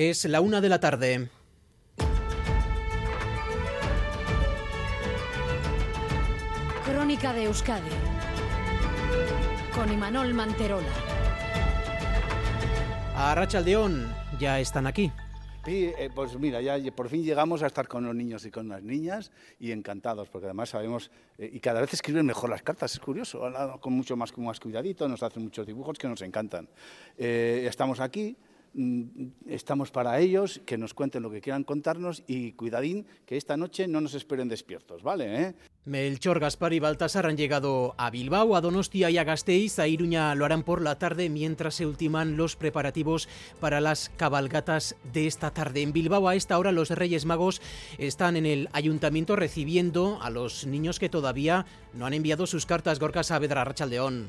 Es 0.00 0.26
la 0.26 0.40
una 0.40 0.60
de 0.60 0.68
la 0.68 0.78
tarde. 0.78 1.28
Crónica 6.84 7.32
de 7.32 7.42
Euskadi 7.46 7.90
con 9.74 9.92
Imanol 9.92 10.34
Manterola. 10.34 10.86
A 13.16 13.34
Rachaldeón 13.34 14.14
ya 14.38 14.60
están 14.60 14.86
aquí. 14.86 15.10
Sí, 15.64 15.90
eh, 15.98 16.10
pues 16.14 16.38
mira, 16.38 16.60
ya 16.62 16.78
por 16.92 17.08
fin 17.08 17.24
llegamos 17.24 17.64
a 17.64 17.66
estar 17.66 17.88
con 17.88 18.06
los 18.06 18.14
niños 18.14 18.46
y 18.46 18.52
con 18.52 18.68
las 18.68 18.84
niñas 18.84 19.32
y 19.58 19.72
encantados, 19.72 20.28
porque 20.28 20.46
además 20.46 20.68
sabemos, 20.68 21.10
eh, 21.38 21.50
y 21.52 21.58
cada 21.58 21.80
vez 21.80 21.92
escriben 21.92 22.24
mejor 22.24 22.50
las 22.50 22.62
cartas, 22.62 22.92
es 22.92 23.00
curioso, 23.00 23.42
con 23.80 23.94
mucho 23.94 24.16
más, 24.16 24.38
más 24.38 24.60
cuidadito, 24.60 25.08
nos 25.08 25.24
hacen 25.24 25.42
muchos 25.42 25.66
dibujos 25.66 25.98
que 25.98 26.06
nos 26.06 26.22
encantan. 26.22 26.68
Eh, 27.18 27.66
estamos 27.68 27.98
aquí, 27.98 28.36
estamos 29.46 29.90
para 29.90 30.18
ellos, 30.20 30.60
que 30.64 30.78
nos 30.78 30.94
cuenten 30.94 31.22
lo 31.22 31.30
que 31.30 31.40
quieran 31.40 31.64
contarnos 31.64 32.22
y 32.26 32.52
cuidadín, 32.52 33.06
que 33.26 33.36
esta 33.36 33.56
noche 33.56 33.88
no 33.88 34.00
nos 34.00 34.14
esperen 34.14 34.48
despiertos, 34.48 35.02
¿vale? 35.02 35.42
Eh? 35.42 35.54
Melchor, 35.84 36.38
Gaspar 36.38 36.74
y 36.74 36.80
Baltasar 36.80 37.26
han 37.26 37.36
llegado 37.38 37.94
a 37.96 38.10
Bilbao, 38.10 38.54
a 38.54 38.60
Donostia 38.60 39.10
y 39.10 39.16
a 39.16 39.24
Gasteiz. 39.24 39.78
A 39.78 39.88
Iruña 39.88 40.34
lo 40.34 40.44
harán 40.44 40.62
por 40.62 40.82
la 40.82 40.98
tarde 40.98 41.30
mientras 41.30 41.76
se 41.76 41.86
ultiman 41.86 42.36
los 42.36 42.56
preparativos 42.56 43.26
para 43.58 43.80
las 43.80 44.10
cabalgatas 44.16 44.96
de 45.14 45.26
esta 45.26 45.50
tarde. 45.50 45.80
En 45.80 45.94
Bilbao 45.94 46.28
a 46.28 46.34
esta 46.34 46.58
hora 46.58 46.72
los 46.72 46.90
Reyes 46.90 47.24
Magos 47.24 47.62
están 47.96 48.36
en 48.36 48.44
el 48.44 48.68
ayuntamiento 48.72 49.34
recibiendo 49.34 50.18
a 50.20 50.28
los 50.28 50.66
niños 50.66 50.98
que 50.98 51.08
todavía 51.08 51.64
no 51.94 52.04
han 52.04 52.12
enviado 52.12 52.46
sus 52.46 52.66
cartas. 52.66 52.98
Gorka 52.98 53.22
Saavedra, 53.22 53.64
Rachaldeón. 53.64 54.28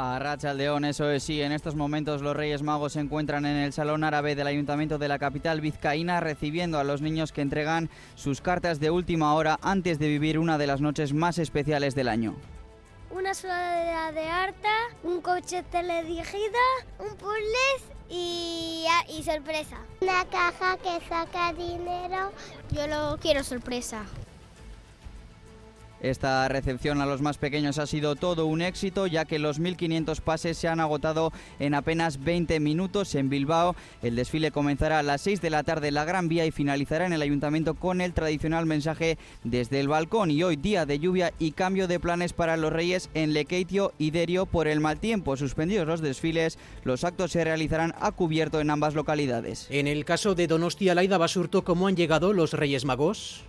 A 0.00 0.16
Racha 0.20 0.54
León, 0.54 0.84
eso 0.84 1.10
es, 1.10 1.24
sí. 1.24 1.42
En 1.42 1.50
estos 1.50 1.74
momentos 1.74 2.22
los 2.22 2.36
Reyes 2.36 2.62
Magos 2.62 2.92
se 2.92 3.00
encuentran 3.00 3.44
en 3.44 3.56
el 3.56 3.72
Salón 3.72 4.04
Árabe 4.04 4.36
del 4.36 4.46
Ayuntamiento 4.46 4.96
de 4.96 5.08
la 5.08 5.18
capital 5.18 5.60
vizcaína 5.60 6.20
recibiendo 6.20 6.78
a 6.78 6.84
los 6.84 7.02
niños 7.02 7.32
que 7.32 7.40
entregan 7.40 7.90
sus 8.14 8.40
cartas 8.40 8.78
de 8.78 8.92
última 8.92 9.34
hora 9.34 9.58
antes 9.60 9.98
de 9.98 10.06
vivir 10.06 10.38
una 10.38 10.56
de 10.56 10.68
las 10.68 10.80
noches 10.80 11.12
más 11.12 11.40
especiales 11.40 11.96
del 11.96 12.08
año. 12.08 12.36
Una 13.10 13.34
sudadera 13.34 14.12
de 14.12 14.24
harta, 14.24 14.68
un 15.02 15.20
coche 15.20 15.64
teledirigido, 15.64 16.60
un 17.00 17.16
puzzle 17.16 17.98
y, 18.08 18.86
y 19.08 19.22
sorpresa. 19.24 19.78
Una 20.00 20.24
caja 20.26 20.76
que 20.76 21.04
saca 21.08 21.52
dinero. 21.54 22.30
Yo 22.70 22.86
lo 22.86 23.18
quiero 23.18 23.42
sorpresa. 23.42 24.04
Esta 26.00 26.46
recepción 26.48 27.00
a 27.00 27.06
los 27.06 27.20
más 27.20 27.38
pequeños 27.38 27.78
ha 27.78 27.86
sido 27.86 28.14
todo 28.14 28.46
un 28.46 28.62
éxito, 28.62 29.06
ya 29.06 29.24
que 29.24 29.38
los 29.38 29.60
1.500 29.60 30.20
pases 30.20 30.56
se 30.56 30.68
han 30.68 30.80
agotado 30.80 31.32
en 31.58 31.74
apenas 31.74 32.22
20 32.22 32.60
minutos 32.60 33.14
en 33.14 33.28
Bilbao. 33.28 33.74
El 34.02 34.14
desfile 34.14 34.52
comenzará 34.52 35.00
a 35.00 35.02
las 35.02 35.22
6 35.22 35.40
de 35.40 35.50
la 35.50 35.64
tarde 35.64 35.88
en 35.88 35.94
la 35.94 36.04
Gran 36.04 36.28
Vía 36.28 36.46
y 36.46 36.52
finalizará 36.52 37.06
en 37.06 37.12
el 37.12 37.22
ayuntamiento 37.22 37.74
con 37.74 38.00
el 38.00 38.12
tradicional 38.12 38.66
mensaje 38.66 39.18
desde 39.42 39.80
el 39.80 39.88
balcón. 39.88 40.30
Y 40.30 40.42
hoy, 40.42 40.56
día 40.56 40.86
de 40.86 41.00
lluvia 41.00 41.32
y 41.38 41.52
cambio 41.52 41.88
de 41.88 41.98
planes 41.98 42.32
para 42.32 42.56
los 42.56 42.72
Reyes 42.72 43.10
en 43.14 43.32
Lekeitio 43.32 43.92
y 43.98 44.12
Derio 44.12 44.46
por 44.46 44.68
el 44.68 44.80
mal 44.80 45.00
tiempo. 45.00 45.36
Suspendidos 45.36 45.86
los 45.86 46.00
desfiles, 46.00 46.58
los 46.84 47.02
actos 47.02 47.32
se 47.32 47.42
realizarán 47.42 47.94
a 48.00 48.12
cubierto 48.12 48.60
en 48.60 48.70
ambas 48.70 48.94
localidades. 48.94 49.66
En 49.70 49.88
el 49.88 50.04
caso 50.04 50.34
de 50.34 50.46
Donostia, 50.46 50.94
Laida 50.94 51.18
Basurto, 51.18 51.64
¿cómo 51.64 51.88
han 51.88 51.96
llegado 51.96 52.32
los 52.32 52.52
Reyes 52.52 52.84
Magos? 52.84 53.42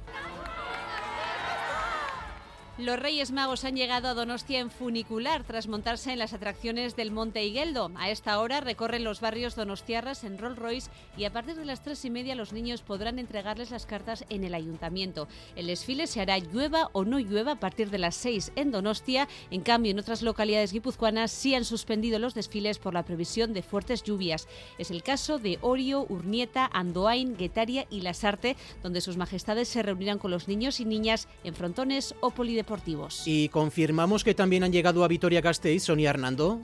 Los 2.80 2.98
Reyes 2.98 3.32
Magos 3.32 3.66
han 3.66 3.76
llegado 3.76 4.08
a 4.08 4.14
Donostia 4.14 4.60
en 4.60 4.72
funicular 4.72 5.44
tras 5.44 5.68
montarse 5.68 6.14
en 6.14 6.20
las 6.20 6.32
atracciones 6.32 6.96
del 6.96 7.12
Monte 7.12 7.44
Higueldo. 7.44 7.92
A 7.98 8.10
esta 8.10 8.40
hora 8.40 8.62
recorren 8.62 9.04
los 9.04 9.20
barrios 9.20 9.58
donostiarras 9.58 10.24
en 10.24 10.38
Rolls 10.38 10.58
Royce 10.58 10.90
y 11.18 11.26
a 11.26 11.34
partir 11.34 11.56
de 11.58 11.66
las 11.66 11.84
tres 11.84 12.06
y 12.06 12.10
media 12.10 12.36
los 12.36 12.54
niños 12.54 12.82
podrán 12.82 13.20
entregarles 13.20 13.72
las 13.72 13.86
cartas 13.86 14.24
en 14.30 14.46
el 14.46 14.54
ayuntamiento. 14.54 15.28
El 15.58 15.68
desfile 15.68 16.08
se 16.08 16.22
hará 16.22 16.38
llueva 16.38 16.90
o 16.94 17.04
no 17.04 17.20
llueva 17.20 17.52
a 17.52 17.60
partir 17.60 17.90
de 17.90 17.98
las 17.98 18.16
seis 18.16 18.54
en 18.56 18.72
Donostia. 18.72 19.28
En 19.52 19.60
cambio, 19.60 19.92
en 19.92 20.00
otras 20.00 20.22
localidades 20.22 20.72
guipuzcoanas 20.72 21.32
sí 21.32 21.56
han 21.56 21.66
suspendido 21.66 22.18
los 22.18 22.34
desfiles 22.34 22.80
por 22.80 22.94
la 22.94 23.04
previsión 23.04 23.52
de 23.52 23.62
fuertes 23.62 24.04
lluvias. 24.04 24.48
Es 24.78 24.90
el 24.90 25.04
caso 25.04 25.38
de 25.38 25.60
Orio, 25.62 26.06
Urnieta, 26.08 26.70
Andoain, 26.72 27.36
Guetaria 27.36 27.88
y 27.90 28.00
Lasarte, 28.00 28.56
donde 28.82 29.02
sus 29.02 29.18
majestades 29.18 29.68
se 29.68 29.84
reunirán 29.84 30.18
con 30.18 30.32
los 30.32 30.48
niños 30.48 30.80
y 30.80 30.86
niñas 30.86 31.28
en 31.44 31.54
frontones 31.54 32.16
o 32.22 32.32
polideportivos. 32.32 32.69
Y 33.26 33.50
confirmamos 33.50 34.24
que 34.24 34.34
también 34.34 34.64
han 34.64 34.72
llegado 34.72 35.04
a 35.04 35.08
Vitoria-Gasteiz, 35.08 35.84
Sonia 35.84 36.12
Hernando. 36.12 36.60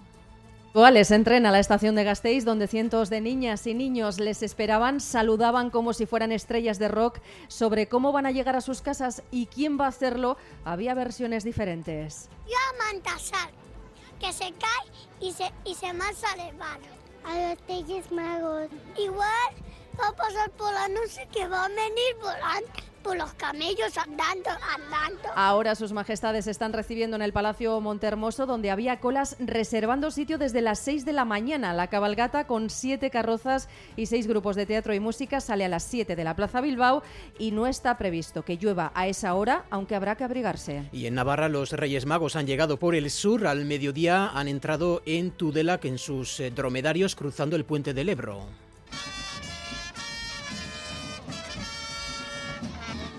Les 0.92 1.10
entren 1.12 1.46
a 1.46 1.52
la 1.52 1.60
estación 1.60 1.96
de 1.96 2.04
Gasteiz, 2.04 2.44
donde 2.44 2.68
cientos 2.68 3.10
de 3.10 3.22
niñas 3.22 3.66
y 3.66 3.74
niños 3.74 4.20
les 4.20 4.44
esperaban, 4.44 5.00
saludaban 5.00 5.70
como 5.70 5.94
si 5.94 6.06
fueran 6.06 6.34
estrellas 6.34 6.80
de 6.80 6.90
rock. 6.90 7.20
Sobre 7.48 7.88
cómo 7.88 8.12
van 8.12 8.26
a 8.26 8.32
llegar 8.32 8.58
a 8.58 8.62
sus 8.62 8.82
casas 8.82 9.24
y 9.32 9.46
quién 9.46 9.80
va 9.80 9.86
a 9.86 9.90
hacerlo, 9.90 10.36
había 10.66 10.94
versiones 10.94 11.46
diferentes. 11.46 12.30
Yo 12.46 12.56
a 12.56 12.94
Mantasar, 12.94 13.52
que 14.20 14.34
se 14.34 14.52
cae 14.52 14.92
y 15.22 15.32
se, 15.32 15.50
y 15.64 15.76
se 15.76 15.94
mansa 15.94 16.28
de 16.36 16.52
A 17.24 17.50
los 17.50 17.68
Reyes 17.68 18.12
Magos. 18.12 18.68
Igual 19.02 19.52
va 19.98 20.10
a 20.10 20.16
pasar 20.16 20.52
por 20.52 20.74
la 20.74 20.90
noche 20.90 21.26
que 21.32 21.48
va 21.48 21.66
a 21.66 21.70
venir 21.70 22.16
volando 22.22 22.95
por 23.06 23.16
los 23.16 23.34
camellos 23.34 23.96
andando, 24.00 24.50
andando. 24.50 25.30
Ahora 25.36 25.76
sus 25.76 25.94
majestades 25.94 26.48
están 26.48 26.74
recibiendo 26.74 27.16
en 27.16 27.22
el 27.22 27.34
Palacio 27.34 27.80
Montermoso, 27.80 28.48
donde 28.48 28.72
había 28.72 29.00
colas 29.00 29.38
reservando 29.40 30.10
sitio 30.10 30.40
desde 30.40 30.62
las 30.62 30.80
6 30.80 31.06
de 31.06 31.14
la 31.14 31.24
mañana. 31.24 31.72
La 31.74 31.88
cabalgata 31.88 32.48
con 32.48 32.72
siete 32.72 33.12
carrozas 33.12 33.70
y 33.96 34.08
seis 34.08 34.26
grupos 34.26 34.56
de 34.56 34.66
teatro 34.66 34.96
y 34.96 35.00
música 35.00 35.40
sale 35.40 35.66
a 35.66 35.70
las 35.70 35.84
7 35.84 36.16
de 36.16 36.24
la 36.24 36.36
Plaza 36.36 36.62
Bilbao 36.62 37.04
y 37.38 37.52
no 37.52 37.68
está 37.68 37.96
previsto 38.00 38.44
que 38.44 38.58
llueva 38.58 38.92
a 38.96 39.08
esa 39.08 39.36
hora, 39.36 39.66
aunque 39.70 39.94
habrá 39.94 40.16
que 40.16 40.24
abrigarse. 40.24 40.90
Y 40.92 41.06
en 41.06 41.14
Navarra 41.14 41.48
los 41.48 41.74
Reyes 41.74 42.08
Magos 42.08 42.36
han 42.36 42.48
llegado 42.48 42.80
por 42.80 42.96
el 42.96 43.12
sur. 43.12 43.46
Al 43.46 43.66
mediodía 43.66 44.32
han 44.34 44.48
entrado 44.48 45.04
en 45.06 45.30
Tudelac 45.30 45.86
en 45.86 46.00
sus 46.00 46.40
eh, 46.40 46.50
dromedarios 46.50 47.16
cruzando 47.16 47.56
el 47.56 47.66
puente 47.66 47.94
del 47.94 48.10
Ebro. 48.10 48.65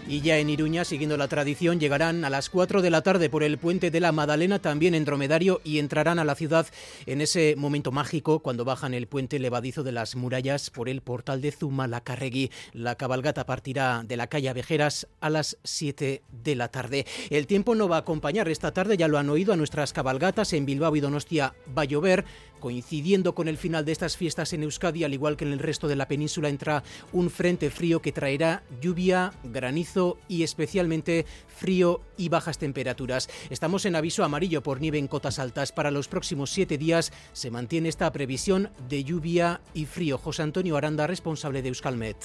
Y 0.09 0.21
ya 0.21 0.39
en 0.39 0.49
Iruña, 0.51 0.85
siguiendo 0.85 1.17
la 1.17 1.27
tradición, 1.27 1.81
llegarán 1.81 2.25
a 2.25 2.31
las 2.31 2.49
4 2.49 2.81
de 2.81 2.91
la 2.91 3.03
tarde 3.03 3.29
por 3.29 3.43
el 3.43 3.59
puente 3.59 3.91
de 3.91 3.99
la 3.99 4.13
Madalena, 4.13 4.61
también 4.61 4.95
en 4.95 5.05
Dromedario, 5.05 5.61
y 5.65 5.81
entrarán 5.81 6.21
a 6.21 6.25
la 6.25 6.37
ciudad 6.37 6.69
en 7.07 7.21
ese 7.21 7.57
momento 7.57 7.91
mágico 7.91 8.39
cuando 8.39 8.65
bajan 8.65 8.95
el 8.95 9.09
puente 9.09 9.41
levadizo 9.41 9.83
de 9.83 9.91
las 9.91 10.15
murallas 10.15 10.71
por 10.71 10.89
el 10.89 11.01
portal 11.01 11.41
de 11.41 11.51
Zumalacárregui. 11.51 12.53
La 12.73 12.95
cabalgata 12.95 13.47
partirá 13.47 14.05
de 14.07 14.17
la 14.17 14.29
calle 14.29 14.49
Avejeras 14.49 15.09
a 15.21 15.29
las 15.29 15.59
7 15.65 16.23
de 16.31 16.55
la 16.55 16.69
tarde. 16.69 17.05
El 17.29 17.49
tiempo 17.49 17.75
no 17.75 17.89
va 17.89 17.97
a 17.97 18.01
acompañar 18.01 18.49
esta 18.49 18.73
tarde, 18.73 18.97
ya 18.97 19.09
lo 19.09 19.19
han 19.19 19.29
oído, 19.29 19.55
a 19.55 19.57
nuestras 19.57 19.93
cabalgatas 19.93 20.53
en 20.53 20.67
Bilbao 20.67 20.95
y 20.95 21.01
Donostia 21.01 21.55
va 21.77 21.83
a 21.83 21.87
llover 21.87 22.25
coincidiendo 22.67 23.33
con 23.33 23.47
el 23.47 23.59
final 23.59 23.85
de 23.85 23.93
estas 23.93 24.17
fiestas 24.17 24.53
en 24.53 24.65
Euskadi, 24.65 25.05
al 25.05 25.15
igual 25.15 25.37
que 25.37 25.45
en 25.45 25.53
el 25.53 25.61
resto 25.61 25.87
de 25.87 25.95
la 25.95 26.09
península, 26.09 26.49
entra 26.49 26.83
un 27.13 27.31
frente 27.31 27.71
frío 27.71 28.03
que 28.03 28.11
traerá 28.11 28.65
lluvia, 28.81 29.31
granizo 29.45 30.19
y 30.27 30.43
especialmente 30.43 31.27
frío 31.47 32.01
y 32.17 32.29
bajas 32.29 32.59
temperaturas. 32.59 33.29
Estamos 33.51 33.87
en 33.87 33.95
aviso 33.95 34.25
amarillo 34.25 34.65
por 34.65 34.81
nieve 34.81 34.99
en 34.99 35.07
cotas 35.07 35.39
altas. 35.39 35.71
Para 35.71 35.93
los 35.93 36.09
próximos 36.09 36.51
siete 36.51 36.77
días 36.77 37.13
se 37.33 37.53
mantiene 37.53 37.89
esta 37.89 38.11
previsión 38.11 38.71
de 38.89 39.05
lluvia 39.05 39.61
y 39.73 39.85
frío. 39.85 40.19
José 40.19 40.43
Antonio 40.43 40.77
Aranda, 40.77 41.07
responsable 41.07 41.63
de 41.63 41.69
Euskalmet 41.69 42.17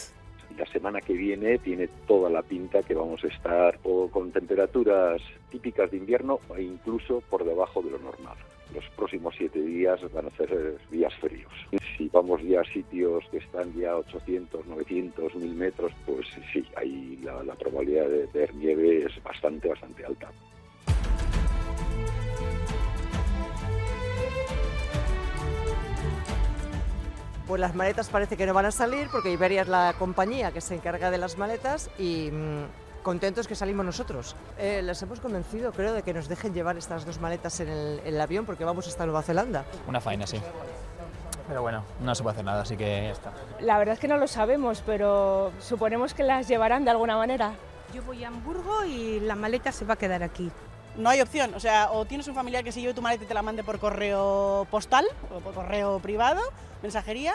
la 0.57 0.65
semana 0.65 0.99
que 0.99 1.13
viene 1.13 1.59
tiene 1.59 1.87
toda 2.07 2.29
la 2.29 2.41
pinta 2.41 2.83
que 2.83 2.93
vamos 2.93 3.23
a 3.23 3.27
estar 3.27 3.79
con 3.79 4.31
temperaturas 4.31 5.21
típicas 5.49 5.89
de 5.91 5.97
invierno 5.97 6.39
e 6.57 6.63
incluso 6.63 7.21
por 7.29 7.45
debajo 7.45 7.81
de 7.81 7.91
lo 7.91 7.99
normal 7.99 8.35
los 8.73 8.85
próximos 8.95 9.33
siete 9.37 9.61
días 9.61 9.99
van 10.13 10.27
a 10.27 10.29
ser 10.31 10.77
días 10.89 11.13
fríos. 11.15 11.51
Si 11.97 12.09
vamos 12.09 12.41
ya 12.43 12.61
a 12.61 12.63
sitios 12.65 13.23
que 13.31 13.37
están 13.37 13.73
ya 13.73 13.95
800, 13.95 14.65
900, 14.65 15.35
1000 15.35 15.55
metros, 15.55 15.91
pues 16.05 16.27
sí, 16.51 16.65
ahí 16.75 17.19
la, 17.23 17.53
probabilidad 17.55 18.07
de 18.07 18.27
ver 18.33 18.53
nieve 18.55 19.05
es 19.05 19.23
bastante, 19.23 19.69
bastante 19.69 20.05
alta. 20.05 20.31
Pues 27.47 27.59
las 27.59 27.75
maletas 27.75 28.09
parece 28.09 28.37
que 28.37 28.45
no 28.45 28.53
van 28.53 28.65
a 28.65 28.71
salir 28.71 29.07
porque 29.11 29.31
Iberia 29.31 29.63
es 29.63 29.67
la 29.67 29.93
compañía 29.99 30.53
que 30.53 30.61
se 30.61 30.73
encarga 30.73 31.11
de 31.11 31.17
las 31.17 31.37
maletas 31.37 31.89
y 31.99 32.29
mm, 32.31 32.63
contentos 33.01 33.47
que 33.47 33.55
salimos 33.55 33.85
nosotros. 33.85 34.35
Eh, 34.57 34.81
les 34.83 35.01
hemos 35.01 35.19
convencido, 35.19 35.71
creo, 35.71 35.93
de 35.93 36.03
que 36.03 36.13
nos 36.13 36.27
dejen 36.27 36.53
llevar 36.53 36.77
estas 36.77 37.05
dos 37.05 37.19
maletas 37.19 37.59
en 37.59 37.69
el, 37.69 38.21
avión 38.21 38.45
porque 38.45 38.63
vamos 38.63 38.87
hasta 38.87 39.05
Nueva 39.05 39.23
Zelanda. 39.23 39.65
Una 39.87 39.99
faena, 39.99 40.27
sí. 40.27 40.39
Pero 41.47 41.61
bueno, 41.61 41.83
no 41.99 42.15
se 42.15 42.23
puede 42.23 42.33
hacer 42.33 42.45
nada, 42.45 42.61
así 42.61 42.77
que 42.77 42.85
ya 42.85 43.11
está. 43.11 43.31
La 43.59 43.77
verdad 43.77 43.93
es 43.93 43.99
que 43.99 44.07
no 44.07 44.17
lo 44.17 44.27
sabemos, 44.27 44.83
pero 44.85 45.51
suponemos 45.59 46.13
que 46.13 46.23
las 46.23 46.47
llevarán 46.47 46.85
de 46.85 46.91
alguna 46.91 47.17
manera. 47.17 47.53
Yo 47.93 48.03
voy 48.03 48.23
a 48.23 48.29
Hamburgo 48.29 48.85
y 48.85 49.19
la 49.19 49.35
maleta 49.35 49.71
se 49.71 49.83
va 49.83 49.95
a 49.95 49.97
quedar 49.97 50.23
aquí. 50.23 50.49
No 50.95 51.09
hay 51.09 51.21
opción, 51.21 51.53
o 51.55 51.59
sea, 51.59 51.91
o 51.91 52.05
tienes 52.05 52.27
un 52.27 52.35
familiar 52.35 52.63
que 52.63 52.71
se 52.71 52.81
lleve 52.81 52.93
tu 52.93 53.01
maleta 53.01 53.23
y 53.23 53.27
te 53.27 53.33
la 53.33 53.41
mande 53.41 53.63
por 53.63 53.79
correo 53.79 54.67
postal 54.69 55.05
o 55.33 55.39
por 55.39 55.53
correo 55.53 55.99
privado, 55.99 56.41
mensajería, 56.81 57.33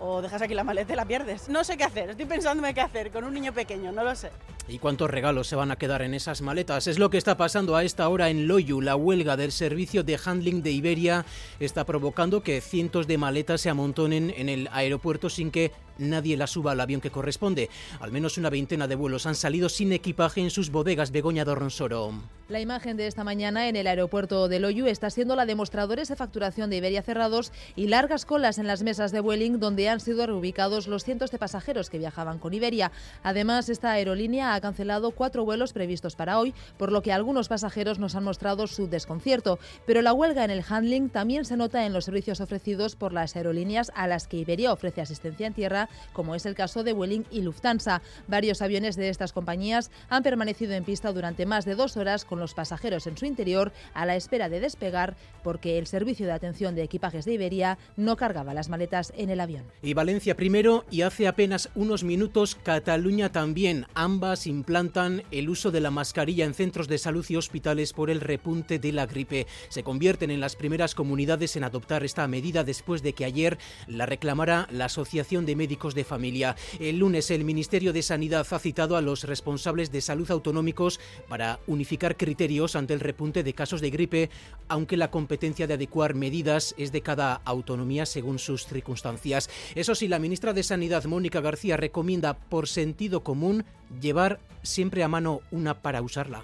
o 0.00 0.20
dejas 0.20 0.42
aquí 0.42 0.54
la 0.54 0.64
maleta 0.64 0.92
y 0.92 0.96
la 0.96 1.04
pierdes. 1.04 1.48
No 1.48 1.64
sé 1.64 1.76
qué 1.76 1.84
hacer, 1.84 2.10
estoy 2.10 2.26
pensándome 2.26 2.74
qué 2.74 2.80
hacer 2.80 3.10
con 3.10 3.24
un 3.24 3.34
niño 3.34 3.52
pequeño, 3.52 3.92
no 3.92 4.04
lo 4.04 4.14
sé. 4.14 4.30
¿Y 4.68 4.78
cuántos 4.78 5.08
regalos 5.08 5.46
se 5.46 5.54
van 5.54 5.70
a 5.70 5.76
quedar 5.76 6.02
en 6.02 6.12
esas 6.12 6.42
maletas? 6.42 6.88
Es 6.88 6.98
lo 6.98 7.08
que 7.08 7.18
está 7.18 7.36
pasando 7.36 7.76
a 7.76 7.84
esta 7.84 8.08
hora 8.08 8.30
en 8.30 8.48
Loyu. 8.48 8.80
La 8.80 8.96
huelga 8.96 9.36
del 9.36 9.52
servicio 9.52 10.02
de 10.02 10.18
handling 10.22 10.62
de 10.62 10.72
Iberia 10.72 11.24
está 11.60 11.86
provocando 11.86 12.42
que 12.42 12.60
cientos 12.60 13.06
de 13.06 13.16
maletas 13.16 13.60
se 13.60 13.70
amontonen 13.70 14.34
en 14.36 14.48
el 14.48 14.68
aeropuerto 14.72 15.30
sin 15.30 15.52
que 15.52 15.70
nadie 15.98 16.36
la 16.36 16.46
suba 16.46 16.72
al 16.72 16.80
avión 16.80 17.00
que 17.00 17.10
corresponde. 17.10 17.70
Al 18.00 18.12
menos 18.12 18.38
una 18.38 18.50
veintena 18.50 18.88
de 18.88 18.96
vuelos 18.96 19.26
han 19.26 19.34
salido 19.34 19.68
sin 19.68 19.92
equipaje 19.92 20.40
en 20.40 20.50
sus 20.50 20.70
bodegas 20.70 21.12
Begoña 21.12 21.44
Dorronsoro. 21.44 22.12
La 22.48 22.60
imagen 22.60 22.96
de 22.96 23.08
esta 23.08 23.24
mañana 23.24 23.68
en 23.68 23.74
el 23.74 23.88
aeropuerto 23.88 24.46
de 24.48 24.60
Loyu 24.60 24.86
está 24.86 25.10
siendo 25.10 25.34
la 25.34 25.46
de 25.46 25.56
mostradores 25.56 26.08
de 26.08 26.14
facturación 26.16 26.70
de 26.70 26.76
Iberia 26.76 27.02
cerrados 27.02 27.52
y 27.74 27.88
largas 27.88 28.24
colas 28.24 28.58
en 28.58 28.68
las 28.68 28.82
mesas 28.84 29.10
de 29.10 29.20
Vueling 29.20 29.58
donde 29.58 29.88
han 29.88 29.98
sido 29.98 30.26
reubicados 30.26 30.86
los 30.86 31.02
cientos 31.02 31.32
de 31.32 31.38
pasajeros 31.38 31.90
que 31.90 31.98
viajaban 31.98 32.38
con 32.38 32.54
Iberia. 32.54 32.92
Además, 33.24 33.68
esta 33.68 33.90
aerolínea 33.90 34.54
ha 34.54 34.55
cancelado 34.60 35.10
cuatro 35.10 35.44
vuelos 35.44 35.72
previstos 35.72 36.16
para 36.16 36.38
hoy, 36.38 36.54
por 36.76 36.92
lo 36.92 37.02
que 37.02 37.12
algunos 37.12 37.48
pasajeros 37.48 37.98
nos 37.98 38.14
han 38.14 38.24
mostrado 38.24 38.66
su 38.66 38.88
desconcierto. 38.88 39.58
Pero 39.86 40.02
la 40.02 40.12
huelga 40.12 40.44
en 40.44 40.50
el 40.50 40.64
handling 40.68 41.08
también 41.08 41.44
se 41.44 41.56
nota 41.56 41.86
en 41.86 41.92
los 41.92 42.04
servicios 42.04 42.40
ofrecidos 42.40 42.96
por 42.96 43.12
las 43.12 43.36
aerolíneas 43.36 43.92
a 43.94 44.06
las 44.06 44.26
que 44.26 44.38
Iberia 44.38 44.72
ofrece 44.72 45.00
asistencia 45.00 45.46
en 45.46 45.54
tierra, 45.54 45.88
como 46.12 46.34
es 46.34 46.46
el 46.46 46.54
caso 46.54 46.84
de 46.84 46.92
Vueling 46.92 47.24
y 47.30 47.42
Lufthansa. 47.42 48.02
Varios 48.28 48.62
aviones 48.62 48.96
de 48.96 49.08
estas 49.08 49.32
compañías 49.32 49.90
han 50.08 50.22
permanecido 50.22 50.74
en 50.74 50.84
pista 50.84 51.12
durante 51.12 51.46
más 51.46 51.64
de 51.64 51.74
dos 51.74 51.96
horas 51.96 52.24
con 52.24 52.40
los 52.40 52.54
pasajeros 52.54 53.06
en 53.06 53.16
su 53.16 53.26
interior 53.26 53.72
a 53.94 54.06
la 54.06 54.16
espera 54.16 54.48
de 54.48 54.60
despegar 54.60 55.16
porque 55.42 55.78
el 55.78 55.86
servicio 55.86 56.26
de 56.26 56.32
atención 56.32 56.74
de 56.74 56.82
equipajes 56.82 57.24
de 57.24 57.34
Iberia 57.34 57.78
no 57.96 58.16
cargaba 58.16 58.54
las 58.54 58.68
maletas 58.68 59.12
en 59.16 59.30
el 59.30 59.40
avión. 59.40 59.64
Y 59.82 59.94
Valencia 59.94 60.36
primero 60.36 60.84
y 60.90 61.02
hace 61.02 61.28
apenas 61.28 61.70
unos 61.74 62.04
minutos 62.04 62.56
Cataluña 62.62 63.30
también. 63.30 63.86
Ambas 63.94 64.45
implantan 64.46 65.22
el 65.30 65.48
uso 65.48 65.70
de 65.70 65.80
la 65.80 65.90
mascarilla 65.90 66.44
en 66.44 66.54
centros 66.54 66.88
de 66.88 66.98
salud 66.98 67.24
y 67.28 67.36
hospitales 67.36 67.92
por 67.92 68.10
el 68.10 68.20
repunte 68.20 68.78
de 68.78 68.92
la 68.92 69.06
gripe. 69.06 69.46
Se 69.68 69.82
convierten 69.82 70.30
en 70.30 70.40
las 70.40 70.56
primeras 70.56 70.94
comunidades 70.94 71.56
en 71.56 71.64
adoptar 71.64 72.04
esta 72.04 72.26
medida 72.28 72.64
después 72.64 73.02
de 73.02 73.12
que 73.12 73.24
ayer 73.24 73.58
la 73.86 74.06
reclamara 74.06 74.68
la 74.70 74.86
Asociación 74.86 75.46
de 75.46 75.56
Médicos 75.56 75.94
de 75.94 76.04
Familia. 76.04 76.56
El 76.78 76.98
lunes 76.98 77.30
el 77.30 77.44
Ministerio 77.44 77.92
de 77.92 78.02
Sanidad 78.02 78.46
ha 78.50 78.58
citado 78.58 78.96
a 78.96 79.02
los 79.02 79.24
responsables 79.24 79.90
de 79.92 80.00
salud 80.00 80.30
autonómicos 80.30 81.00
para 81.28 81.60
unificar 81.66 82.16
criterios 82.16 82.76
ante 82.76 82.94
el 82.94 83.00
repunte 83.00 83.42
de 83.42 83.54
casos 83.54 83.80
de 83.80 83.90
gripe, 83.90 84.30
aunque 84.68 84.96
la 84.96 85.10
competencia 85.10 85.66
de 85.66 85.74
adecuar 85.74 86.14
medidas 86.14 86.74
es 86.78 86.92
de 86.92 87.02
cada 87.02 87.40
autonomía 87.44 88.06
según 88.06 88.38
sus 88.38 88.66
circunstancias. 88.66 89.50
Eso 89.74 89.94
sí, 89.94 90.08
la 90.08 90.18
ministra 90.18 90.52
de 90.52 90.62
Sanidad, 90.62 91.04
Mónica 91.04 91.40
García, 91.40 91.76
recomienda 91.76 92.34
por 92.34 92.68
sentido 92.68 93.22
común 93.22 93.64
llevar 94.00 94.38
siempre 94.62 95.02
a 95.02 95.08
mano 95.08 95.40
una 95.50 95.74
para 95.74 96.02
usarla. 96.02 96.42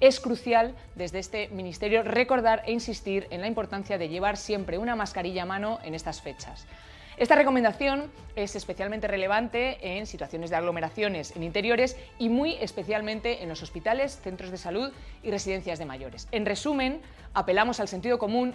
Es 0.00 0.20
crucial 0.20 0.74
desde 0.96 1.18
este 1.18 1.48
Ministerio 1.48 2.02
recordar 2.02 2.62
e 2.66 2.72
insistir 2.72 3.26
en 3.30 3.40
la 3.40 3.46
importancia 3.46 3.96
de 3.96 4.08
llevar 4.08 4.36
siempre 4.36 4.78
una 4.78 4.96
mascarilla 4.96 5.44
a 5.44 5.46
mano 5.46 5.78
en 5.82 5.94
estas 5.94 6.20
fechas. 6.20 6.66
Esta 7.16 7.36
recomendación 7.36 8.10
es 8.34 8.56
especialmente 8.56 9.06
relevante 9.06 9.78
en 9.96 10.06
situaciones 10.06 10.50
de 10.50 10.56
aglomeraciones 10.56 11.34
en 11.36 11.44
interiores 11.44 11.96
y 12.18 12.28
muy 12.28 12.56
especialmente 12.56 13.44
en 13.44 13.48
los 13.48 13.62
hospitales, 13.62 14.18
centros 14.20 14.50
de 14.50 14.58
salud 14.58 14.92
y 15.22 15.30
residencias 15.30 15.78
de 15.78 15.84
mayores. 15.84 16.26
En 16.32 16.44
resumen, 16.44 17.00
apelamos 17.32 17.78
al 17.78 17.86
sentido 17.86 18.18
común 18.18 18.54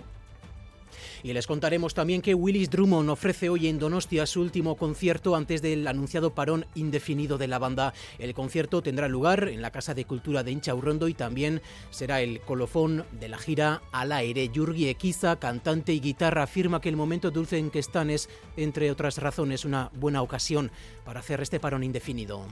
y 1.23 1.33
les 1.33 1.47
contaremos 1.47 1.93
también 1.93 2.21
que 2.21 2.33
Willis 2.33 2.69
Drummond 2.69 3.09
ofrece 3.09 3.49
hoy 3.49 3.67
en 3.67 3.79
Donostia 3.79 4.25
su 4.25 4.41
último 4.41 4.75
concierto 4.75 5.35
antes 5.35 5.61
del 5.61 5.87
anunciado 5.87 6.33
parón 6.33 6.65
indefinido 6.75 7.37
de 7.37 7.47
la 7.47 7.59
banda. 7.59 7.93
El 8.17 8.33
concierto 8.33 8.81
tendrá 8.81 9.07
lugar 9.07 9.49
en 9.49 9.61
la 9.61 9.71
Casa 9.71 9.93
de 9.93 10.05
Cultura 10.05 10.43
de 10.43 10.51
Inchaurrondo 10.51 11.07
y 11.07 11.13
también 11.13 11.61
será 11.89 12.21
el 12.21 12.41
colofón 12.41 13.05
de 13.19 13.29
la 13.29 13.37
gira 13.37 13.81
al 13.91 14.11
aire. 14.11 14.49
Yurgi 14.49 14.89
Equiza, 14.89 15.37
cantante 15.37 15.93
y 15.93 15.99
guitarra, 15.99 16.43
afirma 16.43 16.81
que 16.81 16.89
el 16.89 16.95
momento 16.95 17.31
dulce 17.31 17.57
en 17.57 17.71
que 17.71 17.79
están 17.79 18.09
es, 18.09 18.29
entre 18.57 18.91
otras 18.91 19.17
razones, 19.17 19.65
una 19.65 19.91
buena 19.95 20.21
ocasión 20.21 20.71
para 21.05 21.19
hacer 21.19 21.41
este 21.41 21.59
parón 21.59 21.83
indefinido. 21.83 22.45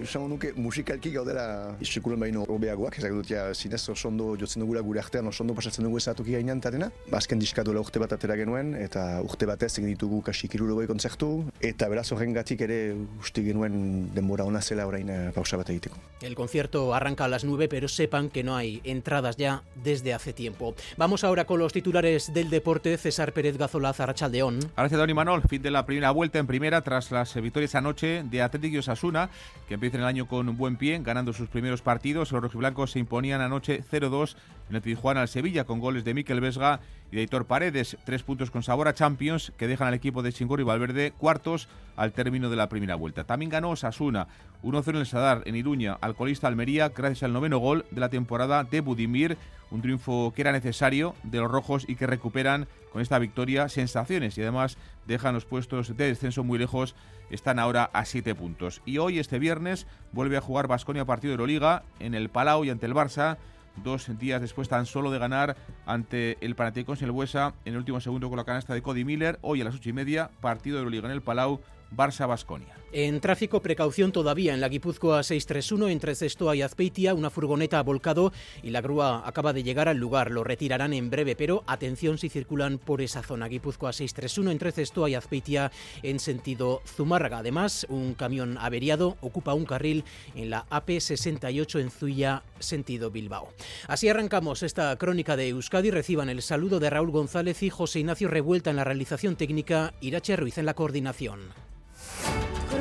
Esango 0.00 0.28
nuke 0.32 0.52
musikalki 0.56 1.12
gaudela 1.12 1.76
izsekulen 1.84 2.20
baino 2.22 2.46
hobeagoak, 2.48 2.96
ezak 3.00 3.12
dut 3.12 3.28
ja 3.28 3.42
zinez 3.54 3.82
oso 3.92 4.08
ondo 4.08 4.30
jotzen 4.40 4.64
dugula 4.64 4.80
gure 4.84 5.00
artean, 5.02 5.28
oso 5.28 5.44
ondo 5.44 5.54
pasatzen 5.58 5.84
dugu 5.84 6.00
ezatoki 6.00 6.32
gainean 6.36 6.60
tarena. 6.64 6.90
Bazken 7.12 7.40
diska 7.42 7.64
dola 7.66 7.82
urte 7.84 8.00
bat 8.00 8.14
atera 8.16 8.36
genuen, 8.40 8.72
eta 8.78 9.20
urte 9.26 9.48
batez 9.50 9.72
egin 9.74 9.90
ditugu 9.92 10.22
kasi 10.24 10.48
kirurogoi 10.48 10.86
kontzertu, 10.88 11.30
eta 11.60 11.88
beraz 11.92 12.06
horren 12.14 12.32
gatik 12.36 12.64
ere 12.64 12.80
uste 13.20 13.44
genuen 13.44 14.08
denbora 14.14 14.46
ona 14.48 14.62
zela 14.62 14.86
orain 14.88 15.08
eh, 15.10 15.18
pausa 15.36 15.60
bat 15.60 15.68
egiteko. 15.74 16.00
El 16.22 16.34
concierto 16.34 16.94
arranca 16.94 17.24
a 17.24 17.28
las 17.28 17.44
9, 17.44 17.68
pero 17.68 17.88
sepan 17.88 18.30
que 18.30 18.42
no 18.42 18.56
hay 18.56 18.80
entradas 18.84 19.36
ya 19.36 19.62
desde 19.74 20.14
hace 20.14 20.32
tiempo. 20.32 20.74
Vamos 20.96 21.24
ahora 21.24 21.44
con 21.44 21.58
los 21.58 21.72
titulares 21.72 22.32
del 22.32 22.50
deporte. 22.50 22.96
César 22.96 23.32
Pérez 23.32 23.56
Gazola, 23.56 23.92
Zarrachaldeón. 23.92 24.60
Gracias, 24.76 24.98
Don 24.98 25.10
Imanol. 25.10 25.42
Fin 25.42 25.62
de 25.62 25.70
la 25.70 25.84
primera 25.84 26.10
vuelta 26.10 26.38
en 26.38 26.46
primera 26.46 26.82
tras 26.82 27.10
las 27.10 27.34
victorias 27.34 27.74
anoche 27.74 28.22
de 28.24 28.42
Atlético 28.42 28.76
y 28.76 28.78
Osasuna, 28.78 29.30
que 29.68 29.74
empieza 29.74 29.89
el 29.98 30.04
año 30.04 30.26
con 30.26 30.48
un 30.48 30.56
buen 30.56 30.76
pie, 30.76 31.00
ganando 31.02 31.32
sus 31.32 31.48
primeros 31.48 31.82
partidos. 31.82 32.32
Los 32.32 32.42
rojiblancos 32.42 32.92
se 32.92 32.98
imponían 32.98 33.40
anoche 33.40 33.82
0-2 33.82 34.36
en 34.70 34.76
el 34.76 34.82
Tijuana 34.82 35.20
al 35.20 35.28
Sevilla 35.28 35.64
con 35.64 35.80
goles 35.80 36.04
de 36.04 36.14
Miquel 36.14 36.40
Vesga 36.40 36.80
y 37.10 37.16
de 37.16 37.22
Hitor 37.22 37.44
Paredes. 37.46 37.98
Tres 38.04 38.22
puntos 38.22 38.50
con 38.50 38.62
sabor 38.62 38.86
a 38.86 38.94
Champions 38.94 39.52
que 39.56 39.66
dejan 39.66 39.88
al 39.88 39.94
equipo 39.94 40.22
de 40.22 40.32
Chingor 40.32 40.60
y 40.60 40.62
Valverde 40.62 41.12
cuartos 41.18 41.68
al 41.96 42.12
término 42.12 42.48
de 42.48 42.56
la 42.56 42.68
primera 42.68 42.94
vuelta. 42.94 43.24
También 43.24 43.50
ganó 43.50 43.74
Sasuna 43.74 44.28
1-0 44.62 44.88
en 44.90 44.96
el 44.96 45.06
Sadar, 45.06 45.42
en 45.44 45.56
Iruña, 45.56 45.98
al 46.00 46.14
colista 46.14 46.46
Almería, 46.46 46.90
gracias 46.90 47.24
al 47.24 47.32
noveno 47.32 47.58
gol 47.58 47.84
de 47.90 48.00
la 48.00 48.08
temporada 48.08 48.62
de 48.64 48.80
Budimir. 48.80 49.36
Un 49.72 49.82
triunfo 49.82 50.32
que 50.34 50.42
era 50.42 50.52
necesario 50.52 51.14
de 51.24 51.38
los 51.38 51.50
rojos 51.50 51.84
y 51.88 51.96
que 51.96 52.06
recuperan 52.06 52.66
con 52.92 53.02
esta 53.02 53.18
victoria 53.18 53.68
sensaciones 53.68 54.36
y 54.36 54.42
además 54.42 54.78
dejan 55.06 55.34
los 55.34 55.44
puestos 55.44 55.96
de 55.96 56.06
descenso 56.06 56.44
muy 56.44 56.58
lejos. 56.58 56.94
Están 57.30 57.58
ahora 57.60 57.90
a 57.92 58.04
siete 58.04 58.34
puntos. 58.34 58.82
Y 58.84 58.98
hoy, 58.98 59.20
este 59.20 59.38
viernes, 59.38 59.86
vuelve 60.12 60.36
a 60.36 60.40
jugar 60.40 60.66
Vasconia 60.66 61.04
partido 61.04 61.30
de 61.30 61.34
Euroliga 61.34 61.84
en 62.00 62.14
el 62.14 62.28
Palau 62.28 62.64
y 62.64 62.70
ante 62.70 62.86
el 62.86 62.94
Barça 62.94 63.38
dos 63.76 64.10
días 64.18 64.40
después 64.40 64.68
tan 64.68 64.86
solo 64.86 65.10
de 65.10 65.18
ganar 65.18 65.56
ante 65.86 66.36
el 66.44 66.54
Panathinaikos 66.54 67.02
en 67.02 67.06
el 67.06 67.12
Huesa 67.12 67.54
en 67.64 67.74
el 67.74 67.78
último 67.78 68.00
segundo 68.00 68.28
con 68.28 68.36
la 68.36 68.44
canasta 68.44 68.74
de 68.74 68.82
Cody 68.82 69.04
Miller. 69.04 69.38
Hoy 69.42 69.60
a 69.60 69.64
las 69.64 69.74
ocho 69.74 69.88
y 69.88 69.92
media, 69.92 70.30
partido 70.40 70.76
de 70.76 70.80
Euroliga 70.80 71.06
en 71.06 71.12
el 71.12 71.22
Palau 71.22 71.60
Barça-Basconia. 71.90 72.80
En 72.92 73.20
tráfico, 73.20 73.62
precaución 73.62 74.10
todavía 74.10 74.52
en 74.52 74.60
la 74.60 74.68
Guipúzcoa 74.68 75.22
631 75.22 75.90
entre 75.90 76.16
Cestoa 76.16 76.56
y 76.56 76.62
Azpeitia. 76.62 77.14
Una 77.14 77.30
furgoneta 77.30 77.78
ha 77.78 77.84
volcado 77.84 78.32
y 78.64 78.70
la 78.70 78.80
grúa 78.80 79.22
acaba 79.24 79.52
de 79.52 79.62
llegar 79.62 79.88
al 79.88 79.98
lugar. 79.98 80.32
Lo 80.32 80.42
retirarán 80.42 80.92
en 80.92 81.08
breve, 81.08 81.36
pero 81.36 81.62
atención 81.68 82.18
si 82.18 82.28
circulan 82.28 82.78
por 82.78 83.00
esa 83.00 83.22
zona. 83.22 83.46
Guipúzcoa 83.46 83.92
631 83.92 84.50
entre 84.50 84.72
Cestoa 84.72 85.08
y 85.08 85.14
Azpeitia 85.14 85.70
en 86.02 86.18
sentido 86.18 86.82
Zumárraga. 86.84 87.38
Además, 87.38 87.86
un 87.88 88.14
camión 88.14 88.58
averiado 88.58 89.16
ocupa 89.20 89.54
un 89.54 89.66
carril 89.66 90.04
en 90.34 90.50
la 90.50 90.66
AP68 90.70 91.80
en 91.80 91.90
Zuya, 91.92 92.42
sentido 92.58 93.12
Bilbao. 93.12 93.52
Así 93.86 94.08
arrancamos 94.08 94.64
esta 94.64 94.96
crónica 94.96 95.36
de 95.36 95.48
Euskadi. 95.50 95.92
Reciban 95.92 96.28
el 96.28 96.42
saludo 96.42 96.80
de 96.80 96.90
Raúl 96.90 97.12
González 97.12 97.62
y 97.62 97.70
José 97.70 98.00
Ignacio 98.00 98.26
Revuelta 98.26 98.70
en 98.70 98.76
la 98.76 98.84
realización 98.84 99.36
técnica, 99.36 99.94
Irache 100.00 100.34
Ruiz 100.34 100.58
en 100.58 100.66
la 100.66 100.74
coordinación. 100.74 101.40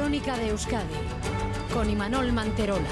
Crónica 0.10 0.40
de 0.40 0.48
Euskadi 0.48 0.96
con 1.72 1.88
Imanol 1.88 2.34
Manterola. 2.34 2.90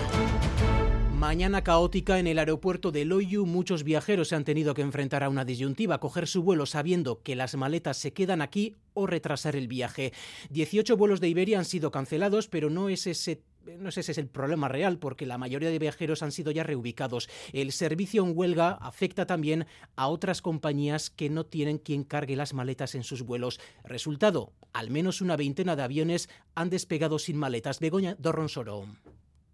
Mañana 1.17 1.63
caótica 1.63 2.19
en 2.19 2.27
el 2.27 2.37
aeropuerto 2.37 2.91
de 2.91 3.05
Loyu. 3.05 3.47
Muchos 3.47 3.83
viajeros 3.83 4.27
se 4.27 4.35
han 4.35 4.43
tenido 4.43 4.75
que 4.75 4.83
enfrentar 4.83 5.23
a 5.23 5.29
una 5.29 5.43
disyuntiva, 5.43 5.99
coger 5.99 6.27
su 6.27 6.43
vuelo 6.43 6.67
sabiendo 6.67 7.23
que 7.23 7.35
las 7.35 7.55
maletas 7.55 7.97
se 7.97 8.13
quedan 8.13 8.43
aquí 8.43 8.75
o 8.93 9.07
retrasar 9.07 9.55
el 9.55 9.67
viaje. 9.67 10.13
18 10.51 10.95
vuelos 10.95 11.19
de 11.19 11.29
Iberia 11.29 11.57
han 11.57 11.65
sido 11.65 11.89
cancelados, 11.89 12.47
pero 12.47 12.69
no 12.69 12.87
es 12.87 13.07
ese 13.07 13.41
no 13.79 13.91
sé 13.91 14.03
si 14.03 14.11
es 14.11 14.17
el 14.17 14.27
problema 14.27 14.67
real, 14.67 14.99
porque 14.99 15.25
la 15.25 15.37
mayoría 15.37 15.69
de 15.69 15.79
viajeros 15.79 16.23
han 16.23 16.31
sido 16.31 16.51
ya 16.51 16.63
reubicados. 16.63 17.29
El 17.53 17.71
servicio 17.71 18.23
en 18.23 18.33
huelga 18.35 18.71
afecta 18.71 19.25
también 19.25 19.65
a 19.95 20.07
otras 20.07 20.41
compañías 20.41 21.09
que 21.09 21.29
no 21.29 21.45
tienen 21.45 21.77
quien 21.77 22.03
cargue 22.03 22.35
las 22.35 22.53
maletas 22.53 22.95
en 22.95 23.03
sus 23.03 23.23
vuelos. 23.23 23.59
Resultado, 23.83 24.53
al 24.73 24.89
menos 24.89 25.21
una 25.21 25.35
veintena 25.35 25.75
de 25.75 25.83
aviones 25.83 26.29
han 26.55 26.69
despegado 26.69 27.19
sin 27.19 27.37
maletas. 27.37 27.79
Begoña 27.79 28.15
Dorronsoro. 28.19 28.85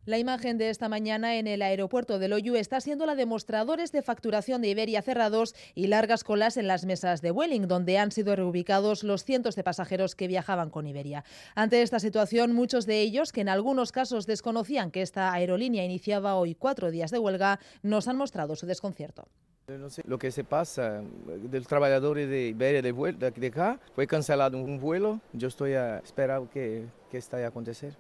La 0.05 0.17
imagen 0.17 0.57
de 0.57 0.69
esta 0.69 0.89
mañana 0.89 1.37
en 1.37 1.47
el 1.47 1.61
aeropuerto 1.61 2.19
de 2.19 2.27
Loyu 2.27 2.55
está 2.55 2.81
siendo 2.81 3.05
la 3.05 3.15
de 3.15 3.25
mostradores 3.25 3.93
de 3.93 4.01
facturación 4.01 4.61
de 4.61 4.67
Iberia 4.67 5.01
cerrados 5.01 5.55
y 5.75 5.87
largas 5.87 6.25
colas 6.25 6.57
en 6.57 6.67
las 6.67 6.83
mesas 6.83 7.21
de 7.21 7.31
Welling, 7.31 7.69
donde 7.69 7.97
han 7.97 8.11
sido 8.11 8.35
reubicados 8.35 9.05
los 9.05 9.23
cientos 9.23 9.55
de 9.55 9.63
pasajeros 9.63 10.15
que 10.15 10.27
viajaban 10.27 10.71
con 10.71 10.87
Iberia. 10.87 11.23
Ante 11.55 11.81
esta 11.81 12.01
situación, 12.01 12.51
muchos 12.51 12.85
de 12.85 12.99
ellos, 12.99 13.31
que 13.31 13.39
en 13.39 13.47
algunos 13.47 13.93
casos 13.93 14.25
desconocían 14.27 14.91
que 14.91 15.01
esta 15.01 15.31
aerolínea 15.31 15.85
iniciaba 15.85 16.35
hoy 16.35 16.53
cuatro 16.53 16.91
días 16.91 17.09
de 17.09 17.19
huelga, 17.19 17.61
nos 17.81 18.09
han 18.09 18.17
mostrado 18.17 18.57
su 18.57 18.65
desconcierto. 18.65 19.29
No 19.69 19.89
sé 19.89 20.01
lo 20.05 20.19
que 20.19 20.31
se 20.31 20.43
pasa 20.43 21.01
del 21.49 21.65
trabajador 21.65 22.17
de 22.17 22.49
Iberia 22.49 22.81
de 22.81 22.91
vuelta 22.91 23.31
de 23.31 23.47
acá. 23.47 23.79
Fue 23.95 24.05
cancelado 24.05 24.57
un 24.57 24.81
vuelo. 24.81 25.21
Yo 25.31 25.47
estoy 25.47 25.75
a 25.75 26.03
que, 26.51 26.87
que 27.09 27.17
está 27.17 27.37
a 27.37 27.47
acontecer. 27.47 27.95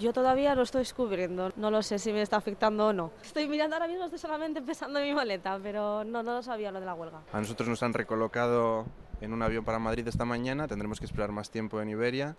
Yo 0.00 0.12
todavía 0.12 0.54
lo 0.54 0.62
estoy 0.62 0.80
descubriendo, 0.80 1.52
no 1.56 1.70
lo 1.70 1.82
sé 1.82 1.98
si 1.98 2.12
me 2.12 2.22
está 2.22 2.36
afectando 2.36 2.88
o 2.88 2.92
no. 2.92 3.12
Estoy 3.22 3.48
mirando 3.48 3.76
ahora 3.76 3.88
mismo, 3.88 4.04
estoy 4.04 4.18
solamente 4.18 4.58
empezando 4.58 5.00
mi 5.00 5.14
maleta, 5.14 5.58
pero 5.62 6.04
no, 6.04 6.22
no 6.22 6.34
lo 6.34 6.42
sabía 6.42 6.70
lo 6.70 6.80
de 6.80 6.86
la 6.86 6.94
huelga. 6.94 7.22
A 7.32 7.40
nosotros 7.40 7.68
nos 7.68 7.82
han 7.82 7.92
recolocado 7.92 8.86
en 9.20 9.32
un 9.32 9.42
avión 9.42 9.64
para 9.64 9.78
Madrid 9.78 10.06
esta 10.08 10.24
mañana, 10.24 10.68
tendremos 10.68 10.98
que 10.98 11.06
esperar 11.06 11.32
más 11.32 11.50
tiempo 11.50 11.80
en 11.80 11.88
Iberia 11.88 12.36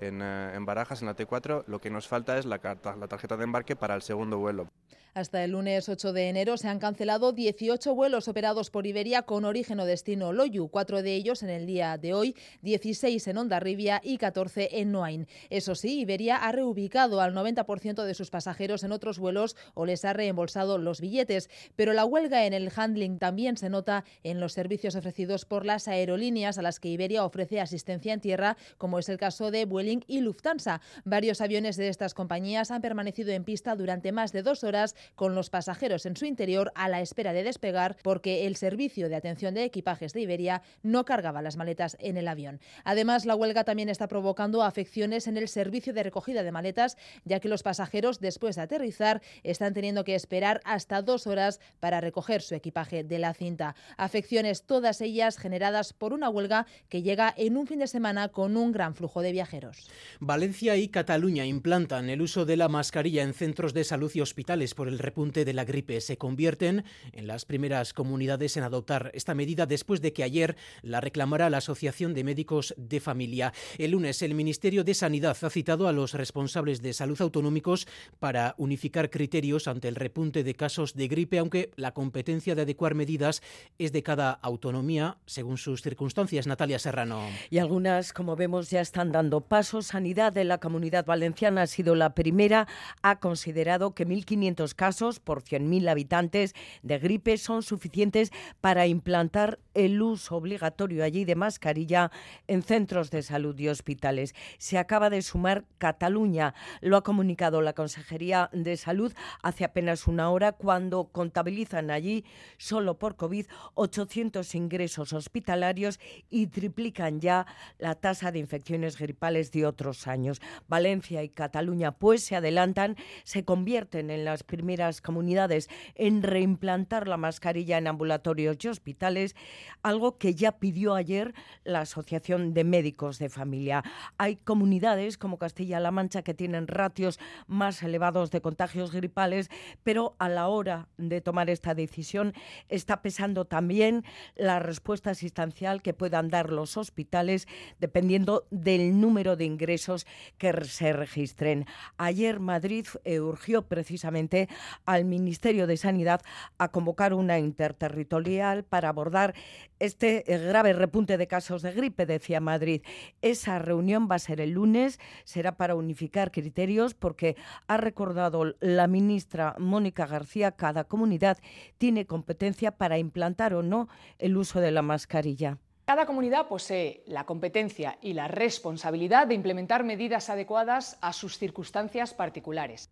en, 0.00 0.20
eh, 0.22 0.54
en, 0.54 0.64
Barajas, 0.64 1.02
en 1.02 1.06
la 1.06 1.16
T4. 1.16 1.64
Lo 1.66 1.80
que 1.80 1.90
nos 1.90 2.08
falta 2.08 2.38
es 2.38 2.46
la, 2.46 2.58
carta, 2.58 2.96
la 2.96 3.08
tarjeta 3.08 3.36
de 3.36 3.44
embarque 3.44 3.76
para 3.76 3.94
el 3.94 4.02
segundo 4.02 4.38
vuelo. 4.38 4.68
Hasta 5.16 5.42
el 5.42 5.52
lunes 5.52 5.88
8 5.88 6.12
de 6.12 6.28
enero 6.28 6.58
se 6.58 6.68
han 6.68 6.78
cancelado 6.78 7.32
18 7.32 7.94
vuelos 7.94 8.28
operados 8.28 8.68
por 8.68 8.86
Iberia 8.86 9.22
con 9.22 9.46
origen 9.46 9.80
o 9.80 9.86
destino 9.86 10.34
Loyu, 10.34 10.68
cuatro 10.68 11.02
de 11.02 11.14
ellos 11.14 11.42
en 11.42 11.48
el 11.48 11.64
día 11.64 11.96
de 11.96 12.12
hoy, 12.12 12.36
16 12.60 13.26
en 13.28 13.38
Ondarribia 13.38 14.02
y 14.04 14.18
14 14.18 14.78
en 14.78 14.92
Noain. 14.92 15.26
Eso 15.48 15.74
sí, 15.74 16.00
Iberia 16.00 16.36
ha 16.36 16.52
reubicado 16.52 17.22
al 17.22 17.34
90% 17.34 18.04
de 18.04 18.12
sus 18.12 18.28
pasajeros 18.28 18.84
en 18.84 18.92
otros 18.92 19.18
vuelos 19.18 19.56
o 19.72 19.86
les 19.86 20.04
ha 20.04 20.12
reembolsado 20.12 20.76
los 20.76 21.00
billetes, 21.00 21.48
pero 21.76 21.94
la 21.94 22.04
huelga 22.04 22.44
en 22.44 22.52
el 22.52 22.70
handling 22.76 23.18
también 23.18 23.56
se 23.56 23.70
nota 23.70 24.04
en 24.22 24.38
los 24.38 24.52
servicios 24.52 24.96
ofrecidos 24.96 25.46
por 25.46 25.64
las 25.64 25.88
aerolíneas 25.88 26.58
a 26.58 26.62
las 26.62 26.78
que 26.78 26.90
Iberia 26.90 27.24
ofrece 27.24 27.58
asistencia 27.58 28.12
en 28.12 28.20
tierra, 28.20 28.58
como 28.76 28.98
es 28.98 29.08
el 29.08 29.16
caso 29.16 29.50
de 29.50 29.64
Vueling 29.64 30.04
y 30.06 30.20
Lufthansa. 30.20 30.82
Varios 31.06 31.40
aviones 31.40 31.78
de 31.78 31.88
estas 31.88 32.12
compañías 32.12 32.70
han 32.70 32.82
permanecido 32.82 33.30
en 33.30 33.44
pista 33.44 33.76
durante 33.76 34.12
más 34.12 34.32
de 34.32 34.42
dos 34.42 34.62
horas 34.62 34.94
con 35.14 35.34
los 35.34 35.50
pasajeros 35.50 36.06
en 36.06 36.16
su 36.16 36.24
interior 36.24 36.72
a 36.74 36.88
la 36.88 37.00
espera 37.00 37.32
de 37.32 37.42
despegar 37.42 37.96
porque 38.02 38.46
el 38.46 38.56
servicio 38.56 39.08
de 39.08 39.16
atención 39.16 39.54
de 39.54 39.64
equipajes 39.64 40.12
de 40.12 40.22
Iberia 40.22 40.62
no 40.82 41.04
cargaba 41.04 41.42
las 41.42 41.56
maletas 41.56 41.96
en 42.00 42.16
el 42.16 42.28
avión. 42.28 42.60
Además, 42.84 43.26
la 43.26 43.36
huelga 43.36 43.64
también 43.64 43.88
está 43.88 44.08
provocando 44.08 44.62
afecciones 44.62 45.26
en 45.26 45.36
el 45.36 45.48
servicio 45.48 45.92
de 45.92 46.02
recogida 46.02 46.42
de 46.42 46.52
maletas, 46.52 46.96
ya 47.24 47.40
que 47.40 47.48
los 47.48 47.62
pasajeros, 47.62 48.20
después 48.20 48.56
de 48.56 48.62
aterrizar, 48.62 49.22
están 49.42 49.74
teniendo 49.74 50.04
que 50.04 50.14
esperar 50.14 50.60
hasta 50.64 51.02
dos 51.02 51.26
horas 51.26 51.60
para 51.80 52.00
recoger 52.00 52.42
su 52.42 52.54
equipaje 52.54 53.04
de 53.04 53.18
la 53.18 53.34
cinta. 53.34 53.74
Afecciones 53.96 54.64
todas 54.64 55.00
ellas 55.00 55.38
generadas 55.38 55.92
por 55.92 56.12
una 56.12 56.30
huelga 56.30 56.66
que 56.88 57.02
llega 57.02 57.32
en 57.36 57.56
un 57.56 57.66
fin 57.66 57.78
de 57.78 57.86
semana 57.86 58.28
con 58.28 58.56
un 58.56 58.72
gran 58.72 58.94
flujo 58.94 59.22
de 59.22 59.32
viajeros. 59.32 59.88
Valencia 60.20 60.76
y 60.76 60.88
Cataluña 60.88 61.44
implantan 61.46 62.10
el 62.10 62.22
uso 62.22 62.44
de 62.44 62.56
la 62.56 62.68
mascarilla 62.68 63.22
en 63.22 63.34
centros 63.34 63.74
de 63.74 63.84
salud 63.84 64.10
y 64.14 64.20
hospitales 64.20 64.74
el 64.88 64.98
repunte 64.98 65.44
de 65.44 65.52
la 65.52 65.64
gripe. 65.64 66.00
Se 66.00 66.16
convierten 66.18 66.84
en 67.12 67.26
las 67.26 67.44
primeras 67.44 67.92
comunidades 67.92 68.56
en 68.56 68.62
adoptar 68.62 69.10
esta 69.14 69.34
medida 69.34 69.66
después 69.66 70.00
de 70.00 70.12
que 70.12 70.22
ayer 70.22 70.56
la 70.82 71.00
reclamara 71.00 71.50
la 71.50 71.58
Asociación 71.58 72.14
de 72.14 72.24
Médicos 72.24 72.74
de 72.76 73.00
Familia. 73.00 73.52
El 73.78 73.92
lunes 73.92 74.22
el 74.22 74.34
Ministerio 74.34 74.84
de 74.84 74.94
Sanidad 74.94 75.36
ha 75.42 75.50
citado 75.50 75.88
a 75.88 75.92
los 75.92 76.14
responsables 76.14 76.82
de 76.82 76.92
salud 76.92 77.20
autonómicos 77.20 77.86
para 78.18 78.54
unificar 78.58 79.10
criterios 79.10 79.68
ante 79.68 79.88
el 79.88 79.94
repunte 79.94 80.44
de 80.44 80.54
casos 80.54 80.94
de 80.94 81.08
gripe, 81.08 81.38
aunque 81.38 81.70
la 81.76 81.92
competencia 81.92 82.54
de 82.54 82.62
adecuar 82.62 82.94
medidas 82.94 83.42
es 83.78 83.92
de 83.92 84.02
cada 84.02 84.32
autonomía 84.32 85.18
según 85.26 85.58
sus 85.58 85.82
circunstancias. 85.82 86.46
Natalia 86.46 86.78
Serrano. 86.78 87.22
Y 87.50 87.58
algunas, 87.58 88.12
como 88.12 88.36
vemos, 88.36 88.70
ya 88.70 88.80
están 88.80 89.12
dando 89.12 89.40
pasos. 89.40 89.86
Sanidad 89.86 90.32
de 90.32 90.44
la 90.44 90.58
Comunidad 90.58 91.04
Valenciana 91.04 91.62
ha 91.62 91.66
sido 91.66 91.94
la 91.94 92.14
primera. 92.14 92.66
Ha 93.02 93.20
considerado 93.20 93.94
que 93.94 94.06
1.500 94.06 94.74
casos 94.76 95.18
por 95.18 95.42
100.000 95.42 95.88
habitantes 95.88 96.54
de 96.82 96.98
gripe 96.98 97.36
son 97.38 97.62
suficientes 97.62 98.30
para 98.60 98.86
implantar 98.86 99.58
el 99.74 100.00
uso 100.00 100.36
obligatorio 100.36 101.02
allí 101.02 101.24
de 101.24 101.34
mascarilla 101.34 102.10
en 102.46 102.62
centros 102.62 103.10
de 103.10 103.22
salud 103.22 103.58
y 103.58 103.68
hospitales. 103.68 104.34
Se 104.58 104.78
acaba 104.78 105.10
de 105.10 105.22
sumar 105.22 105.64
Cataluña. 105.78 106.54
Lo 106.80 106.96
ha 106.96 107.02
comunicado 107.02 107.62
la 107.62 107.72
Consejería 107.72 108.50
de 108.52 108.76
Salud 108.76 109.12
hace 109.42 109.64
apenas 109.64 110.06
una 110.06 110.30
hora 110.30 110.52
cuando 110.52 111.04
contabilizan 111.04 111.90
allí 111.90 112.24
solo 112.58 112.98
por 112.98 113.16
COVID 113.16 113.46
800 113.74 114.54
ingresos 114.54 115.12
hospitalarios 115.12 116.00
y 116.30 116.48
triplican 116.48 117.20
ya 117.20 117.46
la 117.78 117.94
tasa 117.94 118.32
de 118.32 118.38
infecciones 118.38 118.98
gripales 118.98 119.52
de 119.52 119.66
otros 119.66 120.06
años. 120.06 120.40
Valencia 120.68 121.22
y 121.22 121.28
Cataluña 121.28 121.92
pues 121.92 122.22
se 122.22 122.36
adelantan, 122.36 122.96
se 123.24 123.44
convierten 123.44 124.10
en 124.10 124.24
las 124.24 124.42
primeras 124.42 124.65
comunidades 125.02 125.68
en 125.94 126.22
reimplantar 126.22 127.06
la 127.06 127.16
mascarilla 127.16 127.78
en 127.78 127.86
ambulatorios 127.86 128.56
y 128.60 128.68
hospitales, 128.68 129.36
algo 129.82 130.18
que 130.18 130.34
ya 130.34 130.58
pidió 130.58 130.94
ayer 130.94 131.34
la 131.64 131.80
Asociación 131.80 132.52
de 132.52 132.64
Médicos 132.64 133.18
de 133.18 133.28
Familia. 133.28 133.84
Hay 134.18 134.36
comunidades 134.36 135.18
como 135.18 135.38
Castilla-La 135.38 135.90
Mancha 135.90 136.22
que 136.22 136.34
tienen 136.34 136.66
ratios 136.66 137.18
más 137.46 137.82
elevados 137.82 138.30
de 138.30 138.40
contagios 138.40 138.92
gripales, 138.92 139.50
pero 139.84 140.16
a 140.18 140.28
la 140.28 140.48
hora 140.48 140.88
de 140.96 141.20
tomar 141.20 141.48
esta 141.48 141.74
decisión 141.74 142.32
está 142.68 143.02
pesando 143.02 143.44
también 143.44 144.04
la 144.34 144.58
respuesta 144.58 145.10
asistencial 145.10 145.80
que 145.82 145.94
puedan 145.94 146.28
dar 146.28 146.50
los 146.50 146.76
hospitales 146.76 147.46
dependiendo 147.78 148.46
del 148.50 149.00
número 149.00 149.36
de 149.36 149.44
ingresos 149.44 150.06
que 150.38 150.52
se 150.64 150.92
registren. 150.92 151.66
Ayer 151.98 152.40
Madrid 152.40 152.86
eh, 153.04 153.20
urgió 153.20 153.62
precisamente 153.62 154.48
al 154.84 155.04
Ministerio 155.04 155.66
de 155.66 155.76
Sanidad 155.76 156.22
a 156.58 156.68
convocar 156.68 157.14
una 157.14 157.38
interterritorial 157.38 158.64
para 158.64 158.88
abordar 158.88 159.34
este 159.78 160.32
eh, 160.32 160.38
grave 160.38 160.72
repunte 160.72 161.16
de 161.18 161.26
casos 161.26 161.62
de 161.62 161.72
gripe, 161.72 162.06
decía 162.06 162.40
Madrid. 162.40 162.82
Esa 163.22 163.58
reunión 163.58 164.08
va 164.10 164.16
a 164.16 164.20
ser 164.20 164.40
el 164.40 164.50
lunes, 164.50 164.98
será 165.24 165.56
para 165.56 165.74
unificar 165.74 166.30
criterios 166.30 166.94
porque 166.94 167.36
ha 167.66 167.76
recordado 167.76 168.54
la 168.60 168.86
ministra 168.86 169.54
Mónica 169.58 170.06
García, 170.06 170.52
cada 170.52 170.84
comunidad 170.84 171.38
tiene 171.78 172.06
competencia 172.06 172.72
para 172.72 172.98
implantar 172.98 173.54
o 173.54 173.62
no 173.62 173.88
el 174.18 174.36
uso 174.36 174.60
de 174.60 174.70
la 174.70 174.82
mascarilla. 174.82 175.58
Cada 175.86 176.04
comunidad 176.04 176.48
posee 176.48 177.04
la 177.06 177.26
competencia 177.26 177.96
y 178.02 178.14
la 178.14 178.26
responsabilidad 178.26 179.28
de 179.28 179.34
implementar 179.34 179.84
medidas 179.84 180.30
adecuadas 180.30 180.98
a 181.00 181.12
sus 181.12 181.38
circunstancias 181.38 182.12
particulares. 182.12 182.90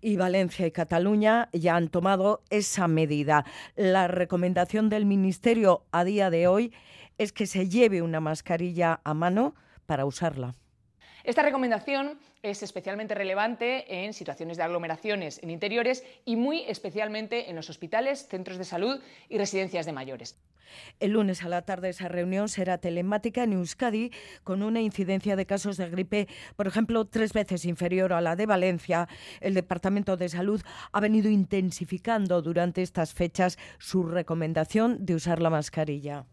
Y 0.00 0.16
Valencia 0.16 0.66
y 0.66 0.70
Cataluña 0.70 1.48
ya 1.52 1.76
han 1.76 1.88
tomado 1.88 2.42
esa 2.50 2.88
medida. 2.88 3.44
La 3.76 4.08
recomendación 4.08 4.88
del 4.88 5.06
Ministerio 5.06 5.84
a 5.92 6.04
día 6.04 6.30
de 6.30 6.46
hoy 6.46 6.72
es 7.18 7.32
que 7.32 7.46
se 7.46 7.68
lleve 7.68 8.02
una 8.02 8.20
mascarilla 8.20 9.00
a 9.04 9.14
mano 9.14 9.54
para 9.86 10.04
usarla. 10.04 10.54
Esta 11.24 11.42
recomendación 11.42 12.18
es 12.42 12.62
especialmente 12.62 13.14
relevante 13.14 14.04
en 14.04 14.12
situaciones 14.12 14.58
de 14.58 14.62
aglomeraciones 14.62 15.42
en 15.42 15.48
interiores 15.48 16.04
y 16.26 16.36
muy 16.36 16.64
especialmente 16.68 17.48
en 17.48 17.56
los 17.56 17.70
hospitales, 17.70 18.28
centros 18.28 18.58
de 18.58 18.64
salud 18.64 19.00
y 19.30 19.38
residencias 19.38 19.86
de 19.86 19.92
mayores. 19.92 20.38
El 21.00 21.12
lunes 21.12 21.42
a 21.42 21.48
la 21.48 21.62
tarde 21.62 21.88
esa 21.88 22.08
reunión 22.08 22.50
será 22.50 22.76
telemática 22.76 23.42
en 23.42 23.54
Euskadi 23.54 24.10
con 24.42 24.62
una 24.62 24.82
incidencia 24.82 25.34
de 25.34 25.46
casos 25.46 25.78
de 25.78 25.88
gripe, 25.88 26.28
por 26.56 26.66
ejemplo, 26.66 27.06
tres 27.06 27.32
veces 27.32 27.64
inferior 27.64 28.12
a 28.12 28.20
la 28.20 28.36
de 28.36 28.44
Valencia. 28.44 29.08
El 29.40 29.54
Departamento 29.54 30.18
de 30.18 30.28
Salud 30.28 30.60
ha 30.92 31.00
venido 31.00 31.30
intensificando 31.30 32.42
durante 32.42 32.82
estas 32.82 33.14
fechas 33.14 33.56
su 33.78 34.02
recomendación 34.02 35.06
de 35.06 35.14
usar 35.14 35.40
la 35.40 35.48
mascarilla. 35.48 36.26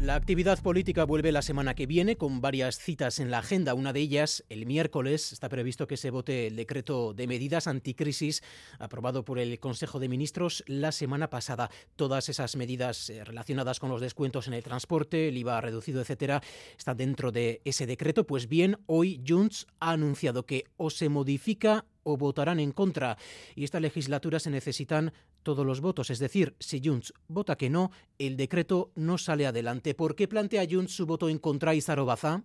La 0.00 0.14
actividad 0.14 0.62
política 0.62 1.02
vuelve 1.02 1.32
la 1.32 1.42
semana 1.42 1.74
que 1.74 1.86
viene 1.86 2.16
con 2.16 2.40
varias 2.40 2.78
citas 2.78 3.18
en 3.18 3.32
la 3.32 3.38
agenda. 3.38 3.74
Una 3.74 3.92
de 3.92 3.98
ellas, 3.98 4.44
el 4.48 4.64
miércoles, 4.64 5.32
está 5.32 5.48
previsto 5.48 5.88
que 5.88 5.96
se 5.96 6.10
vote 6.10 6.46
el 6.46 6.54
decreto 6.54 7.14
de 7.14 7.26
medidas 7.26 7.66
anticrisis 7.66 8.44
aprobado 8.78 9.24
por 9.24 9.40
el 9.40 9.58
Consejo 9.58 9.98
de 9.98 10.08
Ministros 10.08 10.62
la 10.68 10.92
semana 10.92 11.30
pasada. 11.30 11.68
Todas 11.96 12.28
esas 12.28 12.54
medidas 12.54 13.10
eh, 13.10 13.24
relacionadas 13.24 13.80
con 13.80 13.90
los 13.90 14.00
descuentos 14.00 14.46
en 14.46 14.54
el 14.54 14.62
transporte, 14.62 15.30
el 15.30 15.36
IVA 15.36 15.60
reducido, 15.60 16.00
etcétera, 16.00 16.42
están 16.78 16.96
dentro 16.96 17.32
de 17.32 17.60
ese 17.64 17.84
decreto. 17.84 18.24
Pues 18.24 18.48
bien, 18.48 18.78
hoy 18.86 19.20
Junts 19.26 19.66
ha 19.80 19.90
anunciado 19.90 20.46
que 20.46 20.66
o 20.76 20.90
se 20.90 21.08
modifica 21.08 21.86
o 22.08 22.16
votarán 22.16 22.60
en 22.60 22.72
contra. 22.72 23.16
Y 23.54 23.64
esta 23.64 23.80
legislatura 23.80 24.40
se 24.40 24.50
necesitan 24.50 25.12
todos 25.42 25.64
los 25.64 25.80
votos. 25.80 26.10
Es 26.10 26.18
decir, 26.18 26.54
si 26.58 26.80
Junts 26.82 27.12
vota 27.28 27.56
que 27.56 27.70
no, 27.70 27.90
el 28.18 28.36
decreto 28.36 28.92
no 28.94 29.18
sale 29.18 29.46
adelante. 29.46 29.94
¿Por 29.94 30.14
qué 30.14 30.28
plantea 30.28 30.66
Junts 30.68 30.94
su 30.94 31.06
voto 31.06 31.28
en 31.28 31.38
contra 31.38 31.74
y? 31.74 32.44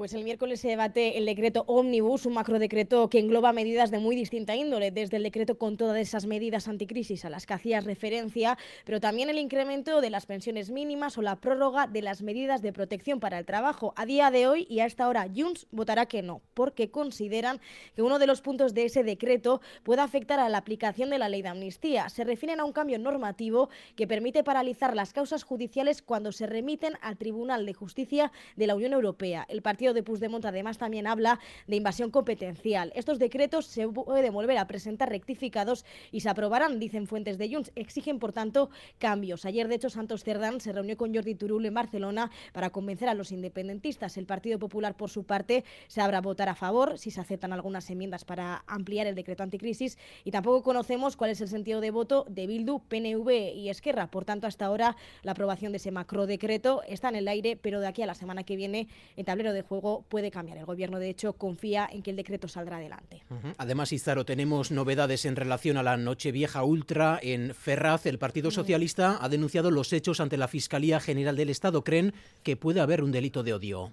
Pues 0.00 0.14
el 0.14 0.24
miércoles 0.24 0.60
se 0.60 0.68
debate 0.68 1.18
el 1.18 1.26
decreto 1.26 1.64
Omnibus, 1.66 2.24
un 2.24 2.32
macrodecreto 2.32 3.10
que 3.10 3.18
engloba 3.18 3.52
medidas 3.52 3.90
de 3.90 3.98
muy 3.98 4.16
distinta 4.16 4.56
índole, 4.56 4.90
desde 4.90 5.18
el 5.18 5.24
decreto 5.24 5.58
con 5.58 5.76
todas 5.76 5.98
esas 5.98 6.24
medidas 6.24 6.68
anticrisis 6.68 7.26
a 7.26 7.28
las 7.28 7.44
que 7.44 7.52
hacías 7.52 7.84
referencia, 7.84 8.56
pero 8.86 8.98
también 8.98 9.28
el 9.28 9.38
incremento 9.38 10.00
de 10.00 10.08
las 10.08 10.24
pensiones 10.24 10.70
mínimas 10.70 11.18
o 11.18 11.20
la 11.20 11.36
prórroga 11.36 11.86
de 11.86 12.00
las 12.00 12.22
medidas 12.22 12.62
de 12.62 12.72
protección 12.72 13.20
para 13.20 13.38
el 13.38 13.44
trabajo. 13.44 13.92
A 13.94 14.06
día 14.06 14.30
de 14.30 14.46
hoy 14.46 14.66
y 14.70 14.80
a 14.80 14.86
esta 14.86 15.06
hora, 15.06 15.28
Junts 15.36 15.66
votará 15.70 16.06
que 16.06 16.22
no, 16.22 16.40
porque 16.54 16.90
consideran 16.90 17.60
que 17.94 18.00
uno 18.00 18.18
de 18.18 18.26
los 18.26 18.40
puntos 18.40 18.72
de 18.72 18.86
ese 18.86 19.04
decreto 19.04 19.60
puede 19.82 20.00
afectar 20.00 20.40
a 20.40 20.48
la 20.48 20.56
aplicación 20.56 21.10
de 21.10 21.18
la 21.18 21.28
ley 21.28 21.42
de 21.42 21.48
amnistía. 21.48 22.08
Se 22.08 22.24
refieren 22.24 22.58
a 22.60 22.64
un 22.64 22.72
cambio 22.72 22.98
normativo 22.98 23.68
que 23.96 24.06
permite 24.06 24.44
paralizar 24.44 24.96
las 24.96 25.12
causas 25.12 25.42
judiciales 25.42 26.00
cuando 26.00 26.32
se 26.32 26.46
remiten 26.46 26.94
al 27.02 27.18
Tribunal 27.18 27.66
de 27.66 27.74
Justicia 27.74 28.32
de 28.56 28.66
la 28.66 28.74
Unión 28.74 28.94
Europea. 28.94 29.44
El 29.50 29.60
partido 29.60 29.89
de 29.94 30.02
Puigdemont 30.02 30.44
además 30.44 30.78
también 30.78 31.06
habla 31.06 31.40
de 31.66 31.76
invasión 31.76 32.10
competencial. 32.10 32.92
Estos 32.94 33.18
decretos 33.18 33.66
se 33.66 33.86
pueden 33.88 34.32
volver 34.32 34.58
a 34.58 34.66
presentar 34.66 35.08
rectificados 35.08 35.84
y 36.12 36.20
se 36.20 36.28
aprobarán, 36.28 36.78
dicen 36.78 37.06
fuentes 37.06 37.38
de 37.38 37.52
Junts. 37.52 37.72
Exigen, 37.74 38.18
por 38.18 38.32
tanto, 38.32 38.70
cambios. 38.98 39.44
Ayer, 39.44 39.68
de 39.68 39.76
hecho, 39.76 39.90
Santos 39.90 40.24
Cerdán 40.24 40.60
se 40.60 40.72
reunió 40.72 40.96
con 40.96 41.14
Jordi 41.14 41.34
Turul 41.34 41.66
en 41.66 41.74
Barcelona 41.74 42.30
para 42.52 42.70
convencer 42.70 43.08
a 43.08 43.14
los 43.14 43.32
independentistas. 43.32 44.16
El 44.16 44.26
Partido 44.26 44.58
Popular, 44.58 44.96
por 44.96 45.10
su 45.10 45.24
parte, 45.24 45.64
se 45.88 46.00
habrá 46.00 46.20
votar 46.20 46.48
a 46.48 46.54
favor 46.54 46.98
si 46.98 47.10
se 47.10 47.20
aceptan 47.20 47.52
algunas 47.52 47.88
enmiendas 47.90 48.24
para 48.24 48.64
ampliar 48.66 49.06
el 49.06 49.14
decreto 49.14 49.42
anticrisis 49.42 49.98
y 50.24 50.30
tampoco 50.30 50.62
conocemos 50.62 51.16
cuál 51.16 51.30
es 51.30 51.40
el 51.40 51.48
sentido 51.48 51.80
de 51.80 51.90
voto 51.90 52.24
de 52.28 52.46
Bildu, 52.46 52.80
PNV 52.80 53.54
y 53.54 53.68
Esquerra. 53.68 54.10
Por 54.10 54.24
tanto, 54.24 54.46
hasta 54.46 54.66
ahora 54.66 54.96
la 55.22 55.32
aprobación 55.32 55.72
de 55.72 55.76
ese 55.76 55.90
macrodecreto 55.90 56.82
está 56.86 57.08
en 57.08 57.16
el 57.16 57.28
aire, 57.28 57.56
pero 57.56 57.80
de 57.80 57.86
aquí 57.86 58.02
a 58.02 58.06
la 58.06 58.14
semana 58.14 58.44
que 58.44 58.56
viene 58.56 58.88
el 59.16 59.24
tablero 59.24 59.52
de 59.52 59.62
puede 60.08 60.30
cambiar. 60.30 60.58
El 60.58 60.66
Gobierno, 60.66 60.98
de 60.98 61.10
hecho, 61.10 61.34
confía 61.34 61.88
en 61.90 62.02
que 62.02 62.10
el 62.10 62.16
decreto 62.16 62.48
saldrá 62.48 62.78
adelante. 62.78 63.22
Además, 63.58 63.92
Izaro, 63.92 64.24
tenemos 64.24 64.70
novedades 64.70 65.24
en 65.24 65.36
relación 65.36 65.76
a 65.76 65.82
la 65.82 65.96
Nochevieja 65.96 66.64
Ultra 66.64 67.18
en 67.22 67.54
Ferraz. 67.54 68.06
El 68.06 68.18
Partido 68.18 68.50
Socialista 68.50 69.18
ha 69.20 69.28
denunciado 69.28 69.70
los 69.70 69.92
hechos 69.92 70.20
ante 70.20 70.36
la 70.36 70.48
Fiscalía 70.48 70.98
General 70.98 71.36
del 71.36 71.50
Estado. 71.50 71.84
Creen 71.84 72.12
que 72.42 72.56
puede 72.56 72.80
haber 72.80 73.02
un 73.02 73.12
delito 73.12 73.42
de 73.42 73.54
odio. 73.54 73.92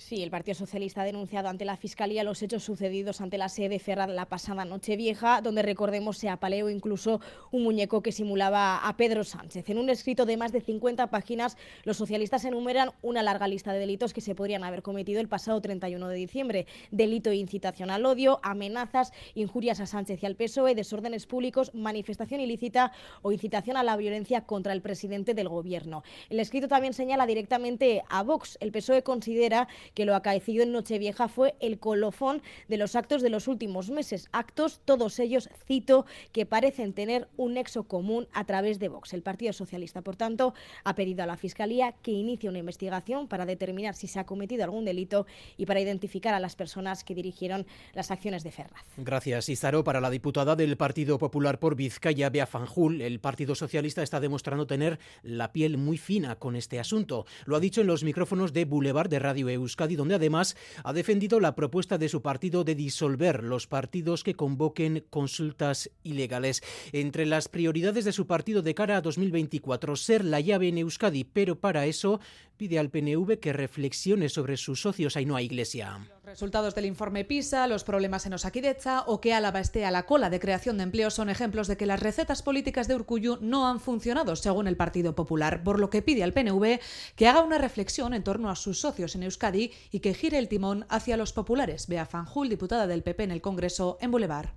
Sí, 0.00 0.22
el 0.22 0.30
Partido 0.30 0.54
Socialista 0.54 1.02
ha 1.02 1.04
denunciado 1.04 1.50
ante 1.50 1.66
la 1.66 1.76
Fiscalía 1.76 2.24
los 2.24 2.40
hechos 2.42 2.64
sucedidos 2.64 3.20
ante 3.20 3.36
la 3.36 3.50
sede 3.50 3.78
Ferraz 3.78 4.08
la 4.08 4.24
pasada 4.24 4.64
noche 4.64 4.96
vieja, 4.96 5.42
donde 5.42 5.60
recordemos 5.60 6.16
se 6.16 6.30
apaleó 6.30 6.70
incluso 6.70 7.20
un 7.50 7.64
muñeco 7.64 8.02
que 8.02 8.10
simulaba 8.10 8.88
a 8.88 8.96
Pedro 8.96 9.24
Sánchez. 9.24 9.68
En 9.68 9.76
un 9.76 9.90
escrito 9.90 10.24
de 10.24 10.38
más 10.38 10.52
de 10.52 10.62
50 10.62 11.08
páginas, 11.10 11.58
los 11.84 11.98
socialistas 11.98 12.46
enumeran 12.46 12.92
una 13.02 13.22
larga 13.22 13.46
lista 13.46 13.74
de 13.74 13.78
delitos 13.78 14.14
que 14.14 14.22
se 14.22 14.34
podrían 14.34 14.64
haber 14.64 14.80
cometido 14.80 15.20
el 15.20 15.28
pasado 15.28 15.60
31 15.60 16.08
de 16.08 16.16
diciembre. 16.16 16.66
Delito 16.90 17.28
de 17.28 17.36
incitación 17.36 17.90
al 17.90 18.06
odio, 18.06 18.40
amenazas, 18.42 19.12
injurias 19.34 19.80
a 19.80 19.86
Sánchez 19.86 20.22
y 20.22 20.26
al 20.26 20.34
PSOE, 20.34 20.74
desórdenes 20.74 21.26
públicos, 21.26 21.74
manifestación 21.74 22.40
ilícita 22.40 22.92
o 23.20 23.32
incitación 23.32 23.76
a 23.76 23.82
la 23.82 23.98
violencia 23.98 24.46
contra 24.46 24.72
el 24.72 24.80
presidente 24.80 25.34
del 25.34 25.50
Gobierno. 25.50 26.04
El 26.30 26.40
escrito 26.40 26.68
también 26.68 26.94
señala 26.94 27.26
directamente 27.26 28.02
a 28.08 28.22
Vox. 28.22 28.56
El 28.62 28.72
PSOE 28.72 29.02
considera 29.02 29.68
que 29.94 30.04
lo 30.04 30.14
acaecido 30.14 30.62
en 30.62 30.72
Nochevieja 30.72 31.28
fue 31.28 31.54
el 31.60 31.78
colofón 31.78 32.42
de 32.68 32.76
los 32.76 32.96
actos 32.96 33.22
de 33.22 33.30
los 33.30 33.48
últimos 33.48 33.90
meses. 33.90 34.28
Actos, 34.32 34.80
todos 34.84 35.18
ellos, 35.18 35.48
cito, 35.66 36.06
que 36.32 36.46
parecen 36.46 36.92
tener 36.92 37.28
un 37.36 37.54
nexo 37.54 37.84
común 37.84 38.28
a 38.32 38.44
través 38.44 38.78
de 38.78 38.88
Vox. 38.88 39.12
El 39.12 39.22
Partido 39.22 39.52
Socialista, 39.52 40.02
por 40.02 40.16
tanto, 40.16 40.54
ha 40.84 40.94
pedido 40.94 41.22
a 41.22 41.26
la 41.26 41.36
Fiscalía 41.36 41.92
que 42.02 42.12
inicie 42.12 42.48
una 42.48 42.58
investigación 42.58 43.28
para 43.28 43.46
determinar 43.46 43.94
si 43.94 44.06
se 44.06 44.18
ha 44.18 44.24
cometido 44.24 44.64
algún 44.64 44.84
delito 44.84 45.26
y 45.56 45.66
para 45.66 45.80
identificar 45.80 46.34
a 46.34 46.40
las 46.40 46.56
personas 46.56 47.04
que 47.04 47.14
dirigieron 47.14 47.66
las 47.92 48.10
acciones 48.10 48.42
de 48.42 48.50
Ferraz. 48.50 48.84
Gracias, 48.96 49.48
Izaro. 49.48 49.84
Para 49.84 50.00
la 50.00 50.10
diputada 50.10 50.56
del 50.56 50.76
Partido 50.76 51.18
Popular 51.18 51.58
por 51.58 51.76
Vizcaya, 51.76 52.30
Bea 52.30 52.46
Fanjul, 52.46 53.00
el 53.00 53.20
Partido 53.20 53.54
Socialista 53.54 54.02
está 54.02 54.20
demostrando 54.20 54.66
tener 54.66 54.98
la 55.22 55.52
piel 55.52 55.76
muy 55.76 55.98
fina 55.98 56.36
con 56.36 56.56
este 56.56 56.78
asunto. 56.78 57.26
Lo 57.44 57.56
ha 57.56 57.60
dicho 57.60 57.80
en 57.80 57.86
los 57.86 58.04
micrófonos 58.04 58.52
de 58.52 58.64
Boulevard 58.64 59.08
de 59.08 59.18
Radio 59.18 59.48
Euskadi 59.48 59.79
donde 59.88 60.14
además 60.14 60.56
ha 60.84 60.92
defendido 60.92 61.40
la 61.40 61.54
propuesta 61.54 61.98
de 61.98 62.08
su 62.08 62.22
partido 62.22 62.64
de 62.64 62.74
disolver 62.74 63.42
los 63.42 63.66
partidos 63.66 64.22
que 64.22 64.34
convoquen 64.34 65.04
consultas 65.10 65.90
ilegales. 66.02 66.62
Entre 66.92 67.26
las 67.26 67.48
prioridades 67.48 68.04
de 68.04 68.12
su 68.12 68.26
partido 68.26 68.62
de 68.62 68.74
cara 68.74 68.96
a 68.96 69.00
2024, 69.00 69.96
ser 69.96 70.24
la 70.24 70.40
llave 70.40 70.68
en 70.68 70.78
Euskadi, 70.78 71.24
pero 71.24 71.58
para 71.58 71.86
eso 71.86 72.20
pide 72.60 72.78
al 72.78 72.90
PNV 72.90 73.40
que 73.40 73.54
reflexione 73.54 74.28
sobre 74.28 74.58
sus 74.58 74.82
socios 74.82 75.16
Ainhoa 75.16 75.40
Iglesia. 75.40 76.06
Los 76.12 76.24
resultados 76.24 76.74
del 76.74 76.84
informe 76.84 77.24
PISA, 77.24 77.66
los 77.66 77.84
problemas 77.84 78.26
en 78.26 78.34
Osakidecha 78.34 79.04
o 79.06 79.18
que 79.18 79.32
Álava 79.32 79.60
esté 79.60 79.86
a 79.86 79.90
la 79.90 80.04
cola 80.04 80.28
de 80.28 80.40
creación 80.40 80.76
de 80.76 80.82
empleo 80.82 81.10
son 81.10 81.30
ejemplos 81.30 81.68
de 81.68 81.78
que 81.78 81.86
las 81.86 82.00
recetas 82.00 82.42
políticas 82.42 82.86
de 82.86 82.96
Urcuyu 82.96 83.38
no 83.40 83.66
han 83.66 83.80
funcionado, 83.80 84.36
según 84.36 84.66
el 84.66 84.76
Partido 84.76 85.14
Popular, 85.14 85.62
por 85.62 85.80
lo 85.80 85.88
que 85.88 86.02
pide 86.02 86.22
al 86.22 86.34
PNV 86.34 86.80
que 87.16 87.28
haga 87.28 87.42
una 87.42 87.56
reflexión 87.56 88.12
en 88.12 88.24
torno 88.24 88.50
a 88.50 88.56
sus 88.56 88.78
socios 88.78 89.14
en 89.14 89.22
Euskadi 89.22 89.72
y 89.90 90.00
que 90.00 90.12
gire 90.12 90.36
el 90.36 90.48
timón 90.48 90.84
hacia 90.90 91.16
los 91.16 91.32
populares. 91.32 91.88
Bea 91.88 92.04
Fanjul, 92.04 92.50
diputada 92.50 92.86
del 92.86 93.02
PP 93.02 93.24
en 93.24 93.30
el 93.30 93.40
Congreso, 93.40 93.96
en 94.02 94.10
Boulevard 94.10 94.50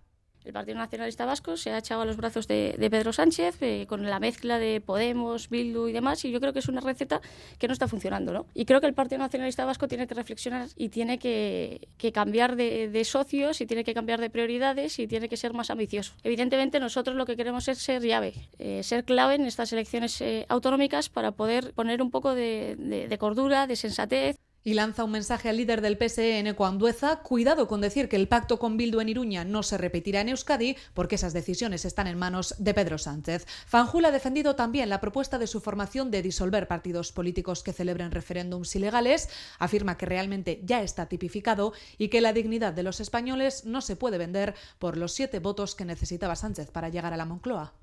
el 0.45 0.53
Partido 0.53 0.77
Nacionalista 0.77 1.25
Vasco 1.25 1.58
se 1.58 1.71
ha 1.71 1.77
echado 1.77 2.01
a 2.01 2.06
los 2.06 2.17
brazos 2.17 2.47
de, 2.47 2.75
Pedro 2.91 3.13
Sánchez 3.13 3.62
eh, 3.62 3.86
con 3.88 4.03
la 4.10 4.19
mezcla 4.19 4.60
de 4.60 4.82
Podemos, 4.82 5.49
Bildu 5.49 5.88
y 5.88 5.93
demás, 5.93 6.23
y 6.25 6.32
yo 6.32 6.39
creo 6.39 6.53
que 6.53 6.60
es 6.60 6.67
una 6.67 6.82
receta 6.82 7.21
que 7.58 7.67
no 7.67 7.73
está 7.73 7.88
funcionando. 7.88 8.34
¿no? 8.34 8.45
Y 8.53 8.65
creo 8.65 8.82
que 8.82 8.88
el 8.88 8.93
Partido 8.93 9.19
Nacionalista 9.19 9.65
Vasco 9.65 9.88
tiene 9.88 10.08
que 10.08 10.13
reflexionar 10.13 10.67
y 10.75 10.89
tiene 10.89 11.17
que, 11.17 11.88
cambiar 12.13 12.56
de, 12.56 13.03
socios 13.06 13.62
y 13.62 13.65
tiene 13.65 13.84
que 13.84 13.93
cambiar 13.93 14.19
de 14.21 14.29
prioridades 14.29 14.99
y 14.99 15.08
tiene 15.08 15.29
que 15.29 15.38
ser 15.38 15.53
más 15.53 15.69
ambicioso. 15.69 16.13
Evidentemente 16.23 16.79
nosotros 16.79 17.15
lo 17.15 17.25
que 17.25 17.36
queremos 17.36 17.67
es 17.67 17.79
ser 17.79 18.01
llave, 18.01 18.34
eh, 18.60 18.84
ser 18.84 19.03
clave 19.03 19.36
en 19.36 19.45
estas 19.45 19.73
elecciones 19.73 20.19
eh, 20.21 20.45
autonómicas 20.49 21.10
para 21.10 21.32
poder 21.32 21.73
poner 21.73 22.01
un 22.01 22.12
poco 22.12 22.36
de 22.36 23.17
cordura, 23.19 23.67
de 23.67 23.75
sensatez. 23.75 24.38
Y 24.65 24.76
lanza 24.76 25.04
un 25.04 25.12
mensaje 25.12 25.49
al 25.49 25.58
líder 25.58 25.82
del 25.82 25.97
PSE, 25.97 26.39
Eneco 26.39 26.65
Andueza, 26.65 27.17
cuidado 27.17 27.67
con 27.67 27.82
decir 27.82 28.08
que 28.08 28.15
el 28.15 28.30
pacto 28.30 28.60
con 28.60 28.78
Bildu 28.78 29.02
en 29.02 29.10
Iruña 29.10 29.43
no 29.43 29.62
se 29.62 29.78
repetirá 29.78 30.21
en 30.21 30.30
Euskadi, 30.30 30.78
porque 30.93 31.15
esas 31.15 31.34
decisiones 31.34 31.84
están 31.84 32.08
en 32.08 32.17
manos 32.17 32.56
de 32.60 32.73
Pedro 32.73 32.97
Sánchez. 32.97 33.45
Fanjul 33.67 34.06
ha 34.06 34.12
defendido 34.12 34.56
también 34.56 34.88
la 34.88 35.02
propuesta 35.02 35.38
de 35.38 35.47
su 35.47 35.60
formación 35.60 36.12
de 36.12 36.21
disolver 36.21 36.69
partidos 36.69 37.12
políticos 37.12 37.62
que 37.62 37.73
celebren 37.73 38.12
referéndums 38.12 38.73
ilegales, 38.73 39.28
afirma 39.60 39.97
que 39.97 40.06
realmente 40.06 40.62
ya 40.63 40.82
está 40.82 41.08
tipificado 41.08 41.73
y 41.97 42.08
que 42.08 42.21
la 42.21 42.32
dignidad 42.32 42.71
de 42.71 42.84
los 42.84 43.02
españoles 43.02 43.65
no 43.65 43.82
se 43.82 43.97
puede 43.97 44.17
vender 44.17 44.56
por 44.80 44.95
los 44.95 45.12
siete 45.12 45.39
votos 45.39 45.76
que 45.76 45.84
necesitaba 45.84 46.38
Sánchez 46.38 46.71
para 46.71 46.88
llegar 46.88 47.12
a 47.12 47.17
la 47.17 47.26
Moncloa. 47.26 47.73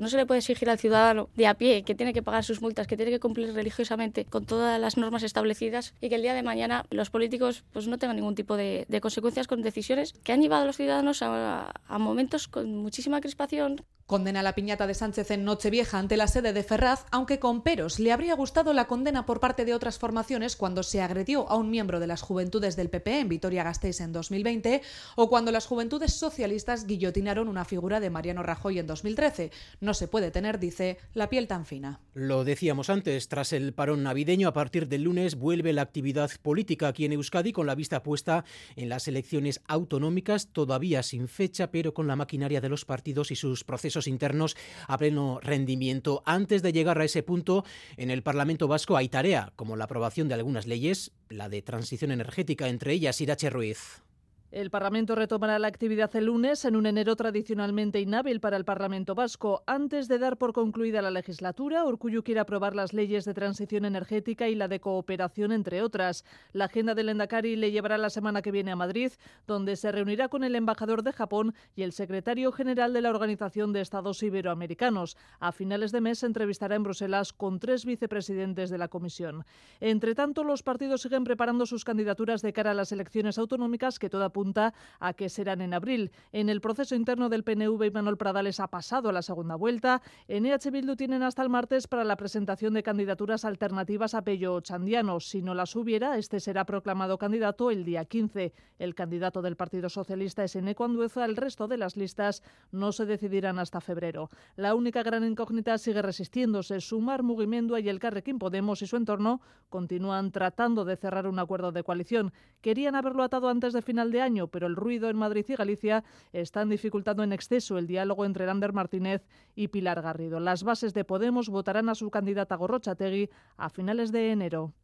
No 0.00 0.08
se 0.08 0.16
le 0.16 0.26
puede 0.26 0.38
exigir 0.38 0.70
al 0.70 0.78
ciudadano 0.78 1.28
de 1.34 1.48
a 1.48 1.54
pie 1.54 1.82
que 1.82 1.96
tiene 1.96 2.12
que 2.12 2.22
pagar 2.22 2.44
sus 2.44 2.62
multas, 2.62 2.86
que 2.86 2.96
tiene 2.96 3.10
que 3.10 3.18
cumplir 3.18 3.52
religiosamente 3.52 4.24
con 4.24 4.46
todas 4.46 4.80
las 4.80 4.96
normas 4.96 5.24
establecidas 5.24 5.92
y 6.00 6.08
que 6.08 6.14
el 6.14 6.22
día 6.22 6.34
de 6.34 6.44
mañana 6.44 6.86
los 6.90 7.10
políticos 7.10 7.64
pues, 7.72 7.88
no 7.88 7.98
tengan 7.98 8.14
ningún 8.14 8.36
tipo 8.36 8.56
de, 8.56 8.86
consecuencias 9.02 9.48
con 9.48 9.60
decisiones 9.60 10.12
que 10.22 10.32
han 10.32 10.40
llevado 10.40 10.62
a 10.62 10.66
los 10.66 10.76
ciudadanos 10.76 11.20
a, 11.22 11.72
a 11.88 11.98
momentos 11.98 12.46
con 12.46 12.76
muchísima 12.76 13.20
crispación, 13.20 13.82
Condena 14.08 14.42
la 14.42 14.54
piñata 14.54 14.86
de 14.86 14.94
Sánchez 14.94 15.30
en 15.32 15.44
Nochevieja 15.44 15.98
ante 15.98 16.16
la 16.16 16.28
sede 16.28 16.54
de 16.54 16.62
Ferraz, 16.62 17.04
aunque 17.10 17.38
con 17.38 17.60
peros. 17.60 18.00
Le 18.00 18.10
habría 18.10 18.34
gustado 18.34 18.72
la 18.72 18.86
condena 18.86 19.26
por 19.26 19.38
parte 19.38 19.66
de 19.66 19.74
otras 19.74 19.98
formaciones 19.98 20.56
cuando 20.56 20.82
se 20.82 21.02
agredió 21.02 21.46
a 21.50 21.56
un 21.56 21.68
miembro 21.70 22.00
de 22.00 22.06
las 22.06 22.22
juventudes 22.22 22.74
del 22.74 22.88
PP 22.88 23.20
en 23.20 23.28
Vitoria-Gasteiz 23.28 24.00
en 24.00 24.12
2020 24.12 24.80
o 25.16 25.28
cuando 25.28 25.52
las 25.52 25.66
juventudes 25.66 26.14
socialistas 26.14 26.86
guillotinaron 26.86 27.48
una 27.48 27.66
figura 27.66 28.00
de 28.00 28.08
Mariano 28.08 28.42
Rajoy 28.42 28.78
en 28.78 28.86
2013. 28.86 29.50
No 29.82 29.92
se 29.92 30.08
puede 30.08 30.30
tener, 30.30 30.58
dice, 30.58 30.96
la 31.12 31.28
piel 31.28 31.46
tan 31.46 31.66
fina. 31.66 32.00
Lo 32.14 32.44
decíamos 32.44 32.88
antes, 32.88 33.28
tras 33.28 33.52
el 33.52 33.74
parón 33.74 34.04
navideño, 34.04 34.48
a 34.48 34.54
partir 34.54 34.88
del 34.88 35.02
lunes 35.02 35.34
vuelve 35.34 35.74
la 35.74 35.82
actividad 35.82 36.30
política 36.40 36.88
aquí 36.88 37.04
en 37.04 37.12
Euskadi 37.12 37.52
con 37.52 37.66
la 37.66 37.74
vista 37.74 38.02
puesta 38.02 38.46
en 38.74 38.88
las 38.88 39.06
elecciones 39.06 39.60
autonómicas, 39.66 40.48
todavía 40.50 41.02
sin 41.02 41.28
fecha, 41.28 41.70
pero 41.70 41.92
con 41.92 42.06
la 42.06 42.16
maquinaria 42.16 42.62
de 42.62 42.70
los 42.70 42.86
partidos 42.86 43.30
y 43.30 43.36
sus 43.36 43.64
procesos 43.64 43.97
internos 44.06 44.56
a 44.86 44.96
pleno 44.98 45.40
rendimiento. 45.42 46.22
Antes 46.24 46.62
de 46.62 46.72
llegar 46.72 47.00
a 47.00 47.04
ese 47.04 47.22
punto, 47.22 47.64
en 47.96 48.10
el 48.10 48.22
Parlamento 48.22 48.68
Vasco 48.68 48.96
hay 48.96 49.08
tarea, 49.08 49.52
como 49.56 49.76
la 49.76 49.84
aprobación 49.84 50.28
de 50.28 50.34
algunas 50.34 50.66
leyes, 50.66 51.12
la 51.28 51.48
de 51.48 51.62
transición 51.62 52.10
energética, 52.10 52.68
entre 52.68 52.92
ellas 52.92 53.20
Irache 53.20 53.50
Ruiz. 53.50 54.02
El 54.50 54.70
Parlamento 54.70 55.14
retomará 55.14 55.58
la 55.58 55.68
actividad 55.68 56.16
el 56.16 56.24
lunes 56.24 56.64
en 56.64 56.74
un 56.74 56.86
enero 56.86 57.16
tradicionalmente 57.16 58.00
inhábil 58.00 58.40
para 58.40 58.56
el 58.56 58.64
Parlamento 58.64 59.14
vasco. 59.14 59.62
Antes 59.66 60.08
de 60.08 60.18
dar 60.18 60.38
por 60.38 60.54
concluida 60.54 61.02
la 61.02 61.10
legislatura, 61.10 61.84
Urcuyu 61.84 62.22
quiere 62.22 62.40
aprobar 62.40 62.74
las 62.74 62.94
leyes 62.94 63.26
de 63.26 63.34
transición 63.34 63.84
energética 63.84 64.48
y 64.48 64.54
la 64.54 64.66
de 64.66 64.80
cooperación, 64.80 65.52
entre 65.52 65.82
otras. 65.82 66.24
La 66.52 66.64
agenda 66.64 66.94
del 66.94 67.10
Endacari 67.10 67.56
le 67.56 67.72
llevará 67.72 67.98
la 67.98 68.08
semana 68.08 68.40
que 68.40 68.50
viene 68.50 68.70
a 68.70 68.76
Madrid, 68.76 69.12
donde 69.46 69.76
se 69.76 69.92
reunirá 69.92 70.28
con 70.28 70.42
el 70.44 70.56
embajador 70.56 71.02
de 71.02 71.12
Japón 71.12 71.54
y 71.76 71.82
el 71.82 71.92
secretario 71.92 72.50
general 72.50 72.94
de 72.94 73.02
la 73.02 73.10
Organización 73.10 73.74
de 73.74 73.82
Estados 73.82 74.22
Iberoamericanos. 74.22 75.18
A 75.40 75.52
finales 75.52 75.92
de 75.92 76.00
mes 76.00 76.22
entrevistará 76.22 76.74
en 76.74 76.84
Bruselas 76.84 77.34
con 77.34 77.58
tres 77.58 77.84
vicepresidentes 77.84 78.70
de 78.70 78.78
la 78.78 78.88
Comisión. 78.88 79.44
Entre 79.78 80.14
tanto, 80.14 80.42
los 80.42 80.62
partidos 80.62 81.02
siguen 81.02 81.24
preparando 81.24 81.66
sus 81.66 81.84
candidaturas 81.84 82.40
de 82.40 82.54
cara 82.54 82.70
a 82.70 82.74
las 82.74 82.92
elecciones 82.92 83.36
autonómicas 83.36 83.98
que 83.98 84.08
toda 84.08 84.30
apunta 84.38 84.72
a 85.00 85.14
que 85.14 85.28
serán 85.28 85.60
en 85.62 85.74
abril. 85.74 86.12
En 86.30 86.48
el 86.48 86.60
proceso 86.60 86.94
interno 86.94 87.28
del 87.28 87.42
PNV, 87.42 87.90
Manuel 87.92 88.16
Pradales 88.16 88.60
ha 88.60 88.68
pasado 88.68 89.08
a 89.08 89.12
la 89.12 89.22
segunda 89.22 89.56
vuelta. 89.56 90.00
En 90.28 90.46
EH 90.46 90.70
Bildu 90.70 90.94
tienen 90.94 91.24
hasta 91.24 91.42
el 91.42 91.48
martes 91.48 91.88
para 91.88 92.04
la 92.04 92.16
presentación 92.16 92.74
de 92.74 92.84
candidaturas 92.84 93.44
alternativas 93.44 94.14
a 94.14 94.22
Pello 94.22 94.60
Chandiano. 94.60 95.18
Si 95.18 95.42
no 95.42 95.54
las 95.54 95.74
hubiera, 95.74 96.18
este 96.18 96.38
será 96.38 96.64
proclamado 96.64 97.18
candidato 97.18 97.72
el 97.72 97.84
día 97.84 98.04
15. 98.04 98.52
El 98.78 98.94
candidato 98.94 99.42
del 99.42 99.56
Partido 99.56 99.88
Socialista 99.88 100.44
es 100.44 100.54
Eneco 100.54 100.84
Andueza. 100.84 101.24
El 101.24 101.34
resto 101.34 101.66
de 101.66 101.78
las 101.78 101.96
listas 101.96 102.44
no 102.70 102.92
se 102.92 103.06
decidirán 103.06 103.58
hasta 103.58 103.80
febrero. 103.80 104.30
La 104.54 104.76
única 104.76 105.02
gran 105.02 105.24
incógnita 105.24 105.78
sigue 105.78 106.00
resistiéndose. 106.00 106.80
Sumar 106.80 107.24
Mugimendua 107.24 107.80
y 107.80 107.88
el 107.88 107.98
Carrequín 107.98 108.38
Podemos 108.38 108.82
y 108.82 108.86
su 108.86 108.96
entorno 108.96 109.40
continúan 109.68 110.30
tratando 110.30 110.84
de 110.84 110.96
cerrar 110.96 111.26
un 111.26 111.40
acuerdo 111.40 111.72
de 111.72 111.82
coalición. 111.82 112.32
Querían 112.60 112.94
haberlo 112.94 113.24
atado 113.24 113.48
antes 113.48 113.72
de 113.72 113.82
final 113.82 114.12
de 114.12 114.20
año 114.20 114.27
pero 114.48 114.66
el 114.66 114.76
ruido 114.76 115.08
en 115.08 115.16
Madrid 115.16 115.46
y 115.48 115.54
Galicia 115.54 116.04
están 116.32 116.68
dificultando 116.68 117.22
en 117.22 117.32
exceso 117.32 117.78
el 117.78 117.86
diálogo 117.86 118.24
entre 118.24 118.46
Lander 118.46 118.72
Martínez 118.72 119.26
y 119.54 119.68
Pilar 119.68 120.02
Garrido. 120.02 120.38
Las 120.38 120.64
bases 120.64 120.92
de 120.92 121.04
Podemos 121.04 121.48
votarán 121.48 121.88
a 121.88 121.94
su 121.94 122.10
candidata 122.10 122.56
Gorrochategui 122.56 123.30
a 123.56 123.70
finales 123.70 124.12
de 124.12 124.30
enero. 124.30 124.74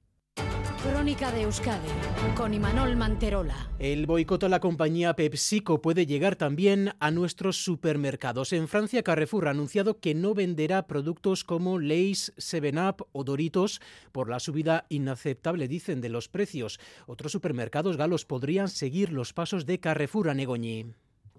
Crónica 0.85 1.33
de 1.33 1.43
Euskadi 1.43 1.89
con 2.37 2.53
Imanol 2.53 2.95
Manterola. 2.95 3.71
El 3.79 4.05
boicot 4.05 4.45
a 4.45 4.51
la 4.51 4.61
compañía 4.61 5.17
PepsiCo 5.17 5.81
puede 5.81 6.05
llegar 6.05 6.37
también 6.37 6.93
a 7.01 7.11
nuestros 7.11 7.57
supermercados. 7.57 8.53
En 8.53 8.69
Francia, 8.69 9.03
Carrefour 9.03 9.49
ha 9.49 9.53
anunciado 9.53 9.99
que 9.99 10.15
no 10.15 10.35
venderá 10.35 10.87
productos 10.87 11.43
como 11.43 11.79
Lay's, 11.79 12.35
7up 12.37 13.07
o 13.13 13.25
Doritos 13.25 13.81
por 14.13 14.29
la 14.29 14.41
subida 14.41 14.85
inaceptable, 14.91 15.69
dicen, 15.69 16.03
de 16.03 16.11
los 16.11 16.29
precios. 16.29 16.79
Otros 17.07 17.33
supermercados 17.33 17.97
galos 17.97 18.27
podrían 18.27 18.69
seguir 18.69 19.11
los 19.11 19.33
pasos 19.33 19.65
de 19.65 19.81
Carrefour 19.81 20.29
a 20.29 20.35
Negoñi. 20.35 20.93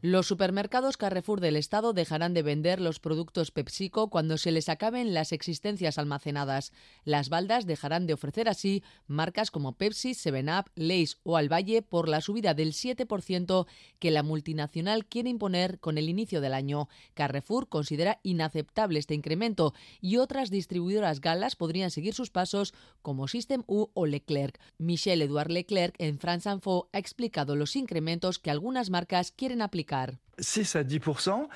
Los 0.07 0.27
supermercados 0.27 0.97
Carrefour 0.97 1.41
del 1.41 1.55
Estado 1.55 1.91
dejarán 1.91 2.35
de 2.35 2.43
vender 2.43 2.79
los 2.79 2.99
productos 2.99 3.49
PepsiCo 3.49 4.11
cuando 4.11 4.37
se 4.37 4.51
les 4.51 4.69
acaben 4.69 5.15
las 5.15 5.31
existencias 5.31 5.97
almacenadas. 5.97 6.73
Las 7.05 7.29
baldas 7.29 7.65
dejarán 7.65 8.05
de 8.05 8.13
ofrecer 8.13 8.47
así 8.47 8.83
marcas 9.07 9.49
como 9.49 9.77
Pepsi, 9.79 10.11
7up, 10.11 10.65
Lay's 10.75 11.17
o 11.23 11.37
Alvalle 11.37 11.81
por 11.81 12.07
la 12.07 12.21
subida 12.21 12.53
del 12.53 12.73
7% 12.73 13.65
que 13.97 14.11
la 14.11 14.21
multinacional 14.21 15.07
quiere 15.07 15.31
imponer 15.31 15.79
con 15.79 15.97
el 15.97 16.07
inicio 16.07 16.39
del 16.39 16.53
año. 16.53 16.87
Carrefour 17.15 17.67
considera 17.67 18.19
inaceptable 18.21 18.99
este 18.99 19.15
incremento 19.15 19.73
y 20.01 20.17
otras 20.17 20.51
distribuidoras 20.51 21.19
galas 21.19 21.55
podrían 21.55 21.89
seguir 21.89 22.13
sus 22.13 22.29
pasos 22.29 22.75
como 23.01 23.27
System 23.27 23.63
U 23.65 23.87
o 23.95 24.05
Leclerc. 24.05 24.59
Michel 24.77 25.23
Edouard 25.23 25.49
Leclerc 25.49 25.95
en 25.97 26.19
France 26.19 26.47
Info 26.47 26.89
ha 26.93 26.99
explicado 26.99 27.55
los 27.55 27.75
incrementos 27.75 28.37
que 28.37 28.51
algunas 28.51 28.91
marcas 28.91 29.31
quieren 29.31 29.63
aplicar. 29.63 29.94
6 30.39 30.75
à 30.75 30.83
10%, 30.83 31.47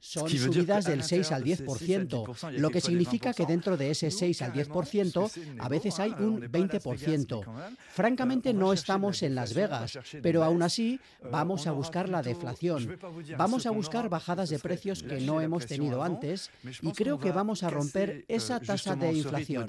Son 0.00 0.30
subidas 0.30 0.84
del 0.84 1.02
6 1.02 1.32
al 1.32 1.44
10%, 1.44 2.52
lo 2.52 2.70
que 2.70 2.80
significa 2.80 3.32
que 3.32 3.46
dentro 3.46 3.76
de 3.76 3.90
ese 3.90 4.10
6 4.10 4.42
al 4.42 4.52
10% 4.52 5.30
a 5.58 5.68
veces 5.68 5.98
hay 6.00 6.12
un 6.18 6.40
20%. 6.40 7.44
Francamente 7.90 8.52
no 8.52 8.72
estamos 8.72 9.22
en 9.22 9.34
Las 9.34 9.54
Vegas, 9.54 9.98
pero 10.22 10.44
aún 10.44 10.62
así 10.62 11.00
vamos 11.30 11.66
a 11.66 11.72
buscar 11.72 12.08
la 12.08 12.22
deflación. 12.22 12.98
Vamos 13.36 13.66
a 13.66 13.70
buscar 13.70 14.08
bajadas 14.08 14.50
de 14.50 14.58
precios 14.58 15.02
que 15.02 15.20
no 15.20 15.40
hemos 15.40 15.66
tenido 15.66 16.02
antes 16.02 16.50
y 16.82 16.92
creo 16.92 17.18
que 17.18 17.32
vamos 17.32 17.62
a 17.62 17.70
romper 17.70 18.24
esa 18.28 18.60
tasa 18.60 18.96
de 18.96 19.12
inflación. 19.12 19.66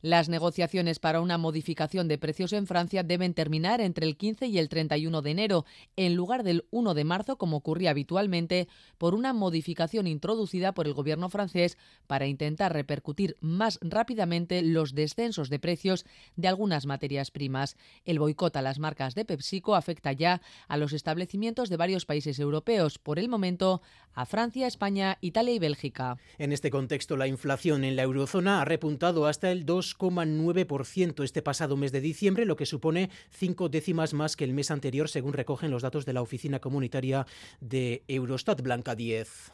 Las 0.00 0.28
negociaciones 0.28 0.98
para 0.98 1.20
una 1.20 1.38
modificación 1.38 2.08
de 2.08 2.18
precios 2.18 2.52
en 2.52 2.66
Francia 2.66 3.02
deben 3.02 3.34
terminar 3.34 3.80
entre 3.80 4.06
el 4.06 4.16
15 4.16 4.46
y 4.46 4.58
el 4.58 4.68
31 4.68 5.22
de 5.22 5.30
enero, 5.30 5.64
en 5.96 6.14
lugar 6.14 6.42
del 6.42 6.64
1 6.70 6.94
de 6.94 7.04
marzo 7.04 7.36
como 7.36 7.58
ocurría 7.58 7.90
habitualmente 7.90 8.68
por 8.98 9.14
una 9.14 9.32
modificación 9.32 10.06
introducida 10.06 10.72
por 10.72 10.86
el 10.86 10.94
gobierno 10.94 11.28
francés 11.28 11.76
para 12.06 12.26
intentar 12.26 12.72
repercutir 12.72 13.36
más 13.40 13.78
rápidamente 13.82 14.62
los 14.62 14.94
descensos 14.94 15.50
de 15.50 15.58
precios 15.58 16.04
de 16.36 16.48
algunas 16.48 16.86
materias 16.86 17.30
primas. 17.30 17.76
El 18.04 18.18
boicot 18.18 18.56
a 18.56 18.62
las 18.62 18.78
marcas 18.78 19.14
de 19.14 19.24
PepsiCo 19.24 19.74
afecta 19.74 20.12
ya 20.12 20.40
a 20.68 20.76
los 20.76 20.92
establecimientos 20.92 21.68
de 21.68 21.76
varios 21.76 22.06
países 22.06 22.38
europeos, 22.38 22.98
por 22.98 23.18
el 23.18 23.28
momento 23.28 23.82
a 24.14 24.26
Francia, 24.26 24.66
España, 24.66 25.18
Italia 25.20 25.54
y 25.54 25.58
Bélgica. 25.58 26.16
En 26.38 26.52
este 26.52 26.70
contexto, 26.70 27.16
la 27.16 27.26
inflación 27.26 27.84
en 27.84 27.96
la 27.96 28.02
eurozona 28.02 28.60
ha 28.60 28.64
repuntado 28.64 29.26
hasta 29.26 29.50
el 29.50 29.66
2,9% 29.66 31.24
este 31.24 31.42
pasado 31.42 31.76
mes 31.76 31.92
de 31.92 32.00
diciembre, 32.00 32.44
lo 32.44 32.56
que 32.56 32.66
supone 32.66 33.10
cinco 33.30 33.68
décimas 33.68 34.14
más 34.14 34.36
que 34.36 34.44
el 34.44 34.52
mes 34.52 34.70
anterior, 34.70 35.08
según 35.08 35.32
recogen 35.32 35.70
los 35.70 35.82
datos 35.82 36.04
de 36.04 36.12
la 36.12 36.22
Oficina 36.22 36.60
Comunitaria 36.60 37.26
de 37.60 38.04
Eurostat. 38.08 38.61
Blanca 38.62 38.94
10. 38.94 39.52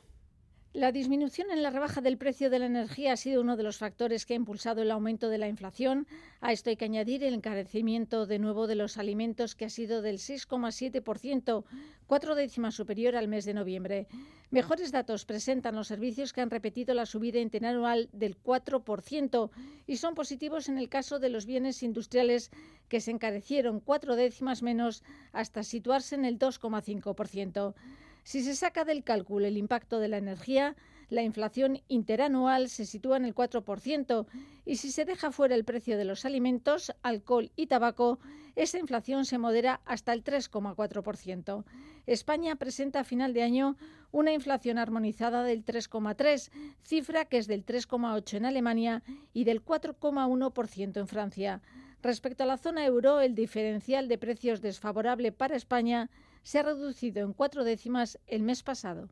La 0.75 0.93
disminución 0.93 1.51
en 1.51 1.63
la 1.63 1.71
rebaja 1.71 2.03
del 2.03 2.19
precio 2.19 2.51
de 2.51 2.59
la 2.59 2.67
energía 2.67 3.15
ha 3.15 3.17
sido 3.17 3.41
uno 3.41 3.57
de 3.57 3.63
los 3.63 3.79
factores 3.79 4.27
que 4.27 4.35
ha 4.35 4.37
impulsado 4.37 4.83
el 4.83 4.91
aumento 4.91 5.31
de 5.31 5.39
la 5.39 5.49
inflación. 5.49 6.07
A 6.43 6.53
esto 6.53 6.69
hay 6.69 6.77
que 6.77 6.85
añadir 6.85 7.25
el 7.25 7.33
encarecimiento 7.33 8.27
de 8.27 8.39
nuevo 8.39 8.67
de 8.67 8.75
los 8.75 8.99
alimentos, 8.99 9.55
que 9.55 9.65
ha 9.65 9.71
sido 9.71 10.03
del 10.03 10.19
6,7%, 10.19 11.65
cuatro 12.07 12.35
décimas 12.35 12.75
superior 12.75 13.17
al 13.17 13.29
mes 13.29 13.47
de 13.47 13.55
noviembre. 13.55 14.09
Mejores 14.51 14.93
datos 14.93 15.25
presentan 15.25 15.75
los 15.75 15.89
servicios 15.89 16.35
que 16.35 16.43
han 16.43 16.51
repetido 16.51 16.93
la 16.93 17.07
subida 17.07 17.41
interanual 17.41 18.11
del 18.13 18.41
4% 18.41 19.51
y 19.87 19.97
son 19.97 20.15
positivos 20.15 20.69
en 20.69 20.79
el 20.79 20.91
caso 20.91 21.19
de 21.19 21.31
los 21.31 21.47
bienes 21.47 21.83
industriales, 21.83 22.51
que 22.89 23.01
se 23.01 23.11
encarecieron 23.11 23.81
cuatro 23.81 24.17
décimas 24.17 24.63
menos 24.63 25.03
hasta 25.33 25.63
situarse 25.63 26.15
en 26.15 26.27
el 26.27 26.39
2,5%. 26.39 27.75
Si 28.29 28.43
se 28.43 28.55
saca 28.55 28.85
del 28.85 29.05
cálculo 29.05 29.47
el 29.47 29.57
impacto 29.57 30.01
de 30.01 30.09
la 30.09 30.19
energía, 30.19 30.77
la 31.09 31.23
inflación 31.23 31.81
interanual 31.89 32.69
se 32.69 32.85
sitúa 32.85 33.17
en 33.17 33.25
el 33.25 33.35
4% 33.35 34.27
y 34.67 34.77
si 34.77 34.93
se 34.93 35.07
deja 35.07 35.33
fuera 35.33 35.55
el 35.55 35.65
precio 35.65 35.97
de 35.97 36.05
los 36.05 36.27
alimentos, 36.27 36.93
alcohol 37.03 37.51
y 37.57 37.69
tabaco, 37.69 38.19
esa 38.55 38.79
inflación 38.79 39.25
se 39.25 39.39
modera 39.39 39.81
hasta 39.87 40.13
el 40.13 40.25
3,4%. 40.25 41.65
España 42.05 42.57
presenta 42.57 43.01
a 43.01 43.05
final 43.05 43.33
de 43.33 43.45
año 43.45 43.79
una 44.13 44.35
inflación 44.35 44.77
armonizada 44.77 45.43
del 45.43 45.65
3,3, 45.65 46.51
cifra 46.83 47.25
que 47.25 47.39
es 47.39 47.47
del 47.47 47.65
3,8 47.65 48.37
en 48.37 48.45
Alemania 48.45 49.03
y 49.33 49.45
del 49.45 49.65
4,1% 49.65 51.01
en 51.01 51.09
Francia. 51.09 51.63
Respecto 52.03 52.43
a 52.43 52.47
la 52.47 52.59
zona 52.59 52.85
euro, 52.85 53.23
el 53.23 53.35
diferencial 53.35 54.07
de 54.07 54.19
precios 54.19 54.61
desfavorable 54.61 55.33
para 55.33 55.57
España 55.57 56.11
se 56.49 56.59
ha 56.59 56.63
reducido 56.63 57.23
en 57.23 57.35
cuatro 57.35 57.63
décimas 57.63 58.19
el 58.27 58.43
mes 58.43 58.63
pasado. 58.63 59.11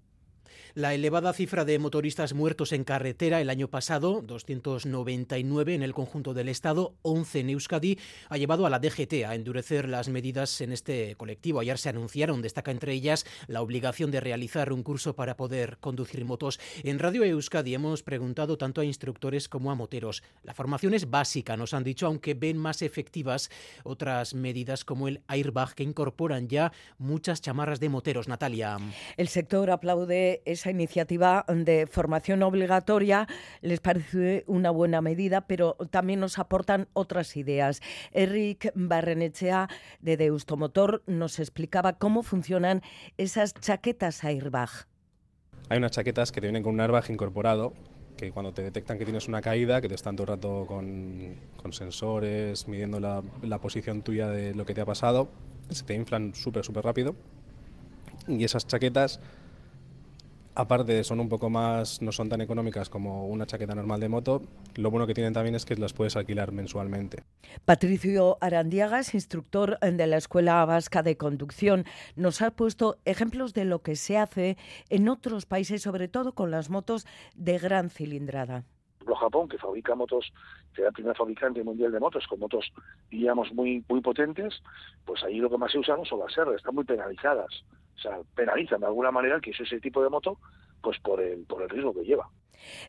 La 0.75 0.95
elevada 0.95 1.33
cifra 1.33 1.65
de 1.65 1.79
motoristas 1.79 2.35
muertos 2.35 2.73
en 2.73 2.85
carretera 2.85 3.41
el 3.41 3.51
año 3.51 3.69
pasado, 3.69 4.23
299 4.23 5.75
en 5.75 5.83
el 5.83 5.95
conjunto 5.95 6.35
del 6.35 6.49
Estado, 6.49 6.95
11 7.03 7.41
en 7.41 7.51
Euskadi, 7.51 7.99
ha 8.29 8.37
llevado 8.37 8.67
a 8.67 8.71
la 8.71 8.79
DGT 8.79 9.25
a 9.27 9.35
endurecer 9.35 9.89
las 9.89 10.09
medidas 10.09 10.61
en 10.61 10.73
este 10.73 11.15
colectivo. 11.17 11.61
Ayer 11.61 11.79
se 11.79 11.89
anunciaron, 11.89 12.43
destaca 12.43 12.71
entre 12.71 12.93
ellas, 12.93 13.27
la 13.47 13.63
obligación 13.63 14.11
de 14.11 14.21
realizar 14.21 14.73
un 14.73 14.83
curso 14.83 15.17
para 15.17 15.37
poder 15.37 15.79
conducir 15.79 16.25
motos. 16.25 16.61
En 16.83 16.99
Radio 16.99 17.25
Euskadi 17.25 17.75
hemos 17.75 18.03
preguntado 18.03 18.59
tanto 18.59 18.81
a 18.81 18.85
instructores 18.85 19.49
como 19.49 19.71
a 19.71 19.75
moteros. 19.75 20.23
La 20.43 20.55
formación 20.55 20.95
es 20.95 21.11
básica, 21.11 21.57
nos 21.57 21.75
han 21.75 21.85
dicho, 21.85 22.07
aunque 22.07 22.35
ven 22.35 22.59
más 22.59 22.83
efectivas 22.83 23.51
otras 23.85 24.35
medidas 24.35 24.85
como 24.85 25.09
el 25.09 25.23
airbag 25.27 25.75
que 25.75 25.83
incorporan 25.83 26.49
ya 26.49 26.73
muchas 26.99 27.41
chamarras 27.41 27.81
de 27.81 27.89
moteros. 27.89 28.29
Natalia. 28.29 28.79
El 29.17 29.29
sector 29.29 29.71
aplaude 29.71 30.36
esa 30.45 30.71
iniciativa 30.71 31.45
de 31.49 31.87
formación 31.87 32.43
obligatoria 32.43 33.27
les 33.61 33.81
parece 33.81 34.45
una 34.47 34.71
buena 34.71 35.01
medida, 35.01 35.47
pero 35.47 35.77
también 35.91 36.21
nos 36.21 36.39
aportan 36.39 36.89
otras 36.93 37.37
ideas. 37.37 37.81
Eric 38.13 38.73
Barrenechea 38.75 39.69
de 40.01 40.17
Deustomotor 40.17 41.03
nos 41.07 41.39
explicaba 41.39 41.95
cómo 41.95 42.23
funcionan 42.23 42.83
esas 43.17 43.55
chaquetas 43.55 44.25
airbag. 44.25 44.71
Hay 45.69 45.79
unas 45.79 45.93
chaquetas 45.93 46.33
que 46.33 46.41
te 46.41 46.47
vienen 46.47 46.63
con 46.63 46.75
un 46.75 46.81
airbag 46.81 47.11
incorporado 47.11 47.73
que 48.17 48.33
cuando 48.33 48.53
te 48.53 48.63
detectan 48.63 48.99
que 48.99 49.05
tienes 49.05 49.29
una 49.29 49.43
caída, 49.43 49.81
que 49.81 49.89
te 49.89 49.95
están 49.95 50.17
todo 50.17 50.25
el 50.25 50.29
rato 50.29 50.65
con, 50.67 51.37
sensores, 51.73 52.67
midiendo 52.69 53.01
la, 53.01 53.23
la 53.43 53.61
posición 53.61 54.03
tuya 54.03 54.29
de 54.29 54.55
lo 54.55 54.65
que 54.65 54.73
te 54.73 54.81
ha 54.81 54.87
pasado, 54.87 55.29
se 55.69 55.85
te 55.85 55.95
inflan 55.95 56.35
súper, 56.35 56.65
súper 56.65 56.85
rápido. 56.85 57.15
Y 58.29 58.45
esas 58.45 58.67
chaquetas 58.67 59.21
Aparte, 60.59 61.05
son 61.05 61.21
un 61.21 61.29
poco 61.29 61.51
más, 61.51 62.01
no 62.01 62.13
son 62.13 62.31
tan 62.31 62.41
económicas 62.41 62.89
como 62.89 63.27
una 63.27 63.45
chaqueta 63.45 63.75
normal 63.75 64.01
de 64.01 64.09
moto. 64.09 64.41
Lo 64.75 64.91
bueno 64.91 65.07
que 65.07 65.13
tienen 65.13 65.35
también 65.35 65.55
es 65.55 65.67
que 65.67 65.77
las 65.77 65.93
puedes 65.93 66.17
alquilar 66.17 66.51
mensualmente. 66.51 67.25
Patricio 67.67 68.39
Arandiagas, 68.41 69.13
instructor 69.13 69.79
de 69.81 70.07
la 70.07 70.17
Escuela 70.17 70.65
Vasca 70.65 71.03
de 71.03 71.19
Conducción, 71.19 71.85
nos 72.15 72.41
ha 72.41 72.53
puesto 72.53 72.97
ejemplos 73.05 73.53
de 73.53 73.67
lo 73.67 73.83
que 73.83 73.97
se 73.97 74.17
hace 74.17 74.57
en 74.89 75.11
otros 75.11 75.45
países, 75.45 75.83
sobre 75.83 76.09
todo 76.09 76.35
con 76.35 76.51
las 76.51 76.71
motos 76.71 77.07
de 77.35 77.59
gran 77.59 77.91
cilindrada. 77.91 78.65
Japón, 79.15 79.49
que 79.49 79.59
fabrica 79.59 79.95
motos, 79.95 80.33
que 80.75 80.83
es 80.83 80.89
el 80.89 80.93
primer 80.93 81.17
fabricante 81.17 81.63
mundial 81.63 81.93
de 81.93 82.01
motos, 82.01 82.27
con 82.27 82.41
motos, 82.41 82.73
digamos, 83.11 83.53
muy, 83.53 83.85
muy 83.89 84.01
potentes, 84.01 84.63
pues 85.05 85.23
ahí 85.23 85.39
lo 85.39 85.49
que 85.51 85.59
más 85.59 85.73
se 85.73 85.79
usan 85.79 86.05
son 86.05 86.21
las 86.21 86.37
R, 86.37 86.55
están 86.55 86.75
muy 86.75 86.85
penalizadas 86.85 87.65
o 87.97 87.99
sea, 87.99 88.19
penalizan 88.35 88.81
de 88.81 88.87
alguna 88.87 89.11
manera 89.11 89.41
que 89.41 89.51
es 89.51 89.61
ese 89.61 89.81
tipo 89.81 90.03
de 90.03 90.11
moto, 90.11 90.39
pues 90.83 90.99
por 91.01 91.21
el, 91.21 91.45
por 91.47 91.63
el 91.63 91.69
riesgo 91.69 91.95
que 91.95 92.05
lleva. 92.05 92.29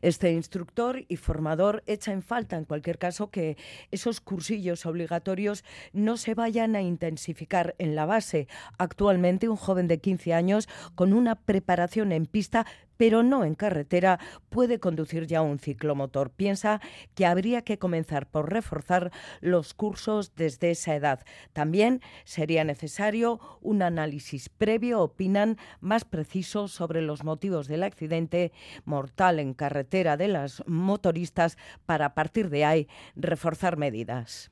Este 0.02 0.32
instructor 0.32 1.04
y 1.08 1.16
formador 1.16 1.82
echa 1.86 2.12
en 2.12 2.22
falta, 2.22 2.56
en 2.56 2.64
cualquier 2.64 2.98
caso, 2.98 3.30
que 3.30 3.56
esos 3.90 4.20
cursillos 4.20 4.86
obligatorios 4.86 5.64
no 5.92 6.16
se 6.16 6.34
vayan 6.34 6.76
a 6.76 6.82
intensificar 6.82 7.74
en 7.78 7.94
la 7.94 8.06
base. 8.06 8.48
Actualmente, 8.78 9.48
un 9.48 9.56
joven 9.56 9.88
de 9.88 9.98
15 9.98 10.34
años 10.34 10.68
con 10.94 11.12
una 11.12 11.34
preparación 11.34 12.12
en 12.12 12.26
pista 12.26 12.66
pero 12.98 13.22
no 13.22 13.44
en 13.44 13.54
carretera, 13.54 14.18
puede 14.50 14.80
conducir 14.80 15.26
ya 15.26 15.40
un 15.40 15.58
ciclomotor. 15.58 16.30
Piensa 16.30 16.82
que 17.14 17.24
habría 17.24 17.62
que 17.62 17.78
comenzar 17.78 18.28
por 18.28 18.52
reforzar 18.52 19.10
los 19.40 19.72
cursos 19.72 20.34
desde 20.34 20.72
esa 20.72 20.94
edad. 20.94 21.24
También 21.54 22.02
sería 22.24 22.64
necesario 22.64 23.40
un 23.62 23.82
análisis 23.82 24.48
previo, 24.50 25.00
opinan, 25.00 25.56
más 25.80 26.04
preciso 26.04 26.66
sobre 26.66 27.00
los 27.00 27.22
motivos 27.22 27.68
del 27.68 27.84
accidente 27.84 28.52
mortal 28.84 29.38
en 29.38 29.54
carretera 29.58 30.16
de 30.16 30.28
las 30.28 30.62
motoristas 30.66 31.58
para 31.84 32.06
a 32.06 32.14
partir 32.14 32.48
de 32.48 32.64
ahí 32.64 32.88
reforzar 33.14 33.76
medidas. 33.76 34.50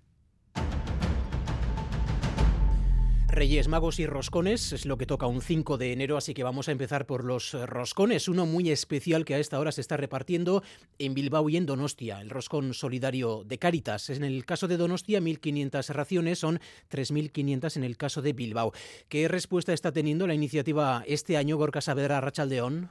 Reyes 3.36 3.68
Magos 3.68 3.98
y 3.98 4.06
Roscones 4.06 4.72
es 4.72 4.86
lo 4.86 4.96
que 4.96 5.04
toca 5.04 5.26
un 5.26 5.42
5 5.42 5.76
de 5.76 5.92
enero, 5.92 6.16
así 6.16 6.32
que 6.32 6.42
vamos 6.42 6.68
a 6.68 6.72
empezar 6.72 7.04
por 7.04 7.22
los 7.22 7.52
eh, 7.52 7.66
roscones, 7.66 8.28
uno 8.28 8.46
muy 8.46 8.70
especial 8.70 9.26
que 9.26 9.34
a 9.34 9.38
esta 9.38 9.60
hora 9.60 9.72
se 9.72 9.82
está 9.82 9.98
repartiendo 9.98 10.62
en 10.98 11.12
Bilbao 11.12 11.46
y 11.50 11.58
en 11.58 11.66
Donostia, 11.66 12.22
el 12.22 12.30
roscón 12.30 12.72
solidario 12.72 13.44
de 13.44 13.58
Cáritas. 13.58 14.08
En 14.08 14.24
el 14.24 14.46
caso 14.46 14.68
de 14.68 14.78
Donostia, 14.78 15.20
1.500 15.20 15.86
raciones, 15.88 16.38
son 16.38 16.60
3.500 16.90 17.76
en 17.76 17.84
el 17.84 17.98
caso 17.98 18.22
de 18.22 18.32
Bilbao. 18.32 18.72
¿Qué 19.10 19.28
respuesta 19.28 19.74
está 19.74 19.92
teniendo 19.92 20.26
la 20.26 20.32
iniciativa 20.32 21.04
este 21.06 21.36
año, 21.36 21.58
Gorka 21.58 21.82
Saavedra 21.82 22.22
Rachaldeón? 22.22 22.88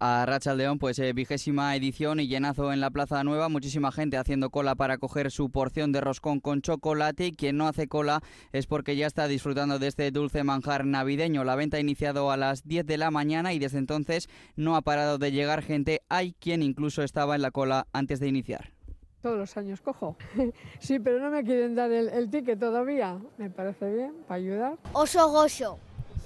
A 0.00 0.24
Racha 0.26 0.54
León, 0.54 0.78
pues 0.78 0.98
eh, 0.98 1.12
vigésima 1.12 1.74
edición 1.76 2.20
y 2.20 2.26
llenazo 2.26 2.72
en 2.72 2.80
la 2.80 2.90
Plaza 2.90 3.22
Nueva, 3.24 3.48
muchísima 3.48 3.92
gente 3.92 4.16
haciendo 4.16 4.50
cola 4.50 4.74
para 4.74 4.98
coger 4.98 5.30
su 5.30 5.50
porción 5.50 5.92
de 5.92 6.00
roscón 6.00 6.40
con 6.40 6.62
chocolate 6.62 7.26
y 7.26 7.32
quien 7.32 7.56
no 7.56 7.68
hace 7.68 7.88
cola 7.88 8.20
es 8.52 8.66
porque 8.66 8.96
ya 8.96 9.06
está 9.06 9.28
disfrutando 9.28 9.78
de 9.78 9.86
este 9.86 10.10
dulce 10.10 10.44
manjar 10.44 10.86
navideño. 10.86 11.44
La 11.44 11.56
venta 11.56 11.76
ha 11.76 11.80
iniciado 11.80 12.30
a 12.30 12.36
las 12.36 12.66
10 12.66 12.86
de 12.86 12.98
la 12.98 13.10
mañana 13.10 13.52
y 13.52 13.58
desde 13.58 13.78
entonces 13.78 14.28
no 14.56 14.76
ha 14.76 14.82
parado 14.82 15.18
de 15.18 15.32
llegar 15.32 15.62
gente. 15.62 16.02
Hay 16.08 16.34
quien 16.34 16.62
incluso 16.62 17.02
estaba 17.02 17.34
en 17.34 17.42
la 17.42 17.50
cola 17.50 17.86
antes 17.92 18.20
de 18.20 18.28
iniciar. 18.28 18.70
Todos 19.22 19.38
los 19.38 19.56
años 19.56 19.80
cojo. 19.80 20.16
sí, 20.80 20.98
pero 20.98 21.18
no 21.18 21.30
me 21.30 21.44
quieren 21.44 21.74
dar 21.74 21.90
el, 21.90 22.08
el 22.08 22.30
ticket 22.30 22.58
todavía. 22.58 23.18
Me 23.38 23.50
parece 23.50 23.90
bien, 23.92 24.12
para 24.28 24.36
ayudar. 24.36 24.78
Oso 24.92 25.30
gozo 25.30 25.78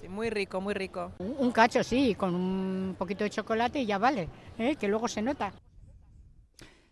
muy 0.09 0.31
rico, 0.31 0.61
muy 0.61 0.75
rico. 0.75 1.12
Un 1.18 1.53
cacho, 1.53 1.83
sí, 1.85 2.14
con 2.14 2.35
un 2.35 2.97
poquito 2.99 3.25
de 3.25 3.31
chocolate 3.31 3.81
y 3.81 3.87
ya 3.87 3.99
vale, 3.99 4.29
¿eh? 4.59 4.77
que 4.77 4.88
luego 4.88 5.09
se 5.09 5.23
nota. 5.23 5.53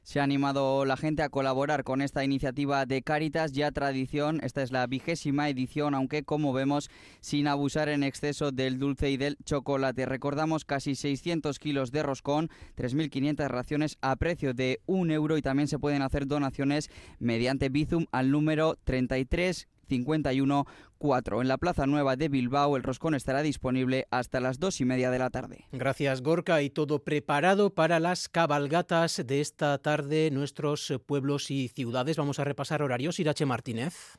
Se 0.06 0.20
ha 0.20 0.22
animado 0.22 0.84
la 0.84 0.96
gente 0.96 1.24
a 1.24 1.30
colaborar 1.30 1.82
con 1.82 2.00
esta 2.00 2.22
iniciativa 2.22 2.86
de 2.86 3.02
Cáritas, 3.02 3.50
ya 3.50 3.72
tradición. 3.72 4.38
Esta 4.44 4.62
es 4.62 4.70
la 4.70 4.86
vigésima 4.86 5.48
edición, 5.48 5.96
aunque 5.96 6.22
como 6.22 6.52
vemos, 6.52 6.90
sin 7.18 7.48
abusar 7.48 7.88
en 7.88 8.04
exceso 8.04 8.52
del 8.52 8.78
dulce 8.78 9.10
y 9.10 9.16
del 9.16 9.36
chocolate. 9.44 10.06
Recordamos 10.06 10.64
casi 10.64 10.94
600 10.94 11.58
kilos 11.58 11.90
de 11.90 12.04
roscón, 12.04 12.50
3.500 12.76 13.48
raciones 13.48 13.98
a 14.00 14.14
precio 14.14 14.54
de 14.54 14.80
un 14.86 15.10
euro 15.10 15.38
y 15.38 15.42
también 15.42 15.66
se 15.66 15.80
pueden 15.80 16.02
hacer 16.02 16.28
donaciones 16.28 16.88
mediante 17.18 17.68
Bizum 17.68 18.06
al 18.12 18.30
número 18.30 18.76
33 18.84 19.66
51.4. 19.88 21.40
En 21.40 21.48
la 21.48 21.58
Plaza 21.58 21.86
Nueva 21.86 22.16
de 22.16 22.28
Bilbao 22.28 22.76
el 22.76 22.82
roscón 22.82 23.14
estará 23.14 23.42
disponible 23.42 24.06
hasta 24.10 24.40
las 24.40 24.58
dos 24.58 24.80
y 24.80 24.84
media 24.84 25.10
de 25.10 25.18
la 25.18 25.30
tarde. 25.30 25.66
Gracias 25.72 26.22
Gorka 26.22 26.62
y 26.62 26.70
todo 26.70 27.04
preparado 27.04 27.70
para 27.70 28.00
las 28.00 28.28
cabalgatas 28.28 29.22
de 29.24 29.40
esta 29.40 29.78
tarde 29.78 30.30
nuestros 30.30 30.94
pueblos 31.06 31.50
y 31.50 31.68
ciudades. 31.68 32.16
Vamos 32.16 32.38
a 32.38 32.44
repasar 32.44 32.82
horarios. 32.82 33.18
Irache 33.20 33.46
Martínez. 33.46 34.18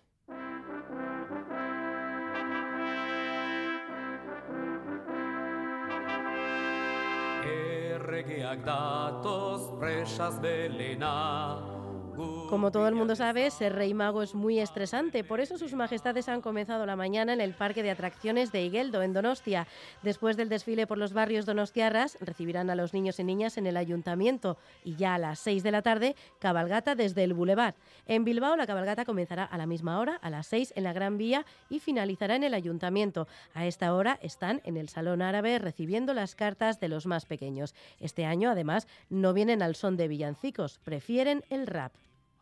Como 12.18 12.72
todo 12.72 12.88
el 12.88 12.96
mundo 12.96 13.16
sabe, 13.16 13.52
ser 13.52 13.76
rey 13.76 13.94
mago 13.94 14.24
es 14.24 14.34
muy 14.34 14.60
estresante, 14.60 15.24
por 15.24 15.40
eso 15.40 15.60
sus 15.60 15.74
majestades 15.74 16.28
han 16.30 16.42
comenzado 16.42 16.88
la 16.88 16.96
mañana 16.96 17.32
en 17.32 17.42
el 17.42 17.54
parque 17.54 17.84
de 17.84 17.92
atracciones 17.92 18.52
de 18.52 18.64
Igueldo, 18.64 19.04
en 19.04 19.14
Donostia. 19.14 19.68
Después 20.02 20.36
del 20.36 20.50
desfile 20.50 20.88
por 20.88 20.98
los 20.98 21.14
barrios 21.14 21.46
donostiarras, 21.46 22.18
recibirán 22.20 22.72
a 22.72 22.76
los 22.76 22.92
niños 22.92 23.20
y 23.20 23.24
niñas 23.24 23.60
en 23.60 23.68
el 23.68 23.78
ayuntamiento 23.78 24.58
y 24.84 24.96
ya 24.96 25.14
a 25.14 25.20
las 25.20 25.38
6 25.40 25.62
de 25.62 25.72
la 25.72 25.84
tarde, 25.84 26.16
cabalgata 26.40 26.96
desde 26.96 27.24
el 27.24 27.36
Boulevard. 27.36 27.76
En 28.08 28.24
Bilbao, 28.24 28.56
la 28.56 28.66
cabalgata 28.66 29.06
comenzará 29.06 29.44
a 29.44 29.58
la 29.60 29.68
misma 29.68 30.00
hora, 30.00 30.16
a 30.16 30.32
las 30.32 30.48
6 30.48 30.74
en 30.76 30.86
la 30.86 30.94
Gran 30.94 31.20
Vía 31.20 31.46
y 31.70 31.80
finalizará 31.80 32.36
en 32.36 32.44
el 32.44 32.56
ayuntamiento. 32.56 33.28
A 33.54 33.68
esta 33.68 33.94
hora 33.94 34.18
están 34.24 34.62
en 34.64 34.78
el 34.78 34.90
Salón 34.90 35.22
Árabe 35.22 35.60
recibiendo 35.60 36.16
las 36.16 36.34
cartas 36.34 36.80
de 36.80 36.88
los 36.88 37.06
más 37.06 37.28
pequeños. 37.28 37.76
Este 38.00 38.26
año, 38.26 38.50
además, 38.50 38.88
no 39.12 39.34
vienen 39.34 39.62
al 39.62 39.76
son 39.76 39.98
de 39.98 40.08
villancicos, 40.08 40.80
prefieren 40.80 41.44
el 41.50 41.68
rap. 41.68 41.92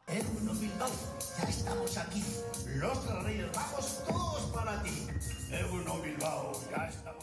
Eguno 0.08 0.54
Bilbao, 0.54 0.90
ya 1.36 1.50
estamos 1.50 1.98
aquí. 1.98 2.24
Los 2.76 3.24
Reyes 3.24 3.48
Magos, 3.56 4.04
todos 4.06 4.44
para 4.54 4.84
ti. 4.84 5.08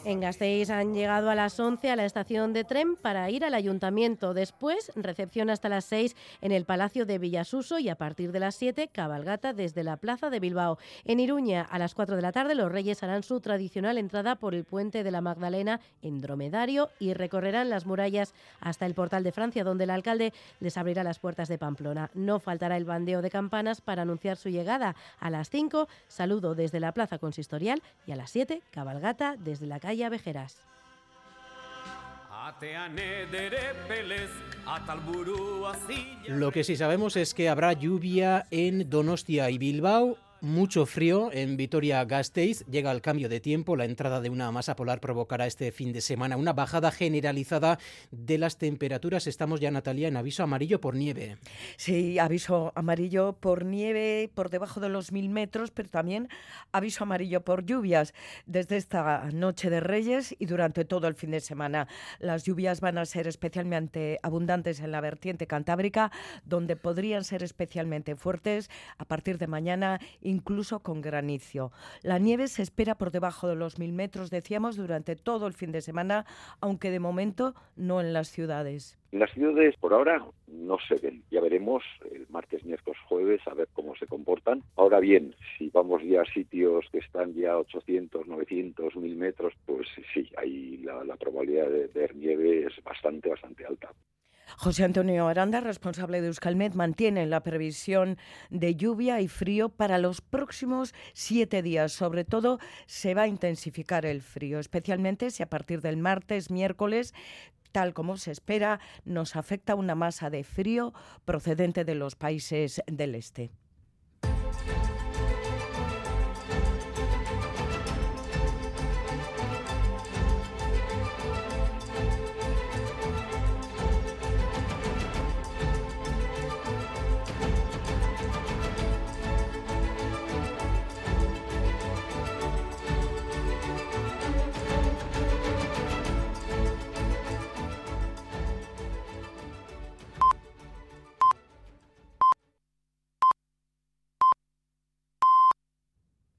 En 0.05 0.21
Gasteiz 0.21 0.69
han 0.71 0.95
llegado 0.95 1.31
a 1.31 1.37
las 1.37 1.59
11 1.61 1.91
a 1.91 1.97
la 1.97 2.05
estación 2.05 2.53
de 2.53 2.65
tren 2.65 2.97
para 2.97 3.31
ir 3.31 3.45
al 3.45 3.55
ayuntamiento. 3.55 4.35
Después, 4.35 4.91
recepción 4.97 5.49
hasta 5.49 5.69
las 5.69 5.85
6 5.85 6.17
en 6.41 6.51
el 6.51 6.65
Palacio 6.65 7.07
de 7.07 7.19
Villasuso 7.19 7.79
y 7.79 7.89
a 7.89 7.95
partir 7.95 8.33
de 8.33 8.41
las 8.41 8.57
7, 8.57 8.89
cabalgata 8.89 9.53
desde 9.53 9.85
la 9.85 9.97
Plaza 9.97 10.29
de 10.29 10.41
Bilbao. 10.41 10.79
En 11.05 11.21
Iruña, 11.21 11.63
a 11.63 11.79
las 11.79 11.95
4 11.95 12.17
de 12.17 12.23
la 12.23 12.33
tarde, 12.33 12.57
los 12.57 12.73
reyes 12.73 13.03
harán 13.03 13.23
su 13.23 13.41
tradicional 13.41 13.97
entrada 13.97 14.35
por 14.37 14.55
el 14.55 14.65
puente 14.65 15.05
de 15.05 15.11
la 15.13 15.21
Magdalena 15.21 15.81
en 16.03 16.21
Dromedario 16.21 16.91
y 16.99 17.15
recorrerán 17.15 17.71
las 17.71 17.87
murallas 17.87 18.35
hasta 18.61 18.87
el 18.87 18.95
portal 18.95 19.23
de 19.23 19.33
Francia, 19.33 19.63
donde 19.63 19.85
el 19.85 19.91
alcalde 19.91 20.33
les 20.59 20.77
abrirá 20.77 21.05
las 21.05 21.21
puertas 21.21 21.49
de 21.49 21.59
Pamplona. 21.59 22.11
No 22.15 22.41
faltará 22.41 22.77
el 22.77 22.85
bandeo 22.85 23.23
de 23.23 23.31
campanas 23.31 23.81
para 23.81 24.03
anunciar 24.03 24.37
su 24.37 24.49
llegada. 24.49 24.97
A 25.21 25.31
las 25.31 25.49
5, 25.49 25.87
saludo 26.09 26.57
desde 26.57 26.81
la 26.81 26.93
Plaza 26.93 27.19
Consistorial 27.19 27.83
y 28.05 28.12
a 28.13 28.17
las 28.17 28.31
7, 28.31 28.63
cabalgata 28.71 29.37
desde 29.39 29.67
la 29.67 29.81
calle 29.81 30.05
lo 36.29 36.51
que 36.51 36.65
sí 36.65 36.77
sabemos 36.77 37.17
es 37.17 37.35
que 37.35 37.49
habrá 37.49 37.73
lluvia 37.73 38.47
en 38.51 38.91
Donostia 38.91 39.51
y 39.51 39.59
Bilbao 39.59 40.19
mucho 40.43 40.87
frío 40.87 41.31
en 41.33 41.57
Vitoria-Gasteiz. 41.57 42.67
Llega 42.67 42.91
el 42.91 43.01
cambio 43.01 43.29
de 43.29 43.39
tiempo. 43.41 43.77
La 43.77 43.85
entrada 43.85 44.21
de 44.21 44.29
una 44.29 44.51
masa 44.51 44.75
polar 44.75 45.01
provocará 45.01 45.47
este 45.47 45.71
fin 45.71 45.93
de 45.93 46.01
semana 46.01 46.37
una 46.37 46.53
bajada 46.53 46.91
generalizada 46.91 47.79
de 48.11 48.39
las 48.39 48.59
temperaturas. 48.59 49.29
Estamos 49.29 49.61
ya, 49.61 49.71
Natalia, 49.71 50.09
en 50.09 50.17
aviso 50.17 50.43
amarillo 50.43 50.81
por 50.81 50.97
nieve. 50.97 51.39
Sí, 51.77 52.19
aviso 52.19 52.73
amarillo 52.75 53.35
por 53.35 53.65
nieve 53.65 54.31
por 54.35 54.51
debajo 54.51 54.81
de 54.81 54.89
los 54.89 55.13
mil 55.13 55.29
metros, 55.29 55.71
pero 55.71 55.89
también 55.89 56.29
aviso 56.73 57.05
amarillo 57.05 57.45
por 57.45 57.65
lluvias 57.65 58.13
desde 58.47 58.77
esta 58.77 59.29
noche 59.33 59.71
de 59.71 59.79
Reyes 59.79 60.35
y 60.39 60.47
durante 60.47 60.85
todo 60.85 61.07
el 61.07 61.15
fin 61.15 61.31
de 61.31 61.41
semana. 61.41 61.87
Las 62.19 62.43
lluvias 62.43 62.81
van 62.81 62.99
a 62.99 63.07
ser 63.07 63.29
especialmente 63.29 64.19
abundantes 64.25 64.81
en 64.81 64.91
la 64.91 65.01
vertiente 65.01 65.47
cantábrica, 65.47 66.11
donde 66.45 66.75
podrían 66.75 67.23
ser 67.23 67.45
especialmente 67.45 68.17
fuertes 68.17 68.71
a 68.99 69.05
partir 69.05 69.39
de 69.39 69.47
mañana 69.47 70.01
incluso 70.33 70.81
con 70.81 71.01
granizo. 71.01 71.71
La 72.03 72.19
nieve 72.19 72.49
se 72.49 72.63
espera 72.63 72.97
por 72.97 73.11
debajo 73.11 73.49
de 73.49 73.55
los 73.55 73.79
mil 73.79 73.93
metros, 73.93 74.31
decíamos, 74.31 74.77
durante 74.77 75.15
todo 75.15 75.47
el 75.47 75.53
fin 75.53 75.71
de 75.73 75.81
semana, 75.81 76.25
aunque 76.61 76.91
de 76.91 76.99
momento 76.99 77.55
no 77.77 78.01
en 78.01 78.13
las 78.13 78.29
ciudades. 78.29 78.99
Las 79.13 79.31
ciudades 79.33 79.77
por 79.77 79.93
ahora 79.93 80.25
no 80.47 80.79
se 80.89 80.95
ven. 80.95 81.23
Ya 81.31 81.43
veremos 81.43 81.83
el 82.11 82.27
martes, 82.31 82.65
miércoles, 82.65 82.99
jueves 83.07 83.41
a 83.47 83.53
ver 83.53 83.69
cómo 83.75 83.95
se 83.95 84.07
comportan. 84.07 84.63
Ahora 84.75 85.01
bien, 85.01 85.35
si 85.59 85.69
vamos 85.69 86.03
ya 86.03 86.23
a 86.23 86.33
sitios 86.33 86.87
que 86.91 86.99
están 86.99 87.35
ya 87.35 87.59
800, 87.59 88.27
900, 88.27 88.97
1000 88.97 89.17
metros, 89.17 89.53
pues 89.67 89.87
sí, 90.15 90.31
ahí 90.39 90.79
la, 90.79 91.17
probabilidad 91.17 91.69
de 91.69 91.89
ver 91.89 92.17
nieve 92.17 92.65
es 92.67 92.83
bastante, 92.83 93.29
bastante 93.29 93.67
alta. 93.67 93.91
José 94.57 94.85
Antonio 94.85 95.29
Aranda, 95.29 95.61
responsable 95.61 96.21
de 96.21 96.29
Euskalmet, 96.29 96.75
mantiene 96.75 97.27
la 97.27 97.43
previsión 97.43 98.19
de 98.51 98.75
lluvia 98.75 99.21
y 99.21 99.29
frío 99.29 99.69
para 99.69 99.99
los 99.99 100.21
próximos 100.21 100.95
siete 101.13 101.63
días. 101.63 101.93
Sobre 101.93 102.25
todo, 102.25 102.59
se 102.87 103.15
va 103.15 103.23
a 103.23 103.29
intensificar 103.29 104.07
el 104.07 104.23
frío, 104.23 104.59
especialmente 104.59 105.31
si 105.31 105.43
a 105.43 105.51
partir 105.51 105.81
del 105.81 105.97
martes, 105.97 106.51
miércoles, 106.51 107.15
tal 107.73 107.95
como 107.95 108.17
se 108.17 108.31
espera, 108.31 108.81
nos 109.05 109.37
afecta 109.37 109.75
una 109.75 109.95
masa 109.95 110.31
de 110.31 110.45
frío 110.45 110.93
procedente 111.25 111.85
de 111.85 111.95
los 111.95 112.15
países 112.15 112.83
del 112.87 113.15
este. 113.15 113.51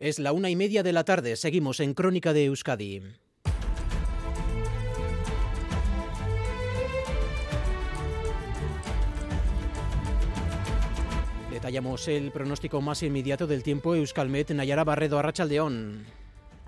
Es 0.03 0.19
la 0.19 0.33
una 0.33 0.49
y 0.49 0.57
media 0.57 0.83
de 0.83 0.91
la 0.91 1.05
tarde. 1.05 1.37
Seguimos 1.37 1.79
en 1.79 1.93
Crónica 1.93 2.33
de 2.33 2.43
Euskadi. 2.43 3.01
Detallamos 11.49 12.09
el 12.09 12.33
pronóstico 12.33 12.81
más 12.81 13.01
inmediato 13.01 13.47
del 13.47 13.63
tiempo 13.63 13.95
Euskalmet 13.95 14.51
Nayara 14.51 14.83
Barredo 14.83 15.19
Arrachaldeón. 15.19 16.05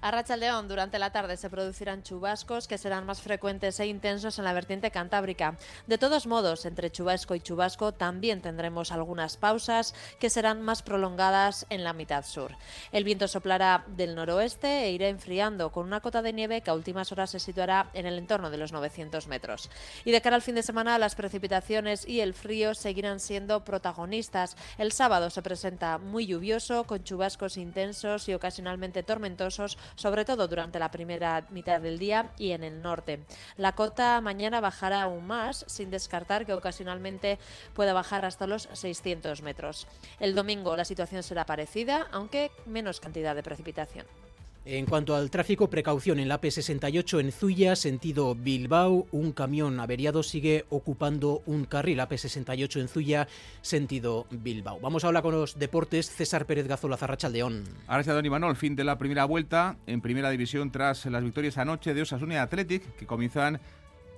A 0.06 0.12
Rachaldeón, 0.12 0.68
durante 0.68 1.00
la 1.00 1.12
tarde 1.12 1.36
se 1.36 1.50
producirán 1.50 2.04
chubascos 2.04 2.68
que 2.68 2.78
serán 2.78 3.08
más 3.08 3.22
frecuentes 3.22 3.80
e 3.80 3.88
intensos 3.88 4.38
en 4.38 4.46
la 4.46 4.54
vertiente 4.54 4.92
cantábrica. 4.92 5.58
De 5.88 5.98
todos 5.98 6.28
modos, 6.28 6.68
entre 6.68 6.92
chubasco 6.92 7.34
y 7.34 7.40
chubasco 7.40 7.92
también 7.92 8.40
tendremos 8.40 8.92
algunas 8.92 9.36
pausas 9.36 9.96
que 10.20 10.30
serán 10.30 10.62
más 10.62 10.84
prolongadas 10.84 11.66
en 11.72 11.84
la 11.84 11.94
mitad 11.94 12.24
sur. 12.24 12.52
El 12.92 13.04
viento 13.04 13.28
soplará 13.28 13.84
del 13.88 14.14
noroeste 14.14 14.84
e 14.84 14.92
irá 14.92 15.08
enfriando 15.08 15.72
con 15.72 15.88
una 15.88 16.02
cota 16.02 16.22
de 16.22 16.34
nieve 16.34 16.62
que 16.62 16.70
a 16.70 16.76
últimas 16.76 17.12
horas 17.12 17.32
se 17.32 17.40
situará 17.40 17.90
en 17.96 18.06
el 18.06 18.20
entorno 18.20 18.52
de 18.52 18.58
los 18.60 18.72
900 18.74 19.26
metros. 19.26 19.72
Y 20.04 20.12
de 20.12 20.22
cara 20.22 20.36
al 20.36 20.44
fin 20.44 20.54
de 20.54 20.62
semana, 20.62 21.00
las 21.00 21.16
precipitaciones 21.16 22.08
y 22.08 22.20
el 22.20 22.36
frío 22.36 22.76
seguirán 22.76 23.20
siendo 23.20 23.64
protagonistas. 23.64 24.56
El 24.78 24.92
sábado 24.92 25.32
se 25.32 25.42
presenta 25.42 25.98
muy 25.98 26.28
lluvioso, 26.28 26.84
con 26.84 27.04
chubascos 27.04 27.58
intensos 27.58 28.30
y 28.30 28.36
ocasionalmente 28.36 29.02
tormentosos 29.02 29.80
sobre 29.96 30.26
todo 30.26 30.48
durante 30.48 30.80
la 30.80 30.92
primera 30.92 31.46
mitad 31.50 31.82
del 31.82 32.00
día 32.00 32.32
y 32.38 32.52
en 32.52 32.64
el 32.64 32.82
norte. 32.82 33.24
La 33.58 33.74
cota 33.74 34.20
mañana 34.22 34.62
bajará 34.62 35.04
aún 35.04 35.26
más, 35.26 35.66
sin 35.68 35.90
descartar 35.90 36.46
que 36.46 36.54
ocasionalmente 36.54 37.40
pueda 37.74 37.94
bajar 37.94 38.26
hasta 38.26 38.48
los 38.48 38.70
600 38.74 39.42
metros. 39.42 39.88
El 40.20 40.36
domingo 40.36 40.76
la 40.76 40.86
situación 40.86 41.24
será 41.24 41.46
parecida, 41.46 42.08
aunque 42.12 42.52
menos 42.66 43.00
cantidad 43.00 43.36
de 43.36 43.44
precipitación. 43.44 44.25
En 44.68 44.88
cuanto 44.88 45.16
al 45.16 45.30
tráfico, 45.30 45.70
precaución 45.70 46.18
en 46.18 46.28
la 46.28 46.42
P68 46.42 47.20
en 47.20 47.32
Zuya, 47.32 47.76
sentido 47.76 48.34
Bilbao. 48.34 49.06
Un 49.12 49.32
camión 49.32 49.80
averiado 49.80 50.24
sigue 50.24 50.66
ocupando 50.70 51.44
un 51.46 51.66
carril. 51.66 51.98
La 51.98 52.10
P68 52.10 52.82
en 52.82 52.88
Zuya, 52.88 53.28
sentido 53.62 54.26
Bilbao. 54.32 54.80
Vamos 54.80 55.04
ahora 55.04 55.22
con 55.22 55.36
los 55.36 55.60
deportes. 55.60 56.10
César 56.10 56.48
Pérez 56.48 56.68
Gazola, 56.68 56.98
Zarrachaldeón. 56.98 57.64
Está 57.88 58.16
Don 58.16 58.26
Imanol, 58.26 58.56
fin 58.56 58.76
de 58.76 58.84
la 58.84 58.98
primera 58.98 59.26
vuelta 59.26 59.78
en 59.86 60.02
primera 60.02 60.32
división 60.32 60.72
tras 60.72 61.06
las 61.06 61.24
victorias 61.24 61.60
anoche 61.60 61.94
de 61.94 62.02
Osasuna 62.02 62.34
y 62.34 62.38
Athletic, 62.38 62.96
que 62.96 63.06
comienzan 63.06 63.62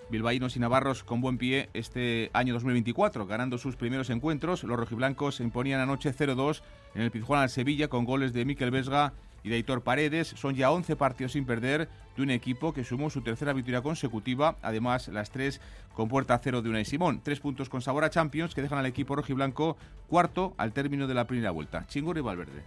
bilbaínos 0.09 0.55
y 0.55 0.59
navarros 0.59 1.03
con 1.03 1.19
buen 1.19 1.37
pie 1.37 1.67
este 1.73 2.29
año 2.31 2.53
2024, 2.53 3.27
ganando 3.27 3.57
sus 3.57 3.75
primeros 3.75 4.09
encuentros. 4.09 4.63
Los 4.63 4.79
rojiblancos 4.79 5.35
se 5.35 5.43
imponían 5.43 5.81
anoche 5.81 6.13
0-2 6.13 6.61
en 6.95 7.01
el 7.01 7.11
Pizjuán 7.11 7.41
al 7.41 7.49
Sevilla 7.49 7.89
con 7.89 8.05
goles 8.05 8.31
de 8.31 8.45
Miquel 8.45 8.71
Vesga 8.71 9.11
y 9.43 9.49
de 9.49 9.55
Aitor 9.55 9.81
Paredes. 9.81 10.27
Son 10.29 10.55
ya 10.55 10.71
11 10.71 10.95
partidos 10.95 11.33
sin 11.33 11.45
perder 11.45 11.89
de 12.15 12.23
un 12.23 12.31
equipo 12.31 12.73
que 12.73 12.83
sumó 12.83 13.09
su 13.09 13.21
tercera 13.21 13.53
victoria 13.53 13.81
consecutiva, 13.81 14.55
además 14.61 15.07
las 15.07 15.29
tres 15.29 15.61
con 15.93 16.09
puerta 16.09 16.39
cero 16.43 16.61
de 16.61 16.69
Unai 16.69 16.85
Simón. 16.85 17.21
Tres 17.23 17.39
puntos 17.39 17.69
con 17.69 17.81
sabor 17.81 18.03
a 18.03 18.09
Champions 18.09 18.55
que 18.55 18.61
dejan 18.61 18.79
al 18.79 18.85
equipo 18.85 19.15
rojiblanco 19.15 19.77
cuarto 20.07 20.53
al 20.57 20.73
término 20.73 21.07
de 21.07 21.13
la 21.13 21.25
primera 21.25 21.51
vuelta. 21.51 21.85
Chingurri 21.87 22.21
Valverde. 22.21 22.63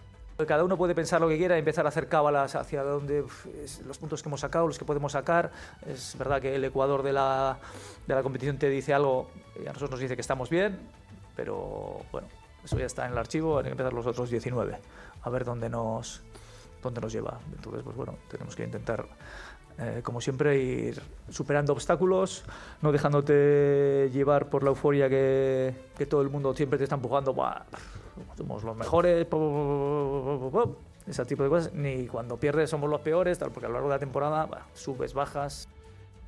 Cada 0.47 0.65
uno 0.65 0.79
puede 0.79 0.95
pensar 0.95 1.21
lo 1.21 1.29
que 1.29 1.37
quiera 1.37 1.59
empezar 1.59 1.85
a 1.85 1.91
hacer 1.91 2.09
cábalas 2.09 2.55
hacia 2.55 2.83
donde 2.83 3.25
los 3.87 3.99
puntos 3.99 4.23
que 4.23 4.29
hemos 4.29 4.41
sacado, 4.41 4.67
los 4.67 4.79
que 4.79 4.87
podemos 4.87 5.13
sacar. 5.13 5.51
Es 5.87 6.17
verdad 6.19 6.41
que 6.41 6.55
el 6.55 6.65
Ecuador 6.65 7.03
de 7.03 7.13
la, 7.13 7.59
de 8.07 8.15
la 8.15 8.23
competición 8.23 8.57
te 8.57 8.71
dice 8.71 8.95
algo 8.95 9.31
y 9.57 9.67
a 9.67 9.73
nosotros 9.73 9.91
nos 9.91 10.01
dice 10.01 10.15
que 10.15 10.23
estamos 10.23 10.49
bien, 10.49 10.79
pero 11.37 12.01
bueno, 12.11 12.29
eso 12.65 12.79
ya 12.79 12.87
está 12.87 13.07
en 13.07 13.13
el 13.13 13.19
archivo, 13.19 13.59
hay 13.59 13.65
que 13.65 13.71
empezar 13.71 13.93
los 13.93 14.07
otros 14.07 14.31
19, 14.31 14.79
a 15.23 15.31
ver 15.31 15.45
dónde 15.45 15.69
nos, 15.69 16.23
dónde 16.83 17.01
nos 17.01 17.13
lleva. 17.13 17.39
Entonces, 17.55 17.83
pues 17.83 17.97
bueno, 17.97 18.17
tenemos 18.29 18.57
que 18.57 18.65
intentar, 18.65 19.07
eh, 19.79 20.01
como 20.03 20.21
siempre, 20.21 20.59
ir 20.59 21.01
superando 21.29 21.73
obstáculos, 21.73 22.45
no 22.83 22.93
dejándote 22.93 24.11
llevar 24.13 24.49
por 24.49 24.63
la 24.63 24.71
euforia 24.71 25.09
que, 25.09 25.75
que 25.97 26.07
todo 26.07 26.23
el 26.23 26.31
mundo 26.31 26.55
siempre 26.55 26.79
te 26.79 26.85
está 26.85 26.97
empujando. 26.97 27.35
somos 28.37 28.65
los 28.65 28.77
mejores, 28.77 29.27
ese 31.07 31.25
tipo 31.25 31.43
de 31.43 31.49
cosas. 31.49 31.73
Ni 31.75 32.07
cuando 32.07 32.37
pierdes 32.37 32.71
somos 32.71 32.89
los 32.89 33.01
peores, 33.01 33.39
tal, 33.39 33.51
porque 33.51 33.67
a 33.67 33.69
lo 33.69 33.75
largo 33.75 33.89
de 33.89 33.95
la 33.95 34.01
temporada 34.01 34.49
subes, 34.75 35.15
bajas 35.15 35.69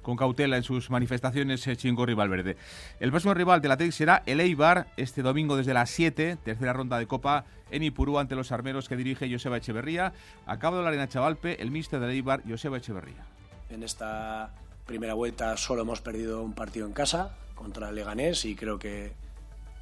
con 0.03 0.17
cautela 0.17 0.57
en 0.57 0.63
sus 0.63 0.91
manifestaciones 0.91 1.67
eh, 1.67 1.77
Chingorri 1.77 2.15
Valverde. 2.15 2.57
El 3.01 3.11
próximo 3.11 3.35
rival 3.35 3.63
del 3.63 3.73
Atlético 3.73 3.97
será 3.97 4.23
el 4.27 4.41
Eibar 4.41 4.89
este 4.97 5.23
domingo 5.23 5.57
desde 5.57 5.75
las 5.75 5.91
7, 5.91 6.39
tercera 6.45 6.73
ronda 6.73 6.99
de 6.99 7.07
Copa 7.07 7.45
en 7.71 7.83
Ipurú 7.83 8.19
ante 8.19 8.35
los 8.35 8.53
armeros 8.53 8.89
que 8.89 8.97
dirige 8.97 9.31
Joseba 9.31 9.57
Echeverría. 9.57 10.13
Acaba 10.47 10.77
de 10.77 10.87
hablar 10.87 11.01
en 11.01 11.09
Chavalpe 11.09 11.63
el 11.63 11.71
míster 11.71 12.01
del 12.01 12.11
Eibar, 12.11 12.43
Joseba 12.47 12.77
Echeverría. 12.77 13.25
En 13.71 13.83
esta 13.83 14.53
primera 14.87 15.15
vuelta 15.15 15.57
solo 15.57 15.83
hemos 15.83 16.01
perdido 16.01 16.43
un 16.43 16.53
partido 16.53 16.87
en 16.87 16.93
casa 16.93 17.35
contra 17.55 17.89
el 17.89 17.95
Leganés 17.95 18.45
y 18.45 18.55
creo 18.55 18.79
que, 18.79 19.13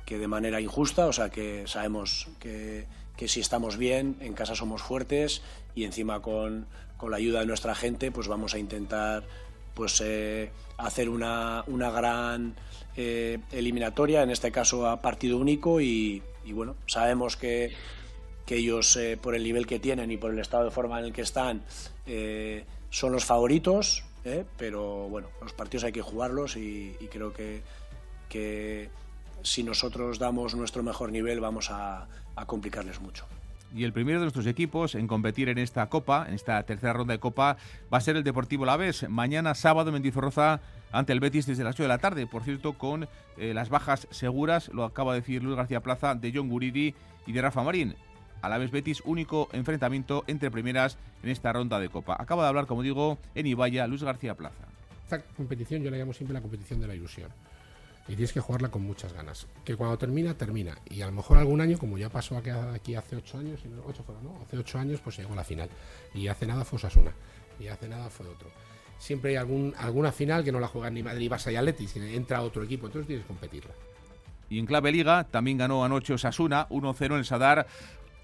que 0.07 0.19
de 0.19 0.29
manera 0.29 0.61
injusta, 0.61 1.07
o 1.07 1.13
sea 1.13 1.31
que 1.31 1.65
sabemos 1.67 2.29
que, 2.39 2.87
que 3.17 3.27
si 3.27 3.41
estamos 3.41 3.77
bien, 3.77 4.17
en 4.21 4.35
casa 4.35 4.55
somos 4.55 4.83
fuertes 4.83 5.43
y 5.75 5.85
encima 5.85 6.21
con, 6.21 6.67
con 6.97 7.11
la 7.11 7.17
ayuda 7.17 7.41
de 7.41 7.47
nuestra 7.47 7.75
gente 7.75 8.13
pues 8.13 8.29
vamos 8.29 8.55
a 8.55 8.59
intentar 8.59 9.25
pues 9.75 10.01
eh, 10.05 10.51
hacer 10.79 11.09
una, 11.09 11.65
una 11.67 11.91
gran 11.91 12.55
eh, 12.97 13.39
eliminatoria, 13.53 14.23
en 14.23 14.31
este 14.31 14.51
caso 14.51 14.89
a 14.89 15.01
partido 15.01 15.39
único 15.39 15.81
y, 15.81 16.23
bueno, 16.47 16.77
sabemos 16.87 17.37
que, 17.37 17.73
que 18.47 18.57
ellos 18.57 18.97
eh, 18.97 19.19
por 19.21 19.35
el 19.35 19.45
nivel 19.45 19.67
que 19.67 19.79
tienen 19.79 20.11
y 20.11 20.17
por 20.17 20.33
el 20.33 20.39
estado 20.39 20.65
de 20.65 20.71
forma 20.71 20.99
en 20.99 21.07
el 21.07 21.13
que 21.13 21.23
están 21.23 21.63
son 22.91 23.13
los 23.13 23.25
favoritos, 23.25 24.03
pero 24.57 25.09
bueno, 25.09 25.29
los 25.41 25.53
partidos 25.53 25.85
hay 25.85 25.93
que 25.93 26.03
jugarlos 26.03 26.57
y, 26.57 26.97
creo 27.11 27.33
que, 27.33 27.63
que 28.29 28.91
si 29.43 29.63
nosotros 29.63 30.19
damos 30.19 30.57
nuestro 30.57 30.83
mejor 30.83 31.13
nivel 31.13 31.39
vamos 31.39 31.71
a 31.71 32.09
complicarles 32.47 33.01
mucho 33.01 33.27
y 33.75 33.85
el 33.85 33.93
primero 33.93 34.19
de 34.19 34.25
nuestros 34.25 34.47
equipos 34.47 34.95
en 34.95 35.07
competir 35.07 35.49
en 35.49 35.59
esta 35.59 35.89
Copa, 35.89 36.27
en 36.29 36.35
esta 36.35 36.63
tercera 36.65 36.93
ronda 36.93 37.13
de 37.13 37.21
Copa, 37.21 37.57
va 37.93 37.99
a 37.99 38.01
ser 38.01 38.17
el 38.17 38.25
Deportivo 38.25 38.65
Laves. 38.65 39.09
Mañana 39.09 39.55
sábado 39.55 39.91
en 39.91 39.95
Mendizorroza 39.95 40.61
ante 40.93 41.13
el 41.13 41.21
Betis 41.21 41.47
desde 41.47 41.65
las 41.65 41.75
8 41.75 41.85
de 41.85 41.89
la 41.89 41.99
tarde. 41.99 42.27
Por 42.27 42.43
cierto, 42.43 42.75
con 42.75 43.09
eh, 43.37 43.55
las 43.55 43.69
bajas 43.69 44.09
seguras, 44.11 44.69
lo 44.69 44.85
acaba 44.85 45.15
de 45.15 45.21
decir 45.21 45.43
Luis 45.43 45.57
García 45.57 45.81
Plaza, 45.81 46.15
de 46.15 46.33
John 46.35 46.49
Guridi 46.49 46.95
y 47.27 47.33
de 47.33 47.43
Rafa 47.43 47.63
Marín. 47.63 47.95
Alaves 48.43 48.71
Betis, 48.71 49.03
único 49.05 49.49
enfrentamiento 49.53 50.25
entre 50.27 50.51
primeras 50.51 50.99
en 51.23 51.31
esta 51.31 51.53
ronda 51.53 51.79
de 51.79 51.91
Copa. 51.91 52.17
Acaba 52.19 52.43
de 52.43 52.49
hablar, 52.49 52.67
como 52.67 52.83
digo, 52.83 53.19
en 53.35 53.47
Ibaya, 53.47 53.87
Luis 53.87 54.03
García 54.03 54.35
Plaza. 54.35 54.65
Esta 55.05 55.23
competición 55.37 55.83
yo 55.83 55.91
la 55.91 55.99
llamo 55.99 56.13
siempre 56.13 56.35
la 56.35 56.41
competición 56.41 56.81
de 56.81 56.87
la 56.87 56.95
ilusión 56.95 57.31
y 58.11 58.17
tienes 58.17 58.33
que 58.33 58.41
jugarla 58.41 58.73
con 58.73 58.83
muchas 58.83 59.13
ganas. 59.13 59.47
Que 59.65 59.77
cuando 59.77 59.97
termina, 59.97 60.35
termina. 60.35 60.77
Y 60.91 61.01
a 61.01 61.07
lo 61.07 61.13
mejor 61.13 61.39
algún 61.39 61.61
año, 61.61 61.79
como 61.79 61.97
ya 61.97 62.09
pasó 62.09 62.37
aquí, 62.37 62.97
hace 62.97 63.15
ocho 63.15 63.39
años, 63.39 63.61
ocho 63.87 64.05
¿no? 64.21 64.41
Hace 64.43 64.59
ocho 64.59 64.81
años, 64.81 65.01
pues 65.01 65.17
llegó 65.17 65.33
a 65.33 65.37
la 65.37 65.45
final. 65.45 65.71
Y 66.13 66.27
hace 66.27 66.45
nada 66.45 66.65
fue 66.65 66.79
Osasuna. 66.79 67.13
Y 67.61 67.69
hace 67.69 67.89
nada 67.89 68.11
fue 68.11 68.27
otro. 68.27 68.51
Siempre 68.99 69.31
hay 69.31 69.37
algún, 69.37 69.75
alguna 69.79 70.11
final 70.11 70.43
que 70.43 70.51
no 70.51 70.59
la 70.59 70.67
juegan 70.67 70.95
ni 70.95 71.05
Madrid, 71.05 71.31
Barça 71.31 71.53
y 71.53 71.57
Atleti, 71.57 71.87
entra 72.13 72.43
otro 72.43 72.65
equipo, 72.65 72.87
entonces 72.87 73.07
tienes 73.07 73.25
que 73.25 73.29
competirla. 73.29 73.71
Y 74.49 74.59
en 74.59 74.67
clave 74.67 74.91
liga 74.91 75.23
también 75.31 75.59
ganó 75.59 75.85
anoche 75.85 76.13
Osasuna 76.13 76.69
1-0 76.69 77.17
en 77.17 77.25
Sadar 77.25 77.69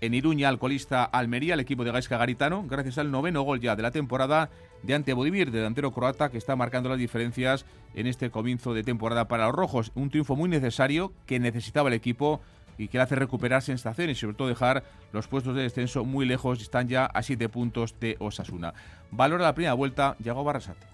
en 0.01 0.15
Iruña, 0.15 0.49
alcoholista 0.49 1.05
Almería, 1.05 1.55
el 1.55 1.61
equipo 1.61 1.85
de 1.85 1.93
Gaisca 1.93 2.19
Garitano, 2.19 2.65
gracias 2.69 2.99
al 2.99 3.11
noveno 3.11 3.43
gol 3.43 3.61
ya 3.61 3.77
de 3.77 3.83
la 3.83 3.91
temporada 3.91 4.51
de 4.83 4.95
Ante 4.95 5.15
Bodivir, 5.15 5.51
delantero 5.51 5.93
croata, 5.93 6.31
que 6.31 6.39
está 6.39 6.57
marcando 6.57 6.89
las 6.89 6.99
diferencias 6.99 7.65
en 7.95 8.07
este 8.07 8.31
comienzo 8.31 8.75
de 8.75 8.83
temporada 8.83 9.29
para 9.29 9.47
los 9.47 9.55
rojos. 9.55 9.93
Un 9.95 10.11
triunfo 10.11 10.37
muy 10.37 10.49
necesario 10.49 11.13
que 11.27 11.41
necesitaba 11.41 11.89
el 11.89 11.95
equipo 11.95 12.41
y 12.79 12.89
que 12.89 12.99
le 12.99 13.05
hace 13.05 13.15
recuperar 13.15 13.63
sensaciones 13.63 14.19
y 14.19 14.21
sobre 14.21 14.37
todo 14.37 14.49
dejar 14.49 14.85
los 15.13 15.29
puestos 15.29 15.55
de 15.55 15.63
descenso 15.63 16.05
muy 16.05 16.27
lejos, 16.27 16.61
están 16.61 16.89
ya 16.89 17.07
a 17.07 17.23
siete 17.23 17.49
puntos 17.49 17.99
de 17.99 18.17
Osasuna. 18.21 18.75
Valora 19.11 19.45
la 19.45 19.55
primera 19.55 19.75
vuelta, 19.75 20.17
Yago 20.19 20.45
Barrasate. 20.45 20.87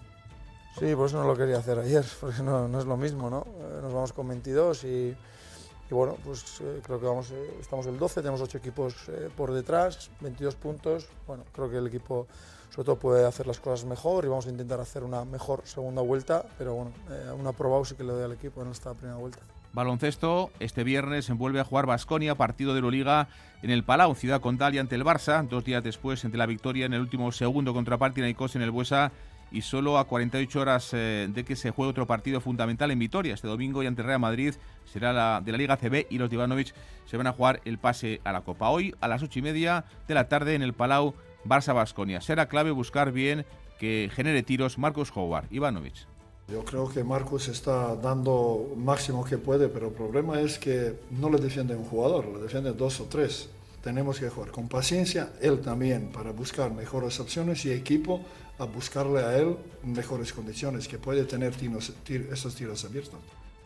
Sí, 0.79 0.95
pues 0.95 1.13
no 1.13 1.23
lo 1.23 1.35
quería 1.35 1.57
hacer 1.57 1.77
ayer, 1.77 2.05
porque 2.19 2.41
no, 2.41 2.67
no 2.67 2.79
es 2.79 2.85
lo 2.85 2.97
mismo, 2.97 3.29
¿no? 3.29 3.45
Eh, 3.45 3.79
nos 3.81 3.93
vamos 3.93 4.13
con 4.13 4.27
22 4.27 4.83
y 4.85 5.15
y 5.89 5.93
bueno, 5.93 6.17
pues 6.23 6.61
eh, 6.61 6.81
creo 6.83 6.99
que 6.99 7.05
vamos, 7.05 7.31
eh, 7.31 7.57
estamos 7.59 7.85
el 7.87 7.99
12, 7.99 8.21
tenemos 8.21 8.41
8 8.41 8.57
equipos 8.57 8.95
eh, 9.09 9.29
por 9.35 9.51
detrás, 9.51 10.09
22 10.21 10.55
puntos. 10.55 11.07
Bueno, 11.27 11.43
creo 11.53 11.69
que 11.69 11.77
el 11.77 11.87
equipo 11.87 12.27
sobre 12.69 12.85
todo 12.85 12.95
puede 12.97 13.25
hacer 13.25 13.45
las 13.45 13.59
cosas 13.59 13.85
mejor 13.85 14.25
y 14.25 14.29
vamos 14.29 14.47
a 14.47 14.49
intentar 14.49 14.79
hacer 14.79 15.03
una 15.03 15.25
mejor 15.25 15.61
segunda 15.65 16.01
vuelta, 16.01 16.45
pero 16.57 16.73
bueno, 16.73 16.91
una 17.37 17.51
aprobado 17.51 17.85
sí 17.85 17.93
que 17.93 18.03
le 18.03 18.13
doy 18.13 18.23
al 18.23 18.31
equipo 18.31 18.63
en 18.63 18.71
esta 18.71 18.95
primera 18.95 19.17
vuelta. 19.17 19.39
Baloncesto, 19.73 20.49
este 20.59 20.83
viernes 20.83 21.29
vuelve 21.29 21.59
a 21.59 21.63
jugar 21.63 21.85
Basconia, 21.85 22.33
partido 22.33 22.73
de 22.73 22.81
la 22.81 22.89
Liga 22.89 23.27
en 23.61 23.69
el 23.69 23.83
Palau, 23.83 24.15
Ciudad 24.15 24.41
Condal 24.41 24.73
y 24.73 24.79
ante 24.79 24.95
el 24.95 25.03
Barça, 25.03 25.47
dos 25.47 25.63
días 25.63 25.83
después 25.83 26.23
entre 26.25 26.39
la 26.39 26.47
victoria 26.47 26.87
en 26.87 26.93
el 26.93 27.01
último 27.01 27.31
segundo 27.31 27.73
contra 27.73 27.97
Panathinaikos 27.99 28.55
en 28.55 28.63
el 28.63 28.71
Buesa 28.71 29.11
y 29.53 29.61
solo 29.61 29.99
a 29.99 30.05
48 30.05 30.59
horas 30.59 30.89
eh, 30.93 31.29
de 31.31 31.45
que 31.45 31.55
se 31.55 31.69
juegue 31.69 31.91
otro 31.91 32.07
partido 32.07 32.41
fundamental 32.41 32.89
en 32.89 32.99
Vitoria. 32.99 33.35
Este 33.35 33.47
domingo 33.47 33.83
y 33.83 33.87
ante 33.87 34.01
Real 34.01 34.19
Madrid 34.19 34.55
será 34.91 35.13
la 35.13 35.41
de 35.45 35.51
la 35.51 35.57
Liga 35.59 35.77
CB 35.77 36.07
y 36.09 36.17
los 36.17 36.29
de 36.29 36.35
Ivanovic 36.35 36.73
se 37.05 37.17
van 37.17 37.27
a 37.27 37.33
jugar 37.33 37.61
el 37.63 37.77
pase 37.77 38.19
a 38.23 38.33
la 38.33 38.41
Copa. 38.41 38.69
Hoy 38.69 38.95
a 38.99 39.07
las 39.07 39.21
ocho 39.21 39.39
y 39.39 39.43
media 39.43 39.85
de 40.07 40.15
la 40.15 40.27
tarde 40.27 40.55
en 40.55 40.63
el 40.63 40.73
Palau 40.73 41.13
Barça 41.45 41.73
Basconia. 41.73 42.19
Será 42.19 42.47
clave 42.47 42.71
buscar 42.71 43.11
bien 43.11 43.45
que 43.79 44.09
genere 44.11 44.41
tiros 44.41 44.79
Marcos 44.79 45.11
Howard. 45.15 45.45
Ivanovic. 45.51 46.07
Yo 46.47 46.65
creo 46.65 46.89
que 46.89 47.03
Marcos 47.03 47.47
está 47.47 47.95
dando 47.95 48.73
máximo 48.75 49.23
que 49.23 49.37
puede, 49.37 49.69
pero 49.69 49.87
el 49.89 49.93
problema 49.93 50.41
es 50.41 50.57
que 50.57 50.99
no 51.11 51.29
le 51.29 51.37
defiende 51.37 51.75
un 51.75 51.85
jugador, 51.85 52.25
le 52.25 52.41
defiende 52.41 52.73
dos 52.73 52.99
o 52.99 53.05
tres. 53.05 53.49
Tenemos 53.83 54.17
que 54.17 54.29
jugar 54.29 54.51
con 54.51 54.69
paciencia, 54.69 55.33
él 55.41 55.59
también, 55.59 56.09
para 56.13 56.31
buscar 56.31 56.71
mejores 56.71 57.19
opciones 57.19 57.65
y 57.65 57.71
equipo 57.73 58.21
a 58.57 58.63
buscarle 58.63 59.19
a 59.19 59.37
él 59.37 59.57
mejores 59.83 60.31
condiciones, 60.31 60.87
que 60.87 60.97
puede 60.97 61.25
tener 61.25 61.53
esos 62.31 62.55
tiros 62.55 62.85
abiertos. 62.85 63.19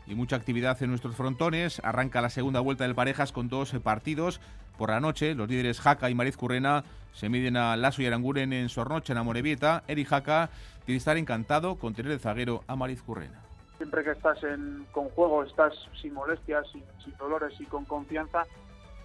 Y 0.07 0.15
mucha 0.15 0.36
actividad 0.36 0.82
en 0.82 0.89
nuestros 0.89 1.15
frontones. 1.15 1.80
Arranca 1.84 2.22
la 2.22 2.32
segunda 2.32 2.61
vuelta 2.61 2.86
del 2.86 2.95
Parejas 2.95 3.32
con 3.32 3.47
dos 3.47 3.74
partidos. 3.84 4.41
Por 4.78 4.89
la 4.89 4.99
noche, 4.99 5.36
los 5.36 5.49
líderes 5.49 5.82
Jaca 5.82 6.09
y 6.09 6.15
Mariz 6.15 6.36
Currena 6.36 6.84
se 7.13 7.30
miden 7.30 7.55
a 7.55 7.76
Lasso 7.78 8.01
y 8.01 8.07
Aranguren 8.07 8.53
en 8.53 8.70
Sornoche, 8.70 9.13
en 9.13 9.20
Amorebieta. 9.20 9.84
Eri 9.88 10.03
Jaca 10.03 10.49
tiene 10.86 10.95
que 10.95 10.99
estar 10.99 11.18
encantado 11.18 11.76
con 11.76 11.93
tener 11.93 12.11
el 12.11 12.20
zaguero 12.20 12.63
a 12.65 12.76
Mariz 12.76 13.03
Currena. 13.03 13.41
Siempre 13.78 14.03
que 14.03 14.11
estás 14.11 14.41
en, 14.43 14.88
con 14.91 15.09
juego, 15.09 15.43
estás 15.43 15.74
sin 16.01 16.13
molestias, 16.13 16.65
sin, 16.72 16.84
sin 17.03 17.15
dolores 17.18 17.53
y 17.59 17.65
con 17.65 17.86
confianza, 17.86 18.43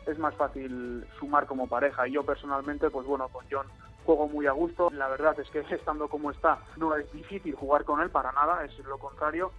es 0.07 0.19
más 0.19 0.35
fácil 0.35 1.05
sumar 1.19 1.47
como 1.47 1.67
pareja. 1.67 2.07
Y 2.09 2.13
yo 2.13 2.25
personalmente, 2.25 2.91
pues 2.91 3.07
bueno, 3.07 3.29
con 3.29 3.45
John 3.51 3.67
juego 4.05 4.29
muy 4.29 4.47
a 4.47 4.53
gusto. 4.53 4.91
La 4.91 5.09
verdad 5.09 5.39
es 5.41 5.49
que 5.51 5.61
estando 5.75 6.09
como 6.09 6.31
está, 6.31 6.59
no 6.77 6.95
es 6.97 7.11
difícil 7.13 7.55
jugar 7.55 7.85
con 7.85 8.01
él 8.01 8.11
para 8.11 8.33
nada, 8.33 8.65
es 8.65 8.77
lo 8.85 8.99
contrario. 8.99 9.53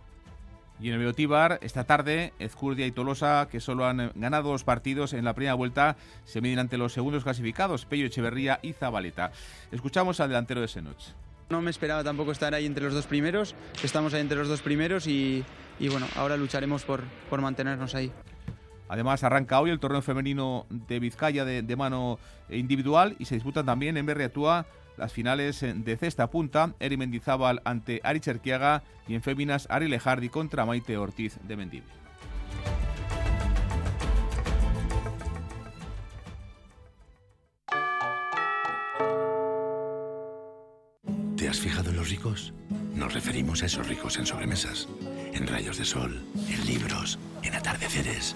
Y 0.80 0.89
en 0.89 0.96
el 0.96 1.00
Beotíbar, 1.00 1.60
esta 1.62 1.86
tarde, 1.86 2.34
Ezcurdia 2.39 2.86
y 2.86 2.91
Tolosa, 2.91 3.48
que 3.50 3.60
solo 3.60 3.86
han 3.86 4.12
ganado 4.16 4.50
dos 4.50 4.64
partidos 4.64 5.14
en 5.14 5.24
la 5.24 5.34
primera 5.34 5.54
vuelta, 5.54 5.96
se 6.26 6.41
miden 6.41 6.60
ante 6.60 6.78
los 6.78 6.91
segundos 6.91 7.24
clasificados, 7.24 7.86
Pello 7.86 8.08
Echeverría 8.08 8.60
y 8.62 8.74
Zabaleta. 8.74 9.32
Escuchamos 9.72 10.20
al 10.20 10.30
delantero 10.30 10.62
de 10.62 10.68
Senoch. 10.68 11.14
No 11.50 11.62
me 11.62 11.70
esperaba 11.70 12.04
tampoco 12.04 12.32
estar 12.32 12.54
ahí 12.54 12.66
entre 12.66 12.84
los 12.84 12.94
dos 12.94 13.06
primeros, 13.06 13.56
estamos 13.84 14.14
ahí 14.14 14.22
entre 14.22 14.38
los 14.38 14.48
dos 14.48 14.62
primeros 14.62 15.06
y, 15.08 15.46
bueno, 15.80 16.08
ahora 16.16 16.36
lucharemos 16.36 16.84
por, 16.84 17.02
por 17.30 17.39
mantenernos 17.39 17.94
ahí. 17.94 18.12
Además, 18.94 19.24
arranca 19.24 19.60
hoy 19.60 19.72
el 19.72 19.80
torneo 19.80 20.04
femenino 20.04 20.68
de 20.70 21.00
Vizcaya 21.00 21.46
de, 21.46 21.76
mano 21.76 22.20
individual 22.48 23.16
y 23.18 23.26
se 23.26 23.34
disputan 23.34 23.66
también 23.66 23.98
en 23.98 24.06
Berriatúa 24.06 24.68
las 24.98 25.12
finales 25.12 25.62
de 25.62 25.98
cesta 25.98 26.30
punta, 26.30 26.76
Eri 26.80 26.96
Mendizábal 26.96 27.64
ante 27.66 28.02
Ari 28.04 28.20
Cherquiaga 28.20 28.84
y 29.08 29.16
en 29.16 29.24
féminas 29.24 29.66
Ari 29.72 29.88
Lejardi 29.88 30.30
contra 30.30 30.68
Maite 30.68 30.96
Ortiz 30.96 31.39
de 31.41 31.58
Mendivil. 31.58 31.89
¿Te 41.36 41.50
has 41.50 41.60
fijado 41.60 41.89
en 41.89 41.96
los 41.96 42.12
ricos? 42.12 42.54
Nos 42.94 43.12
referimos 43.12 43.64
a 43.64 43.66
esos 43.66 43.88
ricos 43.88 44.20
en 44.20 44.28
sobremesas, 44.28 44.88
en 45.34 45.48
rayos 45.48 45.80
de 45.80 45.86
sol, 45.86 46.24
en 46.48 46.68
libros, 46.68 47.18
en 47.41 47.56
atardeceres 47.56 48.36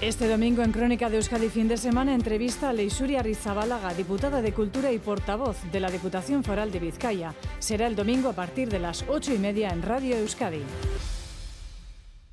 Este 0.00 0.28
domingo 0.28 0.62
en 0.62 0.72
Crónica 0.72 1.10
de 1.10 1.16
Euskadi 1.16 1.50
fin 1.50 1.68
de 1.68 1.76
semana 1.76 2.14
entrevista 2.14 2.70
a 2.70 2.72
Leisuria 2.72 3.22
Rizabalaga, 3.22 3.92
diputada 3.92 4.40
de 4.40 4.54
Cultura 4.54 4.90
y 4.92 4.98
portavoz 4.98 5.58
de 5.70 5.78
la 5.78 5.90
Diputación 5.90 6.42
Foral 6.42 6.72
de 6.72 6.78
Vizcaya. 6.78 7.34
Será 7.58 7.86
el 7.86 7.96
domingo 7.96 8.30
a 8.30 8.32
partir 8.32 8.70
de 8.70 8.78
las 8.78 9.04
ocho 9.08 9.34
y 9.34 9.38
media 9.38 9.68
en 9.68 9.82
Radio 9.82 10.16
Euskadi. 10.16 10.62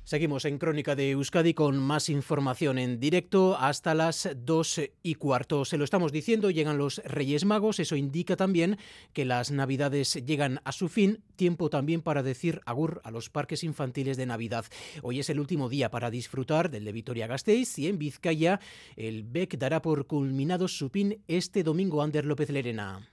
Seguimos 0.08 0.46
en 0.46 0.56
Crónica 0.56 0.96
de 0.96 1.10
Euskadi 1.10 1.52
con 1.52 1.76
más 1.78 2.08
información 2.08 2.78
en 2.78 2.98
directo 2.98 3.58
hasta 3.58 3.94
las 3.94 4.26
dos 4.34 4.80
y 5.02 5.16
cuarto. 5.16 5.66
Se 5.66 5.76
lo 5.76 5.84
estamos 5.84 6.12
diciendo, 6.12 6.50
llegan 6.50 6.78
los 6.78 7.02
Reyes 7.04 7.44
Magos, 7.44 7.78
eso 7.78 7.94
indica 7.94 8.34
también 8.34 8.78
que 9.12 9.26
las 9.26 9.50
Navidades 9.50 10.14
llegan 10.24 10.62
a 10.64 10.72
su 10.72 10.88
fin, 10.88 11.22
tiempo 11.36 11.68
también 11.68 12.00
para 12.00 12.22
decir 12.22 12.62
agur 12.64 13.02
a 13.04 13.10
los 13.10 13.28
parques 13.28 13.62
infantiles 13.64 14.16
de 14.16 14.24
Navidad. 14.24 14.64
Hoy 15.02 15.20
es 15.20 15.28
el 15.28 15.40
último 15.40 15.68
día 15.68 15.90
para 15.90 16.10
disfrutar 16.10 16.70
del 16.70 16.86
de 16.86 16.92
Vitoria-Gasteiz 16.92 17.78
y 17.78 17.88
en 17.88 17.98
Vizcaya 17.98 18.60
el 18.96 19.24
BEC 19.24 19.58
dará 19.58 19.82
por 19.82 20.06
culminado 20.06 20.68
su 20.68 20.88
fin 20.88 21.22
este 21.28 21.62
domingo 21.62 22.00
Ander 22.00 22.24
López 22.24 22.48
Lerena. 22.48 23.06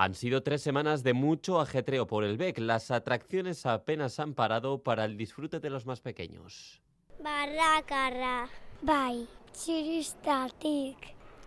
Han 0.00 0.14
sido 0.14 0.44
tres 0.44 0.62
semanas 0.62 1.02
de 1.02 1.12
mucho 1.12 1.60
ajetreo 1.60 2.06
por 2.06 2.22
el 2.22 2.36
BEC. 2.36 2.60
Las 2.60 2.92
atracciones 2.92 3.66
apenas 3.66 4.20
han 4.20 4.32
parado 4.32 4.80
para 4.84 5.04
el 5.04 5.16
disfrute 5.16 5.58
de 5.58 5.70
los 5.70 5.86
más 5.86 6.00
pequeños. 6.00 6.80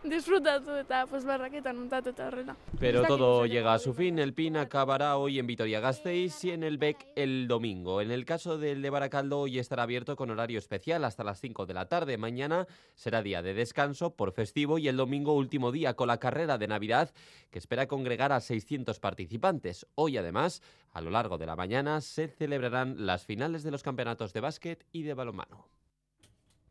Disfrutatu 0.04 0.76
eta 0.80 1.06
pues 1.08 1.26
barraketan 1.26 1.78
montatu 1.78 2.10
eta 2.10 2.28
horrela. 2.28 2.56
Pero 2.80 3.04
todo 3.04 3.46
llega 3.46 3.74
a 3.74 3.80
su 3.80 3.94
fin. 3.94 4.20
El 4.20 4.34
PIN 4.34 4.58
acabará 4.58 5.18
hoy 5.18 5.40
en 5.40 5.48
Vitoria-Gasteiz 5.48 6.44
y 6.44 6.52
en 6.52 6.64
el 6.64 6.78
BEC 6.78 7.08
el 7.16 7.48
domingo. 7.48 8.02
En 8.02 8.12
el 8.12 8.26
caso 8.26 8.58
del 8.58 8.82
de 8.82 8.90
Baracaldo 8.90 9.40
hoy 9.40 9.60
estará 9.60 9.84
abierto 9.84 10.16
con 10.16 10.30
horario 10.30 10.58
especial 10.58 11.06
hasta 11.06 11.24
las 11.24 11.40
5 11.40 11.66
de 11.66 11.74
la 11.74 11.88
tarde. 11.88 12.18
Mañana 12.18 12.68
será 12.96 13.22
día 13.22 13.42
de 13.42 13.54
descanso 13.54 14.16
por 14.16 14.32
festivo 14.32 14.78
y 14.78 14.88
el 14.88 14.98
domingo 14.98 15.34
último 15.34 15.72
día 15.72 15.94
con 15.94 16.08
la 16.08 16.20
carrera 16.20 16.58
de 16.58 16.68
Navidad 16.68 17.12
que 17.52 17.60
espera 17.60 17.88
congregar 17.88 18.32
a 18.32 18.40
600 18.40 19.00
participantes. 19.00 19.86
Hoy 19.96 20.18
además, 20.18 20.62
a 20.92 21.02
lo 21.02 21.12
largo 21.12 21.38
de 21.38 21.46
la 21.46 21.56
mañana, 21.56 22.02
se 22.02 22.28
celebrarán 22.28 23.06
las 23.06 23.26
finales 23.26 23.64
de 23.64 23.72
los 23.72 23.84
campeonatos 23.84 24.34
de 24.34 24.40
básquet 24.42 24.86
y 24.92 25.04
de 25.04 25.14
balonmano. 25.14 25.81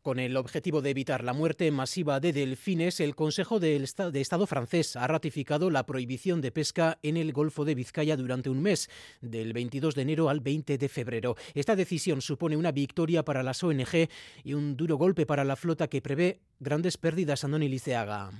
Con 0.01 0.17
el 0.17 0.35
objetivo 0.35 0.81
de 0.81 0.89
evitar 0.89 1.23
la 1.23 1.31
muerte 1.31 1.69
masiva 1.69 2.19
de 2.19 2.33
delfines, 2.33 2.99
el 2.99 3.13
Consejo 3.13 3.59
de 3.59 3.75
Estado 3.75 4.47
francés 4.47 4.95
ha 4.95 5.05
ratificado 5.05 5.69
la 5.69 5.85
prohibición 5.85 6.41
de 6.41 6.51
pesca 6.51 6.97
en 7.03 7.17
el 7.17 7.31
Golfo 7.33 7.65
de 7.65 7.75
Vizcaya 7.75 8.17
durante 8.17 8.49
un 8.49 8.63
mes, 8.63 8.89
del 9.21 9.53
22 9.53 9.93
de 9.93 10.01
enero 10.01 10.29
al 10.29 10.39
20 10.39 10.79
de 10.79 10.89
febrero. 10.89 11.35
Esta 11.53 11.75
decisión 11.75 12.21
supone 12.23 12.57
una 12.57 12.71
victoria 12.71 13.23
para 13.23 13.43
las 13.43 13.63
ONG 13.63 14.09
y 14.43 14.53
un 14.55 14.75
duro 14.75 14.95
golpe 14.95 15.27
para 15.27 15.43
la 15.43 15.55
flota 15.55 15.87
que 15.87 16.01
prevé 16.01 16.39
grandes 16.59 16.97
pérdidas 16.97 17.43
a 17.43 17.47
Liceaga. 17.47 18.31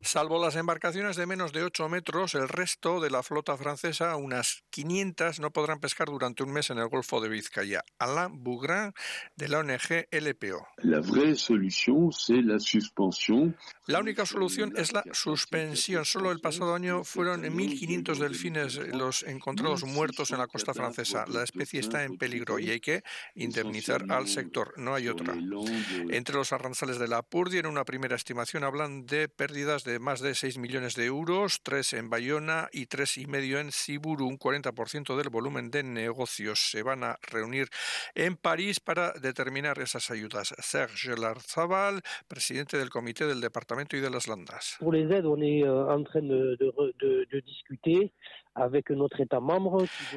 Salvo 0.00 0.42
las 0.42 0.54
embarcaciones 0.54 1.16
de 1.16 1.26
menos 1.26 1.52
de 1.52 1.64
8 1.64 1.88
metros, 1.88 2.34
el 2.36 2.48
resto 2.48 3.00
de 3.00 3.10
la 3.10 3.24
flota 3.24 3.56
francesa, 3.56 4.14
unas 4.16 4.62
500, 4.70 5.40
no 5.40 5.50
podrán 5.50 5.80
pescar 5.80 6.06
durante 6.06 6.44
un 6.44 6.52
mes 6.52 6.70
en 6.70 6.78
el 6.78 6.88
Golfo 6.88 7.20
de 7.20 7.28
Vizcaya. 7.28 7.82
Alain 7.98 8.42
Bougrain, 8.44 8.92
de 9.34 9.48
la 9.48 9.58
ONG 9.58 10.06
LPO. 10.12 10.68
La, 10.78 11.00
la, 11.00 12.58
suspensión. 12.60 13.56
la 13.86 13.98
única 13.98 14.24
solución 14.24 14.72
es 14.76 14.92
la 14.92 15.02
suspensión. 15.12 16.04
Solo 16.04 16.30
el 16.30 16.40
pasado 16.40 16.74
año 16.74 17.02
fueron 17.02 17.42
1.500 17.42 18.18
delfines 18.18 18.76
los 18.76 19.24
encontrados 19.24 19.84
muertos 19.84 20.30
en 20.30 20.38
la 20.38 20.46
costa 20.46 20.74
francesa. 20.74 21.24
La 21.26 21.42
especie 21.42 21.80
está 21.80 22.04
en 22.04 22.16
peligro 22.18 22.60
y 22.60 22.70
hay 22.70 22.80
que 22.80 23.02
indemnizar 23.34 24.04
al 24.10 24.28
sector. 24.28 24.74
No 24.76 24.94
hay 24.94 25.08
otra. 25.08 25.34
Entre 26.10 26.36
los 26.36 26.52
arranzales 26.52 26.98
de 26.98 27.08
la 27.08 27.22
Purdi, 27.22 27.58
en 27.58 27.66
una 27.66 27.84
primera 27.84 28.14
estimación, 28.14 28.62
hablan 28.62 29.04
de 29.04 29.28
pérdidas 29.28 29.84
de 29.84 29.87
más 29.98 30.20
de 30.20 30.34
6 30.34 30.58
millones 30.58 30.94
de 30.94 31.06
euros, 31.06 31.60
3 31.62 31.94
en 31.94 32.10
Bayona 32.10 32.68
y 32.72 32.86
3,5 32.86 33.60
en 33.60 33.72
Siburu, 33.72 34.26
un 34.26 34.38
40% 34.38 35.16
del 35.16 35.30
volumen 35.30 35.70
de 35.70 35.82
negocios. 35.82 36.70
Se 36.70 36.82
van 36.82 37.04
a 37.04 37.16
reunir 37.22 37.68
en 38.14 38.36
París 38.36 38.80
para 38.80 39.12
determinar 39.12 39.78
esas 39.78 40.10
ayudas. 40.10 40.54
Serge 40.58 41.16
Larzabal, 41.16 42.02
presidente 42.28 42.76
del 42.76 42.90
Comité 42.90 43.26
del 43.26 43.40
Departamento 43.40 43.96
y 43.96 44.00
de 44.00 44.10
las 44.10 44.28
Landas. 44.28 44.76
Pour 44.80 44.92
les 44.92 45.10
aides, 45.10 45.24
on 45.24 45.42
est 45.42 45.64
euh, 45.64 45.88
en 45.88 46.02
de, 46.02 46.56
de, 46.58 46.94
de, 47.00 47.26
de. 47.30 48.10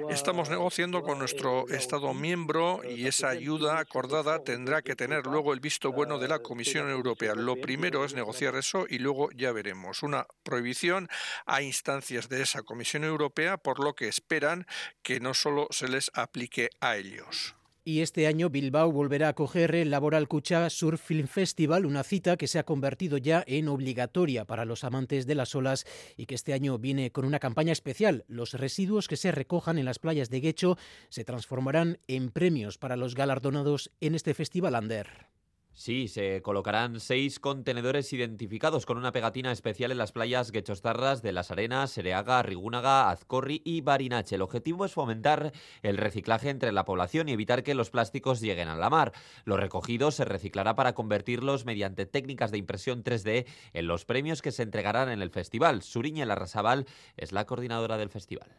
Estamos 0.10 0.50
negociando 0.50 1.02
con 1.04 1.20
nuestro 1.20 1.68
Estado 1.70 2.14
miembro 2.14 2.82
y 2.84 3.08
esa 3.08 3.30
ayuda 3.30 3.80
acordada 3.80 4.44
tendrá 4.44 4.82
que 4.82 4.96
tener 4.96 5.26
luego 5.26 5.54
el 5.54 5.60
visto 5.60 5.92
bueno 5.92 6.18
de 6.18 6.28
la 6.28 6.39
Comisión 6.39 6.89
Europea. 6.89 7.36
Lo 7.36 7.56
primero 7.56 8.04
es 8.06 8.16
negociar 8.16 8.56
eso 8.56 8.86
y 8.89 9.00
luego 9.00 9.30
ya 9.32 9.52
veremos. 9.52 10.04
Una 10.04 10.26
prohibición 10.44 11.08
a 11.46 11.62
instancias 11.62 12.30
de 12.30 12.42
esa 12.42 12.64
Comisión 12.64 13.04
Europea, 13.04 13.58
por 13.58 13.80
lo 13.80 13.94
que 13.94 14.08
esperan 14.08 14.66
que 15.04 15.20
no 15.20 15.34
solo 15.34 15.68
se 15.70 15.88
les 15.88 16.12
aplique 16.14 16.70
a 16.80 16.98
ellos. 16.98 17.56
Y 17.84 18.02
este 18.02 18.28
año 18.28 18.52
Bilbao 18.52 18.92
volverá 18.92 19.26
a 19.26 19.30
acoger 19.32 19.74
el 19.74 19.90
Laboral 19.90 20.28
Cucha 20.28 20.70
Surf 20.70 21.02
Film 21.02 21.26
Festival, 21.26 21.88
una 21.88 22.04
cita 22.04 22.38
que 22.38 22.48
se 22.48 22.60
ha 22.60 22.64
convertido 22.64 23.18
ya 23.18 23.44
en 23.48 23.68
obligatoria 23.68 24.46
para 24.46 24.66
los 24.66 24.84
amantes 24.84 25.26
de 25.26 25.34
las 25.34 25.56
olas 25.56 25.88
y 26.16 26.28
que 26.28 26.36
este 26.36 26.54
año 26.54 26.78
viene 26.78 27.12
con 27.12 27.26
una 27.26 27.40
campaña 27.40 27.72
especial. 27.72 28.24
Los 28.28 28.54
residuos 28.54 29.08
que 29.08 29.18
se 29.18 29.32
recojan 29.32 29.80
en 29.80 29.86
las 29.86 29.98
playas 29.98 30.30
de 30.30 30.42
Guecho 30.42 30.78
se 31.10 31.26
transformarán 31.26 31.98
en 32.08 32.30
premios 32.30 32.78
para 32.78 32.98
los 32.98 33.16
galardonados 33.16 33.90
en 34.00 34.14
este 34.14 34.36
festival 34.36 34.76
Ander. 34.76 35.32
Sí, 35.74 36.09
se 36.09 36.41
colocarán 36.41 36.99
seis 36.99 37.39
contenedores 37.39 38.11
identificados 38.13 38.86
con 38.86 38.97
una 38.97 39.11
pegatina 39.11 39.51
especial 39.51 39.91
en 39.91 39.97
las 39.97 40.11
playas 40.11 40.51
Guechostarras 40.51 41.22
de 41.22 41.32
Las 41.32 41.49
Arenas, 41.49 41.91
Sereaga, 41.91 42.43
Rigúnaga, 42.43 43.09
Azcorri 43.09 43.61
y 43.63 43.82
Barinache. 43.82 44.36
El 44.36 44.41
objetivo 44.41 44.86
es 44.86 44.93
fomentar 44.93 45.53
el 45.82 45.97
reciclaje 45.97 46.49
entre 46.49 46.72
la 46.72 46.86
población 46.86 47.30
y 47.30 47.34
evitar 47.34 47.63
que 47.63 47.74
los 47.74 47.89
plásticos 47.89 48.41
lleguen 48.41 48.67
a 48.67 48.76
la 48.76 48.89
mar. 48.89 49.13
Lo 49.45 49.57
recogido 49.57 50.11
se 50.11 50.26
reciclará 50.26 50.76
para 50.76 50.93
convertirlos 50.93 51.65
mediante 51.65 52.05
técnicas 52.05 52.51
de 52.51 52.57
impresión 52.57 53.03
3D 53.03 53.47
en 53.74 53.88
los 53.88 54.05
premios 54.05 54.41
que 54.41 54.51
se 54.51 54.63
entregarán 54.63 55.09
en 55.09 55.22
el 55.22 55.32
festival. 55.32 55.82
Suriña 55.82 56.26
Larrazabal 56.26 56.86
es 57.17 57.32
la 57.32 57.45
coordinadora 57.45 57.97
del 57.97 58.09
festival 58.09 58.49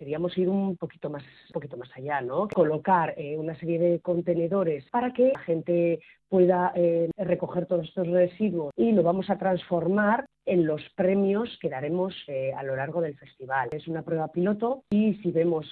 queríamos 0.00 0.36
ir 0.38 0.48
un 0.48 0.78
poquito 0.78 1.10
más, 1.10 1.22
un 1.22 1.52
poquito 1.52 1.76
más 1.76 1.90
allá, 1.94 2.22
¿no? 2.22 2.48
Colocar 2.48 3.12
eh, 3.18 3.36
una 3.36 3.54
serie 3.60 3.78
de 3.78 4.00
contenedores 4.00 4.88
para 4.90 5.12
que 5.12 5.32
la 5.34 5.38
gente 5.40 6.00
pueda 6.26 6.72
eh, 6.74 7.10
recoger 7.18 7.66
todos 7.66 7.86
estos 7.86 8.08
residuos 8.08 8.72
y 8.76 8.92
lo 8.92 9.02
vamos 9.02 9.28
a 9.28 9.36
transformar 9.36 10.24
en 10.46 10.64
los 10.64 10.80
premios 10.96 11.50
que 11.60 11.68
daremos 11.68 12.14
eh, 12.28 12.50
a 12.56 12.62
lo 12.62 12.76
largo 12.76 13.02
del 13.02 13.18
festival. 13.18 13.68
Es 13.72 13.88
una 13.88 14.00
prueba 14.02 14.28
piloto 14.28 14.84
y 14.88 15.16
si 15.16 15.32
vemos 15.32 15.66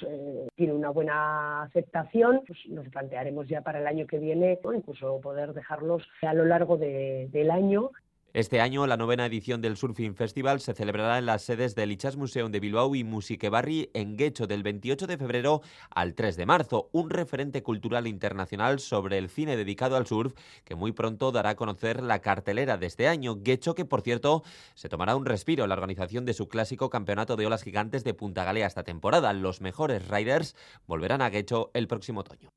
tiene 0.57 0.75
una 0.75 0.91
buena 0.91 1.63
aceptación, 1.63 2.43
pues 2.47 2.59
nos 2.69 2.87
plantearemos 2.91 3.49
ya 3.49 3.63
para 3.63 3.81
el 3.81 3.87
año 3.87 4.07
que 4.07 4.19
viene, 4.19 4.59
o 4.63 4.75
incluso 4.75 5.23
poder 5.23 5.55
dejarlos 5.55 6.03
a 6.21 6.35
lo 6.35 6.45
largo 6.45 6.77
del 6.77 7.51
año 7.51 7.93
este 8.35 8.61
año, 8.61 8.87
la 8.87 8.99
novena 8.99 9.25
edición 9.25 9.63
del 9.63 9.79
Surfing 9.79 10.15
Festival 10.15 10.61
se 10.61 10.75
celebrará 10.75 11.19
en 11.19 11.25
las 11.25 11.43
sedes 11.43 11.75
del 11.75 11.93
Ichas 11.93 12.17
Museum 12.17 12.53
de 12.53 12.61
Bilbao 12.61 12.95
y 12.95 13.03
Musique 13.03 13.51
en 13.95 14.17
Guecho 14.19 14.47
del 14.47 14.63
28 14.63 15.07
de 15.07 15.17
febrero 15.17 15.63
al 15.91 16.15
3 16.15 16.37
de 16.37 16.45
marzo, 16.45 16.91
un 16.93 17.09
referente 17.09 17.63
cultural 17.63 18.07
internacional 18.07 18.81
sobre 18.81 19.17
el 19.17 19.31
cine 19.31 19.57
dedicado 19.57 19.97
al 19.97 20.07
surf 20.07 20.35
que 20.65 20.75
muy 20.75 20.93
pronto 20.93 21.33
dará 21.33 21.51
a 21.51 21.57
conocer 21.57 22.03
la 22.03 22.21
cartelera 22.21 22.77
de 22.77 22.87
este 22.87 23.09
año. 23.09 23.37
Guecho 23.41 23.75
que, 23.75 23.87
por 23.87 24.03
cierto, 24.03 24.43
se 24.75 24.91
tomará 24.91 25.17
un 25.17 25.25
respiro 25.25 25.65
en 25.65 25.71
la 25.71 25.75
organización 25.75 26.27
de 26.27 26.35
su 26.35 26.49
clásico 26.49 26.91
campeonato 26.91 27.37
de 27.37 27.47
olas 27.47 27.63
gigantes 27.63 28.05
de 28.05 28.13
Punta 28.13 28.45
Galea 28.45 28.67
esta 28.67 28.85
temporada. 28.85 29.33
Los 29.33 29.63
mejores 29.63 30.07
riders 30.07 30.55
volverán 30.87 31.23
a 31.23 31.31
Guecho 31.31 31.71
el 31.73 31.89
próximo 31.89 32.21
otoño. 32.21 32.51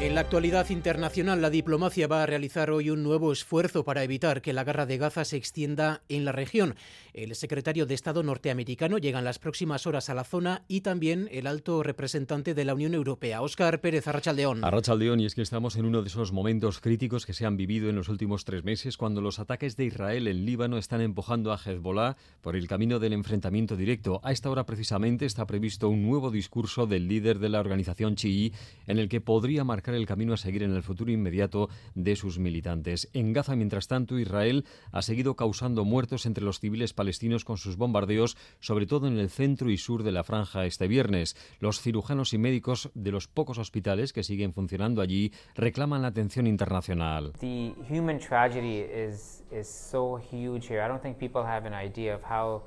En 0.00 0.14
la 0.14 0.20
actualidad 0.20 0.70
internacional, 0.70 1.42
la 1.42 1.50
diplomacia 1.50 2.06
va 2.06 2.22
a 2.22 2.26
realizar 2.26 2.70
hoy 2.70 2.88
un 2.88 3.02
nuevo 3.02 3.32
esfuerzo 3.32 3.84
para 3.84 4.04
evitar 4.04 4.42
que 4.42 4.52
la 4.52 4.62
guerra 4.62 4.86
de 4.86 4.96
Gaza 4.96 5.24
se 5.24 5.36
extienda 5.36 6.02
en 6.08 6.24
la 6.24 6.30
región. 6.30 6.76
El 7.14 7.34
secretario 7.34 7.84
de 7.84 7.94
Estado 7.94 8.22
norteamericano 8.22 8.98
llega 8.98 9.18
en 9.18 9.24
las 9.24 9.40
próximas 9.40 9.88
horas 9.88 10.08
a 10.08 10.14
la 10.14 10.22
zona 10.22 10.62
y 10.68 10.82
también 10.82 11.28
el 11.32 11.48
alto 11.48 11.82
representante 11.82 12.54
de 12.54 12.64
la 12.64 12.74
Unión 12.74 12.94
Europea, 12.94 13.42
Óscar 13.42 13.80
Pérez 13.80 14.06
Arrachaldeón. 14.06 14.64
Arrachaldeón, 14.64 15.18
y 15.18 15.26
es 15.26 15.34
que 15.34 15.42
estamos 15.42 15.74
en 15.74 15.84
uno 15.84 16.02
de 16.02 16.06
esos 16.06 16.30
momentos 16.30 16.78
críticos 16.78 17.26
que 17.26 17.32
se 17.32 17.44
han 17.44 17.56
vivido 17.56 17.90
en 17.90 17.96
los 17.96 18.08
últimos 18.08 18.44
tres 18.44 18.62
meses, 18.62 18.96
cuando 18.96 19.20
los 19.20 19.40
ataques 19.40 19.76
de 19.76 19.86
Israel 19.86 20.28
en 20.28 20.46
Líbano 20.46 20.78
están 20.78 21.00
empujando 21.00 21.52
a 21.52 21.58
Hezbollah 21.58 22.16
por 22.40 22.54
el 22.54 22.68
camino 22.68 23.00
del 23.00 23.14
enfrentamiento 23.14 23.76
directo. 23.76 24.20
A 24.22 24.30
esta 24.30 24.48
hora, 24.48 24.64
precisamente, 24.64 25.26
está 25.26 25.44
previsto 25.44 25.88
un 25.88 26.06
nuevo 26.06 26.30
discurso 26.30 26.86
del 26.86 27.08
líder 27.08 27.40
de 27.40 27.48
la 27.48 27.58
organización 27.58 28.14
chií 28.14 28.52
en 28.86 29.00
el 29.00 29.08
que 29.08 29.20
podría 29.20 29.64
marcar 29.64 29.87
el 29.94 30.06
camino 30.06 30.34
a 30.34 30.36
seguir 30.36 30.62
en 30.62 30.74
el 30.74 30.82
futuro 30.82 31.10
inmediato 31.10 31.68
de 31.94 32.16
sus 32.16 32.38
militantes. 32.38 33.08
En 33.12 33.32
Gaza, 33.32 33.56
mientras 33.56 33.88
tanto, 33.88 34.18
Israel 34.18 34.64
ha 34.92 35.02
seguido 35.02 35.36
causando 35.36 35.84
muertos 35.84 36.26
entre 36.26 36.44
los 36.44 36.60
civiles 36.60 36.92
palestinos 36.92 37.44
con 37.44 37.56
sus 37.56 37.76
bombardeos, 37.76 38.36
sobre 38.60 38.86
todo 38.86 39.06
en 39.08 39.18
el 39.18 39.30
centro 39.30 39.70
y 39.70 39.76
sur 39.76 40.02
de 40.02 40.12
la 40.12 40.24
franja 40.24 40.66
este 40.66 40.88
viernes. 40.88 41.36
Los 41.60 41.80
cirujanos 41.80 42.32
y 42.32 42.38
médicos 42.38 42.90
de 42.94 43.12
los 43.12 43.28
pocos 43.28 43.58
hospitales 43.58 44.12
que 44.12 44.22
siguen 44.22 44.52
funcionando 44.52 45.02
allí 45.02 45.32
reclaman 45.54 46.02
la 46.02 46.08
atención 46.08 46.46
internacional. 46.46 47.32
The 47.40 47.74
human 47.88 48.18
tragedy 48.18 48.78
is 48.78 49.38
is 49.50 49.68
so 49.68 50.16
huge 50.18 50.66
here. 50.68 50.82
I 50.82 50.88
don't 50.88 51.02
think 51.02 51.18
people 51.18 51.42
have 51.42 51.66
an 51.66 51.74
idea 51.74 52.14
of 52.14 52.22
how 52.22 52.62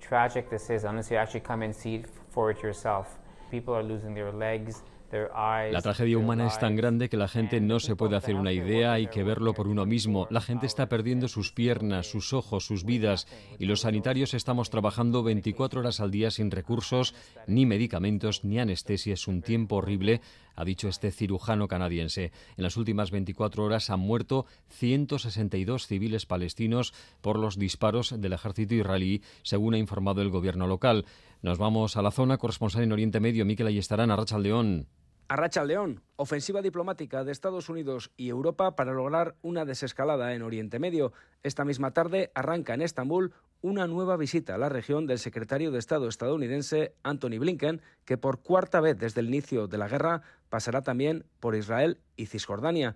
tragic 0.00 0.48
this 0.50 0.70
is 0.70 0.84
unless 0.84 1.10
you 1.10 1.16
actually 1.16 1.40
come 1.40 1.64
and 1.64 1.74
see 1.74 1.96
it 1.96 2.06
for 2.30 2.50
it 2.50 2.62
yourself. 2.62 3.18
People 3.50 3.74
are 3.74 3.82
losing 3.82 4.14
their 4.14 4.32
legs. 4.32 4.82
La 5.14 5.80
tragedia 5.80 6.18
humana 6.18 6.48
es 6.48 6.58
tan 6.58 6.74
grande 6.74 7.08
que 7.08 7.16
la 7.16 7.28
gente 7.28 7.60
no 7.60 7.78
se 7.78 7.94
puede 7.94 8.16
hacer 8.16 8.34
una 8.34 8.52
idea, 8.52 8.94
hay 8.94 9.06
que 9.06 9.22
verlo 9.22 9.54
por 9.54 9.68
uno 9.68 9.86
mismo. 9.86 10.26
La 10.28 10.40
gente 10.40 10.66
está 10.66 10.88
perdiendo 10.88 11.28
sus 11.28 11.52
piernas, 11.52 12.08
sus 12.10 12.32
ojos, 12.32 12.66
sus 12.66 12.84
vidas 12.84 13.28
y 13.60 13.66
los 13.66 13.82
sanitarios 13.82 14.34
estamos 14.34 14.70
trabajando 14.70 15.22
24 15.22 15.80
horas 15.80 16.00
al 16.00 16.10
día 16.10 16.32
sin 16.32 16.50
recursos, 16.50 17.14
ni 17.46 17.64
medicamentos, 17.64 18.44
ni 18.44 18.58
anestesia. 18.58 19.14
Es 19.14 19.28
un 19.28 19.42
tiempo 19.42 19.76
horrible, 19.76 20.20
ha 20.56 20.64
dicho 20.64 20.88
este 20.88 21.12
cirujano 21.12 21.68
canadiense. 21.68 22.32
En 22.56 22.64
las 22.64 22.76
últimas 22.76 23.12
24 23.12 23.62
horas 23.62 23.90
han 23.90 24.00
muerto 24.00 24.46
162 24.70 25.86
civiles 25.86 26.26
palestinos 26.26 26.92
por 27.20 27.38
los 27.38 27.56
disparos 27.56 28.20
del 28.20 28.32
ejército 28.32 28.74
israelí, 28.74 29.22
según 29.42 29.74
ha 29.74 29.78
informado 29.78 30.22
el 30.22 30.30
gobierno 30.30 30.66
local. 30.66 31.04
Nos 31.40 31.58
vamos 31.58 31.96
a 31.96 32.02
la 32.02 32.10
zona 32.10 32.38
corresponsal 32.38 32.82
en 32.82 32.92
Oriente 32.92 33.20
Medio, 33.20 33.44
Miquel 33.44 33.68
Ayestarán, 33.68 34.10
León. 34.42 34.88
Arracha 35.26 35.64
León, 35.64 36.02
ofensiva 36.16 36.60
diplomática 36.60 37.24
de 37.24 37.32
Estados 37.32 37.70
Unidos 37.70 38.10
y 38.16 38.28
Europa 38.28 38.76
para 38.76 38.92
lograr 38.92 39.36
una 39.40 39.64
desescalada 39.64 40.34
en 40.34 40.42
Oriente 40.42 40.78
Medio. 40.78 41.12
Esta 41.42 41.64
misma 41.64 41.92
tarde 41.92 42.30
arranca 42.34 42.74
en 42.74 42.82
Estambul 42.82 43.32
una 43.62 43.86
nueva 43.86 44.18
visita 44.18 44.54
a 44.54 44.58
la 44.58 44.68
región 44.68 45.06
del 45.06 45.18
secretario 45.18 45.70
de 45.70 45.78
Estado 45.78 46.08
estadounidense 46.08 46.94
Anthony 47.02 47.38
Blinken, 47.38 47.80
que 48.04 48.18
por 48.18 48.42
cuarta 48.42 48.82
vez 48.82 48.98
desde 48.98 49.22
el 49.22 49.28
inicio 49.28 49.66
de 49.66 49.78
la 49.78 49.88
guerra 49.88 50.20
pasará 50.50 50.82
también 50.82 51.24
por 51.40 51.54
Israel 51.54 51.98
y 52.16 52.26
Cisjordania. 52.26 52.94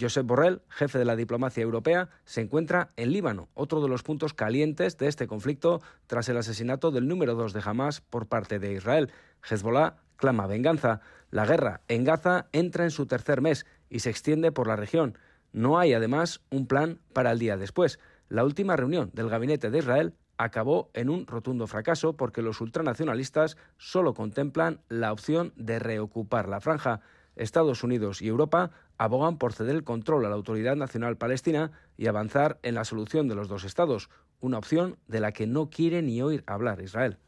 Josep 0.00 0.26
Borrell, 0.26 0.62
jefe 0.70 0.98
de 0.98 1.04
la 1.04 1.14
diplomacia 1.14 1.62
europea, 1.62 2.08
se 2.24 2.40
encuentra 2.40 2.88
en 2.96 3.12
Líbano, 3.12 3.50
otro 3.52 3.82
de 3.82 3.88
los 3.88 4.02
puntos 4.02 4.32
calientes 4.32 4.96
de 4.96 5.08
este 5.08 5.26
conflicto 5.26 5.82
tras 6.06 6.30
el 6.30 6.38
asesinato 6.38 6.90
del 6.90 7.06
número 7.06 7.34
dos 7.34 7.52
de 7.52 7.60
Hamas 7.62 8.00
por 8.00 8.26
parte 8.26 8.58
de 8.58 8.72
Israel. 8.72 9.12
Hezbollah 9.48 9.98
clama 10.16 10.46
venganza. 10.46 11.00
La 11.30 11.46
guerra 11.46 11.82
en 11.88 12.04
Gaza 12.04 12.46
entra 12.52 12.84
en 12.84 12.90
su 12.90 13.06
tercer 13.06 13.40
mes 13.40 13.66
y 13.90 14.00
se 14.00 14.10
extiende 14.10 14.52
por 14.52 14.66
la 14.66 14.76
región. 14.76 15.18
No 15.52 15.78
hay, 15.78 15.92
además, 15.92 16.40
un 16.50 16.66
plan 16.66 17.00
para 17.12 17.32
el 17.32 17.38
día 17.38 17.56
después. 17.56 17.98
La 18.28 18.44
última 18.44 18.76
reunión 18.76 19.10
del 19.12 19.28
gabinete 19.28 19.70
de 19.70 19.78
Israel 19.78 20.14
acabó 20.38 20.90
en 20.94 21.08
un 21.08 21.26
rotundo 21.26 21.66
fracaso 21.66 22.16
porque 22.16 22.42
los 22.42 22.60
ultranacionalistas 22.60 23.56
solo 23.78 24.14
contemplan 24.14 24.80
la 24.88 25.12
opción 25.12 25.52
de 25.56 25.78
reocupar 25.78 26.48
la 26.48 26.60
franja. 26.60 27.00
Estados 27.36 27.82
Unidos 27.82 28.22
y 28.22 28.28
Europa 28.28 28.70
abogan 28.98 29.38
por 29.38 29.52
ceder 29.52 29.76
el 29.76 29.84
control 29.84 30.24
a 30.24 30.28
la 30.28 30.34
Autoridad 30.34 30.76
Nacional 30.76 31.16
Palestina 31.16 31.72
y 31.96 32.06
avanzar 32.06 32.58
en 32.62 32.74
la 32.74 32.84
solución 32.84 33.28
de 33.28 33.34
los 33.34 33.48
dos 33.48 33.64
estados, 33.64 34.10
una 34.40 34.58
opción 34.58 34.96
de 35.06 35.20
la 35.20 35.32
que 35.32 35.46
no 35.46 35.70
quiere 35.70 36.02
ni 36.02 36.22
oír 36.22 36.44
hablar 36.46 36.80
Israel. 36.80 37.18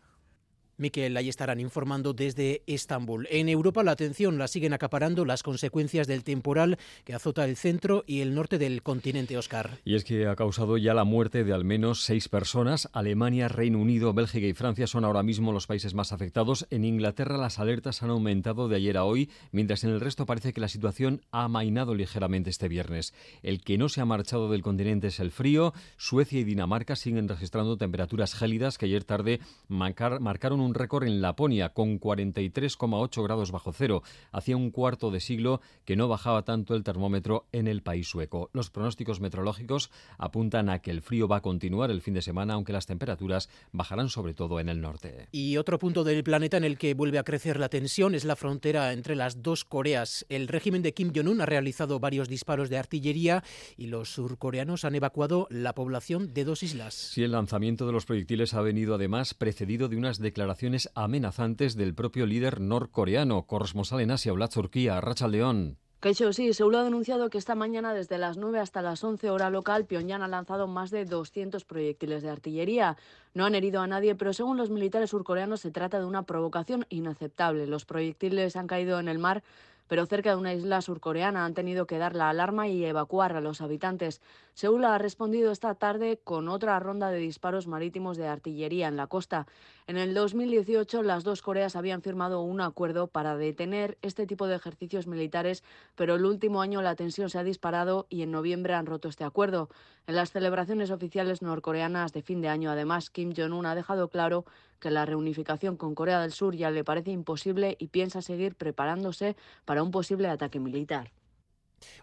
Miquel, 0.78 1.16
ahí 1.16 1.28
estarán 1.28 1.58
informando 1.58 2.14
desde 2.14 2.62
Estambul. 2.66 3.26
En 3.30 3.48
Europa 3.48 3.82
la 3.82 3.90
atención 3.90 4.38
la 4.38 4.46
siguen 4.46 4.72
acaparando 4.72 5.24
las 5.24 5.42
consecuencias 5.42 6.06
del 6.06 6.22
temporal 6.22 6.78
que 7.04 7.14
azota 7.14 7.44
el 7.44 7.56
centro 7.56 8.04
y 8.06 8.20
el 8.20 8.34
norte 8.34 8.58
del 8.58 8.82
continente, 8.84 9.36
Oscar. 9.36 9.78
Y 9.84 9.96
es 9.96 10.04
que 10.04 10.28
ha 10.28 10.36
causado 10.36 10.78
ya 10.78 10.94
la 10.94 11.02
muerte 11.02 11.42
de 11.42 11.52
al 11.52 11.64
menos 11.64 12.02
seis 12.02 12.28
personas. 12.28 12.88
Alemania, 12.92 13.48
Reino 13.48 13.78
Unido, 13.80 14.14
Bélgica 14.14 14.46
y 14.46 14.54
Francia 14.54 14.86
son 14.86 15.04
ahora 15.04 15.24
mismo 15.24 15.52
los 15.52 15.66
países 15.66 15.94
más 15.94 16.12
afectados. 16.12 16.66
En 16.70 16.84
Inglaterra 16.84 17.36
las 17.36 17.58
alertas 17.58 18.04
han 18.04 18.10
aumentado 18.10 18.68
de 18.68 18.76
ayer 18.76 18.96
a 18.96 19.04
hoy, 19.04 19.30
mientras 19.50 19.82
en 19.82 19.90
el 19.90 20.00
resto 20.00 20.26
parece 20.26 20.52
que 20.52 20.60
la 20.60 20.68
situación 20.68 21.22
ha 21.32 21.44
amainado 21.44 21.96
ligeramente 21.96 22.50
este 22.50 22.68
viernes. 22.68 23.14
El 23.42 23.62
que 23.62 23.78
no 23.78 23.88
se 23.88 24.00
ha 24.00 24.04
marchado 24.04 24.48
del 24.48 24.62
continente 24.62 25.08
es 25.08 25.18
el 25.18 25.32
frío. 25.32 25.74
Suecia 25.96 26.38
y 26.38 26.44
Dinamarca 26.44 26.94
siguen 26.94 27.26
registrando 27.26 27.76
temperaturas 27.76 28.34
gélidas 28.34 28.78
que 28.78 28.86
ayer 28.86 29.02
tarde 29.02 29.40
marcaron 29.66 30.60
un 30.60 30.67
un 30.68 30.74
récord 30.74 31.06
en 31.06 31.22
Laponia 31.22 31.70
con 31.70 31.98
43,8 31.98 33.24
grados 33.24 33.50
bajo 33.50 33.72
cero. 33.72 34.02
Hacía 34.32 34.56
un 34.56 34.70
cuarto 34.70 35.10
de 35.10 35.20
siglo 35.20 35.60
que 35.84 35.96
no 35.96 36.08
bajaba 36.08 36.42
tanto 36.42 36.74
el 36.74 36.84
termómetro 36.84 37.46
en 37.52 37.66
el 37.66 37.82
país 37.82 38.06
sueco. 38.08 38.50
Los 38.52 38.70
pronósticos 38.70 39.20
meteorológicos 39.20 39.90
apuntan 40.18 40.68
a 40.68 40.80
que 40.80 40.90
el 40.90 41.00
frío 41.00 41.26
va 41.26 41.38
a 41.38 41.42
continuar 41.42 41.90
el 41.90 42.02
fin 42.02 42.14
de 42.14 42.22
semana, 42.22 42.54
aunque 42.54 42.72
las 42.72 42.86
temperaturas 42.86 43.48
bajarán 43.72 44.10
sobre 44.10 44.34
todo 44.34 44.60
en 44.60 44.68
el 44.68 44.80
norte. 44.80 45.28
Y 45.32 45.56
otro 45.56 45.78
punto 45.78 46.04
del 46.04 46.22
planeta 46.22 46.58
en 46.58 46.64
el 46.64 46.76
que 46.76 46.92
vuelve 46.92 47.18
a 47.18 47.24
crecer 47.24 47.58
la 47.58 47.70
tensión 47.70 48.14
es 48.14 48.24
la 48.24 48.36
frontera 48.36 48.92
entre 48.92 49.16
las 49.16 49.42
dos 49.42 49.64
Coreas. 49.64 50.26
El 50.28 50.48
régimen 50.48 50.82
de 50.82 50.92
Kim 50.92 51.12
Jong-un 51.14 51.40
ha 51.40 51.46
realizado 51.46 51.98
varios 51.98 52.28
disparos 52.28 52.68
de 52.68 52.76
artillería 52.76 53.42
y 53.76 53.86
los 53.86 54.10
surcoreanos 54.10 54.84
han 54.84 54.94
evacuado 54.94 55.46
la 55.50 55.74
población 55.74 56.34
de 56.34 56.44
dos 56.44 56.62
islas. 56.62 56.94
Sí, 56.94 57.22
el 57.22 57.32
lanzamiento 57.32 57.86
de 57.86 57.92
los 57.92 58.04
proyectiles 58.04 58.52
ha 58.52 58.60
venido 58.60 58.94
además 58.94 59.32
precedido 59.32 59.88
de 59.88 59.96
unas 59.96 60.18
declaraciones 60.18 60.57
amenazantes 60.94 61.76
del 61.76 61.94
propio 61.94 62.26
líder 62.26 62.60
norcoreano, 62.60 63.46
corresponsal 63.46 64.00
en 64.00 64.10
Asia, 64.10 64.32
Vlad 64.32 64.50
Turquía, 64.50 65.00
Racha 65.00 65.28
León. 65.28 65.78
Keisho, 66.00 66.32
sí, 66.32 66.52
Seúl 66.52 66.76
ha 66.76 66.84
denunciado 66.84 67.28
que 67.28 67.38
esta 67.38 67.56
mañana 67.56 67.92
desde 67.92 68.18
las 68.18 68.36
9 68.36 68.60
hasta 68.60 68.82
las 68.82 69.02
11 69.02 69.30
hora 69.30 69.50
local, 69.50 69.84
Pyongyang 69.84 70.22
ha 70.22 70.28
lanzado 70.28 70.68
más 70.68 70.90
de 70.90 71.04
200 71.04 71.64
proyectiles 71.64 72.22
de 72.22 72.30
artillería. 72.30 72.96
No 73.34 73.44
han 73.44 73.56
herido 73.56 73.80
a 73.80 73.86
nadie, 73.88 74.14
pero 74.14 74.32
según 74.32 74.56
los 74.56 74.70
militares 74.70 75.10
surcoreanos 75.10 75.60
se 75.60 75.72
trata 75.72 75.98
de 75.98 76.06
una 76.06 76.22
provocación 76.22 76.86
inaceptable. 76.88 77.66
Los 77.66 77.84
proyectiles 77.84 78.54
han 78.54 78.68
caído 78.68 79.00
en 79.00 79.08
el 79.08 79.18
mar 79.18 79.42
pero 79.88 80.06
cerca 80.06 80.30
de 80.30 80.36
una 80.36 80.54
isla 80.54 80.80
surcoreana 80.82 81.44
han 81.44 81.54
tenido 81.54 81.86
que 81.86 81.98
dar 81.98 82.14
la 82.14 82.28
alarma 82.28 82.68
y 82.68 82.84
evacuar 82.84 83.34
a 83.34 83.40
los 83.40 83.60
habitantes. 83.60 84.20
Seúl 84.54 84.84
ha 84.84 84.98
respondido 84.98 85.50
esta 85.50 85.74
tarde 85.74 86.20
con 86.22 86.48
otra 86.48 86.78
ronda 86.78 87.10
de 87.10 87.18
disparos 87.18 87.66
marítimos 87.66 88.16
de 88.16 88.28
artillería 88.28 88.86
en 88.88 88.96
la 88.96 89.06
costa. 89.06 89.46
En 89.88 89.96
el 89.96 90.12
2018 90.12 91.02
las 91.02 91.24
dos 91.24 91.40
Coreas 91.40 91.74
habían 91.74 92.02
firmado 92.02 92.42
un 92.42 92.60
acuerdo 92.60 93.06
para 93.06 93.38
detener 93.38 93.96
este 94.02 94.26
tipo 94.26 94.46
de 94.46 94.54
ejercicios 94.54 95.06
militares, 95.06 95.64
pero 95.94 96.16
el 96.16 96.26
último 96.26 96.60
año 96.60 96.82
la 96.82 96.94
tensión 96.94 97.30
se 97.30 97.38
ha 97.38 97.42
disparado 97.42 98.06
y 98.10 98.20
en 98.20 98.30
noviembre 98.30 98.74
han 98.74 98.84
roto 98.84 99.08
este 99.08 99.24
acuerdo. 99.24 99.70
En 100.06 100.14
las 100.14 100.30
celebraciones 100.30 100.90
oficiales 100.90 101.40
norcoreanas 101.40 102.12
de 102.12 102.20
fin 102.20 102.42
de 102.42 102.50
año, 102.50 102.70
además, 102.70 103.08
Kim 103.08 103.32
Jong-un 103.34 103.64
ha 103.64 103.74
dejado 103.74 104.08
claro 104.08 104.44
que 104.78 104.90
la 104.90 105.06
reunificación 105.06 105.78
con 105.78 105.94
Corea 105.94 106.20
del 106.20 106.32
Sur 106.32 106.54
ya 106.54 106.70
le 106.70 106.84
parece 106.84 107.10
imposible 107.10 107.76
y 107.78 107.86
piensa 107.86 108.20
seguir 108.20 108.56
preparándose 108.56 109.36
para 109.64 109.82
un 109.82 109.90
posible 109.90 110.28
ataque 110.28 110.60
militar. 110.60 111.12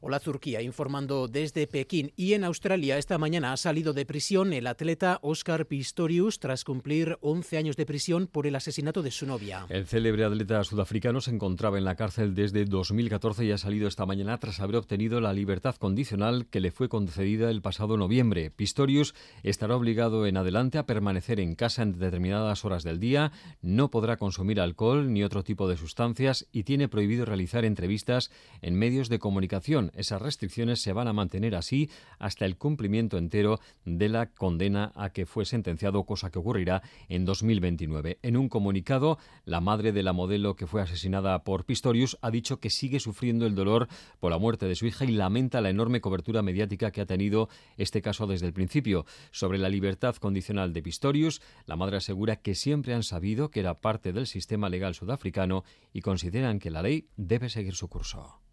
Hola 0.02 0.20
Turquía, 0.20 0.62
informando 0.62 1.28
desde 1.28 1.68
Pekín. 1.68 2.12
Y 2.16 2.34
en 2.34 2.44
Australia 2.44 2.98
esta 2.98 3.18
mañana 3.18 3.52
ha 3.52 3.58
salido 3.58 3.94
de 3.94 4.06
prisión 4.06 4.54
el 4.54 4.68
atleta 4.68 5.20
Oscar 5.22 5.66
Pistorius 5.66 6.40
tras 6.40 6.64
cumplir 6.64 7.18
11 7.22 7.58
años 7.58 7.76
de 7.76 7.86
prisión 7.86 8.28
por 8.28 8.48
el 8.48 8.56
asesinato 8.56 9.02
de 9.02 9.12
su 9.12 9.26
novia. 9.26 9.66
El 9.70 9.86
célebre 9.88 10.26
atleta 10.26 10.64
sudafricano 10.64 11.22
se 11.22 11.32
encontraba 11.32 11.78
en 11.78 11.86
la 11.86 11.96
cárcel 11.96 12.36
desde 12.36 12.66
2014 12.66 13.46
y 13.46 13.52
ha 13.52 13.58
salido 13.58 13.88
esta 13.88 14.06
mañana 14.06 14.38
tras 14.38 14.60
haber 14.60 14.78
obtenido 14.78 15.20
la 15.22 15.34
libertad 15.34 15.76
condicional 15.76 16.48
que 16.48 16.60
le 16.60 16.72
fue 16.72 16.90
concedida 16.90 17.50
el 17.50 17.62
pasado 17.62 17.98
noviembre. 17.98 18.52
Pistorius 18.52 19.16
estará 19.44 19.76
obligado 19.76 20.26
en 20.28 20.38
adelante 20.38 20.78
a 20.78 20.86
permanecer 20.86 21.40
en 21.40 21.56
casa 21.56 21.84
en 21.84 21.94
determinadas 21.94 22.66
horas 22.66 22.84
del 22.84 23.00
día, 23.00 23.32
no 23.62 23.90
podrá 23.90 24.18
consumir 24.18 24.60
alcohol 24.60 25.12
ni 25.12 25.24
otro 25.24 25.44
tipo 25.44 25.68
de 25.68 25.78
sustancias 25.78 26.48
y 26.52 26.64
tiene 26.64 26.88
prohibido 26.88 27.26
realizar 27.26 27.66
entrevistas 27.66 28.32
en 28.62 28.76
medios 28.76 29.10
de 29.10 29.20
comunicación 29.20 29.65
esas 29.96 30.22
restricciones 30.22 30.80
se 30.80 30.94
van 30.94 31.08
a 31.08 31.14
mantener 31.14 31.56
así 31.56 31.90
hasta 32.20 32.46
el 32.46 32.56
cumplimiento 32.56 33.18
entero 33.18 33.60
de 33.84 34.10
la 34.10 34.28
condena 34.28 34.92
a 34.96 35.10
que 35.10 35.26
fue 35.26 35.44
sentenciado, 35.46 36.04
cosa 36.04 36.30
que 36.30 36.38
ocurrirá 36.38 36.84
en 37.10 37.26
2029. 37.26 38.20
En 38.22 38.38
un 38.38 38.48
comunicado, 38.48 39.18
la 39.44 39.62
madre 39.62 39.92
de 39.92 40.04
la 40.04 40.14
modelo 40.14 40.56
que 40.56 40.68
fue 40.68 40.84
asesinada 40.84 41.44
por 41.44 41.66
Pistorius 41.66 42.18
ha 42.22 42.30
dicho 42.30 42.60
que 42.60 42.70
sigue 42.70 43.00
sufriendo 43.00 43.48
el 43.48 43.56
dolor 43.56 43.88
por 44.20 44.32
la 44.32 44.38
muerte 44.38 44.68
de 44.68 44.76
su 44.76 44.86
hija 44.86 45.04
y 45.04 45.12
lamenta 45.12 45.62
la 45.62 45.72
enorme 45.72 46.00
cobertura 46.00 46.44
mediática 46.44 46.92
que 46.92 47.02
ha 47.02 47.08
tenido 47.08 47.50
este 47.78 48.04
caso 48.04 48.28
desde 48.28 48.46
el 48.46 48.54
principio. 48.54 49.06
Sobre 49.32 49.58
la 49.58 49.70
libertad 49.70 50.16
condicional 50.18 50.74
de 50.74 50.84
Pistorius, 50.84 51.42
la 51.66 51.76
madre 51.76 51.98
asegura 51.98 52.36
que 52.36 52.54
siempre 52.54 52.94
han 52.94 53.04
sabido 53.04 53.50
que 53.50 53.62
era 53.62 53.74
parte 53.74 54.14
del 54.14 54.28
sistema 54.28 54.70
legal 54.70 54.94
sudafricano 54.94 55.64
y 55.92 56.02
consideran 56.02 56.60
que 56.60 56.70
la 56.70 56.84
ley 56.84 57.08
debe 57.18 57.50
seguir 57.50 57.74
su 57.74 57.88
curso. 57.88 58.45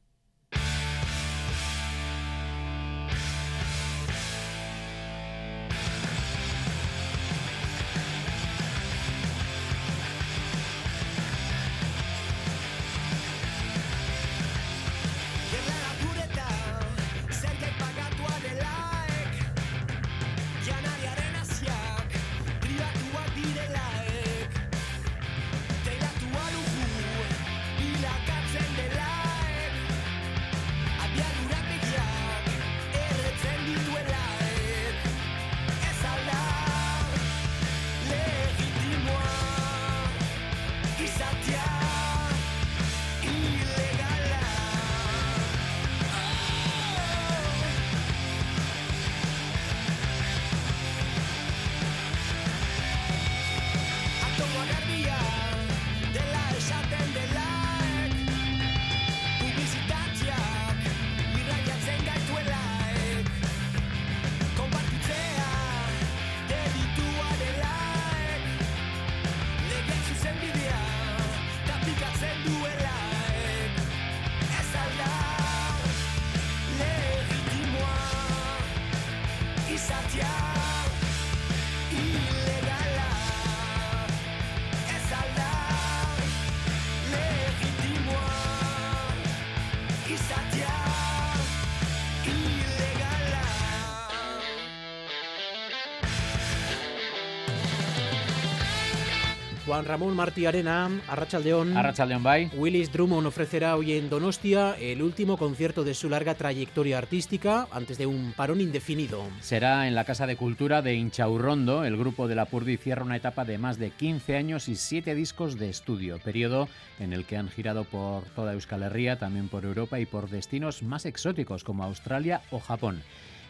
Juan 99.73 99.87
Ramón 99.87 100.15
Martí 100.15 100.45
Arena, 100.45 100.91
Arrachaldeón. 101.09 101.75
Arrachaldeón 101.75 102.23
Bay. 102.23 102.51
Willis 102.55 102.93
Drummond 102.93 103.27
ofrecerá 103.27 103.75
hoy 103.75 103.95
en 103.95 104.11
Donostia 104.11 104.77
el 104.79 105.01
último 105.01 105.39
concierto 105.39 105.83
de 105.83 105.95
su 105.95 106.11
larga 106.11 106.35
trayectoria 106.35 106.99
artística 106.99 107.67
antes 107.71 107.97
de 107.97 108.05
un 108.05 108.35
parón 108.37 108.61
indefinido. 108.61 109.25
Será 109.41 109.89
en 109.89 109.95
la 109.95 110.05
Casa 110.05 110.27
de 110.27 110.37
Cultura 110.37 110.83
de 110.83 110.93
Inchaurrondo. 110.97 111.87
El 111.87 111.97
grupo 111.97 112.29
de 112.29 112.35
la 112.35 112.45
Purdi 112.45 112.77
cierra 112.77 113.03
una 113.03 113.17
etapa 113.17 113.47
de 113.47 113.57
más 113.57 113.79
de 113.79 113.89
15 113.89 114.37
años 114.37 114.69
y 114.69 114.77
7 114.77 115.15
discos 115.15 115.59
de 115.59 115.71
estudio, 115.71 116.19
periodo 116.19 116.69
en 117.01 117.15
el 117.15 117.25
que 117.25 117.39
han 117.39 117.49
girado 117.49 117.85
por 117.85 118.25
toda 118.25 118.53
Euskal 118.53 118.83
Herria, 118.83 119.19
también 119.19 119.49
por 119.49 119.65
Europa 119.65 119.99
y 119.99 120.05
por 120.05 120.29
destinos 120.29 120.83
más 120.83 121.07
exóticos 121.07 121.65
como 121.65 121.83
Australia 121.83 122.43
o 122.51 122.61
Japón. 122.61 123.03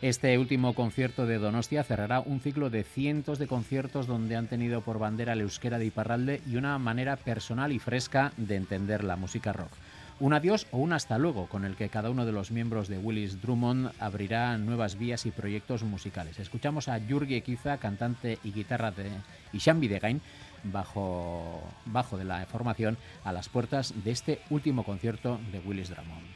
Este 0.03 0.36
último 0.36 0.74
concierto 0.74 1.26
de 1.26 1.38
Donostia 1.38 1.84
cerrará 1.84 2.18
un 2.18 2.40
ciclo 2.40 2.70
de 2.70 2.82
cientos 2.82 3.38
de 3.38 3.46
conciertos 3.46 4.09
donde 4.09 4.34
han 4.34 4.48
tenido 4.48 4.80
por 4.80 4.98
bandera 4.98 5.34
el 5.34 5.42
euskera 5.42 5.78
de 5.78 5.86
Iparralde 5.86 6.40
y 6.44 6.57
una 6.57 6.76
manera 6.78 7.14
personal 7.14 7.70
y 7.70 7.78
fresca 7.78 8.32
de 8.36 8.57
entender 8.57 9.05
la 9.05 9.14
música 9.14 9.53
rock. 9.53 9.70
Un 10.18 10.34
adiós 10.34 10.66
o 10.72 10.78
un 10.78 10.92
hasta 10.92 11.18
luego 11.18 11.46
con 11.46 11.64
el 11.64 11.76
que 11.76 11.88
cada 11.88 12.11
uno 12.11 12.26
de 12.26 12.32
los 12.32 12.50
miembros 12.50 12.88
de 12.88 12.98
Willis 12.98 13.40
Drummond 13.40 13.92
abrirá 14.00 14.59
nuevas 14.59 14.98
vías 14.98 15.24
y 15.24 15.30
proyectos 15.30 15.84
musicales. 15.84 16.40
Escuchamos 16.40 16.88
a 16.88 16.98
Jurgi 16.98 17.36
Equiza, 17.36 17.78
cantante 17.78 18.40
y 18.42 18.50
guitarra 18.50 18.90
de 18.90 19.09
Ishambi 19.53 19.86
de 19.86 20.00
Gain, 20.00 20.20
bajo, 20.64 21.62
bajo 21.84 22.18
de 22.18 22.24
la 22.24 22.44
formación 22.46 22.98
a 23.22 23.30
las 23.30 23.48
puertas 23.48 23.94
de 24.03 24.11
este 24.11 24.40
último 24.50 24.82
concierto 24.82 25.38
de 25.53 25.61
Willis 25.61 25.90
Drummond. 25.90 26.26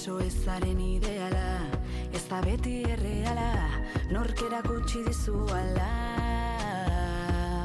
Kompromiso 0.00 0.24
ezaren 0.24 0.78
ideala 0.80 1.60
Ez 2.16 2.22
da 2.30 2.38
beti 2.40 2.78
erreala 2.88 3.50
Norkera 4.08 4.62
gutxi 4.64 5.02
dizu 5.04 5.34
ala. 5.52 5.88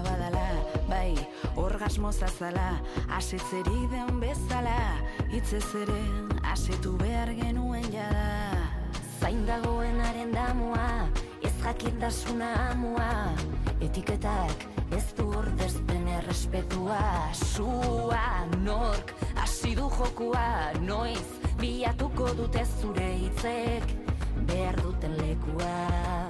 Badala, 0.03 0.43
bai, 0.89 1.15
orgasmo 1.55 2.11
zazala 2.11 2.73
Asetzeri 3.15 3.87
den 3.93 4.19
bezala 4.19 4.75
Itzez 5.31 5.63
ere, 5.79 6.01
asetu 6.51 6.97
behar 6.99 7.31
genuen 7.39 7.87
jada. 7.93 8.27
Zain 9.21 9.45
dagoenaren 9.47 10.35
damua 10.35 11.07
Ez 11.39 11.55
jakindasuna 11.63 12.51
amua 12.73 13.31
Etiketak 13.79 14.67
ez 14.91 15.07
du 15.15 15.29
ordezpen 15.31 16.07
errespetua. 16.19 17.31
Sua, 17.33 18.45
nork, 18.67 19.15
hasi 19.39 19.73
du 19.75 19.87
jokua 19.89 20.75
Noiz, 20.83 21.44
bilatuko 21.65 22.27
dute 22.37 22.61
zure 22.79 23.07
hitzek 23.23 23.93
Behar 24.49 24.75
duten 24.85 25.17
lekua 25.17 26.24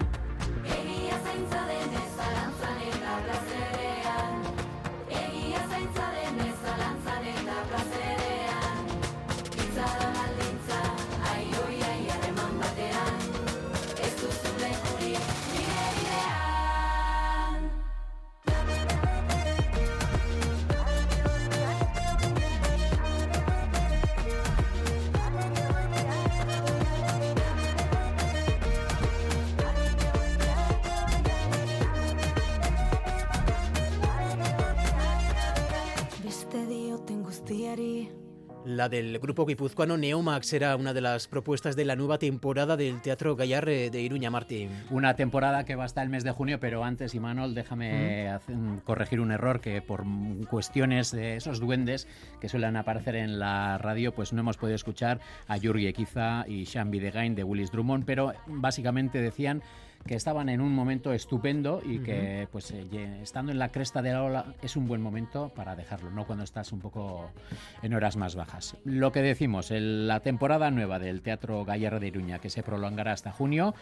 La 38.75 38.89
del 38.89 39.19
grupo 39.19 39.45
guipuzcoano 39.45 39.95
Neomax 39.95 40.47
será 40.47 40.75
una 40.75 40.93
de 40.93 40.99
las 40.99 41.29
propuestas 41.29 41.77
de 41.77 41.85
la 41.85 41.95
nueva 41.95 42.17
temporada 42.17 42.75
del 42.75 42.99
Teatro 43.01 43.37
Gallarre 43.37 43.89
de 43.89 44.01
Iruña 44.01 44.29
Martín. 44.29 44.69
Una 44.89 45.15
temporada 45.15 45.63
que 45.63 45.75
va 45.75 45.85
hasta 45.85 46.03
el 46.03 46.09
mes 46.09 46.25
de 46.25 46.31
junio, 46.31 46.59
pero 46.59 46.83
antes, 46.83 47.15
Imanol, 47.15 47.55
déjame 47.55 48.27
hacer- 48.27 48.57
corregir 48.83 49.21
un 49.21 49.31
error 49.31 49.61
que 49.61 49.81
por 49.81 50.03
cuestiones 50.49 51.11
de 51.11 51.37
esos 51.37 51.61
duendes 51.61 52.05
que 52.41 52.49
suelen 52.49 52.75
aparecer 52.75 53.15
en 53.15 53.39
la 53.39 53.77
radio, 53.77 54.13
pues 54.13 54.33
no 54.33 54.41
hemos 54.41 54.57
podido 54.57 54.75
escuchar 54.75 55.21
a 55.47 55.57
Jurgi 55.57 55.87
Equiza 55.87 56.43
y 56.45 56.65
Sean 56.65 56.91
Videgain 56.91 57.33
de 57.33 57.45
Willis 57.45 57.71
Drummond, 57.71 58.03
pero 58.03 58.33
básicamente 58.45 59.21
decían 59.21 59.63
que 60.05 60.13
estaban 60.15 60.49
en 60.49 60.61
un 60.61 60.71
momento 60.71 61.13
estupendo 61.13 61.81
y 61.83 61.97
que 61.99 62.47
pues 62.51 62.69
eh, 62.71 62.85
estando 63.23 63.51
en 63.51 63.57
la 63.57 63.69
cresta 63.69 64.03
de 64.03 64.11
la 64.13 64.23
ola 64.23 64.45
es 64.61 64.75
un 64.75 64.87
buen 64.87 65.01
momento 65.01 65.49
para 65.49 65.75
dejarlo, 65.75 66.11
no 66.11 66.25
cuando 66.27 66.43
estás 66.43 66.71
un 66.71 66.79
poco 66.79 67.31
en 67.81 67.93
horas 67.93 68.15
más 68.15 68.35
bajas. 68.35 68.77
Lo 68.85 69.11
que 69.11 69.21
decimos, 69.23 69.71
el- 69.71 70.07
la 70.07 70.19
temporada 70.19 70.69
nueva 70.69 70.99
del 70.99 71.23
Teatro 71.23 71.65
Gallarre 71.65 71.99
de 71.99 72.07
Iruña, 72.07 72.37
que 72.37 72.51
se 72.51 72.61
prolongará 72.61 73.13
hasta 73.13 73.31
junio, 73.31 73.73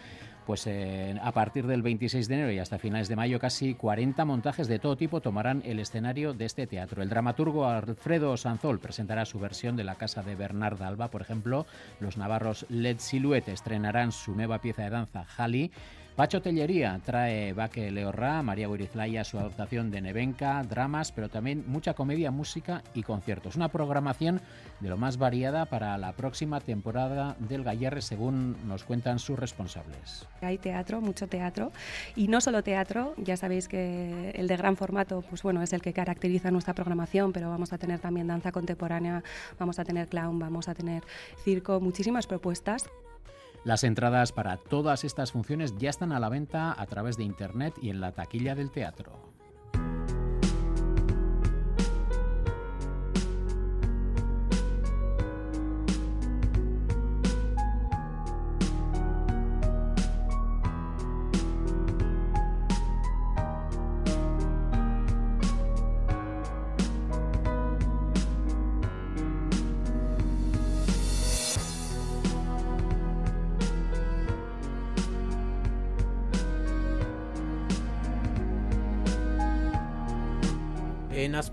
pues 0.45 0.67
a 0.67 1.31
partir 1.31 1.67
del 1.67 1.81
26 1.81 2.27
de 2.27 2.35
enero 2.35 2.51
y 2.51 2.59
hasta 2.59 2.77
finales 2.77 3.07
de 3.07 3.15
mayo 3.15 3.39
casi 3.39 3.73
40 3.75 4.25
montajes 4.25 4.67
de 4.67 4.79
todo 4.79 4.95
tipo 4.95 5.21
tomarán 5.21 5.61
el 5.65 5.79
escenario 5.79 6.33
de 6.33 6.45
este 6.45 6.67
teatro. 6.67 7.01
El 7.01 7.09
dramaturgo 7.09 7.67
Alfredo 7.67 8.35
Sanzol 8.37 8.79
presentará 8.79 9.25
su 9.25 9.39
versión 9.39 9.75
de 9.75 9.83
la 9.83 9.95
casa 9.95 10.23
de 10.23 10.35
Bernard 10.35 10.81
Alba, 10.81 11.09
por 11.09 11.21
ejemplo, 11.21 11.65
los 11.99 12.17
navarros 12.17 12.65
Led 12.69 12.99
Silhouette 12.99 13.49
estrenarán 13.49 14.11
su 14.11 14.35
nueva 14.35 14.59
pieza 14.59 14.83
de 14.83 14.89
danza 14.89 15.23
Jali, 15.23 15.71
Pacho 16.15 16.43
Tellería 16.43 17.01
trae 17.03 17.53
Baque 17.53 17.89
Leorra, 17.89 18.43
María 18.43 18.67
Guirizlaya 18.67 19.23
su 19.23 19.39
adaptación 19.39 19.89
de 19.89 19.99
Nevenka, 19.99 20.61
dramas, 20.61 21.11
pero 21.11 21.27
también 21.27 21.63
mucha 21.65 21.95
comedia, 21.95 22.29
música 22.29 22.83
y 22.93 23.01
conciertos. 23.01 23.55
Una 23.55 23.69
programación 23.69 24.39
de 24.83 24.89
lo 24.89 24.97
más 24.97 25.17
variada 25.17 25.65
para 25.65 25.97
la 25.97 26.11
próxima 26.11 26.59
temporada 26.59 27.37
del 27.39 27.63
Gallarre, 27.63 28.01
según 28.01 28.57
nos 28.67 28.83
cuentan 28.83 29.17
sus 29.17 29.39
responsables. 29.39 30.27
Hay 30.41 30.57
teatro, 30.57 30.99
mucho 30.99 31.25
teatro, 31.27 31.71
y 32.17 32.27
no 32.27 32.41
solo 32.41 32.63
teatro, 32.63 33.13
ya 33.15 33.37
sabéis 33.37 33.69
que 33.69 34.31
el 34.31 34.49
de 34.49 34.57
gran 34.57 34.75
formato, 34.75 35.21
pues 35.21 35.41
bueno, 35.41 35.61
es 35.61 35.71
el 35.71 35.81
que 35.81 35.93
caracteriza 35.93 36.51
nuestra 36.51 36.73
programación, 36.73 37.31
pero 37.31 37.49
vamos 37.49 37.71
a 37.71 37.77
tener 37.77 37.99
también 37.99 38.27
danza 38.27 38.51
contemporánea, 38.51 39.23
vamos 39.57 39.79
a 39.79 39.85
tener 39.85 40.09
clown, 40.09 40.37
vamos 40.37 40.67
a 40.67 40.73
tener 40.73 41.03
circo, 41.45 41.79
muchísimas 41.79 42.27
propuestas. 42.27 42.89
Las 43.63 43.85
entradas 43.85 44.33
para 44.33 44.57
todas 44.57 45.05
estas 45.05 45.31
funciones 45.31 45.77
ya 45.77 45.91
están 45.91 46.11
a 46.11 46.19
la 46.19 46.27
venta 46.27 46.75
a 46.77 46.85
través 46.87 47.15
de 47.15 47.23
internet 47.23 47.73
y 47.81 47.89
en 47.89 48.01
la 48.01 48.11
taquilla 48.11 48.53
del 48.53 48.69
teatro. 48.69 49.33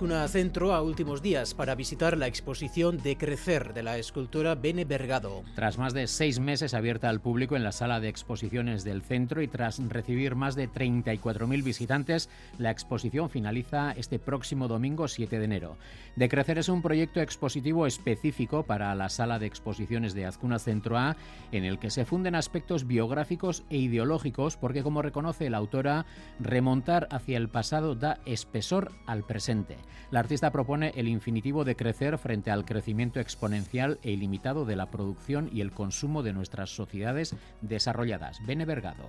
Azcuna 0.00 0.26
Centro 0.28 0.72
a 0.72 0.80
últimos 0.80 1.20
días 1.20 1.52
para 1.52 1.74
visitar 1.74 2.16
la 2.16 2.26
exposición 2.26 3.02
de 3.02 3.18
Crecer 3.18 3.74
de 3.74 3.82
la 3.82 3.98
escultora 3.98 4.54
Bene 4.54 4.86
Bergado. 4.86 5.42
Tras 5.54 5.76
más 5.76 5.92
de 5.92 6.06
seis 6.06 6.40
meses 6.40 6.72
abierta 6.72 7.10
al 7.10 7.20
público 7.20 7.54
en 7.54 7.64
la 7.64 7.70
sala 7.70 8.00
de 8.00 8.08
exposiciones 8.08 8.82
del 8.82 9.02
centro 9.02 9.42
y 9.42 9.46
tras 9.46 9.78
recibir 9.90 10.36
más 10.36 10.54
de 10.54 10.70
34.000 10.70 11.62
visitantes, 11.62 12.30
la 12.56 12.70
exposición 12.70 13.28
finaliza 13.28 13.92
este 13.92 14.18
próximo 14.18 14.68
domingo 14.68 15.06
7 15.06 15.38
de 15.38 15.44
enero. 15.44 15.76
De 16.16 16.30
Crecer 16.30 16.56
es 16.56 16.70
un 16.70 16.80
proyecto 16.80 17.20
expositivo 17.20 17.86
específico 17.86 18.62
para 18.62 18.94
la 18.94 19.10
sala 19.10 19.38
de 19.38 19.44
exposiciones 19.44 20.14
de 20.14 20.24
Azcuna 20.24 20.58
Centro 20.58 20.96
A, 20.96 21.16
en 21.52 21.64
el 21.66 21.78
que 21.78 21.90
se 21.90 22.06
funden 22.06 22.36
aspectos 22.36 22.86
biográficos 22.86 23.64
e 23.68 23.76
ideológicos, 23.76 24.56
porque 24.56 24.82
como 24.82 25.02
reconoce 25.02 25.50
la 25.50 25.58
autora, 25.58 26.06
remontar 26.38 27.06
hacia 27.10 27.36
el 27.36 27.50
pasado 27.50 27.94
da 27.94 28.18
espesor 28.24 28.92
al 29.04 29.24
presente. 29.24 29.76
La 30.10 30.20
artista 30.20 30.50
propone 30.50 30.92
el 30.96 31.08
infinitivo 31.08 31.64
de 31.64 31.76
crecer 31.76 32.18
frente 32.18 32.50
al 32.50 32.64
crecimiento 32.64 33.20
exponencial 33.20 33.98
e 34.02 34.10
ilimitado 34.10 34.64
de 34.64 34.76
la 34.76 34.90
producción 34.90 35.48
y 35.52 35.60
el 35.60 35.72
consumo 35.72 36.22
de 36.22 36.32
nuestras 36.32 36.70
sociedades 36.70 37.36
desarrolladas. 37.60 38.44
Bene 38.46 38.64
Vergado. 38.64 39.08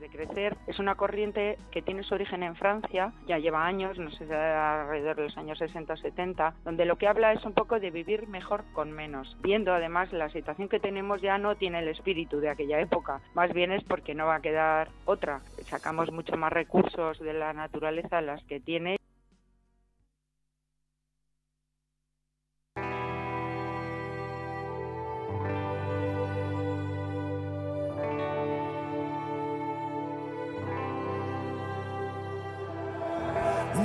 De 0.00 0.08
crecer. 0.08 0.56
Es 0.66 0.80
una 0.80 0.96
corriente 0.96 1.58
que 1.70 1.80
tiene 1.80 2.02
su 2.02 2.14
origen 2.14 2.42
en 2.42 2.56
Francia, 2.56 3.12
ya 3.28 3.38
lleva 3.38 3.64
años, 3.64 3.96
no 4.00 4.10
sé, 4.10 4.24
alrededor 4.34 5.14
de 5.14 5.22
los 5.22 5.38
años 5.38 5.58
60 5.58 5.92
o 5.92 5.96
70, 5.96 6.54
donde 6.64 6.86
lo 6.86 6.96
que 6.96 7.06
habla 7.06 7.32
es 7.32 7.44
un 7.44 7.52
poco 7.52 7.78
de 7.78 7.92
vivir 7.92 8.26
mejor 8.26 8.64
con 8.72 8.90
menos. 8.90 9.36
Viendo 9.42 9.72
además 9.72 10.12
la 10.12 10.28
situación 10.30 10.68
que 10.68 10.80
tenemos 10.80 11.22
ya 11.22 11.38
no 11.38 11.54
tiene 11.54 11.78
el 11.78 11.88
espíritu 11.88 12.40
de 12.40 12.50
aquella 12.50 12.80
época, 12.80 13.20
más 13.34 13.52
bien 13.52 13.70
es 13.70 13.84
porque 13.84 14.12
no 14.12 14.26
va 14.26 14.36
a 14.36 14.42
quedar 14.42 14.88
otra. 15.04 15.40
Sacamos 15.66 16.10
mucho 16.10 16.36
más 16.36 16.52
recursos 16.52 17.20
de 17.20 17.34
la 17.34 17.52
naturaleza 17.52 18.20
las 18.20 18.42
que 18.42 18.58
tiene 18.58 18.96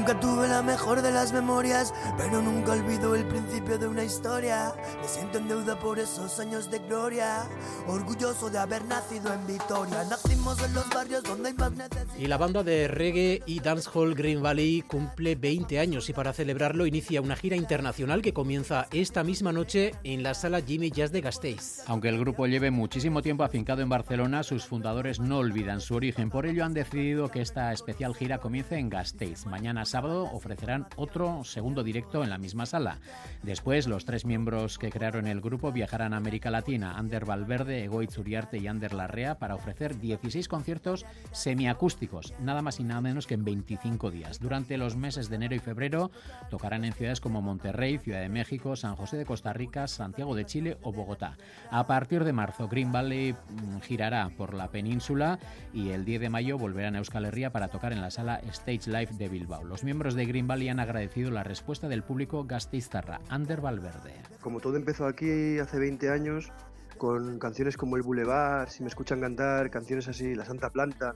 Nunca 0.07 0.21
tuve 0.21 0.47
la 0.47 0.63
mejor 0.63 1.01
de 1.01 1.11
las 1.11 1.33
memorias, 1.33 1.93
pero 2.15 2.41
nunca 2.41 2.71
olvido 2.71 3.13
el 3.13 3.25
principio 3.25 3.77
de 3.77 3.87
una 3.87 4.05
historia. 4.05 4.73
Me 5.01 5.05
siento 5.05 5.37
en 5.37 5.49
deuda 5.49 5.77
por 5.77 5.99
esos 5.99 6.39
años 6.39 6.71
de 6.71 6.79
gloria, 6.79 7.43
orgulloso 7.87 8.49
de 8.49 8.57
haber 8.57 8.85
nacido 8.85 9.33
en 9.33 9.45
Vitoria. 9.45 10.05
Nacimos 10.09 10.63
en 10.63 10.73
los 10.73 10.87
barrios 10.91 11.23
donde 11.23 11.49
hay 11.49 11.55
más 11.55 11.73
necesidad. 11.73 12.15
Y 12.17 12.27
la 12.27 12.37
banda 12.37 12.63
de 12.63 12.87
reggae 12.87 13.43
y 13.45 13.59
dancehall 13.59 14.15
Green 14.15 14.41
Valley 14.41 14.81
cumple 14.83 15.35
20 15.35 15.77
años 15.77 16.07
y 16.07 16.13
para 16.13 16.31
celebrarlo 16.31 16.85
inicia 16.85 17.19
una 17.19 17.35
gira 17.35 17.57
internacional 17.57 18.21
que 18.21 18.31
comienza 18.31 18.87
esta 18.93 19.25
misma 19.25 19.51
noche 19.51 19.93
en 20.05 20.23
la 20.23 20.35
sala 20.35 20.61
Jimmy 20.61 20.89
Jazz 20.89 21.11
de 21.11 21.19
Gasteiz. 21.19 21.83
Aunque 21.85 22.07
el 22.07 22.17
grupo 22.17 22.47
lleve 22.47 22.71
muchísimo 22.71 23.21
tiempo 23.21 23.43
afincado 23.43 23.81
en 23.81 23.89
Barcelona, 23.89 24.43
sus 24.43 24.63
fundadores 24.63 25.19
no 25.19 25.39
olvidan 25.39 25.81
su 25.81 25.95
origen. 25.95 26.29
Por 26.29 26.45
ello 26.45 26.63
han 26.63 26.73
decidido 26.73 27.27
que 27.27 27.41
esta 27.41 27.73
especial 27.73 28.15
gira 28.15 28.37
comience 28.37 28.77
en 28.77 28.89
Gasteiz. 28.89 29.45
Mañana 29.45 29.83
sábado 29.83 29.96
ofrecerán 30.05 30.87
otro 30.95 31.43
segundo 31.43 31.83
directo 31.83 32.23
en 32.23 32.29
la 32.29 32.37
misma 32.37 32.65
sala. 32.65 32.99
Después, 33.43 33.87
los 33.87 34.05
tres 34.05 34.25
miembros 34.25 34.77
que 34.77 34.89
crearon 34.89 35.27
el 35.27 35.41
grupo 35.41 35.71
viajarán 35.71 36.13
a 36.13 36.17
América 36.17 36.51
Latina, 36.51 36.97
Ander 36.97 37.25
Valverde, 37.25 37.83
Egoitz 37.83 38.17
Uriarte 38.17 38.57
y 38.57 38.67
Ander 38.67 38.93
Larrea, 38.93 39.39
para 39.39 39.55
ofrecer 39.55 39.99
16 39.99 40.47
conciertos 40.47 41.05
semiacústicos, 41.31 42.33
nada 42.39 42.61
más 42.61 42.79
y 42.79 42.83
nada 42.83 43.01
menos 43.01 43.27
que 43.27 43.33
en 43.33 43.45
25 43.45 44.11
días. 44.11 44.39
Durante 44.39 44.77
los 44.77 44.95
meses 44.95 45.29
de 45.29 45.35
enero 45.35 45.55
y 45.55 45.59
febrero 45.59 46.11
tocarán 46.49 46.85
en 46.85 46.93
ciudades 46.93 47.21
como 47.21 47.41
Monterrey, 47.41 47.97
Ciudad 47.97 48.21
de 48.21 48.29
México, 48.29 48.75
San 48.75 48.95
José 48.95 49.17
de 49.17 49.25
Costa 49.25 49.53
Rica, 49.53 49.87
Santiago 49.87 50.35
de 50.35 50.45
Chile 50.45 50.77
o 50.81 50.91
Bogotá. 50.91 51.37
A 51.71 51.87
partir 51.87 52.23
de 52.23 52.33
marzo, 52.33 52.67
Green 52.67 52.91
Valley 52.91 53.33
mm, 53.33 53.79
girará 53.81 54.29
por 54.37 54.53
la 54.53 54.69
península 54.69 55.39
y 55.73 55.89
el 55.89 56.05
10 56.05 56.21
de 56.21 56.29
mayo 56.29 56.57
volverán 56.57 56.95
a 56.95 56.99
Euskal 56.99 57.25
Herria 57.25 57.51
para 57.51 57.67
tocar 57.69 57.93
en 57.93 58.01
la 58.01 58.11
sala 58.11 58.41
Stage 58.49 58.89
Life 58.89 59.13
de 59.15 59.29
Bilbao. 59.29 59.63
Miembros 59.87 60.15
de 60.15 60.25
Green 60.25 60.47
Valley 60.47 60.67
han 60.67 60.81
agradecido 60.81 61.31
la 61.31 61.45
respuesta 61.45 61.87
del 61.87 62.03
público 62.03 62.43
gasteiztarra, 62.43 63.21
Ander 63.29 63.61
Valverde. 63.61 64.15
Como 64.41 64.59
todo 64.59 64.75
empezó 64.75 65.05
aquí 65.05 65.59
hace 65.59 65.79
20 65.79 66.09
años, 66.09 66.51
con 66.97 67.39
canciones 67.39 67.77
como 67.77 67.95
El 67.95 68.01
Boulevard, 68.01 68.67
Si 68.67 68.83
me 68.83 68.89
escuchan 68.89 69.21
cantar, 69.21 69.71
canciones 69.71 70.09
así, 70.09 70.35
La 70.35 70.43
Santa 70.43 70.71
Planta, 70.71 71.15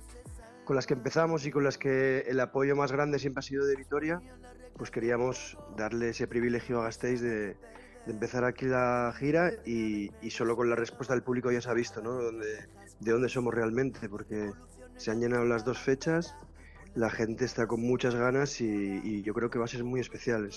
con 0.63 0.77
las 0.77 0.87
que 0.87 0.93
empezamos 0.93 1.45
y 1.45 1.51
con 1.51 1.65
las 1.65 1.77
que 1.77 2.19
el 2.19 2.39
apoyo 2.39 2.77
más 2.77 2.93
grande 2.93 3.19
siempre 3.19 3.39
ha 3.39 3.41
sido 3.41 3.65
de 3.65 3.75
Vitoria, 3.75 4.21
pues 4.77 4.89
queríamos 4.89 5.57
darle 5.75 6.11
ese 6.11 6.25
privilegio 6.25 6.79
a 6.79 6.85
Gasteiz 6.85 7.19
de, 7.19 7.47
de 7.47 7.57
empezar 8.07 8.45
aquí 8.45 8.67
la 8.67 9.13
gira 9.19 9.51
y, 9.65 10.11
y, 10.21 10.29
solo 10.29 10.55
con 10.55 10.69
la 10.69 10.77
respuesta 10.77 11.13
del 11.13 11.23
público 11.23 11.51
ya 11.51 11.59
se 11.59 11.69
ha 11.69 11.73
visto, 11.73 12.01
¿no? 12.01 12.19
De 12.21 13.11
dónde 13.11 13.27
somos 13.27 13.53
realmente, 13.53 14.07
porque 14.07 14.53
se 14.95 15.11
han 15.11 15.19
llenado 15.19 15.43
las 15.43 15.65
dos 15.65 15.77
fechas 15.77 16.37
la 16.95 17.09
gente 17.09 17.45
está 17.45 17.67
con 17.67 17.81
muchas 17.81 18.15
ganas 18.15 18.59
y, 18.61 19.21
yo 19.23 19.33
creo 19.33 19.49
que 19.49 19.59
va 19.59 19.65
a 19.65 19.67
ser 19.67 19.83
muy 19.83 19.99
especial. 19.99 20.49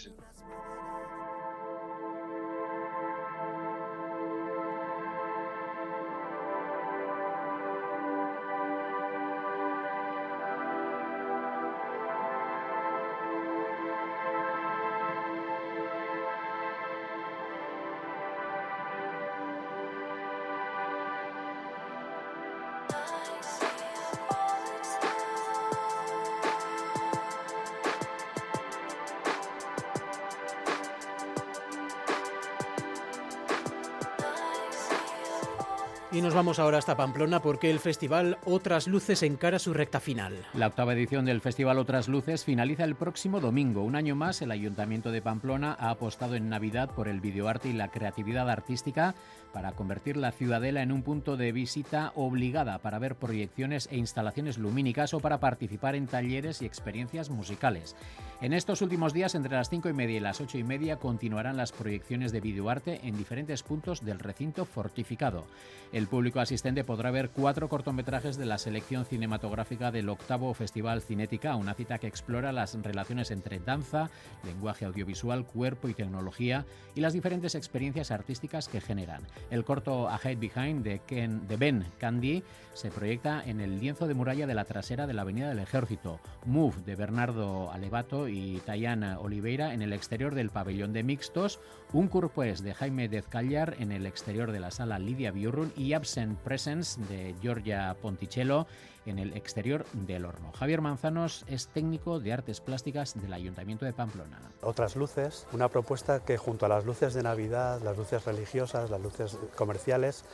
Ahora 36.59 36.79
hasta 36.79 36.97
Pamplona 36.97 37.41
porque 37.41 37.71
el 37.71 37.79
festival 37.79 38.39
Otras 38.45 38.87
Luces 38.87 39.23
encara 39.23 39.59
su 39.59 39.73
recta 39.73 40.01
final. 40.01 40.35
La 40.55 40.67
octava 40.67 40.93
edición 40.93 41.25
del 41.25 41.41
festival 41.41 41.79
Otras 41.79 42.09
Luces 42.09 42.45
finaliza 42.45 42.85
el 42.85 42.95
próximo 42.95 43.41
domingo. 43.41 43.83
Un 43.83 43.97
año 43.97 44.15
más, 44.15 44.43
el 44.43 44.51
Ayuntamiento 44.51 45.11
de 45.11 45.23
Pamplona 45.23 45.77
ha 45.79 45.91
apostado 45.91 46.35
en 46.35 46.49
Navidad 46.49 46.91
por 46.91 47.09
el 47.09 47.21
videoarte 47.21 47.69
y 47.69 47.73
la 47.73 47.89
creatividad 47.89 48.49
artística 48.51 49.15
para 49.55 49.73
convertir 49.73 50.17
la 50.17 50.33
ciudadela 50.33 50.83
en 50.83 50.91
un 50.91 51.03
punto 51.03 51.37
de 51.37 51.53
visita 51.53 52.13
obligada 52.17 52.79
para 52.79 52.99
ver 52.99 53.15
proyecciones 53.15 53.89
e 53.91 53.97
instalaciones 53.97 54.59
lumínicas 54.59 55.15
o 55.15 55.21
para 55.21 55.39
participar 55.39 55.95
en 55.95 56.09
talleres 56.09 56.61
y 56.61 56.67
experiencias 56.67 57.31
musicales. 57.31 57.95
En 58.41 58.53
estos 58.53 58.83
últimos 58.83 59.15
días, 59.15 59.37
entre 59.37 59.55
las 59.55 59.71
cinco 59.71 59.89
y 59.89 59.93
media 59.93 60.17
y 60.17 60.21
las 60.21 60.41
ocho 60.41 60.59
y 60.59 60.65
media, 60.65 60.97
continuarán 60.97 61.57
las 61.57 61.73
proyecciones 61.73 62.33
de 62.33 62.41
videoarte 62.41 63.07
en 63.07 63.17
diferentes 63.17 63.63
puntos 63.63 64.05
del 64.05 64.19
recinto 64.19 64.65
fortificado. 64.65 65.47
El 65.93 66.09
público 66.09 66.41
asistente 66.41 66.83
podrá 66.83 67.13
ver 67.13 67.31
cuatro 67.31 67.69
cortometrajes 67.69 68.37
de 68.37 68.47
la 68.47 68.59
selección 68.59 69.05
cinematográfica 69.07 69.93
del 69.93 70.09
octavo 70.09 70.53
Festival 70.53 71.01
Cinética, 71.01 71.55
una 71.55 71.75
cita 71.75 71.99
que 71.99 72.09
explora 72.09 72.53
las 72.53 72.75
relaciones 72.83 73.31
entre 73.31 73.61
danza, 73.61 74.11
lenguaje 74.45 74.85
audiovisual, 74.85 75.47
cuerpo 75.47 75.89
y 75.89 75.95
tecnología 75.95 76.67
y 76.97 77.01
las 77.01 77.13
diferentes 77.13 77.55
experiencias 77.55 78.11
artísticas 78.11 78.69
que 78.69 78.81
generan. 78.81 79.23
El 79.51 79.65
corto 79.65 80.09
Ahead 80.09 80.39
Behind 80.39 80.85
de, 80.85 81.57
Ben 81.57 81.85
Candy 81.99 82.43
se 82.73 82.91
proyecta 82.91 83.43
en 83.45 83.61
el 83.61 83.79
lienzo 83.79 84.07
de 84.07 84.15
muralla 84.15 84.47
de 84.47 84.55
la 84.55 84.65
trasera 84.65 85.07
de 85.07 85.15
la 85.15 85.23
Avenida 85.23 85.49
del 85.49 85.59
Ejército. 85.59 86.21
Move 86.45 86.83
de 86.85 86.97
Bernardo 86.97 87.71
Alevato 87.71 88.29
y 88.29 88.61
Tayana 88.65 89.21
Oliveira 89.21 89.75
en 89.75 89.83
el 89.83 89.93
exterior 89.93 90.35
del 90.35 90.51
pabellón 90.51 90.93
de 90.93 91.03
mixtos. 91.03 91.61
Un 91.93 92.09
curpués 92.09 92.63
de 92.63 92.75
Jaime 92.75 93.09
Dezcallar 93.09 93.77
en 93.79 93.93
el 93.93 94.07
exterior 94.07 94.51
de 94.51 94.61
la 94.61 94.71
sala 94.71 94.99
Lidia 94.99 95.31
Biurrun 95.31 95.73
y 95.77 95.93
Absent 95.93 96.39
Presence 96.41 97.01
de 97.05 97.35
Giorgia 97.41 97.95
Ponticello 98.01 98.67
en 99.07 99.19
el 99.19 99.37
exterior 99.37 99.85
del 99.93 100.25
horno. 100.25 100.53
Javier 100.53 100.81
Manzanos 100.81 101.45
es 101.49 101.69
técnico 101.69 102.21
de 102.21 102.33
artes 102.33 102.61
plásticas 102.61 103.21
del 103.21 103.33
Ayuntamiento 103.33 103.85
de 103.85 103.93
Pamplona. 103.93 104.41
Otras 104.63 104.97
luces, 104.97 105.47
una 105.53 105.69
propuesta 105.69 106.25
que 106.25 106.37
junto 106.37 106.67
a 106.67 106.69
las 106.69 106.85
luces 106.85 107.15
de 107.15 107.23
Navidad, 107.23 107.81
las 107.83 107.97
luces 107.97 108.25
religiosas, 108.25 108.91
las 108.91 109.01
luces 109.01 109.37
comerciales, 109.57 110.25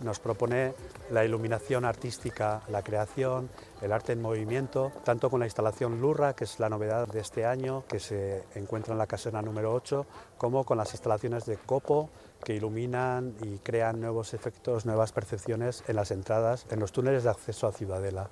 nos 0.00 0.18
propone 0.18 0.74
la 1.10 1.24
iluminación 1.24 1.84
artística, 1.84 2.62
la 2.68 2.82
creación, 2.82 3.48
el 3.80 3.92
arte 3.92 4.12
en 4.12 4.20
movimiento, 4.20 4.92
tanto 5.04 5.30
con 5.30 5.40
la 5.40 5.46
instalación 5.46 6.00
Lurra, 6.00 6.34
que 6.34 6.44
es 6.44 6.58
la 6.60 6.68
novedad 6.68 7.08
de 7.08 7.20
este 7.20 7.46
año, 7.46 7.84
que 7.88 7.98
se 7.98 8.44
encuentra 8.54 8.92
en 8.92 8.98
la 8.98 9.06
casona 9.06 9.42
número 9.42 9.72
8, 9.72 10.06
como 10.36 10.64
con 10.64 10.78
las 10.78 10.92
instalaciones 10.92 11.46
de 11.46 11.56
Copo, 11.56 12.10
que 12.44 12.54
iluminan 12.54 13.34
y 13.42 13.58
crean 13.58 14.00
nuevos 14.00 14.34
efectos, 14.34 14.86
nuevas 14.86 15.12
percepciones 15.12 15.84
en 15.88 15.96
las 15.96 16.10
entradas, 16.10 16.66
en 16.70 16.80
los 16.80 16.92
túneles 16.92 17.24
de 17.24 17.30
acceso 17.30 17.66
a 17.66 17.72
Ciudadela. 17.72 18.30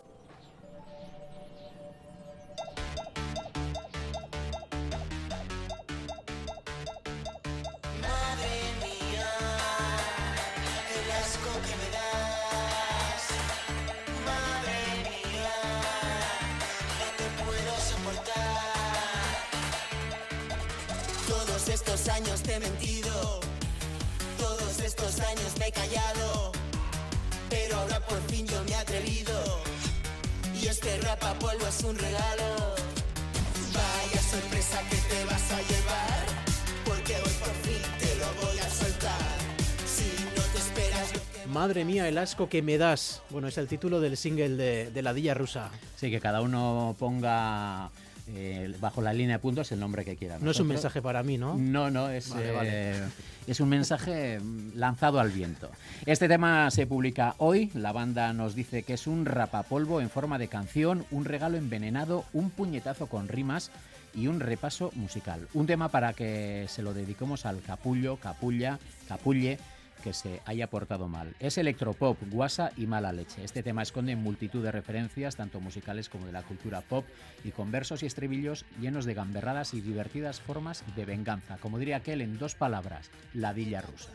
Polvo 31.55 31.69
es 31.69 31.85
un 31.85 31.97
regalo. 31.97 32.75
Vaya 33.75 34.23
sorpresa 34.23 34.81
que 34.91 34.97
te 34.97 35.25
vas 35.25 35.53
a 35.53 35.59
llevar, 35.59 36.27
porque 36.85 37.17
hoy 37.17 37.33
por 37.41 37.55
fin 37.63 37.83
te 37.99 38.17
lo 38.17 38.47
voy 38.47 38.59
a 38.59 38.69
soltar. 38.69 39.39
Si 39.87 40.25
no 40.37 40.43
te 40.53 40.59
esperas 40.59 41.13
lo 41.13 41.21
que 41.21 41.47
Madre 41.49 41.85
mía, 41.85 42.09
el 42.09 42.19
asco 42.19 42.49
que 42.49 42.63
me 42.63 42.79
das. 42.79 43.23
Bueno, 43.31 43.49
es 43.49 43.59
el 43.59 43.69
título 43.69 44.01
del 44.01 44.17
single 44.17 44.51
de, 44.51 44.91
de 44.91 45.03
La 45.03 45.13
Dilla 45.13 45.35
Rusa. 45.35 45.71
Sí, 45.97 46.11
que 46.11 46.21
cada 46.21 46.41
uno 46.41 46.97
ponga 46.99 47.91
eh, 48.29 48.75
bajo 48.81 49.03
la 49.03 49.12
línea 49.12 49.37
de 49.37 49.41
puntos 49.41 49.70
el 49.72 49.81
nombre 49.81 50.05
que 50.05 50.16
quiera. 50.16 50.39
No 50.39 50.51
es 50.51 50.61
un 50.61 50.66
mensaje 50.68 51.03
para 51.03 51.22
mí, 51.22 51.37
¿no? 51.39 51.57
No, 51.57 51.91
no, 51.91 52.09
es, 52.09 52.31
Vale, 52.31 52.53
vale. 52.53 52.68
eh, 52.72 53.03
es 53.47 53.61
un 53.61 53.68
mensaje 53.68 54.41
mm, 54.41 54.72
lanzado 54.77 55.20
al 55.20 55.31
viento. 55.31 55.70
Este 56.07 56.29
tema 56.29 56.70
se 56.70 56.87
publica 56.87 57.35
hoy. 57.39 57.70
La 57.75 57.93
banda 57.93 58.33
nos 58.33 58.55
dice 58.55 58.83
que 58.83 58.95
es 58.95 59.07
un 59.07 59.27
rapapolvo 59.27 60.01
en 60.01 60.09
forma 60.11 60.39
de 60.39 60.49
canción, 60.49 61.05
un 61.11 61.25
regalo 61.25 61.57
envenenado, 61.57 62.25
un 62.33 62.51
puñetazo 62.51 63.07
con 63.09 63.29
rimas 63.29 63.70
y 64.14 64.29
un 64.29 64.41
repaso 64.41 64.91
musical. 64.95 65.49
Un 65.55 65.66
tema 65.66 65.89
para 65.91 66.12
que 66.12 66.66
se 66.68 66.83
lo 66.83 66.95
dediquemos 66.95 67.47
al 67.47 67.61
capullo, 67.62 68.16
capulla, 68.16 68.79
capulle 69.09 69.59
que 70.05 70.13
se 70.13 70.43
haya 70.45 70.69
portado 70.69 71.09
mal. 71.09 71.35
Es 71.41 71.57
electropop, 71.57 72.19
guasa 72.31 72.71
y 72.77 72.87
mala 72.87 73.11
leche. 73.11 73.43
Este 73.43 73.63
tema 73.63 73.81
esconde 73.81 74.15
multitud 74.17 74.63
de 74.63 74.71
referencias, 74.71 75.35
tanto 75.35 75.61
musicales 75.61 76.11
como 76.11 76.27
de 76.27 76.33
la 76.33 76.43
cultura 76.43 76.83
pop, 76.83 77.07
y 77.43 77.53
con 77.53 77.71
versos 77.71 78.03
y 78.03 78.07
estribillos 78.07 78.67
llenos 78.79 79.07
de 79.07 79.15
gamberradas 79.15 79.73
y 79.73 79.81
divertidas 79.81 80.43
formas 80.43 80.85
de 80.95 81.07
venganza. 81.07 81.57
Como 81.57 81.79
diría 81.79 81.97
aquel 81.97 82.21
en 82.21 82.37
dos 82.37 82.55
palabras, 82.55 83.11
ladilla 83.33 83.81
rusa. 83.81 84.13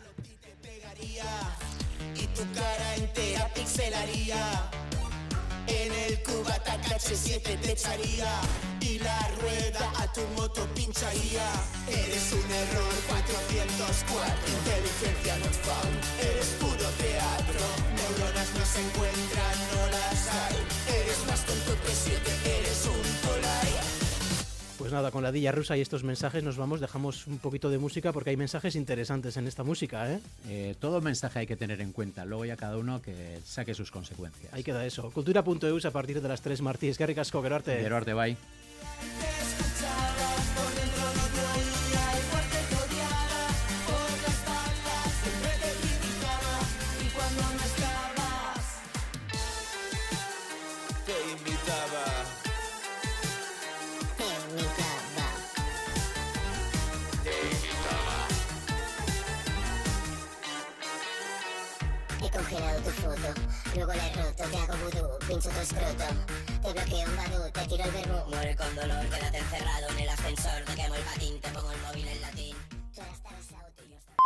En 6.99 7.11
el 7.11 7.19
cubata 7.19 7.59
KH7 7.59 7.61
te 7.61 7.71
echaría 7.71 8.41
y 8.81 8.99
la 8.99 9.19
rueda 9.41 9.91
a 9.97 10.11
tu 10.11 10.21
moto 10.35 10.67
pincharía. 10.75 11.47
Eres 11.87 12.33
un 12.33 12.51
error 12.51 12.93
404, 13.07 14.47
inteligencia 14.47 15.37
not 15.37 15.55
found. 15.63 15.95
Eres 16.19 16.47
puro 16.59 16.89
teatro, 16.97 17.65
neuronas 17.95 18.49
no 18.53 18.65
se 18.65 18.81
encuentran, 18.81 19.55
no 19.73 19.87
las 19.87 20.27
hay. 20.27 20.57
Eres 21.01 21.25
más 21.27 21.45
tonto 21.45 21.81
que 21.83 21.95
siete. 21.95 22.38
Pues 24.89 24.95
nada, 24.95 25.11
con 25.11 25.21
la 25.21 25.31
Dilla 25.31 25.51
Rusa 25.51 25.77
y 25.77 25.81
estos 25.81 26.03
mensajes 26.03 26.43
nos 26.43 26.57
vamos, 26.57 26.79
dejamos 26.79 27.27
un 27.27 27.37
poquito 27.37 27.69
de 27.69 27.77
música 27.77 28.11
porque 28.11 28.31
hay 28.31 28.37
mensajes 28.37 28.75
interesantes 28.75 29.37
en 29.37 29.45
esta 29.45 29.63
música, 29.63 30.11
¿eh? 30.11 30.19
Eh, 30.47 30.75
todo 30.79 30.99
mensaje 30.99 31.37
hay 31.37 31.45
que 31.45 31.55
tener 31.55 31.79
en 31.79 31.91
cuenta, 31.91 32.25
luego 32.25 32.43
ya 32.43 32.57
cada 32.57 32.75
uno 32.75 32.99
que 32.99 33.39
saque 33.45 33.75
sus 33.75 33.91
consecuencias. 33.91 34.51
Ahí 34.51 34.63
queda 34.63 34.83
eso. 34.87 35.11
Cultura.eus 35.11 35.85
a 35.85 35.91
partir 35.91 36.23
de 36.23 36.27
las 36.27 36.41
3 36.41 36.63
Martí. 36.63 36.87
Es 36.87 36.97
que 36.97 37.05
ricasco, 37.05 37.39
Gero 37.43 37.57
arte. 37.57 37.77
Gero 37.79 37.97
arte, 37.97 38.15
bye. 38.15 38.35
Luego 63.79 63.93
la 63.93 64.07
he 64.07 64.13
roto, 64.13 64.43
te 64.51 64.57
hago 64.57 64.75
vudú, 64.83 65.19
pincho 65.27 65.49
tu 65.49 65.59
escroto. 65.59 66.05
Te 66.61 66.73
bloqueo 66.73 67.07
un 67.09 67.15
badú, 67.15 67.51
te 67.53 67.65
tiro 67.67 67.83
el 67.85 67.91
vermú. 67.91 68.25
Muere 68.27 68.55
con 68.55 68.75
dolor, 68.75 69.05
quédate 69.09 69.37
encerrado 69.37 69.87
en 69.91 69.99
el 69.99 70.09
ascensor. 70.09 70.63
Te 70.65 70.75
quemo 70.75 70.95
el 70.95 71.01
patín, 71.03 71.39
te 71.41 71.49
pongo 71.49 71.71
el 71.71 71.81
móvil 71.81 72.07
en 72.07 72.21
latín. 72.21 72.55
Tú 72.93 73.01
eras 73.01 73.23
tan 73.23 73.41
sauto 73.43 73.83
y 73.85 73.89
yo 73.91 73.97
estaba- 73.97 74.17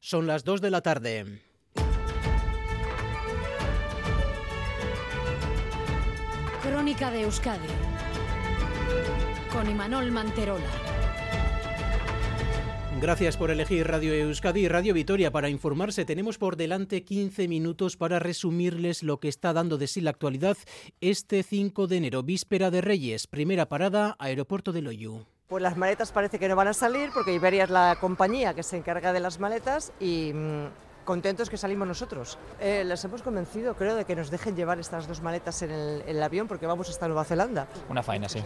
Son 0.00 0.26
las 0.26 0.42
2 0.44 0.60
de 0.60 0.70
la 0.70 0.80
tarde. 0.80 1.42
Crónica 6.62 7.10
de 7.10 7.22
Euskadi 7.22 7.68
con 9.52 9.68
Imanol 9.70 10.10
Manterola. 10.10 10.87
Gracias 13.00 13.36
por 13.36 13.52
elegir 13.52 13.86
Radio 13.86 14.12
Euskadi 14.12 14.62
y 14.62 14.68
Radio 14.68 14.92
Vitoria 14.92 15.30
para 15.30 15.48
informarse. 15.48 16.04
Tenemos 16.04 16.36
por 16.36 16.56
delante 16.56 17.04
15 17.04 17.46
minutos 17.46 17.96
para 17.96 18.18
resumirles 18.18 19.04
lo 19.04 19.20
que 19.20 19.28
está 19.28 19.52
dando 19.52 19.78
de 19.78 19.86
sí 19.86 20.00
la 20.00 20.10
actualidad 20.10 20.56
este 21.00 21.44
5 21.44 21.86
de 21.86 21.96
enero, 21.96 22.24
víspera 22.24 22.72
de 22.72 22.80
Reyes. 22.80 23.28
Primera 23.28 23.68
parada, 23.68 24.16
Aeropuerto 24.18 24.72
de 24.72 24.82
Loyu. 24.82 25.24
Pues 25.46 25.62
las 25.62 25.76
maletas 25.76 26.10
parece 26.10 26.40
que 26.40 26.48
no 26.48 26.56
van 26.56 26.66
a 26.66 26.74
salir 26.74 27.10
porque 27.14 27.32
Iberia 27.32 27.64
es 27.64 27.70
la 27.70 27.98
compañía 28.00 28.52
que 28.54 28.64
se 28.64 28.76
encarga 28.76 29.12
de 29.12 29.20
las 29.20 29.38
maletas 29.38 29.92
y 30.00 30.32
mm, 30.34 30.66
contentos 31.04 31.48
que 31.48 31.56
salimos 31.56 31.86
nosotros. 31.86 32.36
Eh, 32.58 32.82
les 32.84 33.04
hemos 33.04 33.22
convencido, 33.22 33.76
creo, 33.76 33.94
de 33.94 34.06
que 34.06 34.16
nos 34.16 34.28
dejen 34.28 34.56
llevar 34.56 34.80
estas 34.80 35.06
dos 35.06 35.22
maletas 35.22 35.62
en 35.62 35.70
el, 35.70 36.02
en 36.02 36.16
el 36.16 36.22
avión 36.22 36.48
porque 36.48 36.66
vamos 36.66 36.90
hasta 36.90 37.06
Nueva 37.06 37.24
Zelanda. 37.24 37.68
Una 37.88 38.02
faena, 38.02 38.28
sí. 38.28 38.42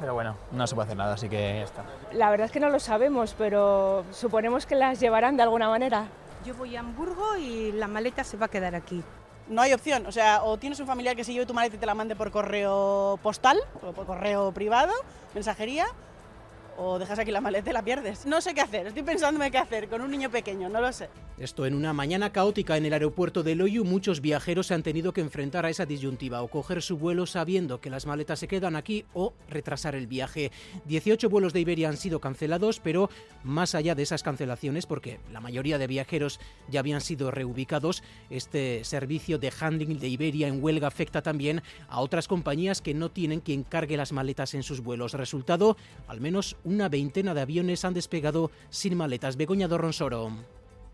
Pero 0.00 0.14
bueno, 0.14 0.36
no 0.52 0.66
se 0.66 0.74
puede 0.74 0.86
hacer 0.86 0.96
nada, 0.96 1.14
así 1.14 1.28
que 1.28 1.36
ya 1.36 1.64
está. 1.64 1.82
La 2.12 2.30
verdad 2.30 2.46
es 2.46 2.52
que 2.52 2.60
no 2.60 2.68
lo 2.68 2.78
sabemos, 2.78 3.34
pero 3.36 4.04
suponemos 4.12 4.66
que 4.66 4.76
las 4.76 5.00
llevarán 5.00 5.36
de 5.36 5.42
alguna 5.42 5.68
manera. 5.68 6.06
Yo 6.44 6.54
voy 6.54 6.76
a 6.76 6.80
Hamburgo 6.80 7.36
y 7.36 7.72
la 7.72 7.88
maleta 7.88 8.22
se 8.22 8.36
va 8.36 8.46
a 8.46 8.48
quedar 8.48 8.74
aquí. 8.74 9.02
No 9.48 9.62
hay 9.62 9.72
opción, 9.72 10.06
o 10.06 10.12
sea, 10.12 10.44
o 10.44 10.58
tienes 10.58 10.78
un 10.78 10.86
familiar 10.86 11.16
que 11.16 11.24
se 11.24 11.32
lleve 11.32 11.46
tu 11.46 11.54
maleta 11.54 11.76
y 11.76 11.78
te 11.78 11.86
la 11.86 11.94
mande 11.94 12.14
por 12.14 12.30
correo 12.30 13.18
postal, 13.22 13.58
o 13.82 13.92
por 13.92 14.06
correo 14.06 14.52
privado, 14.52 14.92
mensajería, 15.34 15.86
o 16.78 16.98
dejas 16.98 17.18
aquí 17.18 17.30
la 17.30 17.40
maleta 17.40 17.70
y 17.70 17.72
la 17.72 17.82
pierdes. 17.82 18.24
No 18.24 18.40
sé 18.40 18.54
qué 18.54 18.60
hacer, 18.60 18.86
estoy 18.86 19.02
pensándome 19.02 19.50
qué 19.50 19.58
hacer 19.58 19.88
con 19.88 20.00
un 20.00 20.10
niño 20.10 20.30
pequeño, 20.30 20.68
no 20.68 20.80
lo 20.80 20.92
sé. 20.92 21.08
Esto 21.36 21.66
en 21.66 21.74
una 21.74 21.92
mañana 21.92 22.32
caótica 22.32 22.76
en 22.76 22.86
el 22.86 22.92
aeropuerto 22.92 23.42
de 23.42 23.54
Loyu, 23.54 23.84
muchos 23.84 24.20
viajeros 24.20 24.68
se 24.68 24.74
han 24.74 24.82
tenido 24.82 25.12
que 25.12 25.20
enfrentar 25.20 25.66
a 25.66 25.70
esa 25.70 25.86
disyuntiva, 25.86 26.42
o 26.42 26.48
coger 26.48 26.82
su 26.82 26.96
vuelo 26.96 27.26
sabiendo 27.26 27.80
que 27.80 27.90
las 27.90 28.06
maletas 28.06 28.38
se 28.40 28.48
quedan 28.48 28.76
aquí 28.76 29.04
o 29.14 29.34
retrasar 29.48 29.94
el 29.94 30.06
viaje. 30.06 30.50
18 30.86 31.28
vuelos 31.28 31.52
de 31.52 31.60
Iberia 31.60 31.88
han 31.88 31.96
sido 31.96 32.20
cancelados, 32.20 32.80
pero 32.80 33.10
más 33.44 33.74
allá 33.74 33.94
de 33.94 34.02
esas 34.02 34.22
cancelaciones, 34.22 34.86
porque 34.86 35.20
la 35.32 35.40
mayoría 35.40 35.78
de 35.78 35.86
viajeros 35.86 36.40
ya 36.68 36.80
habían 36.80 37.00
sido 37.00 37.30
reubicados, 37.30 38.02
este 38.30 38.84
servicio 38.84 39.38
de 39.38 39.52
handling 39.60 39.98
de 39.98 40.08
Iberia 40.08 40.48
en 40.48 40.62
huelga 40.62 40.88
afecta 40.88 41.22
también 41.22 41.62
a 41.88 42.00
otras 42.00 42.28
compañías 42.28 42.80
que 42.80 42.94
no 42.94 43.10
tienen 43.10 43.40
quien 43.40 43.62
cargue 43.62 43.96
las 43.96 44.12
maletas 44.12 44.54
en 44.54 44.62
sus 44.62 44.80
vuelos. 44.80 45.14
Resultado, 45.14 45.76
al 46.06 46.20
menos 46.20 46.56
una 46.68 46.88
veintena 46.88 47.34
de 47.34 47.40
aviones 47.40 47.84
han 47.84 47.94
despegado 47.94 48.50
sin 48.70 48.96
maletas. 48.96 49.36
Begoña 49.36 49.68
Dorronsoro. 49.68 50.30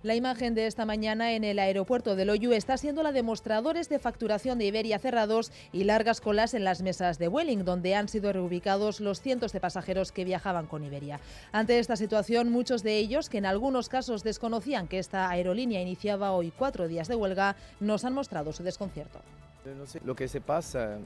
La 0.04 0.14
imagen 0.14 0.54
de 0.54 0.66
esta 0.66 0.84
mañana 0.84 1.32
en 1.32 1.44
el 1.44 1.58
aeropuerto 1.58 2.14
de 2.14 2.26
Loyu 2.26 2.52
está 2.52 2.76
siendo 2.76 3.02
la 3.02 3.10
de 3.10 3.22
mostradores 3.22 3.88
de 3.88 3.98
facturación 3.98 4.58
de 4.58 4.66
Iberia 4.66 4.98
cerrados 4.98 5.50
y 5.72 5.84
largas 5.84 6.20
colas 6.20 6.52
en 6.52 6.62
las 6.62 6.82
mesas 6.82 7.18
de 7.18 7.26
Welling, 7.26 7.64
donde 7.64 7.94
han 7.94 8.08
sido 8.08 8.30
reubicados 8.30 9.00
los 9.00 9.22
cientos 9.22 9.52
de 9.52 9.60
pasajeros 9.60 10.12
que 10.12 10.26
viajaban 10.26 10.66
con 10.66 10.84
Iberia. 10.84 11.20
Ante 11.52 11.78
esta 11.78 11.96
situación, 11.96 12.52
muchos 12.52 12.82
de 12.82 12.98
ellos, 12.98 13.30
que 13.30 13.38
en 13.38 13.46
algunos 13.46 13.88
casos 13.88 14.22
desconocían 14.22 14.88
que 14.88 14.98
esta 14.98 15.30
aerolínea 15.30 15.80
iniciaba 15.80 16.32
hoy 16.32 16.52
cuatro 16.56 16.86
días 16.86 17.08
de 17.08 17.16
huelga, 17.16 17.56
nos 17.80 18.04
han 18.04 18.12
mostrado 18.12 18.52
su 18.52 18.62
desconcierto. 18.62 19.20
No 19.64 19.86
sé 19.86 20.00
lo 20.04 20.14
que 20.14 20.28
se 20.28 20.40
pasa 20.42 20.98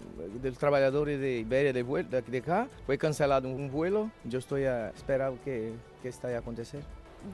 de 0.43 0.49
los 0.51 0.59
trabajadores 0.59 1.21
de 1.21 1.39
Iberia 1.39 1.73
de, 1.73 1.87
vuel- 1.87 2.09
de 2.09 2.39
acá. 2.39 2.67
Fue 2.87 2.99
cancelado 2.99 3.49
un 3.49 3.71
vuelo. 3.71 4.11
Yo 4.25 4.41
estoy 4.41 4.65
a 4.65 4.91
esperar 4.91 5.33
que, 5.45 5.73
que 6.03 6.09
está 6.09 6.29
a 6.29 6.39
acontecer. 6.39 6.83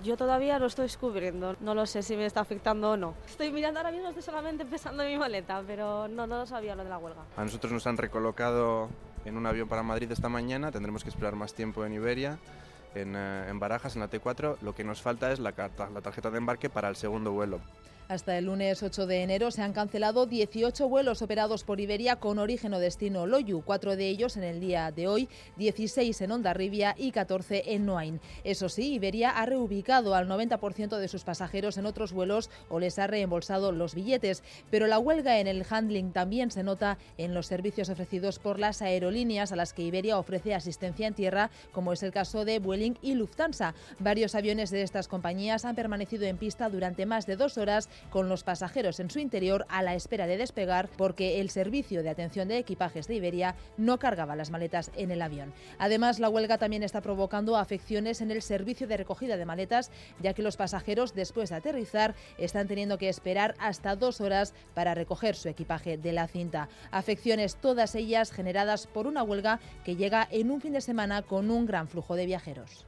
Yo 0.02 0.16
todavía 0.16 0.58
lo 0.58 0.66
estoy 0.66 0.84
descubriendo, 0.84 1.56
no 1.60 1.74
lo 1.74 1.84
sé 1.86 2.02
si 2.02 2.16
me 2.16 2.24
está 2.24 2.40
afectando 2.40 2.92
o 2.92 2.96
no. 2.96 3.14
Estoy 3.26 3.52
mirando 3.52 3.80
ahora 3.80 3.90
mismo, 3.92 4.08
estoy 4.08 4.22
solamente 4.22 4.64
pesando 4.64 5.04
mi 5.04 5.16
maleta, 5.18 5.62
pero 5.66 6.08
no, 6.08 6.26
no 6.26 6.38
lo 6.38 6.46
sabía 6.46 6.74
lo 6.74 6.84
de 6.84 6.88
la 6.90 6.96
huelga. 6.98 7.20
A 7.36 7.44
nosotros 7.44 7.70
nos 7.70 7.86
han 7.86 7.98
recolocado 7.98 8.88
en 9.26 9.36
un 9.36 9.44
avión 9.46 9.68
para 9.68 9.82
Madrid 9.82 10.10
esta 10.10 10.30
mañana, 10.30 10.72
tendremos 10.72 11.02
que 11.04 11.10
esperar 11.10 11.36
más 11.36 11.52
tiempo 11.52 11.84
en 11.84 11.92
Iberia, 11.92 12.38
en, 12.94 13.14
eh, 13.14 13.46
en 13.50 13.58
Barajas, 13.60 13.94
en 13.94 14.00
la 14.00 14.08
T4. 14.08 14.56
Lo 14.62 14.74
que 14.74 14.84
nos 14.84 15.02
falta 15.02 15.30
es 15.32 15.38
la, 15.38 15.52
carta, 15.52 15.90
la 15.92 16.00
tarjeta 16.00 16.30
de 16.30 16.38
embarque 16.38 16.70
para 16.70 16.88
el 16.88 16.96
segundo 16.96 17.32
vuelo. 17.32 17.60
Hasta 18.06 18.36
el 18.36 18.44
lunes 18.44 18.82
8 18.82 19.06
de 19.06 19.22
enero 19.22 19.50
se 19.50 19.62
han 19.62 19.72
cancelado 19.72 20.26
18 20.26 20.90
vuelos 20.90 21.22
operados 21.22 21.64
por 21.64 21.80
Iberia 21.80 22.16
con 22.16 22.38
origen 22.38 22.74
o 22.74 22.78
destino 22.78 23.26
Loyu, 23.26 23.62
cuatro 23.64 23.96
de 23.96 24.06
ellos 24.08 24.36
en 24.36 24.44
el 24.44 24.60
día 24.60 24.92
de 24.92 25.08
hoy, 25.08 25.26
16 25.56 26.20
en 26.20 26.32
Ondarribia 26.32 26.94
y 26.98 27.12
14 27.12 27.72
en 27.74 27.86
Noain. 27.86 28.20
Eso 28.44 28.68
sí, 28.68 28.92
Iberia 28.92 29.30
ha 29.30 29.46
reubicado 29.46 30.14
al 30.14 30.28
90% 30.28 30.98
de 30.98 31.08
sus 31.08 31.24
pasajeros 31.24 31.78
en 31.78 31.86
otros 31.86 32.12
vuelos 32.12 32.50
o 32.68 32.78
les 32.78 32.98
ha 32.98 33.06
reembolsado 33.06 33.72
los 33.72 33.94
billetes, 33.94 34.42
pero 34.70 34.86
la 34.86 34.98
huelga 34.98 35.38
en 35.38 35.46
el 35.46 35.64
handling 35.68 36.12
también 36.12 36.50
se 36.50 36.62
nota 36.62 36.98
en 37.16 37.32
los 37.32 37.46
servicios 37.46 37.88
ofrecidos 37.88 38.38
por 38.38 38.58
las 38.58 38.82
aerolíneas 38.82 39.50
a 39.50 39.56
las 39.56 39.72
que 39.72 39.82
Iberia 39.82 40.18
ofrece 40.18 40.54
asistencia 40.54 41.06
en 41.06 41.14
tierra, 41.14 41.50
como 41.72 41.94
es 41.94 42.02
el 42.02 42.12
caso 42.12 42.44
de 42.44 42.58
Vueling 42.58 42.98
y 43.00 43.14
Lufthansa. 43.14 43.74
Varios 43.98 44.34
aviones 44.34 44.70
de 44.70 44.82
estas 44.82 45.08
compañías 45.08 45.64
han 45.64 45.74
permanecido 45.74 46.24
en 46.24 46.36
pista 46.36 46.68
durante 46.68 47.06
más 47.06 47.24
de 47.24 47.36
dos 47.36 47.56
horas 47.56 47.88
con 48.10 48.28
los 48.28 48.44
pasajeros 48.44 49.00
en 49.00 49.10
su 49.10 49.18
interior 49.18 49.66
a 49.68 49.82
la 49.82 49.94
espera 49.94 50.26
de 50.26 50.36
despegar 50.36 50.88
porque 50.96 51.40
el 51.40 51.50
servicio 51.50 52.02
de 52.02 52.10
atención 52.10 52.48
de 52.48 52.58
equipajes 52.58 53.06
de 53.06 53.16
Iberia 53.16 53.54
no 53.76 53.98
cargaba 53.98 54.36
las 54.36 54.50
maletas 54.50 54.90
en 54.96 55.10
el 55.10 55.22
avión. 55.22 55.52
Además, 55.78 56.18
la 56.18 56.28
huelga 56.28 56.58
también 56.58 56.82
está 56.82 57.00
provocando 57.00 57.56
afecciones 57.56 58.20
en 58.20 58.30
el 58.30 58.42
servicio 58.42 58.86
de 58.86 58.96
recogida 58.96 59.36
de 59.36 59.46
maletas, 59.46 59.90
ya 60.20 60.34
que 60.34 60.42
los 60.42 60.56
pasajeros, 60.56 61.14
después 61.14 61.50
de 61.50 61.56
aterrizar, 61.56 62.14
están 62.38 62.68
teniendo 62.68 62.98
que 62.98 63.08
esperar 63.08 63.54
hasta 63.58 63.96
dos 63.96 64.20
horas 64.20 64.54
para 64.74 64.94
recoger 64.94 65.36
su 65.36 65.48
equipaje 65.48 65.96
de 65.96 66.12
la 66.12 66.28
cinta. 66.28 66.68
Afecciones 66.90 67.56
todas 67.56 67.94
ellas 67.94 68.32
generadas 68.32 68.86
por 68.86 69.06
una 69.06 69.22
huelga 69.22 69.60
que 69.84 69.96
llega 69.96 70.28
en 70.30 70.50
un 70.50 70.60
fin 70.60 70.72
de 70.72 70.80
semana 70.80 71.22
con 71.22 71.50
un 71.50 71.66
gran 71.66 71.88
flujo 71.88 72.16
de 72.16 72.26
viajeros. 72.26 72.86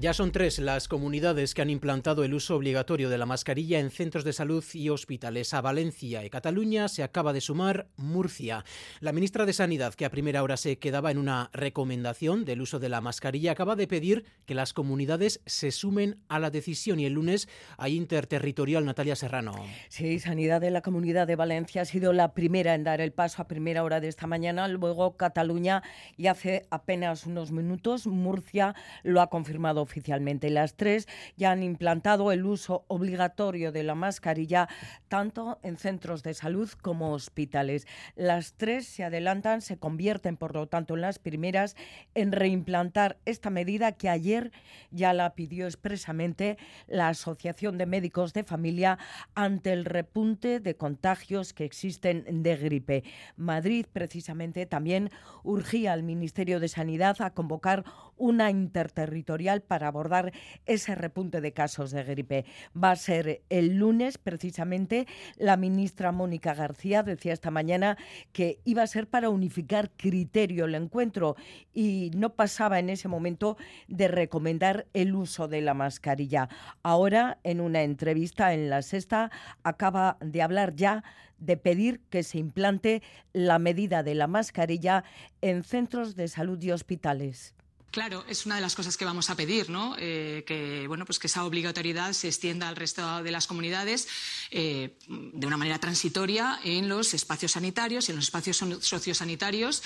Ya 0.00 0.14
son 0.14 0.32
tres 0.32 0.58
las 0.58 0.88
comunidades 0.88 1.52
que 1.52 1.60
han 1.60 1.68
implantado 1.68 2.24
el 2.24 2.32
uso 2.32 2.56
obligatorio 2.56 3.10
de 3.10 3.18
la 3.18 3.26
mascarilla 3.26 3.80
en 3.80 3.90
centros 3.90 4.24
de 4.24 4.32
salud 4.32 4.64
y 4.72 4.88
hospitales. 4.88 5.52
A 5.52 5.60
Valencia 5.60 6.24
y 6.24 6.30
Cataluña 6.30 6.88
se 6.88 7.02
acaba 7.02 7.34
de 7.34 7.42
sumar 7.42 7.86
Murcia. 7.98 8.64
La 9.00 9.12
ministra 9.12 9.44
de 9.44 9.52
Sanidad, 9.52 9.92
que 9.92 10.06
a 10.06 10.10
primera 10.10 10.42
hora 10.42 10.56
se 10.56 10.78
quedaba 10.78 11.10
en 11.10 11.18
una 11.18 11.50
recomendación 11.52 12.46
del 12.46 12.62
uso 12.62 12.78
de 12.78 12.88
la 12.88 13.02
mascarilla, 13.02 13.52
acaba 13.52 13.76
de 13.76 13.86
pedir 13.86 14.24
que 14.46 14.54
las 14.54 14.72
comunidades 14.72 15.42
se 15.44 15.70
sumen 15.70 16.16
a 16.28 16.38
la 16.38 16.48
decisión 16.48 16.98
y 16.98 17.04
el 17.04 17.12
lunes 17.12 17.46
hay 17.76 17.94
interterritorial 17.94 18.86
Natalia 18.86 19.16
Serrano. 19.16 19.52
Sí, 19.90 20.18
Sanidad 20.18 20.62
de 20.62 20.70
la 20.70 20.80
Comunidad 20.80 21.26
de 21.26 21.36
Valencia 21.36 21.82
ha 21.82 21.84
sido 21.84 22.14
la 22.14 22.32
primera 22.32 22.74
en 22.74 22.84
dar 22.84 23.02
el 23.02 23.12
paso 23.12 23.42
a 23.42 23.48
primera 23.48 23.84
hora 23.84 24.00
de 24.00 24.08
esta 24.08 24.26
mañana, 24.26 24.66
luego 24.66 25.18
Cataluña 25.18 25.82
y 26.16 26.28
hace 26.28 26.64
apenas 26.70 27.26
unos 27.26 27.52
minutos 27.52 28.06
Murcia 28.06 28.74
lo 29.02 29.20
ha 29.20 29.28
confirmado 29.28 29.89
oficialmente. 29.90 30.50
Las 30.50 30.76
tres 30.76 31.08
ya 31.36 31.50
han 31.50 31.64
implantado 31.64 32.30
el 32.30 32.46
uso 32.46 32.84
obligatorio 32.86 33.72
de 33.72 33.82
la 33.82 33.96
mascarilla 33.96 34.68
tanto 35.08 35.58
en 35.62 35.76
centros 35.76 36.22
de 36.22 36.34
salud 36.34 36.70
como 36.80 37.12
hospitales. 37.12 37.88
Las 38.14 38.54
tres 38.54 38.86
se 38.86 39.02
adelantan, 39.02 39.62
se 39.62 39.78
convierten 39.78 40.36
por 40.36 40.54
lo 40.54 40.68
tanto 40.68 40.94
en 40.94 41.00
las 41.00 41.18
primeras 41.18 41.76
en 42.14 42.30
reimplantar 42.30 43.18
esta 43.24 43.50
medida 43.50 43.92
que 43.92 44.08
ayer 44.08 44.52
ya 44.92 45.12
la 45.12 45.34
pidió 45.34 45.66
expresamente 45.66 46.56
la 46.86 47.08
Asociación 47.08 47.76
de 47.76 47.86
Médicos 47.86 48.32
de 48.32 48.44
Familia 48.44 48.98
ante 49.34 49.72
el 49.72 49.84
repunte 49.84 50.60
de 50.60 50.76
contagios 50.76 51.52
que 51.52 51.64
existen 51.64 52.42
de 52.44 52.56
gripe. 52.56 53.02
Madrid 53.36 53.86
precisamente 53.92 54.66
también 54.66 55.10
urgía 55.42 55.92
al 55.92 56.04
Ministerio 56.04 56.60
de 56.60 56.68
Sanidad 56.68 57.20
a 57.20 57.30
convocar 57.30 57.84
una 58.20 58.50
interterritorial 58.50 59.62
para 59.62 59.88
abordar 59.88 60.32
ese 60.66 60.94
repunte 60.94 61.40
de 61.40 61.52
casos 61.52 61.90
de 61.90 62.04
gripe. 62.04 62.44
Va 62.72 62.92
a 62.92 62.96
ser 62.96 63.42
el 63.48 63.78
lunes, 63.78 64.18
precisamente, 64.18 65.06
la 65.36 65.56
ministra 65.56 66.12
Mónica 66.12 66.54
García 66.54 67.02
decía 67.02 67.32
esta 67.32 67.50
mañana 67.50 67.96
que 68.32 68.60
iba 68.64 68.82
a 68.82 68.86
ser 68.86 69.08
para 69.08 69.30
unificar 69.30 69.90
criterio 69.96 70.66
el 70.66 70.74
encuentro 70.74 71.36
y 71.72 72.10
no 72.14 72.34
pasaba 72.34 72.78
en 72.78 72.90
ese 72.90 73.08
momento 73.08 73.56
de 73.88 74.08
recomendar 74.08 74.86
el 74.92 75.14
uso 75.14 75.48
de 75.48 75.62
la 75.62 75.74
mascarilla. 75.74 76.48
Ahora, 76.82 77.38
en 77.42 77.60
una 77.60 77.82
entrevista 77.82 78.52
en 78.52 78.68
La 78.68 78.82
Sexta, 78.82 79.30
acaba 79.62 80.18
de 80.20 80.42
hablar 80.42 80.76
ya 80.76 81.02
de 81.38 81.56
pedir 81.56 82.00
que 82.10 82.22
se 82.22 82.38
implante 82.38 83.02
la 83.32 83.58
medida 83.58 84.02
de 84.02 84.14
la 84.14 84.26
mascarilla 84.26 85.04
en 85.40 85.64
centros 85.64 86.14
de 86.14 86.28
salud 86.28 86.62
y 86.62 86.70
hospitales. 86.70 87.54
Claro, 87.90 88.24
es 88.28 88.46
una 88.46 88.54
de 88.54 88.60
las 88.60 88.76
cosas 88.76 88.96
que 88.96 89.04
vamos 89.04 89.30
a 89.30 89.34
pedir, 89.34 89.68
¿no? 89.68 89.96
Eh, 89.98 90.44
que 90.46 90.86
bueno, 90.86 91.04
pues 91.04 91.18
que 91.18 91.26
esa 91.26 91.44
obligatoriedad 91.44 92.12
se 92.12 92.28
extienda 92.28 92.68
al 92.68 92.76
resto 92.76 93.22
de 93.22 93.30
las 93.32 93.48
comunidades 93.48 94.06
eh, 94.50 94.96
de 95.08 95.46
una 95.46 95.56
manera 95.56 95.78
transitoria 95.78 96.60
en 96.62 96.88
los 96.88 97.14
espacios 97.14 97.52
sanitarios 97.52 98.08
y 98.08 98.12
en 98.12 98.16
los 98.16 98.26
espacios 98.26 98.58
sociosanitarios. 98.80 99.82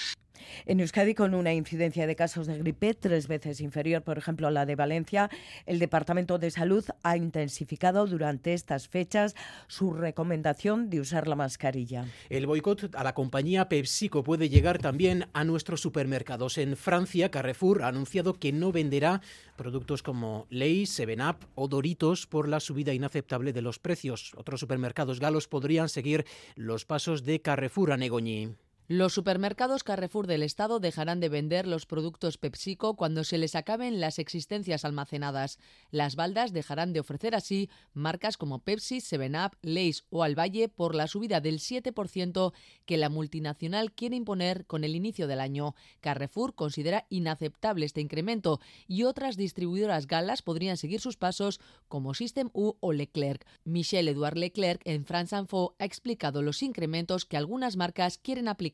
En 0.67 0.81
Euskadi, 0.81 1.15
con 1.15 1.35
una 1.35 1.53
incidencia 1.53 2.07
de 2.07 2.17
casos 2.17 2.47
de 2.47 2.59
gripe 2.59 2.95
tres 2.95 3.29
veces 3.29 3.61
inferior, 3.61 4.03
por 4.03 4.19
ejemplo, 4.19 4.47
a 4.47 4.51
la 4.51 4.67
de 4.67 4.77
Valencia, 4.77 5.31
el 5.67 5.79
Departamento 5.79 6.39
de 6.39 6.51
Salud 6.51 6.85
ha 7.03 7.17
intensificado 7.17 8.07
durante 8.07 8.55
estas 8.55 8.89
fechas 8.89 9.35
su 9.67 9.93
recomendación 9.93 10.91
de 10.91 11.01
usar 11.01 11.29
la 11.29 11.37
mascarilla. 11.37 12.07
El 12.31 12.47
boicot 12.47 12.95
a 12.95 13.05
la 13.05 13.15
compañía 13.15 13.69
PepsiCo 13.69 14.23
puede 14.23 14.49
llegar 14.49 14.79
también 14.79 15.27
a 15.33 15.45
nuestros 15.45 15.81
supermercados. 15.81 16.59
En 16.59 16.77
Francia, 16.77 17.31
Carrefour 17.31 17.83
ha 17.83 17.89
anunciado 17.89 18.35
que 18.35 18.53
no 18.53 18.73
venderá 18.73 19.21
productos 19.57 20.03
como 20.03 20.47
Lay's, 20.51 20.91
Seven 20.91 21.21
Up 21.21 21.37
o 21.55 21.69
Doritos 21.69 22.27
por 22.27 22.49
la 22.49 22.61
subida 22.61 22.93
inaceptable 22.93 23.53
de 23.53 23.63
los 23.63 23.79
precios. 23.79 24.33
Otros 24.37 24.61
supermercados 24.61 25.21
galos 25.21 25.49
podrían 25.49 25.89
seguir 25.89 26.25
los 26.57 26.85
pasos 26.85 27.25
de 27.25 27.41
Carrefour 27.41 27.93
a 27.93 27.97
Negoñi. 27.97 28.55
Los 28.87 29.15
supermercados 29.15 29.83
Carrefour 29.83 30.27
del 30.27 30.43
Estado 30.43 30.79
dejarán 30.79 31.19
de 31.19 31.31
vender 31.31 31.67
los 31.67 31.87
productos 31.87 32.37
PepsiCo 32.37 32.97
cuando 32.97 33.25
se 33.25 33.39
les 33.39 33.55
acaben 33.55 33.99
las 33.99 34.19
existencias 34.19 34.85
almacenadas. 34.85 35.59
Las 35.91 36.17
baldas 36.17 36.53
dejarán 36.53 36.93
de 36.93 37.01
ofrecer 37.01 37.35
así 37.35 37.71
marcas 37.95 38.37
como 38.37 38.59
Pepsi, 38.59 39.01
Seven 39.01 39.37
Up, 39.37 39.57
Lay's 39.63 40.05
o 40.11 40.23
Alvalle 40.23 40.69
por 40.69 40.95
la 40.95 41.07
subida 41.07 41.41
del 41.41 41.61
7% 41.61 42.53
que 42.85 42.99
la 42.99 43.09
multinacional 43.09 43.91
quiere 43.91 44.17
imponer 44.17 44.67
con 44.67 44.85
el 44.85 44.95
inicio 44.95 45.29
del 45.29 45.41
año. 45.41 45.75
Carrefour 46.03 46.55
considera 46.55 47.07
inaceptable 47.09 47.87
este 47.87 48.03
incremento 48.03 48.61
y 48.87 49.05
otras 49.05 49.39
distribuidoras 49.39 50.07
galas 50.07 50.43
podrían 50.43 50.77
seguir 50.77 51.01
sus 51.01 51.17
pasos 51.17 51.59
como 51.89 52.13
System 52.13 52.51
U 52.53 52.75
o 52.81 52.93
Leclerc. 52.93 53.47
Michel 53.65 54.09
Edouard 54.09 54.37
Leclerc 54.37 54.83
en 54.85 55.07
France 55.07 55.35
Info 55.39 55.75
ha 55.79 55.87
explicado 55.87 56.43
los 56.43 56.63
incrementos 56.63 57.25
que 57.25 57.39
algunas 57.39 57.79
marcas 57.79 58.19
quieren 58.19 58.47
aplicar 58.47 58.74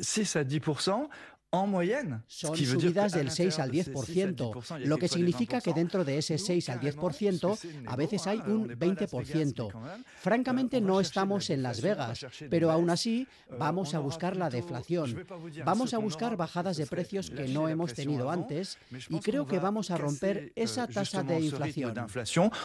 6 0.00 0.36
à 0.36 0.44
10 0.44 0.60
son 1.50 2.56
subidas 2.56 3.12
del 3.12 3.30
6 3.30 3.58
al 3.58 3.70
10%, 3.70 4.80
lo 4.84 4.98
que 4.98 5.08
significa 5.08 5.62
que 5.62 5.72
dentro 5.72 6.04
de 6.04 6.18
ese 6.18 6.36
6 6.36 6.68
al 6.68 6.80
10% 6.80 7.86
a 7.86 7.96
veces 7.96 8.26
hay 8.26 8.38
un 8.38 8.68
20%. 8.68 9.96
Francamente 10.16 10.82
no 10.82 11.00
estamos 11.00 11.48
en 11.48 11.62
Las 11.62 11.80
Vegas, 11.80 12.26
pero 12.50 12.70
aún 12.70 12.90
así 12.90 13.26
vamos 13.58 13.94
a 13.94 13.98
buscar 13.98 14.36
la 14.36 14.50
deflación. 14.50 15.26
Vamos 15.64 15.94
a 15.94 15.98
buscar 15.98 16.36
bajadas 16.36 16.76
de 16.76 16.86
precios 16.86 17.30
que 17.30 17.48
no 17.48 17.68
hemos 17.68 17.94
tenido 17.94 18.30
antes 18.30 18.76
y 19.08 19.18
creo 19.20 19.46
que 19.46 19.58
vamos 19.58 19.90
a 19.90 19.96
romper 19.96 20.52
esa 20.54 20.86
tasa 20.86 21.22
de 21.22 21.40
inflación. 21.40 21.94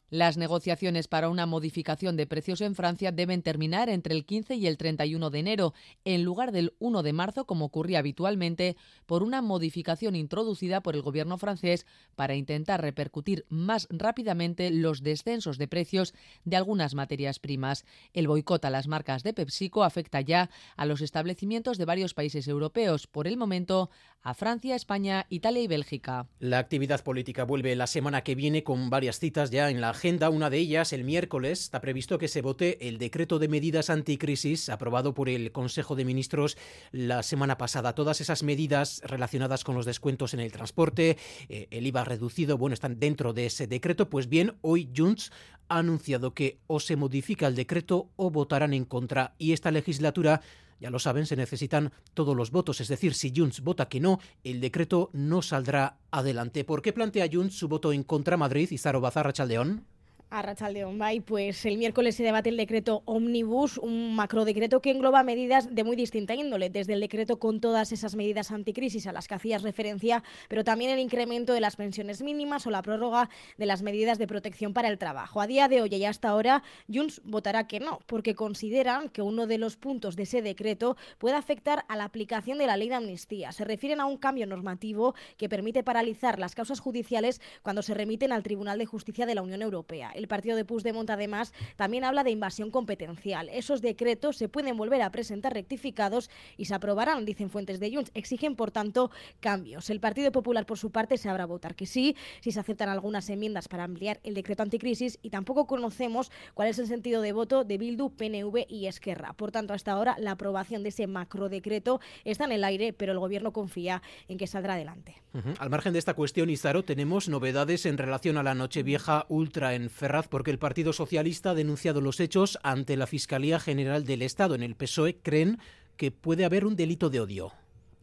Las 0.09 0.35
negociaciones 0.35 1.07
para 1.07 1.29
una 1.29 1.45
modificación 1.45 2.17
de 2.17 2.27
precios 2.27 2.59
en 2.59 2.75
Francia 2.75 3.13
deben 3.13 3.43
terminar 3.43 3.87
entre 3.87 4.13
el 4.13 4.25
15 4.25 4.55
y 4.55 4.67
el 4.67 4.77
31 4.77 5.29
de 5.29 5.39
enero, 5.39 5.73
en 6.03 6.23
lugar 6.23 6.51
del 6.51 6.73
1 6.79 7.01
de 7.01 7.13
marzo 7.13 7.45
como 7.45 7.65
ocurría 7.65 7.99
habitualmente 7.99 8.72
por 9.05 9.23
una 9.23 9.41
modificación 9.41 10.15
introducida 10.15 10.81
por 10.81 10.95
el 10.95 11.01
gobierno 11.01 11.37
francés 11.37 11.85
para 12.15 12.35
intentar 12.35 12.81
repercutir 12.81 13.45
más 13.49 13.87
rápidamente 13.89 14.69
los 14.71 15.03
descensos 15.03 15.57
de 15.57 15.67
precios 15.67 16.13
de 16.45 16.55
algunas 16.55 16.95
materias 16.95 17.39
primas. 17.39 17.85
El 18.13 18.27
boicot 18.27 18.63
a 18.65 18.69
las 18.69 18.87
marcas 18.87 19.23
de 19.23 19.33
PepsiCo 19.33 19.83
afecta 19.83 20.21
ya 20.21 20.49
a 20.75 20.85
los 20.85 21.01
establecimientos 21.01 21.77
de 21.77 21.85
varios 21.85 22.13
países 22.13 22.47
europeos, 22.47 23.07
por 23.07 23.27
el 23.27 23.37
momento 23.37 23.89
a 24.21 24.33
Francia, 24.33 24.75
España, 24.75 25.25
Italia 25.29 25.63
y 25.63 25.67
Bélgica. 25.67 26.27
La 26.39 26.57
actividad 26.59 27.03
política 27.03 27.43
vuelve 27.43 27.75
la 27.75 27.87
semana 27.87 28.23
que 28.23 28.35
viene 28.35 28.63
con 28.63 28.89
varias 28.89 29.19
citas 29.19 29.51
ya 29.51 29.69
en 29.69 29.81
la 29.81 29.89
agenda. 29.89 30.29
Una 30.29 30.49
de 30.49 30.59
ellas, 30.59 30.93
el 30.93 31.03
miércoles, 31.03 31.61
está 31.61 31.81
previsto 31.81 32.17
que 32.17 32.29
se 32.29 32.41
vote 32.41 32.87
el 32.87 32.97
decreto 32.97 33.37
de 33.37 33.49
medidas 33.49 33.89
anticrisis 33.89 34.69
aprobado 34.69 35.13
por 35.13 35.27
el 35.27 35.51
Consejo 35.51 35.95
de 35.95 36.05
Ministros 36.05 36.57
la 36.91 37.21
semana 37.21 37.57
pasada. 37.57 37.95
Todas 37.95 38.21
esas 38.21 38.43
medidas 38.43 38.62
relacionadas 39.03 39.63
con 39.63 39.75
los 39.75 39.85
descuentos 39.85 40.33
en 40.33 40.39
el 40.39 40.51
transporte, 40.51 41.17
eh, 41.49 41.67
el 41.71 41.87
IVA 41.87 42.03
reducido, 42.03 42.57
bueno, 42.57 42.73
están 42.73 42.99
dentro 42.99 43.33
de 43.33 43.45
ese 43.45 43.67
decreto. 43.67 44.09
Pues 44.09 44.29
bien, 44.29 44.55
hoy 44.61 44.89
Junts 44.95 45.31
ha 45.69 45.79
anunciado 45.79 46.33
que 46.33 46.59
o 46.67 46.79
se 46.79 46.95
modifica 46.95 47.47
el 47.47 47.55
decreto 47.55 48.09
o 48.15 48.31
votarán 48.31 48.73
en 48.73 48.85
contra. 48.85 49.35
Y 49.37 49.53
esta 49.53 49.71
legislatura 49.71 50.41
ya 50.79 50.89
lo 50.89 50.99
saben, 50.99 51.25
se 51.25 51.37
necesitan 51.37 51.93
todos 52.13 52.35
los 52.35 52.51
votos, 52.51 52.81
es 52.81 52.89
decir, 52.89 53.13
si 53.13 53.31
Junts 53.33 53.61
vota 53.61 53.87
que 53.87 54.01
no, 54.01 54.19
el 54.43 54.59
decreto 54.59 55.09
no 55.13 55.41
saldrá 55.41 55.97
adelante. 56.11 56.65
¿Por 56.65 56.81
qué 56.81 56.91
plantea 56.91 57.29
Junts 57.31 57.57
su 57.57 57.69
voto 57.69 57.93
en 57.93 58.03
contra 58.03 58.35
Madrid 58.35 58.69
y 58.69 58.77
Zaro 58.77 58.99
Bazarra 58.99 59.31
Chaldeón? 59.31 59.85
A 60.33 60.41
Rachaldeón 60.41 60.97
Bay, 60.97 61.19
pues 61.19 61.63
el 61.63 61.77
miércoles 61.77 62.15
se 62.15 62.23
debate 62.23 62.49
el 62.49 62.57
decreto 62.57 63.03
Omnibus, 63.05 63.77
un 63.77 64.15
macrodecreto 64.15 64.81
que 64.81 64.89
engloba 64.89 65.21
medidas 65.21 65.75
de 65.75 65.83
muy 65.83 65.95
distinta 65.95 66.33
índole, 66.33 66.71
desde 66.71 66.93
el 66.93 67.01
decreto 67.01 67.37
con 67.37 67.61
todas 67.61 67.91
esas 67.91 68.15
medidas 68.15 68.49
anticrisis 68.49 69.05
a 69.05 69.11
las 69.11 69.27
que 69.27 69.35
hacías 69.35 69.61
referencia, 69.61 70.23
pero 70.49 70.63
también 70.63 70.89
el 70.89 70.97
incremento 70.97 71.53
de 71.53 71.59
las 71.59 71.75
pensiones 71.75 72.23
mínimas 72.23 72.65
o 72.65 72.71
la 72.71 72.81
prórroga 72.81 73.29
de 73.59 73.67
las 73.67 73.83
medidas 73.83 74.17
de 74.17 74.25
protección 74.25 74.73
para 74.73 74.87
el 74.87 74.97
trabajo. 74.97 75.39
A 75.39 75.45
día 75.45 75.67
de 75.67 75.83
hoy 75.83 75.89
y 75.93 76.03
hasta 76.03 76.29
ahora, 76.29 76.63
Junts 76.91 77.21
votará 77.23 77.67
que 77.67 77.79
no, 77.79 77.99
porque 78.07 78.33
consideran 78.33 79.09
que 79.09 79.21
uno 79.21 79.45
de 79.45 79.59
los 79.59 79.77
puntos 79.77 80.15
de 80.15 80.23
ese 80.23 80.41
decreto 80.41 80.97
puede 81.19 81.35
afectar 81.35 81.85
a 81.87 81.95
la 81.95 82.05
aplicación 82.05 82.57
de 82.57 82.65
la 82.65 82.75
ley 82.75 82.89
de 82.89 82.95
amnistía. 82.95 83.51
Se 83.51 83.65
refieren 83.65 83.99
a 83.99 84.07
un 84.07 84.17
cambio 84.17 84.47
normativo 84.47 85.13
que 85.37 85.47
permite 85.47 85.83
paralizar 85.83 86.39
las 86.39 86.55
causas 86.55 86.79
judiciales 86.79 87.39
cuando 87.61 87.83
se 87.83 87.93
remiten 87.93 88.31
al 88.31 88.41
Tribunal 88.41 88.79
de 88.79 88.87
Justicia 88.87 89.27
de 89.27 89.35
la 89.35 89.43
Unión 89.43 89.61
Europea. 89.61 90.11
El 90.23 90.29
partido 90.29 90.55
de 90.55 90.63
Puigdemont, 90.63 91.09
además, 91.09 91.51
también 91.75 92.05
habla 92.05 92.23
de 92.23 92.31
invasión 92.31 92.71
competencial. 92.71 93.49
Esos 93.49 93.81
decretos 93.81 94.37
se 94.37 94.47
pueden 94.47 94.77
volver 94.77 95.01
a 95.01 95.11
presentar 95.11 95.53
rectificados 95.53 96.29
y 96.55 96.63
se 96.63 96.73
aprobarán, 96.73 97.25
dicen 97.25 97.49
fuentes 97.49 97.81
de 97.81 97.93
Junts. 97.93 98.09
Exigen, 98.13 98.55
por 98.55 98.71
tanto, 98.71 99.11
cambios. 99.41 99.89
El 99.89 99.99
Partido 99.99 100.31
Popular, 100.31 100.65
por 100.65 100.77
su 100.77 100.91
parte, 100.91 101.17
se 101.17 101.27
habrá 101.27 101.45
votar 101.45 101.75
que 101.75 101.85
sí, 101.85 102.15
si 102.39 102.53
se 102.53 102.59
aceptan 102.61 102.87
algunas 102.87 103.29
enmiendas 103.29 103.67
para 103.67 103.83
ampliar 103.83 104.21
el 104.23 104.33
decreto 104.33 104.63
anticrisis 104.63 105.19
y 105.21 105.29
tampoco 105.29 105.67
conocemos 105.67 106.31
cuál 106.53 106.69
es 106.69 106.79
el 106.79 106.87
sentido 106.87 107.21
de 107.21 107.33
voto 107.33 107.65
de 107.65 107.77
Bildu, 107.77 108.11
PNV 108.11 108.65
y 108.69 108.87
Esquerra. 108.87 109.33
Por 109.33 109.51
tanto, 109.51 109.73
hasta 109.73 109.91
ahora 109.91 110.15
la 110.19 110.31
aprobación 110.31 110.83
de 110.83 110.89
ese 110.89 111.05
macrodecreto 111.05 111.99
está 112.23 112.45
en 112.45 112.53
el 112.53 112.63
aire, 112.63 112.93
pero 112.93 113.11
el 113.11 113.19
Gobierno 113.19 113.51
confía 113.51 114.01
en 114.29 114.37
que 114.37 114.47
saldrá 114.47 114.75
adelante. 114.75 115.21
Al 115.59 115.69
margen 115.69 115.91
de 115.91 115.99
esta 115.99 116.13
cuestión, 116.13 116.49
Izaro, 116.49 116.83
tenemos 116.83 117.27
novedades 117.27 117.85
en 117.85 117.97
relación 117.97 118.37
a 118.37 118.43
la 118.43 118.55
Nochevieja 118.55 119.25
Ultra 119.27 119.73
en 119.73 119.89
Porque 120.21 120.51
el 120.51 120.59
Partido 120.59 120.93
Socialista 120.93 121.51
ha 121.51 121.55
denunciado 121.55 121.99
los 121.99 122.19
hechos 122.19 122.59
ante 122.61 122.95
la 122.97 123.07
Fiscalía 123.07 123.59
General 123.59 124.05
del 124.05 124.21
Estado. 124.21 124.53
En 124.53 124.61
el 124.61 124.75
PSOE 124.75 125.17
creen 125.17 125.59
que 125.97 126.11
puede 126.11 126.45
haber 126.45 126.65
un 126.65 126.75
delito 126.75 127.09
de 127.09 127.19
odio 127.19 127.53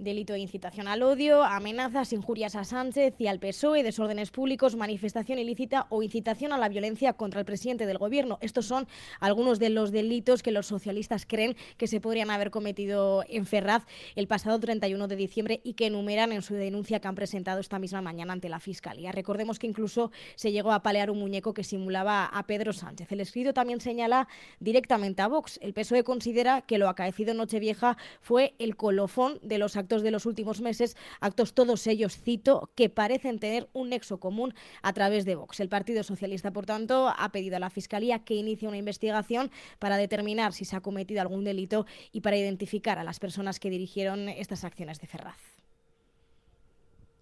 delito 0.01 0.33
de 0.33 0.41
incitación 0.41 0.89
al 0.89 1.03
odio, 1.03 1.45
amenazas, 1.45 2.13
injurias 2.13 2.57
a 2.57 2.65
Sánchez 2.65 3.15
y 3.19 3.27
al 3.27 3.39
PSOE, 3.39 3.83
desórdenes 3.83 4.31
públicos, 4.31 4.75
manifestación 4.75 5.39
ilícita 5.39 5.87
o 5.91 6.03
incitación 6.03 6.53
a 6.53 6.59
la 6.59 6.69
violencia 6.69 7.13
contra 7.13 7.41
el 7.41 7.47
presidente 7.47 7.87
del 7.87 7.99
gobierno. 7.99 8.39
Estos 8.41 8.67
son 8.67 8.89
algunos 9.21 9.59
de 9.59 9.71
los 9.71 9.93
delitos 9.93 10.43
que 10.43 10.51
los 10.51 10.67
socialistas 10.67 11.27
creen 11.27 11.57
que 11.77 11.87
se 11.87 12.01
podrían 12.01 12.31
haber 12.31 12.51
cometido 12.51 13.25
en 13.29 13.47
Ferraz 13.47 13.85
el 14.17 14.27
pasado 14.27 14.59
31 14.59 15.07
de 15.07 15.17
diciembre 15.17 15.61
y 15.63 15.75
que 15.75 15.87
enumeran 15.87 16.33
en 16.33 16.43
su 16.43 16.55
denuncia 16.55 17.01
que 17.01 17.09
han 17.09 17.15
presentado 17.15 17.61
esta 17.61 17.79
misma 17.79 18.01
mañana 18.01 18.33
ante 18.33 18.49
la 18.49 18.61
Fiscalía. 18.61 19.13
Recordemos 19.13 19.59
que 19.59 19.67
incluso 19.67 20.11
se 20.35 20.53
llegó 20.53 20.73
a 20.73 20.83
palear 20.83 21.11
un 21.11 21.19
muñeco 21.19 21.55
que 21.55 21.65
simulaba 21.65 22.25
a 22.25 22.47
Pedro 22.47 22.73
Sánchez. 22.73 23.13
El 23.13 23.21
escrito 23.21 23.53
también 23.53 23.81
señala 23.81 24.29
directamente 24.59 25.23
a 25.23 25.29
Vox. 25.29 25.59
El 25.63 25.75
PSOE 25.75 26.05
considera 26.05 26.63
que 26.63 26.79
lo 26.79 26.89
acaecido 26.89 27.33
en 27.33 27.37
Nochevieja 27.37 27.97
fue 28.21 28.55
el 28.59 28.77
colofón 28.77 29.39
de 29.43 29.59
los 29.59 29.77
actos 29.91 30.03
de 30.05 30.13
los 30.13 30.25
últimos 30.25 30.61
meses, 30.61 30.97
actos 31.19 31.53
todos 31.53 31.85
ellos, 31.89 32.17
cito, 32.17 32.71
que 32.77 32.89
parecen 32.89 33.41
tener 33.41 33.69
un 33.73 33.89
nexo 33.89 34.21
común 34.21 34.55
a 34.83 34.93
través 34.93 35.25
de 35.25 35.35
Vox. 35.35 35.59
El 35.59 35.69
Partido 35.69 36.05
Socialista, 36.05 36.53
por 36.53 36.65
tanto, 36.65 37.09
ha 37.09 37.33
pedido 37.33 37.57
a 37.57 37.59
la 37.59 37.71
Fiscalía 37.71 38.21
que 38.21 38.35
inicie 38.35 38.69
una 38.69 38.77
investigación 38.77 39.51
para 39.81 39.97
determinar 39.97 40.53
si 40.53 40.65
se 40.65 40.77
ha 40.77 40.81
cometido 40.81 41.21
algún 41.21 41.43
delito 41.43 41.87
y 42.13 42.21
para 42.21 42.37
identificar 42.37 43.01
a 43.01 43.05
las 43.05 43.19
personas 43.19 43.59
que 43.59 43.69
dirigieron 43.69 44.29
estas 44.29 44.63
acciones 44.63 45.01
de 45.01 45.09
Ferraz. 45.09 45.60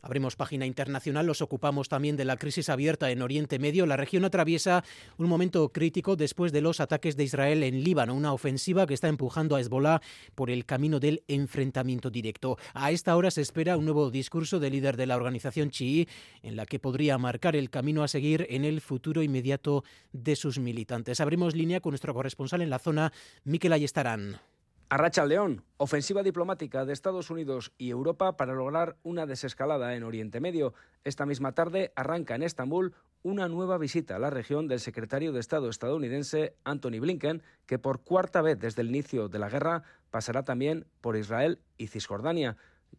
Abrimos 0.00 0.36
página 0.36 0.64
internacional, 0.64 1.26
los 1.26 1.42
ocupamos 1.42 1.88
también 1.88 2.16
de 2.16 2.24
la 2.24 2.36
crisis 2.36 2.68
abierta 2.68 3.10
en 3.10 3.22
Oriente 3.22 3.58
Medio. 3.58 3.86
La 3.86 3.96
región 3.96 4.24
atraviesa 4.24 4.84
un 5.16 5.28
momento 5.28 5.70
crítico 5.70 6.16
después 6.16 6.52
de 6.52 6.60
los 6.60 6.80
ataques 6.80 7.16
de 7.16 7.24
Israel 7.24 7.62
en 7.62 7.82
Líbano, 7.82 8.14
una 8.14 8.32
ofensiva 8.32 8.86
que 8.86 8.94
está 8.94 9.08
empujando 9.08 9.56
a 9.56 9.60
Hezbollah 9.60 10.00
por 10.34 10.50
el 10.50 10.64
camino 10.64 11.00
del 11.00 11.22
enfrentamiento 11.26 12.10
directo. 12.10 12.58
A 12.74 12.92
esta 12.92 13.16
hora 13.16 13.30
se 13.30 13.40
espera 13.40 13.76
un 13.76 13.84
nuevo 13.84 14.10
discurso 14.10 14.60
del 14.60 14.72
líder 14.72 14.96
de 14.96 15.06
la 15.06 15.16
organización 15.16 15.70
chií, 15.70 16.08
en 16.42 16.56
la 16.56 16.66
que 16.66 16.78
podría 16.78 17.18
marcar 17.18 17.56
el 17.56 17.70
camino 17.70 18.02
a 18.02 18.08
seguir 18.08 18.46
en 18.50 18.64
el 18.64 18.80
futuro 18.80 19.22
inmediato 19.22 19.84
de 20.12 20.36
sus 20.36 20.58
militantes. 20.58 21.20
Abrimos 21.20 21.54
línea 21.54 21.80
con 21.80 21.90
nuestro 21.90 22.14
corresponsal 22.14 22.62
en 22.62 22.70
la 22.70 22.78
zona, 22.78 23.12
Miquel 23.44 23.72
Ayestarán. 23.72 24.40
Arracha 24.90 25.26
León, 25.26 25.64
ofensiva 25.76 26.22
diplomática 26.22 26.86
de 26.86 26.94
Estados 26.94 27.28
Unidos 27.28 27.72
y 27.76 27.90
Europa 27.90 28.38
para 28.38 28.54
lograr 28.54 28.96
una 29.02 29.26
desescalada 29.26 29.94
en 29.94 30.02
Oriente 30.02 30.40
Medio. 30.40 30.72
Esta 31.04 31.26
misma 31.26 31.52
tarde 31.52 31.92
arranca 31.94 32.34
en 32.34 32.42
Estambul 32.42 32.94
una 33.22 33.48
nueva 33.48 33.76
visita 33.76 34.16
a 34.16 34.18
la 34.18 34.30
región 34.30 34.66
del 34.66 34.80
secretario 34.80 35.32
de 35.32 35.40
Estado 35.40 35.68
estadounidense 35.68 36.56
Anthony 36.64 37.00
Blinken, 37.00 37.42
que 37.66 37.78
por 37.78 38.00
cuarta 38.00 38.40
vez 38.40 38.58
desde 38.58 38.80
el 38.80 38.88
inicio 38.88 39.28
de 39.28 39.38
la 39.38 39.50
guerra 39.50 39.82
pasará 40.10 40.42
también 40.42 40.86
por 41.02 41.16
Israel 41.16 41.60
y 41.76 41.88
Cisjordania. 41.88 42.56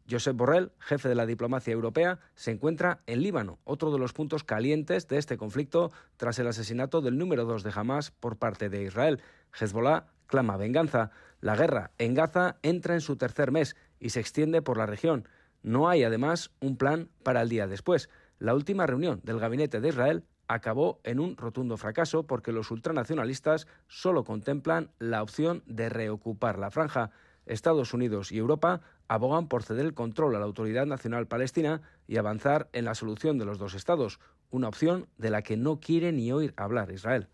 Josep 0.07 0.37
Borrell, 0.37 0.71
jefe 0.77 1.09
de 1.09 1.15
la 1.15 1.25
diplomacia 1.25 1.73
europea, 1.73 2.19
se 2.35 2.51
encuentra 2.51 3.01
en 3.07 3.23
Líbano, 3.23 3.57
otro 3.63 3.91
de 3.91 3.97
los 3.97 4.13
puntos 4.13 4.43
calientes 4.43 5.07
de 5.07 5.17
este 5.17 5.37
conflicto 5.37 5.91
tras 6.17 6.37
el 6.37 6.45
asesinato 6.45 7.01
del 7.01 7.17
número 7.17 7.45
dos 7.45 7.63
de 7.63 7.71
Hamas 7.73 8.11
por 8.11 8.37
parte 8.37 8.69
de 8.69 8.83
Israel. 8.83 9.19
Hezbollah 9.59 10.05
clama 10.27 10.55
venganza. 10.57 11.09
La 11.41 11.55
guerra 11.55 11.91
en 11.97 12.13
Gaza 12.13 12.57
entra 12.63 12.95
en 12.95 13.01
su 13.01 13.15
tercer 13.15 13.51
mes 13.51 13.75
y 13.99 14.09
se 14.09 14.19
extiende 14.19 14.61
por 14.61 14.77
la 14.77 14.85
región. 14.85 15.27
No 15.63 15.89
hay, 15.89 16.03
además, 16.03 16.51
un 16.59 16.77
plan 16.77 17.09
para 17.23 17.41
el 17.41 17.49
día 17.49 17.67
después. 17.67 18.09
La 18.39 18.53
última 18.53 18.85
reunión 18.87 19.21
del 19.23 19.39
gabinete 19.39 19.79
de 19.79 19.89
Israel 19.89 20.23
acabó 20.47 20.99
en 21.03 21.19
un 21.19 21.37
rotundo 21.37 21.77
fracaso 21.77 22.23
porque 22.23 22.51
los 22.51 22.71
ultranacionalistas 22.71 23.67
solo 23.87 24.23
contemplan 24.23 24.91
la 24.99 25.21
opción 25.21 25.63
de 25.65 25.89
reocupar 25.89 26.57
la 26.57 26.71
franja. 26.71 27.11
Estados 27.45 27.93
Unidos 27.93 28.31
y 28.31 28.37
Europa 28.37 28.81
abogan 29.07 29.47
por 29.47 29.63
ceder 29.63 29.85
el 29.85 29.93
control 29.93 30.35
a 30.35 30.39
la 30.39 30.45
Autoridad 30.45 30.85
Nacional 30.85 31.27
Palestina 31.27 31.81
y 32.07 32.17
avanzar 32.17 32.69
en 32.73 32.85
la 32.85 32.95
solución 32.95 33.37
de 33.37 33.45
los 33.45 33.59
dos 33.59 33.75
estados, 33.75 34.19
una 34.49 34.67
opción 34.67 35.07
de 35.17 35.29
la 35.29 35.41
que 35.41 35.57
no 35.57 35.79
quiere 35.79 36.11
ni 36.11 36.31
oír 36.31 36.53
hablar 36.57 36.91
Israel. 36.91 37.27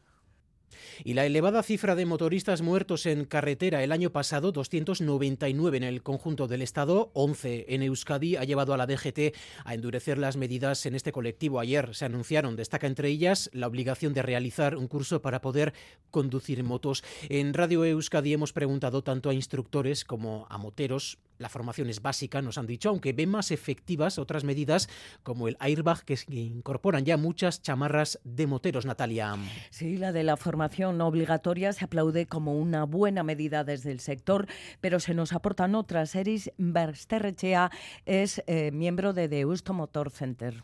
Y 1.04 1.14
la 1.14 1.26
elevada 1.26 1.64
cifra 1.64 1.96
de 1.96 2.06
motoristas 2.06 2.62
muertos 2.62 3.06
en 3.06 3.26
carretera 3.26 3.84
el 3.84 3.92
año 3.92 4.12
pasado, 4.12 4.52
299 4.52 5.78
en 5.78 5.84
el 5.84 6.04
conjunto 6.04 6.48
del 6.48 6.62
Estado, 6.62 7.12
11 7.14 7.66
en 7.70 7.84
Euskadi, 7.84 8.36
ha 8.36 8.44
llevado 8.44 8.74
a 8.74 8.78
la 8.78 8.88
DGT 8.88 9.36
a 9.64 9.74
endurecer 9.74 10.18
las 10.18 10.38
medidas 10.38 10.86
en 10.86 10.96
este 10.96 11.12
colectivo. 11.12 11.60
Ayer 11.60 11.94
se 11.94 12.06
anunciaron, 12.06 12.56
destaca 12.56 12.88
entre 12.88 13.10
ellas, 13.10 13.50
la 13.54 13.68
obligación 13.68 14.14
de 14.14 14.22
realizar 14.22 14.76
un 14.76 14.88
curso 14.88 15.22
para 15.22 15.42
poder 15.42 15.74
conducir 16.12 16.64
motos. 16.64 17.04
En 17.30 17.54
Radio 17.54 17.84
Euskadi 17.86 18.34
hemos 18.34 18.54
preguntado 18.54 19.04
tanto 19.04 19.30
a 19.30 19.34
instructores 19.34 20.06
como 20.06 20.48
a 20.50 20.58
moteros 20.58 21.18
la 21.38 21.50
formación 21.50 21.90
es 21.90 22.02
básica, 22.02 22.42
nos 22.42 22.58
han 22.58 22.68
dicho, 22.68 22.90
aunque 22.90 23.14
ven 23.14 23.30
más 23.30 23.52
efectivas 23.52 24.20
otras 24.20 24.44
medidas 24.44 24.90
como 25.24 25.48
el 25.48 25.58
airbag 25.60 26.04
que 26.04 26.18
incorporan 26.28 27.06
ya 27.06 27.18
muchas 27.18 27.62
chamarras 27.62 28.20
de 28.24 28.48
moteros, 28.48 28.86
Natalia. 28.86 29.36
Sí, 29.70 29.98
la 29.98 30.12
de 30.12 30.24
la 30.24 30.38
formación 30.38 31.02
obligatoria 31.02 31.74
se 31.74 31.86
aplaude 31.86 32.26
como 32.28 32.58
una 32.58 32.86
buena 32.86 33.24
medida 33.24 33.64
desde 33.64 33.92
el 33.92 34.00
sector, 34.00 34.48
pero 34.82 35.00
se 35.00 35.14
nos 35.14 35.34
aportan 35.34 35.76
otras. 35.76 36.16
Eris 36.16 36.52
Bersterrechea 36.58 37.72
es 38.06 38.44
eh, 38.48 38.72
miembro 38.72 39.14
de 39.14 39.28
Deusto 39.28 39.74
Motor 39.74 40.12
Center. 40.12 40.64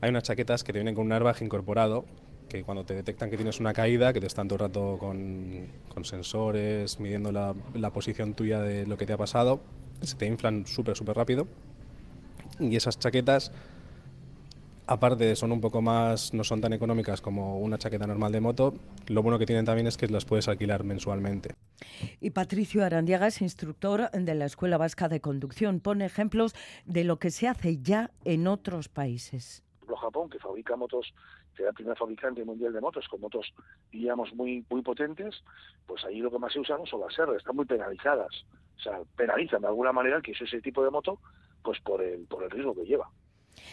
Hay 0.00 0.10
unas 0.10 0.24
chaquetas 0.24 0.64
que 0.64 0.72
te 0.72 0.78
vienen 0.78 0.94
con 0.94 1.06
un 1.06 1.12
airbag 1.12 1.42
incorporado 1.42 2.04
que 2.48 2.64
cuando 2.64 2.84
te 2.84 2.94
detectan 2.94 3.30
que 3.30 3.36
tienes 3.36 3.60
una 3.60 3.72
caída, 3.72 4.12
que 4.12 4.20
te 4.20 4.26
están 4.26 4.46
todo 4.46 4.56
el 4.56 4.60
rato 4.68 4.98
con, 4.98 6.04
sensores, 6.04 7.00
midiendo 7.00 7.32
la, 7.32 7.54
la 7.72 7.92
posición 7.92 8.34
tuya 8.34 8.60
de 8.60 8.86
lo 8.86 8.98
que 8.98 9.06
te 9.06 9.14
ha 9.14 9.16
pasado, 9.16 9.62
se 10.06 10.16
te 10.16 10.26
inflan 10.26 10.66
súper, 10.66 10.96
súper 10.96 11.16
rápido. 11.16 11.46
Y 12.58 12.76
esas 12.76 12.98
chaquetas, 12.98 13.52
aparte 14.86 15.34
son 15.36 15.52
un 15.52 15.60
poco 15.60 15.82
más, 15.82 16.34
no 16.34 16.44
son 16.44 16.60
tan 16.60 16.72
económicas 16.72 17.20
como 17.20 17.58
una 17.58 17.78
chaqueta 17.78 18.06
normal 18.06 18.32
de 18.32 18.40
moto, 18.40 18.74
lo 19.06 19.22
bueno 19.22 19.38
que 19.38 19.46
tienen 19.46 19.64
también 19.64 19.86
es 19.86 19.96
que 19.96 20.06
las 20.08 20.24
puedes 20.24 20.48
alquilar 20.48 20.84
mensualmente. 20.84 21.54
Y 22.20 22.30
Patricio 22.30 22.84
Arandiaga 22.84 23.26
es 23.26 23.42
instructor 23.42 24.10
de 24.10 24.34
la 24.34 24.44
Escuela 24.44 24.76
Vasca 24.76 25.08
de 25.08 25.20
Conducción. 25.20 25.80
Pone 25.80 26.04
ejemplos 26.04 26.54
de 26.84 27.04
lo 27.04 27.18
que 27.18 27.30
se 27.30 27.48
hace 27.48 27.78
ya 27.78 28.10
en 28.24 28.46
otros 28.46 28.88
países. 28.88 29.62
Japón, 30.02 30.28
que 30.30 30.38
fabrica 30.38 30.76
motos 30.76 31.14
era 31.58 31.70
el 31.70 31.74
primer 31.74 31.96
fabricante 31.96 32.44
mundial 32.44 32.72
de 32.72 32.80
motos 32.80 33.06
con 33.08 33.20
motos, 33.20 33.52
digamos, 33.90 34.32
muy 34.34 34.64
muy 34.70 34.82
potentes, 34.82 35.42
pues 35.86 36.04
ahí 36.04 36.20
lo 36.20 36.30
que 36.30 36.38
más 36.38 36.52
se 36.52 36.60
usan 36.60 36.86
son 36.86 37.00
las 37.00 37.18
R, 37.18 37.36
están 37.36 37.56
muy 37.56 37.66
penalizadas 37.66 38.44
o 38.82 38.82
sea, 38.82 39.00
penalizan 39.16 39.62
de 39.62 39.68
alguna 39.68 39.92
manera 39.92 40.20
que 40.20 40.32
es 40.32 40.40
ese 40.40 40.60
tipo 40.60 40.82
de 40.82 40.90
moto, 40.90 41.20
pues 41.62 41.80
por 41.80 42.02
el, 42.02 42.26
por 42.26 42.42
el 42.42 42.50
riesgo 42.50 42.74
que 42.74 42.84
lleva. 42.84 43.08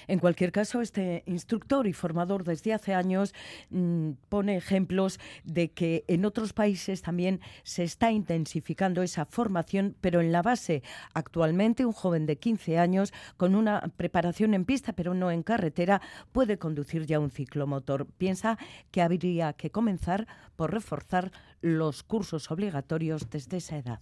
En 0.08 0.20
cualquier 0.20 0.52
caso, 0.52 0.82
este 0.82 1.24
instructor 1.26 1.88
y 1.88 1.94
formador 1.94 2.44
desde 2.44 2.74
hace 2.74 2.94
años 2.94 3.34
mm, 3.70 4.12
pone 4.30 4.58
ejemplos 4.58 5.20
de 5.44 5.72
que 5.72 6.04
en 6.08 6.26
otros 6.26 6.54
países 6.54 7.02
también 7.02 7.42
se 7.64 7.84
está 7.84 8.12
intensificando 8.12 9.04
esa 9.04 9.26
formación, 9.26 9.96
pero 10.02 10.22
en 10.22 10.32
la 10.32 10.42
base. 10.42 10.84
Actualmente, 11.14 11.86
un 11.86 11.94
joven 11.94 12.26
de 12.26 12.38
15 12.38 12.78
años 12.78 13.14
con 13.38 13.56
una 13.56 13.82
preparación 13.98 14.54
en 14.54 14.66
pista, 14.66 14.94
pero 14.94 15.14
no 15.14 15.32
en 15.32 15.44
carretera, 15.44 16.02
puede 16.32 16.58
conducir 16.58 17.06
ya 17.06 17.20
un 17.20 17.32
ciclomotor. 17.32 18.06
Piensa 18.18 18.58
que 18.92 19.02
habría 19.02 19.54
que 19.54 19.70
comenzar 19.70 20.28
por 20.56 20.72
reforzar 20.72 21.32
los 21.62 22.04
cursos 22.04 22.52
obligatorios 22.52 23.30
desde 23.30 23.58
esa 23.58 23.78
edad. 23.78 24.00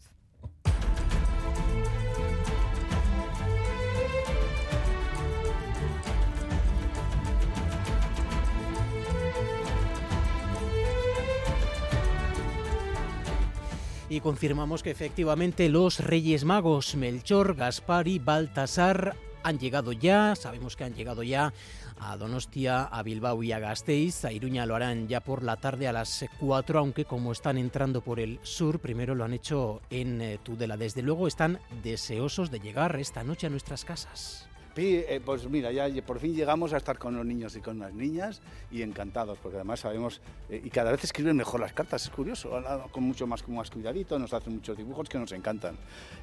Y 14.09 14.21
confirmamos 14.21 14.83
que 14.83 14.91
efectivamente 14.91 15.69
los 15.69 15.99
Reyes 15.99 16.45
Magos 16.45 16.95
Melchor, 16.95 17.55
Gaspar 17.55 18.07
y 18.07 18.19
Baltasar 18.19 19.15
han 19.43 19.59
llegado 19.59 19.91
ya, 19.91 20.35
sabemos 20.35 20.75
que 20.75 20.83
han 20.83 20.93
llegado 20.93 21.23
ya 21.23 21.53
a 21.99 22.17
Donostia, 22.17 22.83
a 22.83 23.03
Bilbao 23.03 23.41
y 23.43 23.51
a 23.51 23.59
Gasteiz. 23.59 24.25
A 24.25 24.31
Iruña 24.31 24.65
lo 24.65 24.75
harán 24.75 25.07
ya 25.07 25.21
por 25.21 25.43
la 25.43 25.57
tarde 25.57 25.87
a 25.87 25.93
las 25.93 26.25
4, 26.39 26.79
aunque 26.79 27.05
como 27.05 27.31
están 27.31 27.57
entrando 27.57 28.01
por 28.01 28.19
el 28.19 28.39
sur, 28.43 28.79
primero 28.79 29.15
lo 29.15 29.23
han 29.23 29.33
hecho 29.33 29.81
en 29.89 30.21
eh, 30.21 30.39
Tudela. 30.43 30.77
Desde 30.77 31.01
luego 31.01 31.27
están 31.27 31.59
deseosos 31.83 32.51
de 32.51 32.59
llegar 32.59 32.95
esta 32.97 33.23
noche 33.23 33.47
a 33.47 33.49
nuestras 33.49 33.85
casas. 33.85 34.47
Eh, 34.79 35.21
pues 35.23 35.49
mira, 35.49 35.71
ya 35.71 35.89
por 36.03 36.19
fin 36.19 36.35
llegamos 36.35 36.73
a 36.73 36.77
estar 36.77 36.97
con 36.97 37.15
los 37.15 37.25
niños 37.25 37.55
y 37.55 37.61
con 37.61 37.79
las 37.79 37.93
niñas 37.93 38.41
y 38.71 38.81
encantados, 38.81 39.39
porque 39.41 39.57
además 39.57 39.79
sabemos, 39.79 40.21
eh, 40.49 40.61
y 40.63 40.69
cada 40.69 40.91
vez 40.91 41.03
escriben 41.03 41.35
mejor 41.35 41.59
las 41.59 41.73
cartas, 41.73 42.03
es 42.03 42.09
curioso, 42.09 42.51
con 42.91 43.03
mucho 43.03 43.25
más, 43.25 43.47
más 43.47 43.71
cuidadito, 43.71 44.19
nos 44.19 44.33
hacen 44.33 44.53
muchos 44.53 44.77
dibujos 44.77 45.09
que 45.09 45.17
nos 45.17 45.31
encantan. 45.31 45.77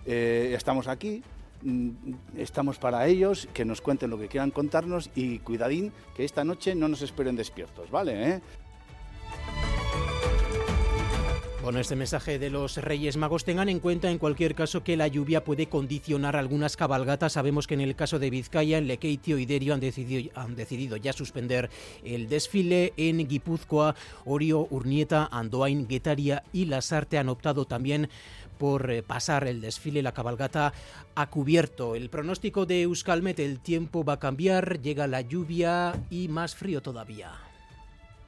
Eh, 0.07 0.53
estamos 0.57 0.87
aquí, 0.87 1.23
mm, 1.63 1.91
estamos 2.37 2.79
para 2.79 3.07
ellos, 3.07 3.49
que 3.53 3.65
nos 3.65 3.81
cuenten 3.81 4.11
lo 4.11 4.19
que 4.19 4.29
quieran 4.29 4.51
contarnos 4.51 5.11
y 5.15 5.41
cuidadín, 5.41 5.93
que 6.15 6.25
esta 6.25 6.45
noche 6.45 6.75
no 6.75 6.89
nos 6.89 7.03
esperen 7.03 7.37
despiertos, 7.37 7.91
¿vale? 7.91 8.41
Con 11.65 11.79
este 11.79 11.97
mensaje 11.97 12.39
de 12.39 12.51
los 12.51 12.77
Reyes 12.77 13.17
Magos, 13.17 13.47
tengan 13.47 13.71
en 13.71 13.81
cuenta 13.81 14.11
en 14.11 14.19
cualquier 14.19 14.55
caso 14.55 14.85
que 14.85 14.99
la 14.99 15.09
lluvia 15.09 15.45
puede 15.45 15.67
condicionar 15.67 16.37
algunas 16.37 16.77
cabalgatas. 16.77 17.33
Sabemos 17.33 17.67
que 17.67 17.73
en 17.73 17.81
el 17.81 17.97
caso 17.97 18.19
de 18.19 18.29
Vizcaya, 18.29 18.77
en 18.77 18.87
Lekeitio 18.87 19.39
y 19.39 19.47
Derio 19.47 19.73
han 19.73 19.81
decidido, 19.81 20.31
han 20.35 20.57
decidido 20.57 20.99
ya 20.99 21.15
suspender 21.15 21.71
el 22.05 22.29
desfile. 22.29 22.93
En 22.99 23.27
Guipúzcoa, 23.27 23.95
Orio, 24.27 24.67
Urnieta, 24.69 25.27
Andoain, 25.33 25.89
Guetaria 25.89 26.43
y 26.53 26.67
Lasarte 26.67 27.17
han 27.17 27.31
optado 27.31 27.65
también 27.65 28.11
por 28.59 28.91
eh, 28.91 29.03
pasar 29.03 29.47
el 29.47 29.63
desfile, 29.63 30.03
la 30.03 30.13
cabalgata 30.13 30.75
a 31.15 31.31
cubierto. 31.31 31.95
El 31.95 32.11
pronóstico 32.11 32.67
de 32.67 32.83
Euskalmet, 32.83 33.39
el 33.39 33.61
tiempo 33.61 34.05
va 34.05 34.13
a 34.13 34.21
cambiar, 34.21 34.83
llega 34.83 35.07
la 35.07 35.23
lluvia 35.23 35.95
y 36.11 36.29
más 36.29 36.55
frío 36.55 36.83
todavía. 36.83 37.33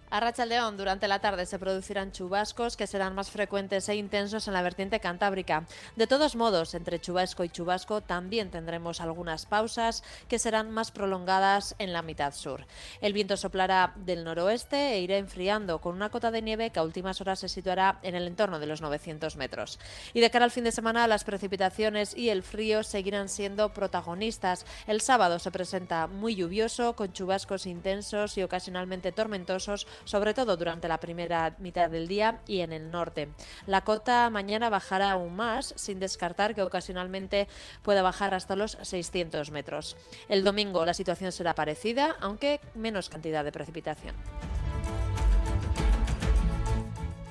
A 0.08 0.20
Rachaldeón, 0.20 0.76
durante 0.76 1.08
la 1.08 1.18
tarde 1.18 1.46
se 1.46 1.58
producirán 1.58 2.12
chubascos 2.12 2.76
que 2.76 2.86
serán 2.86 3.16
más 3.16 3.28
frecuentes 3.28 3.88
e 3.88 3.96
intensos 3.96 4.46
en 4.46 4.54
la 4.54 4.62
vertiente 4.62 5.00
cantábrica. 5.00 5.66
De 5.96 6.06
todos 6.06 6.36
modos, 6.36 6.74
entre 6.74 7.00
chubasco 7.00 7.42
y 7.42 7.48
chubasco 7.48 8.00
también 8.02 8.52
tendremos 8.52 9.00
algunas 9.00 9.46
pausas 9.46 10.04
que 10.28 10.38
serán 10.38 10.70
más 10.70 10.92
prolongadas 10.92 11.74
en 11.80 11.92
la 11.92 12.02
mitad 12.02 12.32
sur. 12.32 12.66
El 13.00 13.14
viento 13.14 13.36
soplará 13.36 13.94
del 13.96 14.22
noroeste 14.22 14.94
e 14.94 15.00
irá 15.00 15.16
enfriando 15.16 15.80
con 15.80 15.96
una 15.96 16.08
cota 16.08 16.30
de 16.30 16.40
nieve 16.40 16.70
que 16.70 16.78
a 16.78 16.84
últimas 16.84 17.20
horas 17.20 17.40
se 17.40 17.48
situará 17.48 17.98
en 18.04 18.14
el 18.14 18.28
entorno 18.28 18.60
de 18.60 18.66
los 18.66 18.80
900 18.80 19.34
metros. 19.34 19.80
Y 20.14 20.20
de 20.20 20.30
cara 20.30 20.44
al 20.44 20.52
fin 20.52 20.62
de 20.62 20.70
semana, 20.70 21.08
las 21.08 21.24
precipitaciones 21.24 22.16
y 22.16 22.30
el 22.30 22.44
frío 22.44 22.84
seguirán 22.84 23.28
siendo 23.28 23.72
protagonistas. 23.72 24.66
El 24.86 25.00
sábado 25.00 25.40
se 25.40 25.50
presenta 25.50 26.06
muy 26.06 26.36
lluvioso, 26.36 26.94
con 26.94 27.12
chubascos 27.12 27.66
intensos 27.66 28.38
y 28.38 28.44
ocasionalmente 28.44 29.10
tormentosos 29.10 29.88
sobre 30.06 30.32
todo 30.32 30.56
durante 30.56 30.88
la 30.88 30.98
primera 30.98 31.54
mitad 31.58 31.90
del 31.90 32.08
día 32.08 32.40
y 32.46 32.60
en 32.60 32.72
el 32.72 32.90
norte. 32.90 33.28
La 33.66 33.82
cota 33.82 34.30
mañana 34.30 34.70
bajará 34.70 35.10
aún 35.10 35.36
más, 35.36 35.74
sin 35.76 36.00
descartar 36.00 36.54
que 36.54 36.62
ocasionalmente 36.62 37.48
pueda 37.82 38.00
bajar 38.00 38.32
hasta 38.32 38.56
los 38.56 38.78
600 38.80 39.50
metros. 39.50 39.96
El 40.28 40.44
domingo 40.44 40.86
la 40.86 40.94
situación 40.94 41.32
será 41.32 41.54
parecida, 41.54 42.16
aunque 42.20 42.60
menos 42.74 43.10
cantidad 43.10 43.44
de 43.44 43.52
precipitación. 43.52 44.14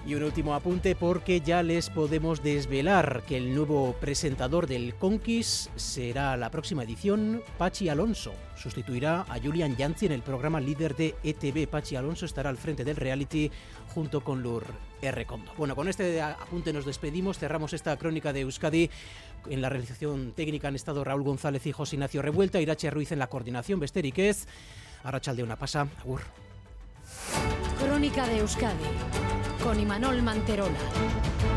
Y 0.07 0.13
un 0.13 0.21
último 0.21 0.53
apunte 0.53 0.95
porque 0.95 1.41
ya 1.41 1.63
les 1.63 1.89
podemos 1.89 2.43
desvelar 2.43 3.23
que 3.27 3.37
el 3.37 3.55
nuevo 3.55 3.95
presentador 3.99 4.67
del 4.67 4.93
Conquist 4.93 5.75
será 5.75 6.37
la 6.37 6.51
próxima 6.51 6.83
edición 6.83 7.41
Pachi 7.57 7.89
Alonso. 7.89 8.31
Sustituirá 8.55 9.21
a 9.21 9.39
Julian 9.39 9.75
Yanzi 9.75 10.05
en 10.05 10.11
el 10.11 10.21
programa 10.21 10.61
líder 10.61 10.95
de 10.95 11.15
ETV. 11.23 11.67
Pachi 11.67 11.95
Alonso 11.95 12.27
estará 12.27 12.51
al 12.51 12.57
frente 12.57 12.83
del 12.83 12.97
reality 12.97 13.49
junto 13.95 14.23
con 14.23 14.43
Lur 14.43 14.65
R. 15.01 15.25
Condo. 15.25 15.51
Bueno, 15.57 15.75
con 15.75 15.87
este 15.87 16.21
apunte 16.21 16.71
nos 16.71 16.85
despedimos, 16.85 17.39
cerramos 17.39 17.73
esta 17.73 17.97
crónica 17.97 18.31
de 18.31 18.41
Euskadi. 18.41 18.91
En 19.49 19.59
la 19.59 19.69
realización 19.69 20.33
técnica 20.35 20.67
han 20.67 20.75
estado 20.75 21.03
Raúl 21.03 21.23
González 21.23 21.65
y 21.65 21.71
José 21.71 21.95
Ignacio 21.95 22.21
Revuelta, 22.21 22.61
Irache 22.61 22.91
Ruiz 22.91 23.11
en 23.11 23.17
la 23.17 23.27
coordinación, 23.27 23.79
Besteriquez, 23.79 24.45
Arrachal 25.03 25.35
de 25.35 25.43
una 25.43 25.55
pasa, 25.55 25.87
agur. 25.99 26.21
Crónica 27.79 28.27
de 28.27 28.37
Euskadi 28.37 29.44
con 29.65 29.79
Imanol 29.79 30.21
Manterola. 30.21 31.54